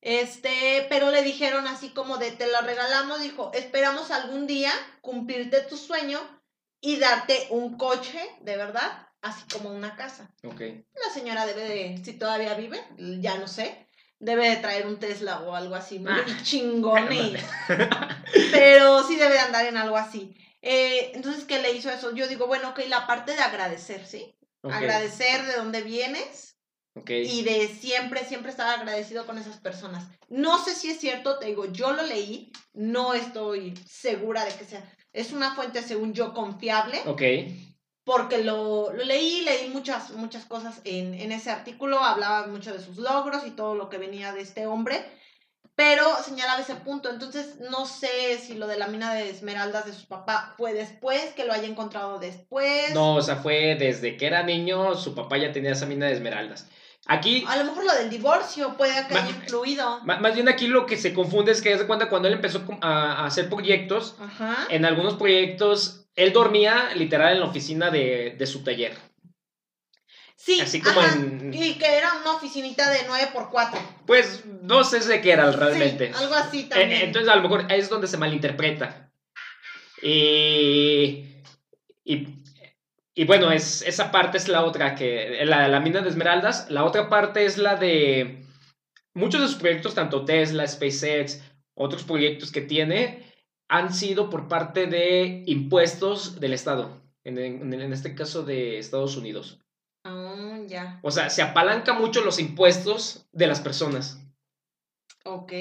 Este, 0.01 0.85
pero 0.89 1.09
le 1.09 1.23
dijeron 1.23 1.65
así 1.65 1.89
como 1.89 2.17
de 2.17 2.31
te 2.31 2.45
la 2.47 2.61
regalamos, 2.61 3.21
dijo, 3.21 3.51
esperamos 3.53 4.11
algún 4.11 4.45
día 4.45 4.71
cumplirte 5.01 5.61
tu 5.61 5.77
sueño 5.77 6.19
y 6.85 6.97
darte 6.97 7.47
un 7.49 7.77
coche, 7.77 8.19
de 8.41 8.57
verdad, 8.57 9.07
así 9.21 9.41
como 9.53 9.71
una 9.71 9.95
casa. 9.95 10.29
Ok. 10.43 10.59
La 11.01 11.13
señora 11.13 11.45
debe 11.45 11.61
de, 11.63 12.01
si 12.03 12.13
todavía 12.13 12.55
vive, 12.55 12.83
ya 12.97 13.37
no 13.37 13.47
sé, 13.47 13.87
debe 14.19 14.49
de 14.49 14.57
traer 14.57 14.85
un 14.85 14.99
Tesla 14.99 15.39
o 15.43 15.55
algo 15.55 15.75
así, 15.75 15.97
muy 15.99 16.11
Ah. 16.11 16.25
chingón. 16.43 17.07
pero 18.51 19.01
sí 19.07 19.15
debe 19.15 19.33
de 19.33 19.39
andar 19.39 19.65
en 19.65 19.77
algo 19.77 19.95
así. 19.97 20.35
Eh, 20.61 21.11
entonces, 21.15 21.45
¿qué 21.45 21.61
le 21.61 21.71
hizo 21.73 21.89
eso? 21.89 22.13
Yo 22.13 22.27
digo, 22.27 22.47
bueno, 22.47 22.69
ok, 22.71 22.81
la 22.87 23.07
parte 23.07 23.33
de 23.33 23.41
agradecer, 23.41 24.05
¿sí? 24.05 24.35
Agradecer 24.63 25.45
de 25.45 25.55
dónde 25.55 25.81
vienes 25.83 26.57
y 27.25 27.43
de 27.43 27.67
siempre, 27.67 28.23
siempre 28.25 28.51
estar 28.51 28.79
agradecido 28.79 29.25
con 29.25 29.37
esas 29.37 29.57
personas. 29.57 30.05
No 30.29 30.63
sé 30.63 30.75
si 30.75 30.89
es 30.91 30.99
cierto, 30.99 31.39
te 31.39 31.47
digo, 31.47 31.71
yo 31.71 31.91
lo 31.93 32.03
leí, 32.03 32.51
no 32.73 33.13
estoy 33.13 33.73
segura 33.89 34.45
de 34.45 34.53
que 34.53 34.65
sea. 34.65 34.83
Es 35.13 35.31
una 35.31 35.55
fuente, 35.55 35.81
según 35.83 36.13
yo, 36.13 36.33
confiable 36.33 36.99
Ok. 37.05 37.21
porque 38.03 38.39
lo, 38.43 38.91
lo 38.91 39.03
leí, 39.03 39.41
leí 39.41 39.69
muchas, 39.69 40.11
muchas 40.11 40.45
cosas 40.45 40.81
en, 40.83 41.13
en 41.13 41.31
ese 41.31 41.51
artículo, 41.51 41.99
hablaba 41.99 42.47
mucho 42.47 42.73
de 42.73 42.83
sus 42.83 42.97
logros 42.97 43.45
y 43.47 43.51
todo 43.51 43.75
lo 43.75 43.89
que 43.89 43.97
venía 43.97 44.33
de 44.33 44.41
este 44.41 44.65
hombre, 44.65 45.05
pero 45.75 46.03
señalaba 46.23 46.61
ese 46.61 46.75
punto, 46.75 47.09
entonces 47.09 47.59
no 47.59 47.85
sé 47.85 48.37
si 48.37 48.55
lo 48.55 48.67
de 48.67 48.77
la 48.77 48.87
mina 48.87 49.13
de 49.13 49.29
esmeraldas 49.29 49.85
de 49.85 49.93
su 49.93 50.07
papá 50.07 50.53
fue 50.57 50.73
después, 50.73 51.33
que 51.35 51.45
lo 51.45 51.53
haya 51.53 51.67
encontrado 51.67 52.19
después. 52.19 52.93
No, 52.93 53.15
o 53.15 53.21
sea, 53.21 53.37
fue 53.37 53.75
desde 53.75 54.17
que 54.17 54.27
era 54.27 54.43
niño, 54.43 54.95
su 54.95 55.15
papá 55.15 55.37
ya 55.37 55.51
tenía 55.51 55.71
esa 55.71 55.85
mina 55.85 56.05
de 56.07 56.13
esmeraldas. 56.13 56.67
Aquí, 57.05 57.43
A 57.47 57.57
lo 57.57 57.65
mejor 57.65 57.83
lo 57.83 57.93
del 57.95 58.09
divorcio 58.09 58.77
puede 58.77 58.93
influido. 59.29 59.99
ma- 60.05 60.19
más 60.19 60.33
bien 60.35 60.47
aquí 60.47 60.67
lo 60.67 60.85
que 60.85 60.95
se 60.97 61.13
confunde 61.13 61.51
es 61.51 61.61
que, 61.61 61.73
haz 61.73 61.79
de 61.79 61.87
cuenta, 61.87 62.07
cuando 62.07 62.29
él 62.29 62.35
empezó 62.35 62.63
a, 62.81 63.11
a 63.23 63.25
hacer 63.25 63.49
proyectos, 63.49 64.15
Ajá. 64.21 64.67
en 64.69 64.85
algunos 64.85 65.15
proyectos, 65.15 66.05
él 66.15 66.31
dormía 66.31 66.93
literal 66.95 67.33
en 67.33 67.39
la 67.41 67.45
oficina 67.47 67.89
de, 67.89 68.35
de 68.37 68.47
su 68.47 68.63
taller. 68.63 68.95
Sí, 70.37 70.59
Así 70.61 70.81
como 70.81 70.99
ajá, 71.01 71.13
en... 71.13 71.53
Y 71.53 71.75
que 71.77 71.85
era 71.97 72.13
una 72.21 72.33
oficinita 72.33 72.89
de 72.89 73.05
9x4. 73.07 73.79
Pues 74.05 74.43
no 74.45 74.83
sé 74.83 74.99
de 74.99 75.21
qué 75.21 75.31
era 75.31 75.51
realmente. 75.51 76.07
Sí, 76.13 76.23
algo 76.23 76.35
así 76.35 76.59
Eh, 76.61 76.63
también. 76.69 76.91
eh, 76.91 77.03
Entonces 77.03 77.29
a 77.31 77.35
lo 77.35 77.41
mejor 77.43 77.65
es 77.71 77.89
donde 77.89 78.07
se 78.07 78.17
malinterpreta. 78.17 79.09
Y, 80.01 81.25
y, 82.03 82.42
y 83.15 83.25
bueno, 83.25 83.51
es, 83.51 83.81
esa 83.83 84.11
parte 84.11 84.37
es 84.37 84.47
la 84.47 84.63
otra, 84.65 84.95
que 84.95 85.45
la, 85.45 85.67
la 85.67 85.79
mina 85.79 86.01
de 86.01 86.09
esmeraldas. 86.09 86.69
La 86.69 86.83
otra 86.83 87.09
parte 87.09 87.45
es 87.45 87.57
la 87.57 87.75
de 87.75 88.43
muchos 89.13 89.41
de 89.41 89.47
sus 89.47 89.57
proyectos, 89.57 89.93
tanto 89.95 90.25
Tesla, 90.25 90.67
SpaceX, 90.67 91.41
otros 91.75 92.03
proyectos 92.03 92.51
que 92.51 92.61
tiene, 92.61 93.31
han 93.69 93.93
sido 93.93 94.29
por 94.29 94.47
parte 94.47 94.87
de 94.87 95.43
impuestos 95.47 96.39
del 96.39 96.53
Estado, 96.53 97.01
en, 97.23 97.37
en- 97.37 97.73
en 97.73 97.93
este 97.93 98.15
caso 98.15 98.43
de 98.43 98.77
Estados 98.79 99.15
Unidos. 99.17 99.59
Ah, 100.05 100.59
ya, 100.67 100.99
O 101.01 101.11
sea, 101.11 101.29
se 101.29 101.41
apalanca 101.41 101.93
mucho 101.93 102.23
los 102.25 102.39
impuestos 102.39 103.25
de 103.31 103.47
las 103.47 103.61
personas. 103.61 104.19
ok. 105.25 105.53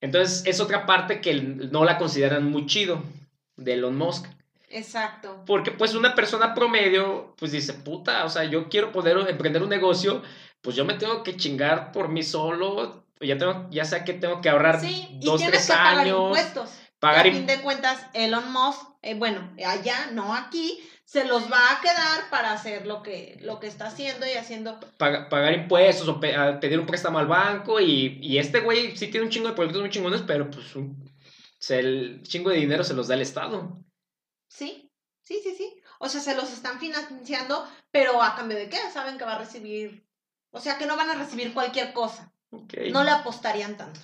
Entonces 0.00 0.42
es 0.46 0.60
otra 0.60 0.84
parte 0.86 1.20
que 1.20 1.34
no 1.34 1.84
la 1.84 1.98
consideran 1.98 2.50
muy 2.50 2.66
chido 2.66 3.02
de 3.56 3.74
Elon 3.74 3.96
Musk. 3.96 4.26
Exacto. 4.72 5.42
Porque 5.46 5.70
pues 5.70 5.94
una 5.94 6.14
persona 6.14 6.54
promedio 6.54 7.34
pues 7.38 7.52
dice, 7.52 7.74
puta, 7.74 8.24
o 8.24 8.28
sea, 8.30 8.44
yo 8.44 8.68
quiero 8.68 8.90
poder 8.92 9.16
emprender 9.28 9.62
un 9.62 9.68
negocio, 9.68 10.22
pues 10.62 10.74
yo 10.76 10.84
me 10.84 10.94
tengo 10.94 11.22
que 11.22 11.36
chingar 11.36 11.92
por 11.92 12.08
mí 12.08 12.22
solo, 12.22 13.06
ya, 13.20 13.36
tengo, 13.38 13.68
ya 13.70 13.84
sea 13.84 14.04
que 14.04 14.14
tengo 14.14 14.40
que 14.40 14.48
ahorrar 14.48 14.80
Sí, 14.80 15.08
y 15.20 15.24
dos, 15.26 15.36
tienes 15.38 15.56
tres 15.58 15.66
que 15.66 15.72
pagar 15.74 15.98
años, 15.98 16.18
impuestos. 16.24 16.70
pagar 16.98 17.26
a 17.26 17.28
im- 17.28 17.32
fin 17.34 17.46
de 17.46 17.60
cuentas, 17.60 18.06
Elon 18.14 18.50
Musk, 18.52 18.80
eh, 19.02 19.14
bueno, 19.14 19.52
allá, 19.66 20.10
no 20.12 20.34
aquí, 20.34 20.78
se 21.04 21.24
los 21.26 21.42
va 21.52 21.58
a 21.72 21.80
quedar 21.82 22.30
para 22.30 22.52
hacer 22.52 22.86
lo 22.86 23.02
que, 23.02 23.38
lo 23.42 23.60
que 23.60 23.66
está 23.66 23.88
haciendo 23.88 24.24
y 24.26 24.32
haciendo. 24.32 24.80
paga- 24.96 25.28
pagar 25.28 25.52
impuestos 25.52 26.08
o 26.08 26.18
pe- 26.18 26.34
a 26.34 26.58
pedir 26.60 26.78
un 26.80 26.86
préstamo 26.86 27.18
al 27.18 27.26
banco 27.26 27.78
y, 27.80 28.18
y 28.22 28.38
este 28.38 28.60
güey 28.60 28.96
sí 28.96 29.08
tiene 29.08 29.26
un 29.26 29.30
chingo 29.30 29.48
de 29.48 29.54
proyectos 29.54 29.82
muy 29.82 29.90
chingones, 29.90 30.22
pero 30.22 30.50
pues 30.50 30.74
un- 30.74 31.12
se- 31.58 31.80
el 31.80 32.22
chingo 32.22 32.48
de 32.50 32.56
dinero 32.56 32.82
se 32.84 32.94
los 32.94 33.08
da 33.08 33.14
el 33.14 33.20
Estado. 33.20 33.78
Sí, 34.54 34.90
sí, 35.22 35.40
sí, 35.42 35.54
sí. 35.56 35.74
O 35.98 36.08
sea, 36.08 36.20
se 36.20 36.34
los 36.34 36.52
están 36.52 36.78
financiando, 36.78 37.66
pero 37.90 38.22
a 38.22 38.36
cambio 38.36 38.58
de 38.58 38.68
qué? 38.68 38.76
Saben 38.92 39.16
que 39.18 39.24
va 39.24 39.36
a 39.36 39.38
recibir. 39.38 40.04
O 40.50 40.60
sea, 40.60 40.76
que 40.76 40.86
no 40.86 40.96
van 40.96 41.08
a 41.10 41.14
recibir 41.14 41.54
cualquier 41.54 41.92
cosa. 41.92 42.32
Ok. 42.50 42.74
No 42.90 43.02
le 43.02 43.10
apostarían 43.10 43.76
tanto. 43.76 44.00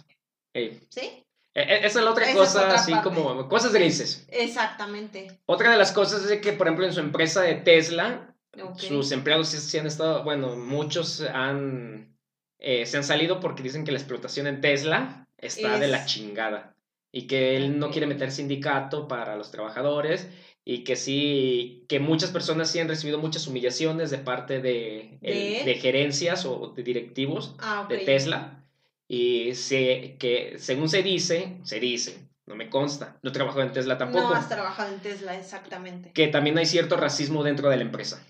¿Sí? 0.55 1.25
E- 1.55 1.62
e- 1.62 1.87
Esa 1.87 1.99
es 1.99 2.05
la 2.05 2.11
otra 2.12 2.25
Esa 2.25 2.39
cosa, 2.39 2.65
otra 2.65 2.75
así 2.77 2.93
parte. 2.93 3.09
como 3.11 3.49
cosas 3.49 3.73
grises. 3.73 4.27
Exactamente. 4.31 5.41
Otra 5.47 5.70
de 5.70 5.77
las 5.77 5.93
cosas 5.93 6.25
es 6.25 6.41
que, 6.41 6.53
por 6.55 6.66
ejemplo, 6.66 6.87
en 6.87 6.93
su 6.95 7.01
empresa 7.01 7.43
de 7.43 7.57
Tesla, 7.57 8.35
sus 8.77 9.12
empleados 9.12 9.49
sí, 9.49 9.79
han 9.79 9.87
estado, 9.87 10.25
bueno, 10.25 10.57
muchos 10.57 11.20
han, 11.20 12.16
eh, 12.59 12.87
se 12.87 12.97
han 12.97 13.05
salido 13.05 13.39
porque 13.41 13.62
dicen 13.62 13.85
que 13.85 13.93
la 13.93 13.99
explotación 13.99 14.47
en 14.47 14.61
Tesla 14.61 15.29
está 15.37 15.79
de 15.79 15.89
la 15.89 16.07
chingada 16.07 16.75
y 17.13 17.27
que 17.27 17.57
él 17.57 17.79
no 17.79 17.91
quiere 17.91 18.07
meter 18.07 18.31
sindicato 18.31 19.09
para 19.09 19.37
los 19.37 19.51
trabajadores 19.51 20.29
y 20.65 20.85
que 20.85 20.97
sí, 20.97 21.85
que 21.89 22.01
muchas 22.01 22.31
personas 22.31 22.71
sí 22.71 22.79
han 22.79 22.89
recibido 22.89 23.19
muchas 23.19 23.47
humillaciones 23.47 24.11
de 24.11 24.19
parte 24.19 24.61
de, 24.61 25.19
el- 25.21 25.21
¿De 25.21 25.59
él? 25.61 25.65
de 25.65 25.75
gerencias 25.77 26.45
o 26.45 26.75
de 26.77 26.83
directivos 26.83 27.55
Ah, 27.59 27.83
ok. 27.85 27.89
de 27.91 27.99
Tesla 27.99 28.65
y 29.09 29.55
se, 29.55 30.17
que 30.19 30.57
según 30.59 30.89
se 30.91 31.03
dice, 31.03 31.59
se 31.63 31.81
dice, 31.81 32.29
No 32.47 32.55
me 32.55 32.71
consta. 32.71 33.19
No 33.23 33.29
he 33.31 33.33
trabajado 33.33 33.63
en 33.63 33.73
Tesla 33.73 33.99
tampoco. 33.99 34.29
No 34.31 34.35
has 34.35 34.49
trabajado 34.49 34.93
en 34.95 35.01
Tesla, 35.01 35.37
exactamente. 35.39 36.13
Que 36.13 36.29
también 36.29 36.57
hay 36.57 36.65
cierto 36.67 36.97
racismo 36.97 37.43
dentro 37.45 37.69
de 37.69 37.77
la 37.77 37.83
empresa. 37.83 38.23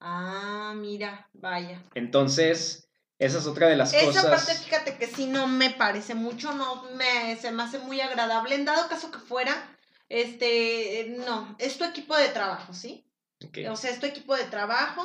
Ah, 0.00 0.74
mira, 0.76 1.28
vaya. 1.34 1.82
Entonces, 1.94 2.88
esa 3.18 3.38
es 3.38 3.46
otra 3.46 3.68
de 3.68 3.76
las 3.76 3.92
Esa 3.92 4.06
cosas. 4.06 4.24
parte, 4.24 4.54
fíjate 4.54 4.98
que 4.98 5.06
sí 5.06 5.26
no 5.26 5.46
me 5.46 5.70
parece 5.70 6.14
mucho, 6.14 6.52
no 6.52 6.82
me, 6.94 7.36
se 7.36 7.52
me 7.52 7.62
hace 7.62 7.78
muy 7.78 8.00
agradable. 8.00 8.54
En 8.54 8.64
dado 8.64 8.88
caso 8.88 9.10
que 9.10 9.18
fuera, 9.18 9.78
este, 10.08 11.14
no, 11.24 11.54
es 11.58 11.78
tu 11.78 11.84
equipo 11.84 12.16
de 12.16 12.28
trabajo, 12.28 12.72
¿sí? 12.72 13.08
O 13.70 13.76
sea, 13.76 13.90
es 13.90 14.00
tu 14.00 14.06
equipo 14.06 14.34
de 14.34 14.44
trabajo, 14.44 15.04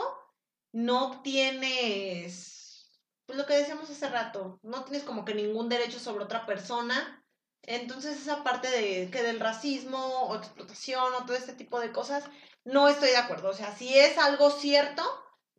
no 0.72 1.22
tienes, 1.22 2.90
pues 3.26 3.38
lo 3.38 3.46
que 3.46 3.54
decíamos 3.54 3.90
hace 3.90 4.10
rato, 4.10 4.60
no 4.64 4.86
tienes 4.86 5.04
como 5.04 5.26
que 5.26 5.36
ningún 5.36 5.70
derecho 5.70 6.00
sobre 6.00 6.24
otra 6.24 6.46
persona. 6.46 7.24
Entonces 7.64 8.20
esa 8.20 8.44
parte 8.44 8.70
de 8.70 9.12
que 9.12 9.22
del 9.22 9.40
racismo 9.40 10.00
o 10.24 10.36
explotación 10.36 11.14
o 11.14 11.26
todo 11.26 11.36
este 11.36 11.54
tipo 11.54 11.80
de 11.80 11.92
cosas, 11.92 12.24
no 12.64 12.88
estoy 12.88 13.10
de 13.10 13.18
acuerdo. 13.18 13.50
O 13.50 13.54
sea, 13.54 13.76
si 13.76 13.98
es 13.98 14.18
algo 14.18 14.50
cierto, 14.50 15.04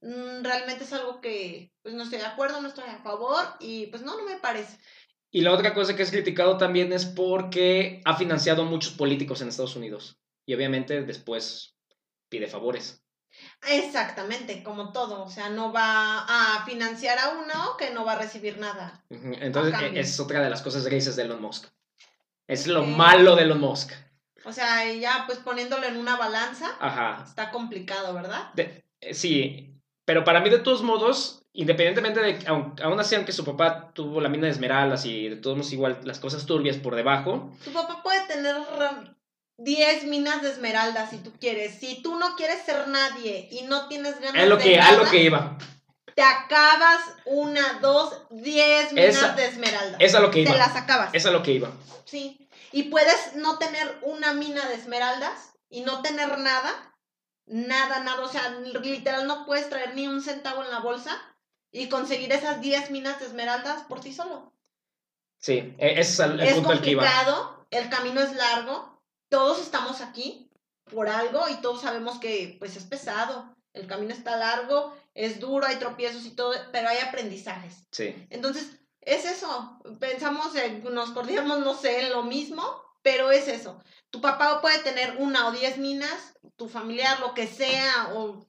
realmente 0.01 0.85
es 0.85 0.93
algo 0.93 1.21
que 1.21 1.73
pues 1.83 1.95
no 1.95 2.03
estoy 2.03 2.19
de 2.19 2.27
acuerdo, 2.27 2.61
no 2.61 2.69
estoy 2.69 2.85
a 2.89 2.99
favor 3.03 3.45
y 3.61 3.87
pues 3.87 4.03
no, 4.03 4.17
no 4.17 4.25
me 4.25 4.39
parece. 4.39 4.79
Y 5.31 5.43
la 5.43 5.53
otra 5.53 5.75
cosa 5.75 5.95
que 5.95 6.03
es 6.03 6.11
criticado 6.11 6.57
también 6.57 6.93
es 6.93 7.07
porque 7.07 8.01
ha 8.05 8.17
financiado 8.17 8.65
muchos 8.65 8.93
políticos 8.93 9.41
en 9.41 9.49
Estados 9.49 9.77
Unidos. 9.77 10.19
Y 10.45 10.55
obviamente 10.55 11.03
después 11.03 11.77
pide 12.29 12.49
favores. 12.49 13.05
Exactamente, 13.69 14.63
como 14.65 14.93
todo, 14.93 15.23
o 15.23 15.29
sea, 15.31 15.51
no 15.51 15.73
va 15.73 16.25
a 16.29 16.65
financiar 16.67 17.19
a 17.19 17.31
uno 17.31 17.77
que 17.79 17.91
no 17.91 18.05
va 18.05 18.13
a 18.15 18.19
recibir 18.19 18.59
nada. 18.59 19.05
Entonces, 19.09 19.81
e- 19.81 20.01
es 20.01 20.19
otra 20.19 20.41
de 20.43 20.51
las 20.51 20.63
cosas 20.63 20.85
grises 20.85 21.15
de 21.15 21.23
Elon 21.23 21.41
Musk. 21.41 21.67
Es 22.49 22.67
lo 22.67 22.83
malo 22.85 23.37
de 23.37 23.43
Elon 23.43 23.61
Musk. 23.61 23.93
O 24.45 24.53
sea, 24.53 24.91
ya 24.93 25.25
pues 25.27 25.39
poniéndolo 25.39 25.87
en 25.87 25.97
una 25.99 26.17
balanza, 26.17 26.71
Ajá. 26.81 27.23
está 27.25 27.51
complicado, 27.51 28.13
¿verdad? 28.15 28.53
De- 28.55 28.83
eh, 29.01 29.15
sí, 29.15 29.80
pero 30.05 30.25
para 30.25 30.41
mí 30.41 30.51
de 30.51 30.59
todos 30.59 30.83
modos, 30.83 31.43
independientemente 31.53 32.21
de 32.21 32.39
que 32.39 32.49
aun, 32.49 32.75
aún 32.83 32.99
así, 33.01 33.15
aunque 33.15 33.33
su 33.33 33.45
papá 33.45 33.91
tuvo 33.95 34.21
la 34.21 34.29
mina 34.29 34.47
de 34.47 34.53
esmeraldas 34.53 35.05
y 35.05 35.29
de 35.29 35.37
todos 35.37 35.57
modos 35.57 35.73
igual 35.73 35.99
las 36.05 36.19
cosas 36.19 36.47
turbias 36.47 36.77
por 36.77 36.97
debajo, 36.97 37.53
Tu 37.65 37.73
papá 37.73 38.03
puede 38.03 38.21
tener 38.27 38.57
um, 38.57 39.15
10 39.59 40.05
minas 40.05 40.43
de 40.43 40.51
esmeraldas 40.51 41.11
si 41.11 41.19
tú 41.19 41.33
quieres. 41.39 41.79
Si 41.79 42.03
tú 42.03 42.17
no 42.17 42.35
quieres 42.37 42.63
ser 42.65 42.89
nadie 42.89 43.49
y 43.51 43.63
no 43.63 43.89
tienes 43.89 44.19
ganas 44.21 44.43
es 44.43 44.49
lo 44.49 44.57
de 44.57 44.63
que, 44.65 44.77
nada, 44.79 44.91
es 44.93 44.99
lo 44.99 45.11
que 45.11 45.23
iba. 45.23 45.59
te 46.15 46.23
acabas 46.23 47.01
una, 47.27 47.79
dos, 47.83 48.23
10 48.31 48.93
minas 48.95 49.17
Esa- 49.17 49.33
de 49.35 49.47
esmeraldas. 49.47 49.97
Es 50.01 50.15
a 50.15 50.21
lo 50.21 50.31
que 50.31 50.45
te 50.45 50.49
iba. 50.51 50.57
las 50.57 50.75
acabas. 50.77 51.11
Es 51.13 51.27
a 51.27 51.31
lo 51.31 51.43
que 51.43 51.53
iba. 51.53 51.71
Sí. 52.05 52.49
Y 52.73 52.85
puedes 52.85 53.35
no 53.37 53.59
tener 53.59 53.99
una 54.03 54.33
mina 54.33 54.67
de 54.69 54.75
esmeraldas 54.77 55.53
y 55.69 55.81
no 55.83 56.01
tener 56.03 56.39
nada. 56.39 56.90
Nada, 57.51 57.99
nada. 58.01 58.23
O 58.23 58.29
sea, 58.29 58.51
literal 58.61 59.27
no 59.27 59.45
puedes 59.45 59.69
traer 59.69 59.95
ni 59.95 60.07
un 60.07 60.23
centavo 60.23 60.63
en 60.63 60.71
la 60.71 60.79
bolsa 60.79 61.17
y 61.73 61.89
conseguir 61.89 62.33
esas 62.33 62.61
10 62.61 62.91
minas 62.91 63.19
de 63.19 63.27
esmeraldas 63.27 63.83
por 63.83 64.01
ti 64.01 64.13
solo. 64.13 64.53
Sí, 65.39 65.75
e- 65.79 65.93
ese 65.93 66.01
es 66.01 66.19
el, 66.21 66.33
el 66.33 66.41
es 66.47 66.55
punto 66.55 66.71
al 66.71 66.81
que 66.81 66.91
iba. 66.91 67.03
complicado, 67.03 67.67
el 67.71 67.89
camino 67.89 68.21
es 68.21 68.35
largo, 68.35 69.03
todos 69.29 69.61
estamos 69.61 70.01
aquí 70.01 70.49
por 70.85 71.09
algo 71.09 71.49
y 71.49 71.57
todos 71.61 71.81
sabemos 71.83 72.19
que 72.19 72.57
pues 72.59 72.77
es 72.77 72.85
pesado, 72.85 73.55
el 73.73 73.87
camino 73.87 74.13
está 74.13 74.37
largo, 74.37 74.97
es 75.15 75.41
duro, 75.41 75.67
hay 75.67 75.77
tropiezos 75.77 76.25
y 76.27 76.31
todo, 76.37 76.53
pero 76.73 76.89
hay 76.89 76.99
aprendizajes. 76.99 77.85
Sí. 77.91 78.27
Entonces, 78.31 78.71
es 79.01 79.25
eso, 79.25 79.79
pensamos, 79.99 80.55
en, 80.57 80.85
nos 80.95 81.11
coordinamos, 81.11 81.61
no 81.61 81.75
sé, 81.75 82.07
en 82.07 82.13
lo 82.13 82.23
mismo, 82.23 82.63
pero 83.03 83.31
es 83.31 83.49
eso. 83.49 83.83
Tu 84.11 84.21
papá 84.21 84.61
puede 84.61 84.79
tener 84.81 85.17
una 85.19 85.49
o 85.49 85.53
diez 85.53 85.79
minas, 85.79 86.35
tu 86.57 86.69
familiar, 86.69 87.21
lo 87.21 87.35
que 87.35 87.47
sea, 87.47 88.13
o 88.15 88.47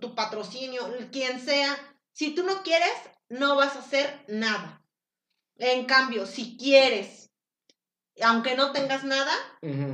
tu 0.00 0.14
patrocinio, 0.14 0.82
quien 1.12 1.40
sea. 1.40 1.76
Si 2.12 2.34
tú 2.34 2.44
no 2.44 2.62
quieres, 2.62 2.94
no 3.28 3.56
vas 3.56 3.76
a 3.76 3.80
hacer 3.80 4.24
nada. 4.28 4.82
En 5.58 5.84
cambio, 5.86 6.26
si 6.26 6.56
quieres, 6.56 7.30
aunque 8.22 8.56
no 8.56 8.72
tengas 8.72 9.04
nada, 9.04 9.32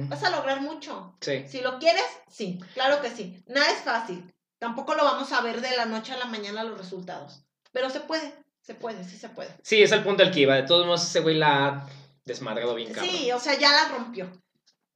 vas 0.09 0.23
a 0.23 0.31
lograr 0.31 0.61
mucho. 0.61 1.17
Sí. 1.21 1.45
Si 1.49 1.61
lo 1.61 1.79
quieres, 1.79 2.05
sí, 2.29 2.61
claro 2.75 3.01
que 3.01 3.11
sí. 3.11 3.43
Nada 3.47 3.71
es 3.71 3.83
fácil. 3.83 4.33
Tampoco 4.59 4.95
lo 4.95 5.05
vamos 5.05 5.33
a 5.33 5.41
ver 5.41 5.61
de 5.61 5.77
la 5.77 5.87
noche 5.87 6.13
a 6.13 6.19
la 6.19 6.27
mañana 6.27 6.63
los 6.63 6.79
resultados. 6.79 7.45
Pero 7.73 7.91
se 7.91 8.01
puede, 8.01 8.33
se 8.61 8.75
puede, 8.75 9.03
sí 9.03 9.17
se 9.17 9.29
puede. 9.29 9.51
Sí, 9.63 9.83
es 9.83 9.91
el 9.91 10.05
punto 10.05 10.23
al 10.23 10.31
que 10.31 10.41
iba. 10.41 10.55
De 10.55 10.63
todos 10.63 10.87
modos, 10.87 11.03
ese 11.03 11.21
güey 11.21 11.37
la 11.37 11.89
desmadrado 12.25 12.75
bien 12.75 12.93
cabrón. 12.93 13.11
Sí, 13.15 13.33
o 13.33 13.39
sea, 13.39 13.59
ya 13.59 13.71
la 13.73 13.89
rompió. 13.97 14.31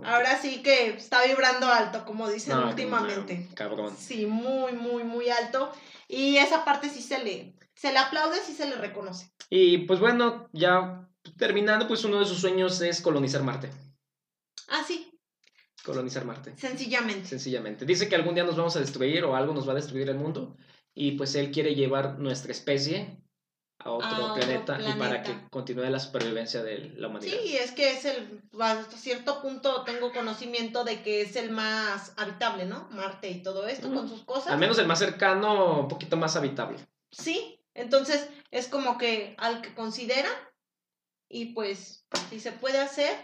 Ahora 0.04 0.38
sí 0.40 0.62
que 0.62 0.88
está 0.90 1.24
vibrando 1.24 1.66
alto, 1.68 2.04
como 2.04 2.28
dicen 2.28 2.54
No, 2.58 2.68
últimamente. 2.68 3.46
no, 3.48 3.54
cabrón. 3.54 3.96
Sí, 3.96 4.26
muy, 4.26 4.72
muy, 4.72 5.04
muy 5.04 5.30
alto. 5.30 5.72
Y 6.06 6.36
esa 6.36 6.64
parte 6.64 6.90
sí 6.90 7.00
se 7.00 7.24
le, 7.24 7.54
se 7.74 7.92
le 7.92 7.98
aplaude, 7.98 8.36
sí 8.44 8.52
se 8.52 8.68
le 8.68 8.76
reconoce. 8.76 9.32
Y 9.48 9.78
pues 9.78 9.98
bueno, 9.98 10.48
ya 10.52 11.08
terminando, 11.38 11.88
pues 11.88 12.04
uno 12.04 12.18
de 12.20 12.26
sus 12.26 12.38
sueños 12.40 12.80
es 12.82 13.00
colonizar 13.00 13.42
Marte. 13.42 13.70
Ah, 14.68 14.82
sí, 14.86 15.12
Colonizar 15.84 16.24
Marte. 16.24 16.52
sencillamente. 16.58 17.26
Sencillamente. 17.28 17.86
Dice 17.86 18.08
que 18.08 18.16
algún 18.16 18.34
día 18.34 18.42
nos 18.44 18.56
vamos 18.56 18.74
a 18.76 18.80
destruir 18.80 19.24
o 19.24 19.36
algo 19.36 19.54
nos 19.54 19.66
va 19.68 19.72
a 19.72 19.76
destruir 19.76 20.08
el 20.08 20.16
mundo. 20.16 20.56
Y 20.94 21.12
pues 21.12 21.34
él 21.36 21.52
quiere 21.52 21.74
llevar 21.74 22.18
nuestra 22.18 22.50
especie 22.52 23.22
a 23.78 23.90
otro, 23.90 24.08
A 24.08 24.18
otro 24.32 24.34
planeta, 24.34 24.78
y 24.80 24.84
para 24.84 24.96
planeta. 24.96 25.22
que 25.24 25.48
continúe 25.50 25.84
la 25.90 26.00
supervivencia 26.00 26.62
de 26.62 26.94
la 26.96 27.08
humanidad. 27.08 27.36
Sí, 27.42 27.56
es 27.56 27.72
que 27.72 27.92
es 27.92 28.04
el, 28.06 28.42
hasta 28.58 28.96
cierto 28.96 29.42
punto 29.42 29.82
tengo 29.84 30.12
conocimiento 30.12 30.82
de 30.84 31.02
que 31.02 31.20
es 31.22 31.36
el 31.36 31.50
más 31.50 32.12
habitable, 32.16 32.64
¿no? 32.64 32.88
Marte 32.90 33.28
y 33.30 33.42
todo 33.42 33.66
esto 33.68 33.88
Ujú. 33.88 33.96
con 33.96 34.08
sus 34.08 34.22
cosas. 34.24 34.52
Al 34.52 34.58
menos 34.58 34.78
el 34.78 34.86
más 34.86 34.98
cercano, 34.98 35.80
un 35.80 35.88
poquito 35.88 36.16
más 36.16 36.36
habitable. 36.36 36.78
Sí, 37.10 37.60
entonces 37.74 38.28
es 38.50 38.66
como 38.68 38.96
que 38.98 39.34
al 39.38 39.60
que 39.60 39.74
considera 39.74 40.30
y 41.28 41.46
pues 41.54 42.04
si 42.30 42.40
se 42.40 42.52
puede 42.52 42.78
hacer, 42.78 43.14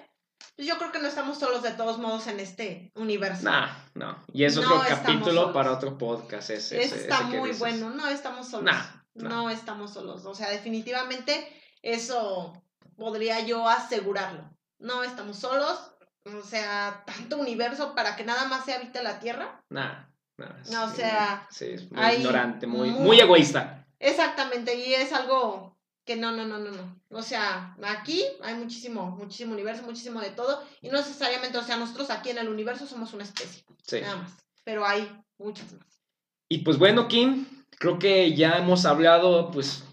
pues 0.57 0.69
yo 0.69 0.77
creo 0.77 0.93
que 0.93 0.99
no 0.99 1.09
estamos 1.09 1.39
solos 1.39 1.63
de 1.63 1.71
todos 1.71 1.99
modos 1.99 2.27
en 2.27 2.41
este 2.41 2.91
universo. 2.95 3.45
Nah, 3.45 3.69
no. 3.95 4.17
Y 4.33 4.45
es 4.45 4.57
No 4.57 4.63
otro 4.63 4.83
capítulo 4.87 5.25
solos. 5.35 5.53
para 5.55 5.73
otro 5.73 5.97
podcast. 5.97 6.51
Ese, 6.51 6.83
ese- 6.83 6.97
está 7.03 7.17
ese 7.21 7.25
muy 7.39 7.49
dices. 7.51 7.59
bueno, 7.61 7.91
no 7.91 8.07
estamos 8.09 8.49
solos. 8.49 8.65
Nah, 8.67 9.02
No 9.15 9.51
estamos 9.51 9.93
solos, 9.93 10.25
o 10.25 10.35
sea, 10.35 10.49
definitivamente 10.51 11.47
eso 11.83 12.63
podría 12.97 13.41
yo 13.41 13.69
asegurarlo. 13.69 14.49
No 14.79 15.03
estamos 15.05 15.39
solos, 15.39 15.79
o 16.25 16.43
sea, 16.43 17.03
tanto 17.07 17.37
universo 17.39 17.95
para 17.95 18.17
que 18.17 18.25
nada 18.25 18.47
más 18.47 18.65
se 18.65 18.73
habite 18.75 19.03
la 19.03 19.21
Tierra. 19.21 19.63
Nah, 19.69 20.07
nah, 20.39 20.53
No, 20.71 20.85
o 20.85 20.91
sea, 20.91 21.47
sí, 21.51 21.67
es 21.67 21.91
muy 21.91 22.01
hay 22.03 22.17
ignorante, 22.19 22.67
muy, 22.67 22.91
muy- 22.91 23.01
muy 23.05 23.21
egoísta. 23.21 23.87
Exactamente, 23.99 24.75
y 24.75 24.95
es 24.95 25.13
algo 25.13 25.79
que 26.05 26.17
no, 26.17 26.33
no, 26.33 26.45
no, 26.45 26.59
no, 26.59 26.71
no. 26.73 27.01
O 27.11 27.23
sea, 27.23 27.77
aquí 27.85 28.25
hay 28.43 28.55
muchísimo, 28.55 29.11
muchísimo 29.13 29.53
universo, 29.53 29.83
muchísimo 29.85 30.21
de 30.21 30.31
todo, 30.31 30.65
y 30.81 30.89
no 30.89 30.97
necesariamente, 30.99 31.59
o 31.59 31.63
sea, 31.63 31.77
nosotros 31.77 32.11
aquí 32.11 32.31
en 32.31 32.39
el 32.39 32.49
universo 32.49 32.87
somos 32.87 33.13
una 33.13 33.23
especie, 33.25 33.63
Sí. 33.87 34.01
nada 34.01 34.17
más, 34.17 34.33
pero 34.65 34.85
hay 34.87 35.09
muchas 35.39 35.71
más. 35.73 36.01
Y 36.49 36.59
pues 36.59 36.79
bueno, 36.79 37.07
Kim, 37.09 37.47
creo 37.83 37.99
que 37.99 38.33
ya 38.37 38.59
hemos 38.59 38.87
hablado, 38.87 39.51
pues, 39.51 39.85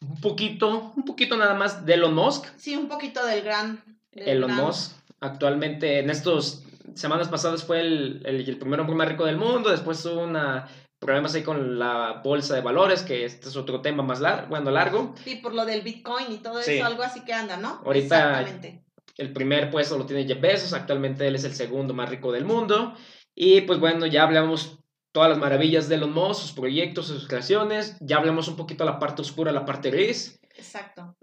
un 0.00 0.20
poquito, 0.20 0.92
un 0.96 1.04
poquito 1.04 1.36
nada 1.36 1.54
más 1.54 1.84
de 1.84 1.94
Elon 1.94 2.14
Musk. 2.14 2.46
Sí, 2.56 2.76
un 2.76 2.86
poquito 2.86 3.26
del 3.26 3.42
gran... 3.42 3.82
del 4.12 4.28
Elon 4.28 4.50
gran- 4.52 4.64
Musk, 4.64 4.92
actualmente, 5.18 5.98
en 5.98 6.08
estos 6.08 6.62
semanas 6.94 7.26
pasadas 7.28 7.64
fue 7.64 7.80
el, 7.80 8.22
el, 8.24 8.48
el 8.48 8.58
primer 8.58 8.78
hombre 8.78 8.94
más 8.94 9.08
rico 9.08 9.24
del 9.24 9.38
mundo, 9.38 9.70
después 9.70 10.04
hubo 10.06 10.20
una 10.22 10.68
problemas 11.00 11.34
ahí 11.34 11.42
con 11.42 11.78
la 11.80 12.22
bolsa 12.24 12.54
de 12.54 12.60
valores, 12.60 13.02
que 13.02 13.24
este 13.24 13.48
es 13.48 13.56
otro 13.56 13.80
tema 13.82 14.04
más 14.04 14.20
largo, 14.20 14.46
bueno, 14.48 14.70
largo. 14.70 15.14
Sí, 15.24 15.34
por 15.36 15.52
lo 15.52 15.64
del 15.66 15.82
Bitcoin 15.82 16.30
y 16.30 16.38
todo 16.38 16.62
Sí. 16.62 16.74
eso, 16.74 16.86
algo 16.86 17.02
así 17.02 17.24
que 17.24 17.32
anda, 17.34 17.56
¿no? 17.56 17.82
Ahorita- 17.84 18.40
Exactamente. 18.40 18.82
El 19.18 19.32
primer 19.32 19.70
puesto 19.70 19.98
lo 19.98 20.06
tiene 20.06 20.26
Jeff 20.26 20.40
Bezos, 20.40 20.72
actualmente 20.74 21.26
él 21.26 21.34
es 21.34 21.44
el 21.44 21.54
segundo 21.54 21.92
más 21.92 22.08
rico 22.08 22.30
del 22.32 22.44
mundo. 22.44 22.94
Y 23.34 23.62
pues 23.62 23.80
bueno, 23.80 24.06
ya 24.06 24.22
hablamos 24.22 24.78
todas 25.16 25.30
las 25.30 25.38
maravillas 25.38 25.88
de 25.88 25.94
Elon 25.94 26.12
Musk, 26.12 26.42
sus 26.42 26.52
proyectos, 26.52 27.06
sus 27.06 27.26
creaciones. 27.26 27.96
Ya 28.00 28.18
hablamos 28.18 28.48
un 28.48 28.56
poquito 28.56 28.84
de 28.84 28.90
la 28.90 28.98
parte 28.98 29.22
oscura, 29.22 29.50
la 29.50 29.64
parte 29.64 29.90
gris. 29.90 30.38
Exacto. 30.54 31.16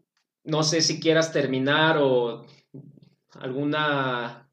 No 0.43 0.63
sé 0.63 0.81
si 0.81 0.99
quieras 0.99 1.31
terminar 1.31 1.99
o 2.01 2.43
alguna... 3.39 4.49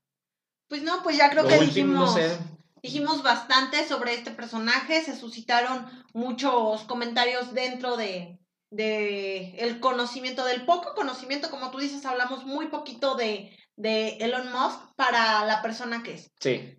Pues 0.68 0.82
no, 0.82 1.02
pues 1.02 1.16
ya 1.16 1.30
creo 1.30 1.44
lo 1.44 1.48
que 1.48 1.58
último, 1.58 1.94
no 1.94 2.12
dijimos, 2.12 2.14
sé. 2.16 2.38
dijimos 2.82 3.22
bastante 3.22 3.88
sobre 3.88 4.12
este 4.12 4.30
personaje, 4.30 5.02
se 5.02 5.16
suscitaron 5.16 5.86
muchos 6.12 6.82
comentarios 6.82 7.54
dentro 7.54 7.96
de, 7.96 8.38
de 8.70 9.52
el 9.56 9.80
conocimiento, 9.80 10.44
del 10.44 10.66
poco 10.66 10.92
conocimiento, 10.94 11.48
como 11.48 11.70
tú 11.70 11.78
dices, 11.78 12.04
hablamos 12.04 12.44
muy 12.44 12.66
poquito 12.66 13.14
de, 13.14 13.56
de 13.76 14.18
Elon 14.18 14.52
Musk 14.52 14.94
para 14.96 15.46
la 15.46 15.62
persona 15.62 16.02
que 16.02 16.12
es. 16.12 16.30
Sí, 16.38 16.76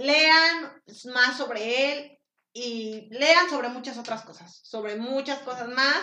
Lean 0.00 0.82
más 1.12 1.36
sobre 1.36 1.92
él 1.92 2.18
y 2.52 3.08
lean 3.10 3.48
sobre 3.48 3.68
muchas 3.68 3.96
otras 3.98 4.22
cosas, 4.22 4.60
sobre 4.64 4.96
muchas 4.96 5.38
cosas 5.40 5.68
más. 5.68 5.96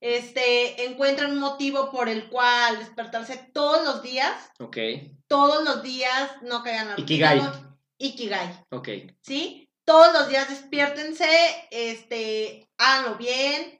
este, 0.00 0.84
encuentren 0.84 1.30
un 1.30 1.38
motivo 1.38 1.90
por 1.90 2.10
el 2.10 2.28
cual 2.28 2.78
despertarse 2.78 3.38
todos 3.54 3.84
los 3.86 4.02
días, 4.02 4.34
Ok. 4.58 4.76
todos 5.28 5.64
los 5.64 5.82
días, 5.82 6.30
no 6.42 6.62
caigan 6.62 6.90
a 6.90 6.94
Ikigai. 6.98 7.40
Ikigai, 7.96 8.64
Ok. 8.70 8.88
¿sí? 9.22 9.66
Todos 9.86 10.12
los 10.12 10.28
días 10.28 10.50
despiértense, 10.50 11.26
este, 11.70 12.68
háganlo 12.76 13.16
bien, 13.16 13.78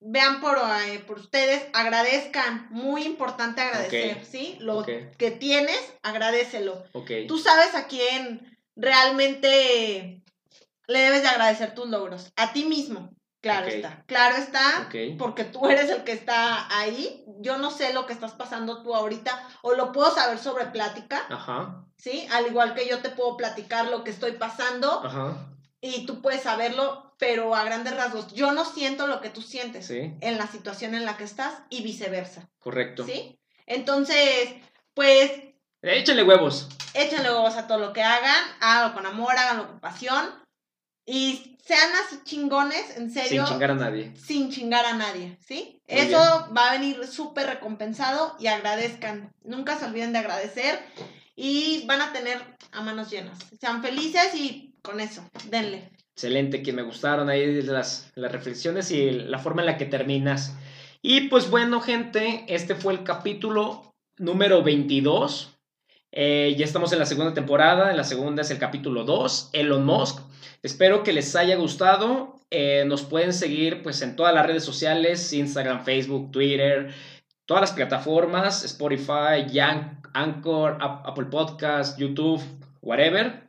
vean 0.00 0.40
por, 0.40 0.56
eh, 0.86 1.00
por 1.00 1.18
ustedes, 1.18 1.66
agradezcan, 1.74 2.68
muy 2.70 3.02
importante 3.04 3.60
agradecer. 3.60 4.24
¿sí? 4.24 4.56
Lo 4.60 4.82
que 4.84 5.30
tienes, 5.30 5.80
agradecelo. 6.02 6.84
Ok. 6.92 7.10
Tú 7.28 7.38
sabes 7.38 7.74
a 7.74 7.86
quién 7.86 8.53
realmente 8.76 10.22
le 10.86 10.98
debes 10.98 11.22
de 11.22 11.28
agradecer 11.28 11.74
tus 11.74 11.88
logros, 11.88 12.32
a 12.36 12.52
ti 12.52 12.64
mismo, 12.64 13.10
claro 13.40 13.66
está, 13.66 14.04
claro 14.06 14.36
está, 14.36 14.88
porque 15.18 15.44
tú 15.44 15.66
eres 15.68 15.90
el 15.90 16.04
que 16.04 16.12
está 16.12 16.66
ahí, 16.78 17.24
yo 17.38 17.56
no 17.58 17.70
sé 17.70 17.92
lo 17.92 18.06
que 18.06 18.12
estás 18.12 18.32
pasando 18.32 18.82
tú 18.82 18.94
ahorita, 18.94 19.48
o 19.62 19.74
lo 19.74 19.92
puedo 19.92 20.14
saber 20.14 20.38
sobre 20.38 20.66
plática, 20.66 21.26
Ajá. 21.30 21.86
¿sí? 21.96 22.26
Al 22.32 22.46
igual 22.46 22.74
que 22.74 22.86
yo 22.88 22.98
te 23.00 23.10
puedo 23.10 23.36
platicar 23.36 23.86
lo 23.86 24.04
que 24.04 24.10
estoy 24.10 24.32
pasando 24.32 25.04
Ajá. 25.04 25.48
y 25.80 26.04
tú 26.06 26.20
puedes 26.20 26.42
saberlo, 26.42 27.14
pero 27.18 27.54
a 27.54 27.64
grandes 27.64 27.96
rasgos, 27.96 28.32
yo 28.34 28.52
no 28.52 28.64
siento 28.66 29.06
lo 29.06 29.20
que 29.20 29.30
tú 29.30 29.40
sientes 29.40 29.86
Sí. 29.86 30.14
en 30.20 30.36
la 30.36 30.46
situación 30.46 30.94
en 30.94 31.06
la 31.06 31.16
que 31.16 31.24
estás 31.24 31.54
y 31.70 31.82
viceversa, 31.82 32.50
Correcto. 32.58 33.06
¿sí? 33.06 33.38
Entonces, 33.66 34.50
pues 34.92 35.30
Échale 35.86 36.22
huevos. 36.22 36.68
échenle 36.94 37.28
huevos 37.30 37.56
a 37.56 37.66
todo 37.66 37.78
lo 37.78 37.92
que 37.92 38.02
hagan, 38.02 38.42
háganlo 38.60 38.94
con 38.94 39.04
amor, 39.06 39.36
háganlo 39.36 39.66
con 39.68 39.80
pasión 39.80 40.24
y 41.06 41.58
sean 41.62 41.90
así 42.04 42.20
chingones, 42.24 42.96
en 42.96 43.10
serio, 43.10 43.44
Sin 43.44 43.54
chingar 43.54 43.70
a 43.70 43.74
nadie. 43.74 44.12
sin 44.16 44.50
chingar 44.50 44.86
a 44.86 44.94
nadie, 44.94 45.36
¿sí? 45.46 45.78
Muy 45.86 46.00
Eso 46.00 46.48
va 46.56 46.70
a 46.70 46.72
venir 46.72 47.06
súper 47.06 47.46
recompensado 47.46 48.34
y 48.38 48.46
agradezcan. 48.46 49.30
Nunca 49.44 49.78
se 49.78 49.84
olviden 49.84 50.12
de 50.14 50.20
agradecer 50.20 50.78
y 51.36 51.84
van 51.86 52.00
a 52.00 52.12
tener 52.12 52.40
a 52.72 52.80
manos 52.80 53.10
llenas. 53.10 53.38
Sean 53.60 53.82
felices 53.82 54.34
y 54.34 54.74
con 54.82 55.00
eso, 55.00 55.22
denle. 55.50 55.90
Excelente, 56.14 56.62
que 56.62 56.72
me 56.72 56.82
gustaron 56.82 57.28
ahí 57.28 57.60
las, 57.62 58.10
las 58.14 58.32
reflexiones 58.32 58.90
y 58.90 59.10
la 59.10 59.38
forma 59.38 59.60
en 59.62 59.66
la 59.66 59.76
que 59.76 59.84
terminas. 59.86 60.54
Y 61.02 61.28
pues 61.28 61.50
bueno, 61.50 61.80
gente, 61.82 62.46
este 62.48 62.74
fue 62.74 62.94
el 62.94 63.04
capítulo 63.04 63.92
número 64.16 64.62
22. 64.62 65.53
Eh, 66.16 66.54
ya 66.56 66.64
estamos 66.64 66.92
en 66.92 67.00
la 67.00 67.06
segunda 67.06 67.34
temporada, 67.34 67.90
en 67.90 67.96
la 67.96 68.04
segunda 68.04 68.42
es 68.42 68.50
el 68.52 68.58
capítulo 68.58 69.02
2, 69.04 69.50
Elon 69.52 69.84
Musk. 69.84 70.20
Espero 70.62 71.02
que 71.02 71.12
les 71.12 71.34
haya 71.34 71.56
gustado. 71.56 72.36
Eh, 72.50 72.84
nos 72.86 73.02
pueden 73.02 73.32
seguir 73.32 73.82
pues 73.82 74.00
en 74.00 74.14
todas 74.14 74.32
las 74.32 74.46
redes 74.46 74.62
sociales, 74.64 75.32
Instagram, 75.32 75.84
Facebook, 75.84 76.30
Twitter, 76.30 76.94
todas 77.46 77.62
las 77.62 77.72
plataformas, 77.72 78.64
Spotify, 78.64 79.44
Yan- 79.50 80.00
Anchor, 80.14 80.78
Ap- 80.80 81.04
Apple 81.04 81.26
Podcast, 81.26 81.98
YouTube, 81.98 82.40
whatever. 82.80 83.42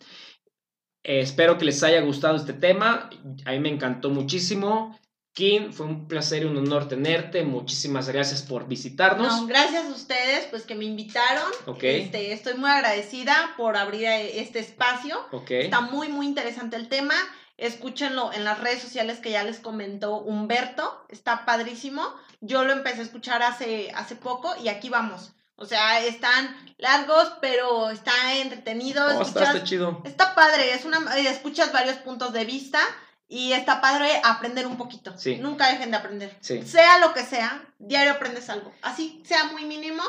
Eh, 1.04 1.20
espero 1.20 1.60
que 1.60 1.66
les 1.66 1.84
haya 1.84 2.02
gustado 2.02 2.36
este 2.36 2.54
tema. 2.54 3.12
A 3.46 3.52
mí 3.52 3.60
me 3.60 3.70
encantó 3.70 4.10
muchísimo. 4.10 4.98
Kim, 5.36 5.74
fue 5.74 5.86
un 5.86 6.08
placer 6.08 6.44
y 6.44 6.46
un 6.46 6.56
honor 6.58 6.88
tenerte. 6.88 7.44
Muchísimas 7.44 8.08
gracias 8.08 8.42
por 8.42 8.70
visitarnos. 8.70 9.42
No, 9.42 9.48
gracias 9.48 9.86
a 9.86 9.90
ustedes, 9.90 10.46
pues 10.46 10.64
que 10.64 10.76
me 10.76 10.86
invitaron. 10.86 11.44
Ok. 11.66 11.84
Este, 11.84 12.32
estoy 12.32 12.54
muy 12.54 12.70
agradecida 12.70 13.54
por 13.58 13.76
abrir 13.76 14.06
eh, 14.06 14.40
este 14.40 14.60
espacio. 14.60 15.20
Ok. 15.34 15.52
Está 15.52 15.82
muy, 15.82 16.08
muy 16.08 16.26
interesante 16.26 16.78
el 16.78 16.88
tema. 16.88 17.16
Escúchenlo 17.58 18.32
en 18.32 18.46
las 18.46 18.62
redes 18.62 18.82
sociales 18.82 19.20
que 19.20 19.32
ya 19.32 19.44
les 19.44 19.60
comentó 19.60 20.20
Humberto. 20.20 21.06
Está 21.10 21.44
padrísimo. 21.46 22.02
Yo 22.40 22.64
lo 22.64 22.72
empecé 22.72 23.02
a 23.02 23.04
escuchar 23.04 23.44
hace, 23.44 23.92
hace 23.94 24.16
poco 24.16 24.56
y 24.64 24.70
aquí 24.70 24.88
vamos. 24.88 25.34
O 25.58 25.66
sea, 25.66 26.00
están 26.06 26.56
largos, 26.78 27.34
pero 27.42 27.90
está 27.90 28.36
entretenido. 28.36 29.06
Oh, 29.06 29.22
escuchas- 29.22 29.54
está 29.56 29.64
chido. 29.66 30.02
está 30.06 30.34
padre. 30.34 30.74
Es 30.74 30.86
una, 30.86 30.98
eh, 31.18 31.28
escuchas 31.28 31.74
varios 31.74 31.98
puntos 31.98 32.32
de 32.32 32.46
vista 32.46 32.80
y 33.28 33.54
está 33.54 33.82
padre 33.82 34.22
aprender 34.24 34.68
un 34.68 34.78
poquito. 34.78 35.18
Sí. 35.18 35.38
Nunca 35.38 35.70
dejen 35.70 35.92
de 35.92 35.98
aprender. 35.98 36.38
Sí. 36.42 36.62
Sea 36.66 37.00
lo 37.00 37.14
que 37.14 37.24
sea, 37.24 37.64
diario 37.80 38.14
aprendes 38.14 38.50
algo. 38.50 38.72
Así 38.82 39.22
sea 39.26 39.46
muy 39.46 39.66
mínimo, 39.66 40.04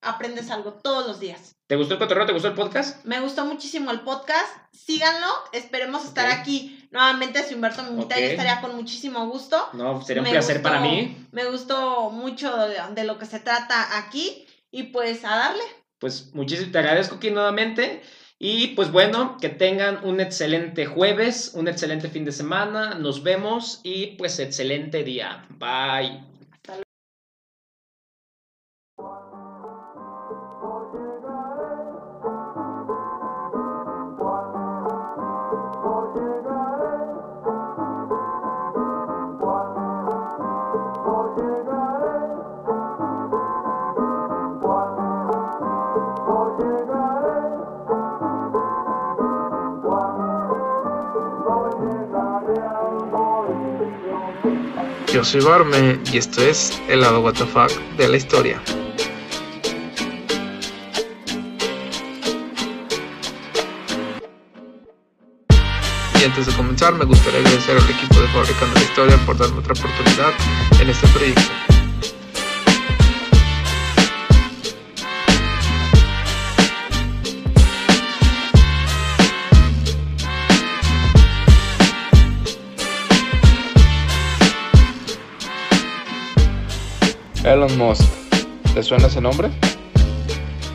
aprendes 0.00 0.50
algo 0.50 0.72
todos 0.74 1.06
los 1.06 1.20
días. 1.20 1.54
¿Te 1.66 1.76
gustó 1.76 1.94
el 1.94 2.00
cotorreo? 2.00 2.26
¿Te 2.26 2.32
gustó 2.32 2.48
el 2.48 2.54
podcast? 2.54 3.04
Me 3.04 3.20
gustó 3.20 3.44
muchísimo 3.46 3.90
el 3.92 4.00
podcast. 4.00 4.48
Síganlo. 4.72 5.28
Esperemos 5.52 6.04
estar 6.04 6.26
aquí 6.30 6.86
nuevamente. 6.90 7.42
Si 7.44 7.54
Humberto 7.54 7.82
me 7.82 7.90
invita, 7.90 8.18
yo 8.18 8.26
Ok. 8.26 8.30
estaría 8.32 8.60
con 8.60 8.74
muchísimo 8.76 9.26
gusto. 9.28 9.68
No, 9.72 10.02
sería 10.02 10.20
un 10.22 10.28
Me 10.28 10.32
placer 10.32 10.56
gustó- 10.56 10.68
para 10.68 10.80
mí. 10.82 11.26
Me 11.32 11.44
gustó 11.46 12.10
mucho 12.10 12.54
de, 12.68 12.78
de 12.94 13.04
lo 13.04 13.18
que 13.18 13.26
se 13.26 13.40
trata 13.40 13.96
aquí. 13.98 14.46
Y 14.70 14.84
pues 14.84 15.24
a 15.24 15.36
darle. 15.36 15.62
Pues 15.98 16.34
muchísimo, 16.34 16.72
te 16.72 16.78
agradezco 16.78 17.14
aquí 17.16 17.30
nuevamente. 17.30 18.02
Y 18.44 18.74
pues 18.74 18.90
bueno, 18.90 19.36
que 19.40 19.50
tengan 19.50 20.04
un 20.04 20.20
excelente 20.20 20.84
jueves, 20.84 21.52
un 21.54 21.68
excelente 21.68 22.08
fin 22.08 22.24
de 22.24 22.32
semana. 22.32 22.96
Nos 22.96 23.22
vemos 23.22 23.78
y 23.84 24.16
pues 24.16 24.40
excelente 24.40 25.04
día. 25.04 25.46
Bye. 25.60 26.31
Yo 55.12 55.22
soy 55.22 55.42
Barme 55.42 55.98
y 56.10 56.16
esto 56.16 56.40
es 56.40 56.72
el 56.88 57.02
lado 57.02 57.20
WTF 57.20 57.98
de 57.98 58.08
la 58.08 58.16
historia. 58.16 58.62
Y 66.18 66.24
antes 66.24 66.46
de 66.46 66.52
comenzar 66.54 66.94
me 66.94 67.04
gustaría 67.04 67.40
agradecer 67.40 67.76
al 67.76 67.90
equipo 67.90 68.20
de 68.20 68.28
Fabricando 68.28 68.74
la 68.74 68.82
Historia 68.82 69.16
por 69.26 69.36
darme 69.36 69.58
otra 69.58 69.74
oportunidad 69.74 70.32
en 70.80 70.88
este 70.88 71.06
proyecto. 71.08 71.71
Elon 87.62 87.78
Musk, 87.78 88.10
¿te 88.74 88.82
suena 88.82 89.06
ese 89.06 89.20
nombre? 89.20 89.48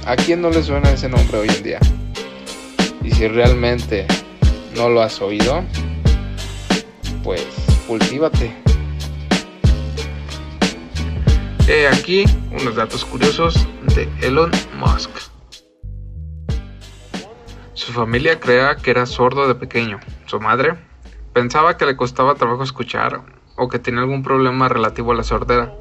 ¿A 0.06 0.16
quién 0.16 0.42
no 0.42 0.50
le 0.50 0.64
suena 0.64 0.90
ese 0.90 1.10
nombre 1.10 1.40
hoy 1.40 1.50
en 1.50 1.62
día? 1.62 1.80
Y 3.04 3.12
si 3.12 3.28
realmente 3.28 4.08
no 4.74 4.88
lo 4.88 5.02
has 5.02 5.22
oído, 5.22 5.66
pues 7.26 7.46
cultívate. 7.88 8.56
He 11.68 11.90
aquí 11.90 12.24
unos 12.52 12.78
datos 12.78 13.04
curiosos 13.04 13.68
de 13.94 14.08
Elon 14.22 14.52
Musk. 14.78 15.10
Su 17.74 17.92
familia 17.92 18.40
creía 18.40 18.78
que 18.78 18.92
era 18.92 19.06
sordo 19.06 19.46
de 19.50 19.56
pequeño. 19.56 20.00
Su 20.26 20.40
madre 20.40 20.76
pensaba 21.34 21.76
que 21.76 21.86
le 21.86 21.98
costaba 21.98 22.36
trabajo 22.36 22.64
escuchar 22.64 23.24
o 23.58 23.68
que 23.68 23.78
tenía 23.78 24.00
algún 24.00 24.24
problema 24.24 24.70
relativo 24.70 25.12
a 25.12 25.16
la 25.16 25.24
sordera. 25.24 25.74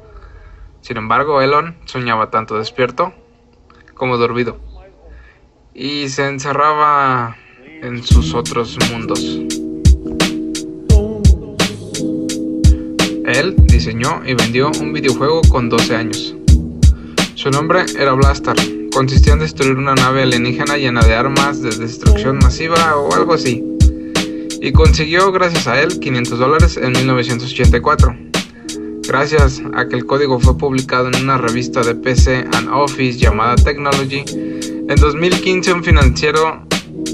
Sin 0.81 0.97
embargo, 0.97 1.41
Elon 1.41 1.75
soñaba 1.85 2.29
tanto 2.29 2.57
despierto 2.57 3.13
como 3.93 4.17
dormido 4.17 4.57
y 5.73 6.09
se 6.09 6.27
encerraba 6.27 7.35
en 7.81 8.03
sus 8.03 8.33
otros 8.33 8.77
mundos. 8.91 9.19
Él 13.25 13.55
diseñó 13.67 14.21
y 14.25 14.33
vendió 14.33 14.71
un 14.79 14.93
videojuego 14.93 15.41
con 15.49 15.69
12 15.69 15.95
años. 15.95 16.35
Su 17.35 17.51
nombre 17.51 17.85
era 17.99 18.13
Blaster. 18.13 18.55
Consistía 18.91 19.33
en 19.33 19.39
destruir 19.39 19.77
una 19.77 19.93
nave 19.93 20.23
alienígena 20.23 20.77
llena 20.77 21.01
de 21.01 21.13
armas 21.13 21.61
de 21.61 21.69
destrucción 21.69 22.39
masiva 22.39 22.97
o 22.97 23.13
algo 23.13 23.33
así. 23.33 23.63
Y 24.59 24.71
consiguió, 24.71 25.31
gracias 25.31 25.67
a 25.67 25.79
él, 25.79 25.99
500 25.99 26.39
dólares 26.39 26.77
en 26.77 26.93
1984. 26.93 28.26
Gracias 29.07 29.61
a 29.73 29.87
que 29.87 29.95
el 29.95 30.05
código 30.05 30.37
fue 30.37 30.57
publicado 30.57 31.07
en 31.07 31.15
una 31.23 31.37
revista 31.37 31.81
de 31.81 31.95
PC 31.95 32.45
and 32.53 32.67
Office 32.69 33.17
llamada 33.17 33.55
Technology, 33.55 34.25
en 34.27 34.95
2015 34.99 35.71
un 35.71 35.81
financiero 35.81 36.65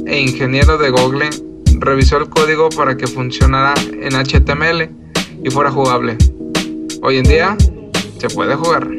e 0.07 0.19
ingeniero 0.19 0.79
de 0.79 0.89
Google 0.89 1.29
revisó 1.79 2.17
el 2.17 2.29
código 2.29 2.69
para 2.69 2.97
que 2.97 3.05
funcionara 3.05 3.75
en 3.91 4.13
HTML 4.13 4.89
y 5.43 5.49
fuera 5.51 5.69
jugable. 5.69 6.17
Hoy 7.03 7.17
en 7.17 7.25
día 7.25 7.55
se 8.17 8.27
puede 8.29 8.55
jugar. 8.55 8.89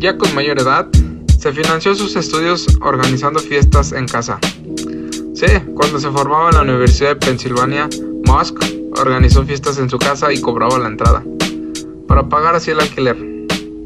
Ya 0.00 0.18
con 0.18 0.34
mayor 0.34 0.60
edad, 0.60 0.86
se 1.38 1.50
financió 1.50 1.94
sus 1.94 2.14
estudios 2.16 2.66
organizando 2.82 3.40
fiestas 3.40 3.92
en 3.92 4.06
casa. 4.06 4.38
Sí, 5.34 5.46
cuando 5.74 5.98
se 5.98 6.10
formaba 6.10 6.50
en 6.50 6.56
la 6.56 6.62
Universidad 6.62 7.10
de 7.10 7.16
Pensilvania, 7.16 7.88
Musk 8.26 8.83
organizó 8.96 9.44
fiestas 9.44 9.78
en 9.78 9.90
su 9.90 9.98
casa 9.98 10.32
y 10.32 10.40
cobraba 10.40 10.78
la 10.78 10.88
entrada, 10.88 11.24
para 12.06 12.28
pagar 12.28 12.54
así 12.54 12.70
el 12.70 12.80
alquiler. 12.80 13.16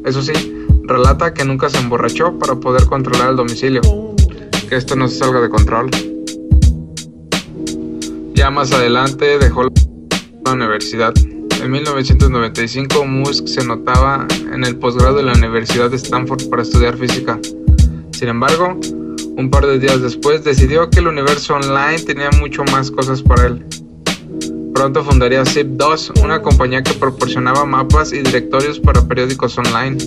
Eso 0.05 0.21
sí, 0.21 0.33
relata 0.83 1.33
que 1.33 1.45
nunca 1.45 1.69
se 1.69 1.77
emborrachó 1.77 2.37
para 2.39 2.55
poder 2.55 2.85
controlar 2.85 3.31
el 3.31 3.35
domicilio, 3.35 3.81
que 4.67 4.75
esto 4.75 4.95
no 4.95 5.07
se 5.07 5.17
salga 5.17 5.41
de 5.41 5.49
control. 5.49 5.89
Ya 8.33 8.49
más 8.49 8.71
adelante 8.71 9.37
dejó 9.37 9.63
la 10.45 10.51
universidad. 10.51 11.13
En 11.61 11.71
1995 11.71 13.05
Musk 13.05 13.47
se 13.47 13.65
notaba 13.65 14.25
en 14.53 14.63
el 14.63 14.77
posgrado 14.77 15.17
de 15.17 15.23
la 15.23 15.33
Universidad 15.33 15.89
de 15.89 15.97
Stanford 15.97 16.49
para 16.49 16.61
estudiar 16.61 16.97
física. 16.97 17.37
Sin 18.11 18.29
embargo, 18.29 18.79
un 19.37 19.49
par 19.49 19.65
de 19.65 19.77
días 19.77 20.01
después 20.01 20.43
decidió 20.43 20.89
que 20.89 20.99
el 20.99 21.07
universo 21.07 21.55
online 21.55 21.99
tenía 21.99 22.29
mucho 22.39 22.63
más 22.65 22.91
cosas 22.91 23.21
para 23.21 23.47
él. 23.47 23.65
Pronto 24.79 25.03
fundaría 25.03 25.43
Zip2, 25.43 26.23
una 26.23 26.41
compañía 26.41 26.81
que 26.81 26.93
proporcionaba 26.93 27.65
mapas 27.65 28.13
y 28.13 28.19
directorios 28.19 28.79
para 28.79 29.05
periódicos 29.05 29.57
online. 29.57 29.97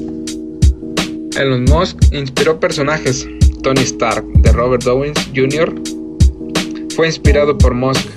Elon 1.36 1.64
Musk 1.64 1.98
inspiró 2.10 2.58
personajes. 2.58 3.28
Tony 3.62 3.82
Stark, 3.82 4.24
de 4.32 4.50
Robert 4.50 4.82
Downey 4.82 5.12
Jr., 5.36 5.74
fue 6.96 7.06
inspirado 7.06 7.58
por 7.58 7.74
Musk 7.74 8.08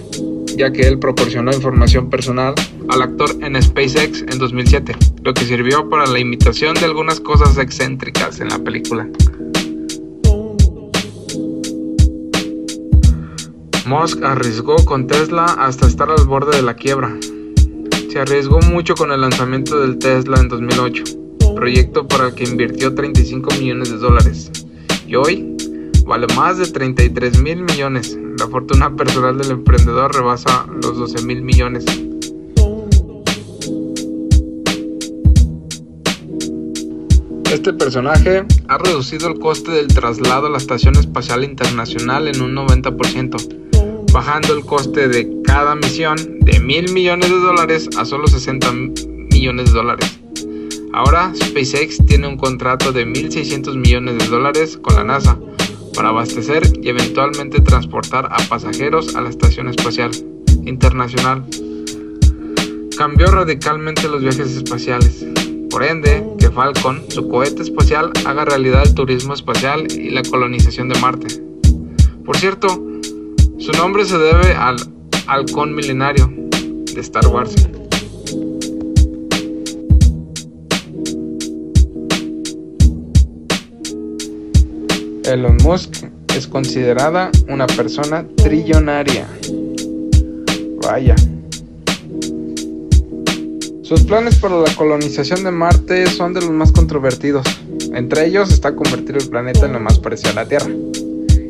ya 0.56 0.72
que 0.72 0.84
él 0.88 0.98
proporcionó 0.98 1.52
información 1.52 2.10
personal 2.10 2.54
al 2.88 3.02
actor 3.02 3.32
en 3.42 3.62
SpaceX 3.62 4.22
en 4.22 4.40
2007, 4.40 4.96
lo 5.24 5.34
que 5.34 5.44
sirvió 5.44 5.90
para 5.90 6.08
la 6.08 6.20
imitación 6.20 6.76
de 6.76 6.86
algunas 6.86 7.20
cosas 7.20 7.58
excéntricas 7.58 8.40
en 8.40 8.48
la 8.48 8.60
película. 8.60 9.10
Musk 13.88 14.24
arriesgó 14.24 14.76
con 14.86 15.06
Tesla 15.06 15.46
hasta 15.46 15.86
estar 15.86 16.10
al 16.10 16.26
borde 16.26 16.58
de 16.58 16.64
la 16.64 16.76
quiebra. 16.76 17.16
Se 18.10 18.20
arriesgó 18.20 18.60
mucho 18.62 18.96
con 18.96 19.12
el 19.12 19.22
lanzamiento 19.22 19.80
del 19.80 20.00
Tesla 20.00 20.40
en 20.40 20.48
2008, 20.50 21.04
proyecto 21.56 22.08
para 22.08 22.28
el 22.28 22.34
que 22.34 22.46
invirtió 22.46 22.96
35 22.96 23.54
millones 23.60 23.92
de 23.92 23.98
dólares. 23.98 24.52
Y 25.08 25.16
hoy 25.16 25.56
vale 26.06 26.26
más 26.36 26.58
de 26.58 26.66
33 26.66 27.40
mil 27.42 27.62
millones, 27.62 28.18
la 28.40 28.48
fortuna 28.48 28.96
personal 28.96 29.38
del 29.38 29.52
emprendedor 29.52 30.16
rebasa 30.16 30.66
los 30.82 30.98
12 30.98 31.24
mil 31.24 31.44
millones. 31.44 31.86
Este 37.52 37.72
personaje 37.74 38.46
ha 38.68 38.78
reducido 38.80 39.28
el 39.28 39.40
coste 39.40 39.72
del 39.72 39.88
traslado 39.88 40.48
a 40.48 40.50
la 40.50 40.58
Estación 40.58 40.96
Espacial 40.98 41.44
Internacional 41.44 42.28
en 42.28 42.42
un 42.42 42.56
90%, 42.56 43.66
bajando 44.16 44.56
el 44.56 44.64
coste 44.64 45.10
de 45.10 45.42
cada 45.44 45.76
misión 45.76 46.16
de 46.40 46.62
mil 46.62 46.90
millones 46.94 47.30
de 47.30 47.38
dólares 47.38 47.90
a 47.98 48.06
solo 48.06 48.28
60 48.28 48.72
millones 48.72 49.66
de 49.66 49.72
dólares. 49.74 50.22
Ahora 50.94 51.34
SpaceX 51.36 51.98
tiene 52.06 52.26
un 52.26 52.38
contrato 52.38 52.94
de 52.94 53.06
1.600 53.06 53.76
millones 53.76 54.18
de 54.18 54.28
dólares 54.28 54.80
con 54.82 54.96
la 54.96 55.04
NASA 55.04 55.38
para 55.94 56.10
abastecer 56.10 56.64
y 56.82 56.88
eventualmente 56.88 57.60
transportar 57.60 58.28
a 58.32 58.38
pasajeros 58.48 59.18
a 59.18 59.22
la 59.22 59.28
Estación 59.28 59.68
Espacial 59.68 60.12
Internacional. 60.64 61.44
Cambió 62.98 63.28
radicalmente 63.28 64.08
los 64.08 64.22
viajes 64.22 64.56
espaciales. 64.56 65.26
Por 65.70 65.84
ende, 65.84 66.26
que 66.40 66.52
Falcon, 66.52 67.04
su 67.10 67.28
cohete 67.28 67.64
espacial, 67.64 68.12
haga 68.24 68.46
realidad 68.46 68.84
el 68.88 68.96
turismo 68.96 69.34
espacial 69.34 69.92
y 69.92 70.12
la 70.12 70.24
colonización 70.24 70.88
de 70.88 71.02
Marte. 71.02 71.28
Por 72.24 72.38
cierto, 72.38 72.82
su 73.58 73.72
nombre 73.72 74.06
se 74.06 74.18
debe 74.18 74.54
al 74.54 74.76
halcón 75.28 75.74
milenario 75.74 76.32
de 76.94 77.02
Star 77.02 77.28
Wars. 77.28 77.56
Elon 85.26 85.58
Musk 85.64 86.06
es 86.36 86.48
considerada 86.48 87.32
una 87.50 87.66
persona 87.66 88.28
trillonaria. 88.38 89.28
Vaya. 90.84 91.16
Sus 93.82 94.02
planes 94.04 94.36
para 94.38 94.58
la 94.60 94.76
colonización 94.76 95.44
de 95.44 95.52
Marte 95.52 96.08
son 96.08 96.34
de 96.34 96.42
los 96.42 96.52
más 96.52 96.72
controvertidos. 96.72 97.46
Entre 97.94 98.26
ellos 98.28 98.52
está 98.52 98.76
convertir 98.76 99.18
el 99.18 99.30
planeta 99.30 99.66
en 99.66 99.74
lo 99.74 99.80
más 99.80 100.00
parecido 100.00 100.32
a 100.32 100.34
la 100.36 100.48
Tierra. 100.48 100.70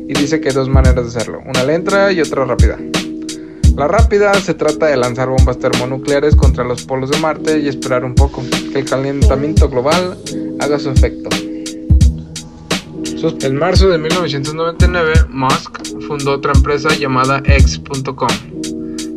Y 0.08 0.14
dice 0.14 0.40
que 0.40 0.48
hay 0.48 0.54
dos 0.54 0.68
maneras 0.68 1.04
de 1.04 1.18
hacerlo, 1.18 1.40
una 1.46 1.64
lenta 1.64 2.12
y 2.12 2.20
otra 2.20 2.44
rápida. 2.44 2.78
La 3.76 3.88
rápida 3.88 4.32
se 4.34 4.54
trata 4.54 4.86
de 4.86 4.96
lanzar 4.96 5.28
bombas 5.28 5.58
termonucleares 5.58 6.34
contra 6.34 6.64
los 6.64 6.84
polos 6.84 7.10
de 7.10 7.18
Marte 7.18 7.58
y 7.58 7.68
esperar 7.68 8.04
un 8.04 8.14
poco, 8.14 8.42
que 8.72 8.78
el 8.78 8.84
calentamiento 8.86 9.68
global 9.68 10.16
haga 10.60 10.78
su 10.78 10.90
efecto. 10.90 11.28
En 13.42 13.56
marzo 13.56 13.88
de 13.88 13.98
1999, 13.98 15.26
Musk 15.30 15.80
fundó 16.06 16.32
otra 16.32 16.52
empresa 16.54 16.90
llamada 16.94 17.42
X.com, 17.44 18.28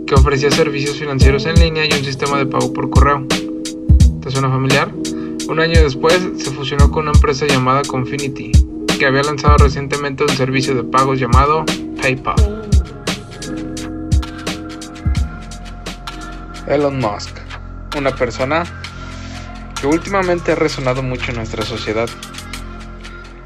que 0.08 0.16
ofrecía 0.16 0.50
servicios 0.50 0.98
financieros 0.98 1.46
en 1.46 1.60
línea 1.60 1.86
y 1.86 1.94
un 1.94 2.04
sistema 2.04 2.40
de 2.40 2.48
pago 2.48 2.74
por 2.74 2.90
correo. 2.90 3.28
¿Te 4.22 4.32
suena 4.32 4.50
familiar? 4.50 4.92
Un 5.48 5.60
año 5.60 5.82
después 5.82 6.20
se 6.38 6.50
fusionó 6.52 6.90
con 6.90 7.04
una 7.04 7.12
empresa 7.12 7.46
llamada 7.46 7.84
Confinity, 7.84 8.52
que 9.00 9.06
había 9.06 9.24
lanzado 9.24 9.56
recientemente 9.58 10.24
un 10.24 10.30
servicio 10.30 10.76
de 10.76 10.84
pagos 10.84 11.20
llamado 11.20 11.66
PayPal. 12.02 12.36
Elon 16.68 17.00
Musk, 17.00 17.38
una 17.98 18.14
persona 18.14 18.66
que 19.80 19.88
últimamente 19.88 20.52
ha 20.52 20.56
resonado 20.56 21.02
mucho 21.02 21.32
en 21.32 21.38
nuestra 21.38 21.64
sociedad 21.64 22.10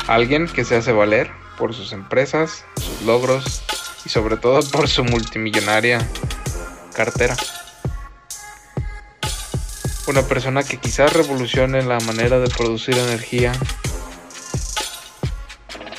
Alguien 0.08 0.48
que 0.48 0.66
se 0.66 0.76
hace 0.76 0.92
valer 0.92 1.32
por 1.58 1.74
sus 1.74 1.94
empresas, 1.94 2.66
sus 2.76 3.04
logros 3.04 3.64
y 4.06 4.10
sobre 4.10 4.36
todo 4.36 4.60
por 4.70 4.90
su 4.90 5.04
multimillonaria 5.06 6.06
cartera. 6.94 7.38
Una 10.08 10.24
persona 10.24 10.64
que 10.64 10.78
quizás 10.78 11.14
revolucione 11.14 11.84
la 11.84 12.00
manera 12.02 12.40
de 12.40 12.50
producir 12.50 12.98
energía 12.98 13.54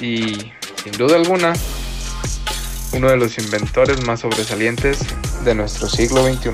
y, 0.05 0.53
sin 0.83 0.93
duda 0.99 1.17
alguna, 1.17 1.55
uno 2.93 3.09
de 3.09 3.17
los 3.17 3.39
inventores 3.39 4.05
más 4.05 4.21
sobresalientes 4.21 4.99
de 5.45 5.55
nuestro 5.55 5.89
siglo 5.89 6.23
XXI. 6.25 6.51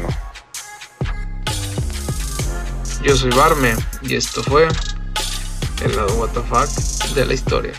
Yo 3.02 3.16
soy 3.16 3.30
Barme 3.30 3.74
y 4.02 4.14
esto 4.14 4.42
fue 4.42 4.68
el 5.84 5.96
lado 5.96 6.14
WTF 6.14 7.14
de 7.14 7.26
la 7.26 7.34
historia. 7.34 7.72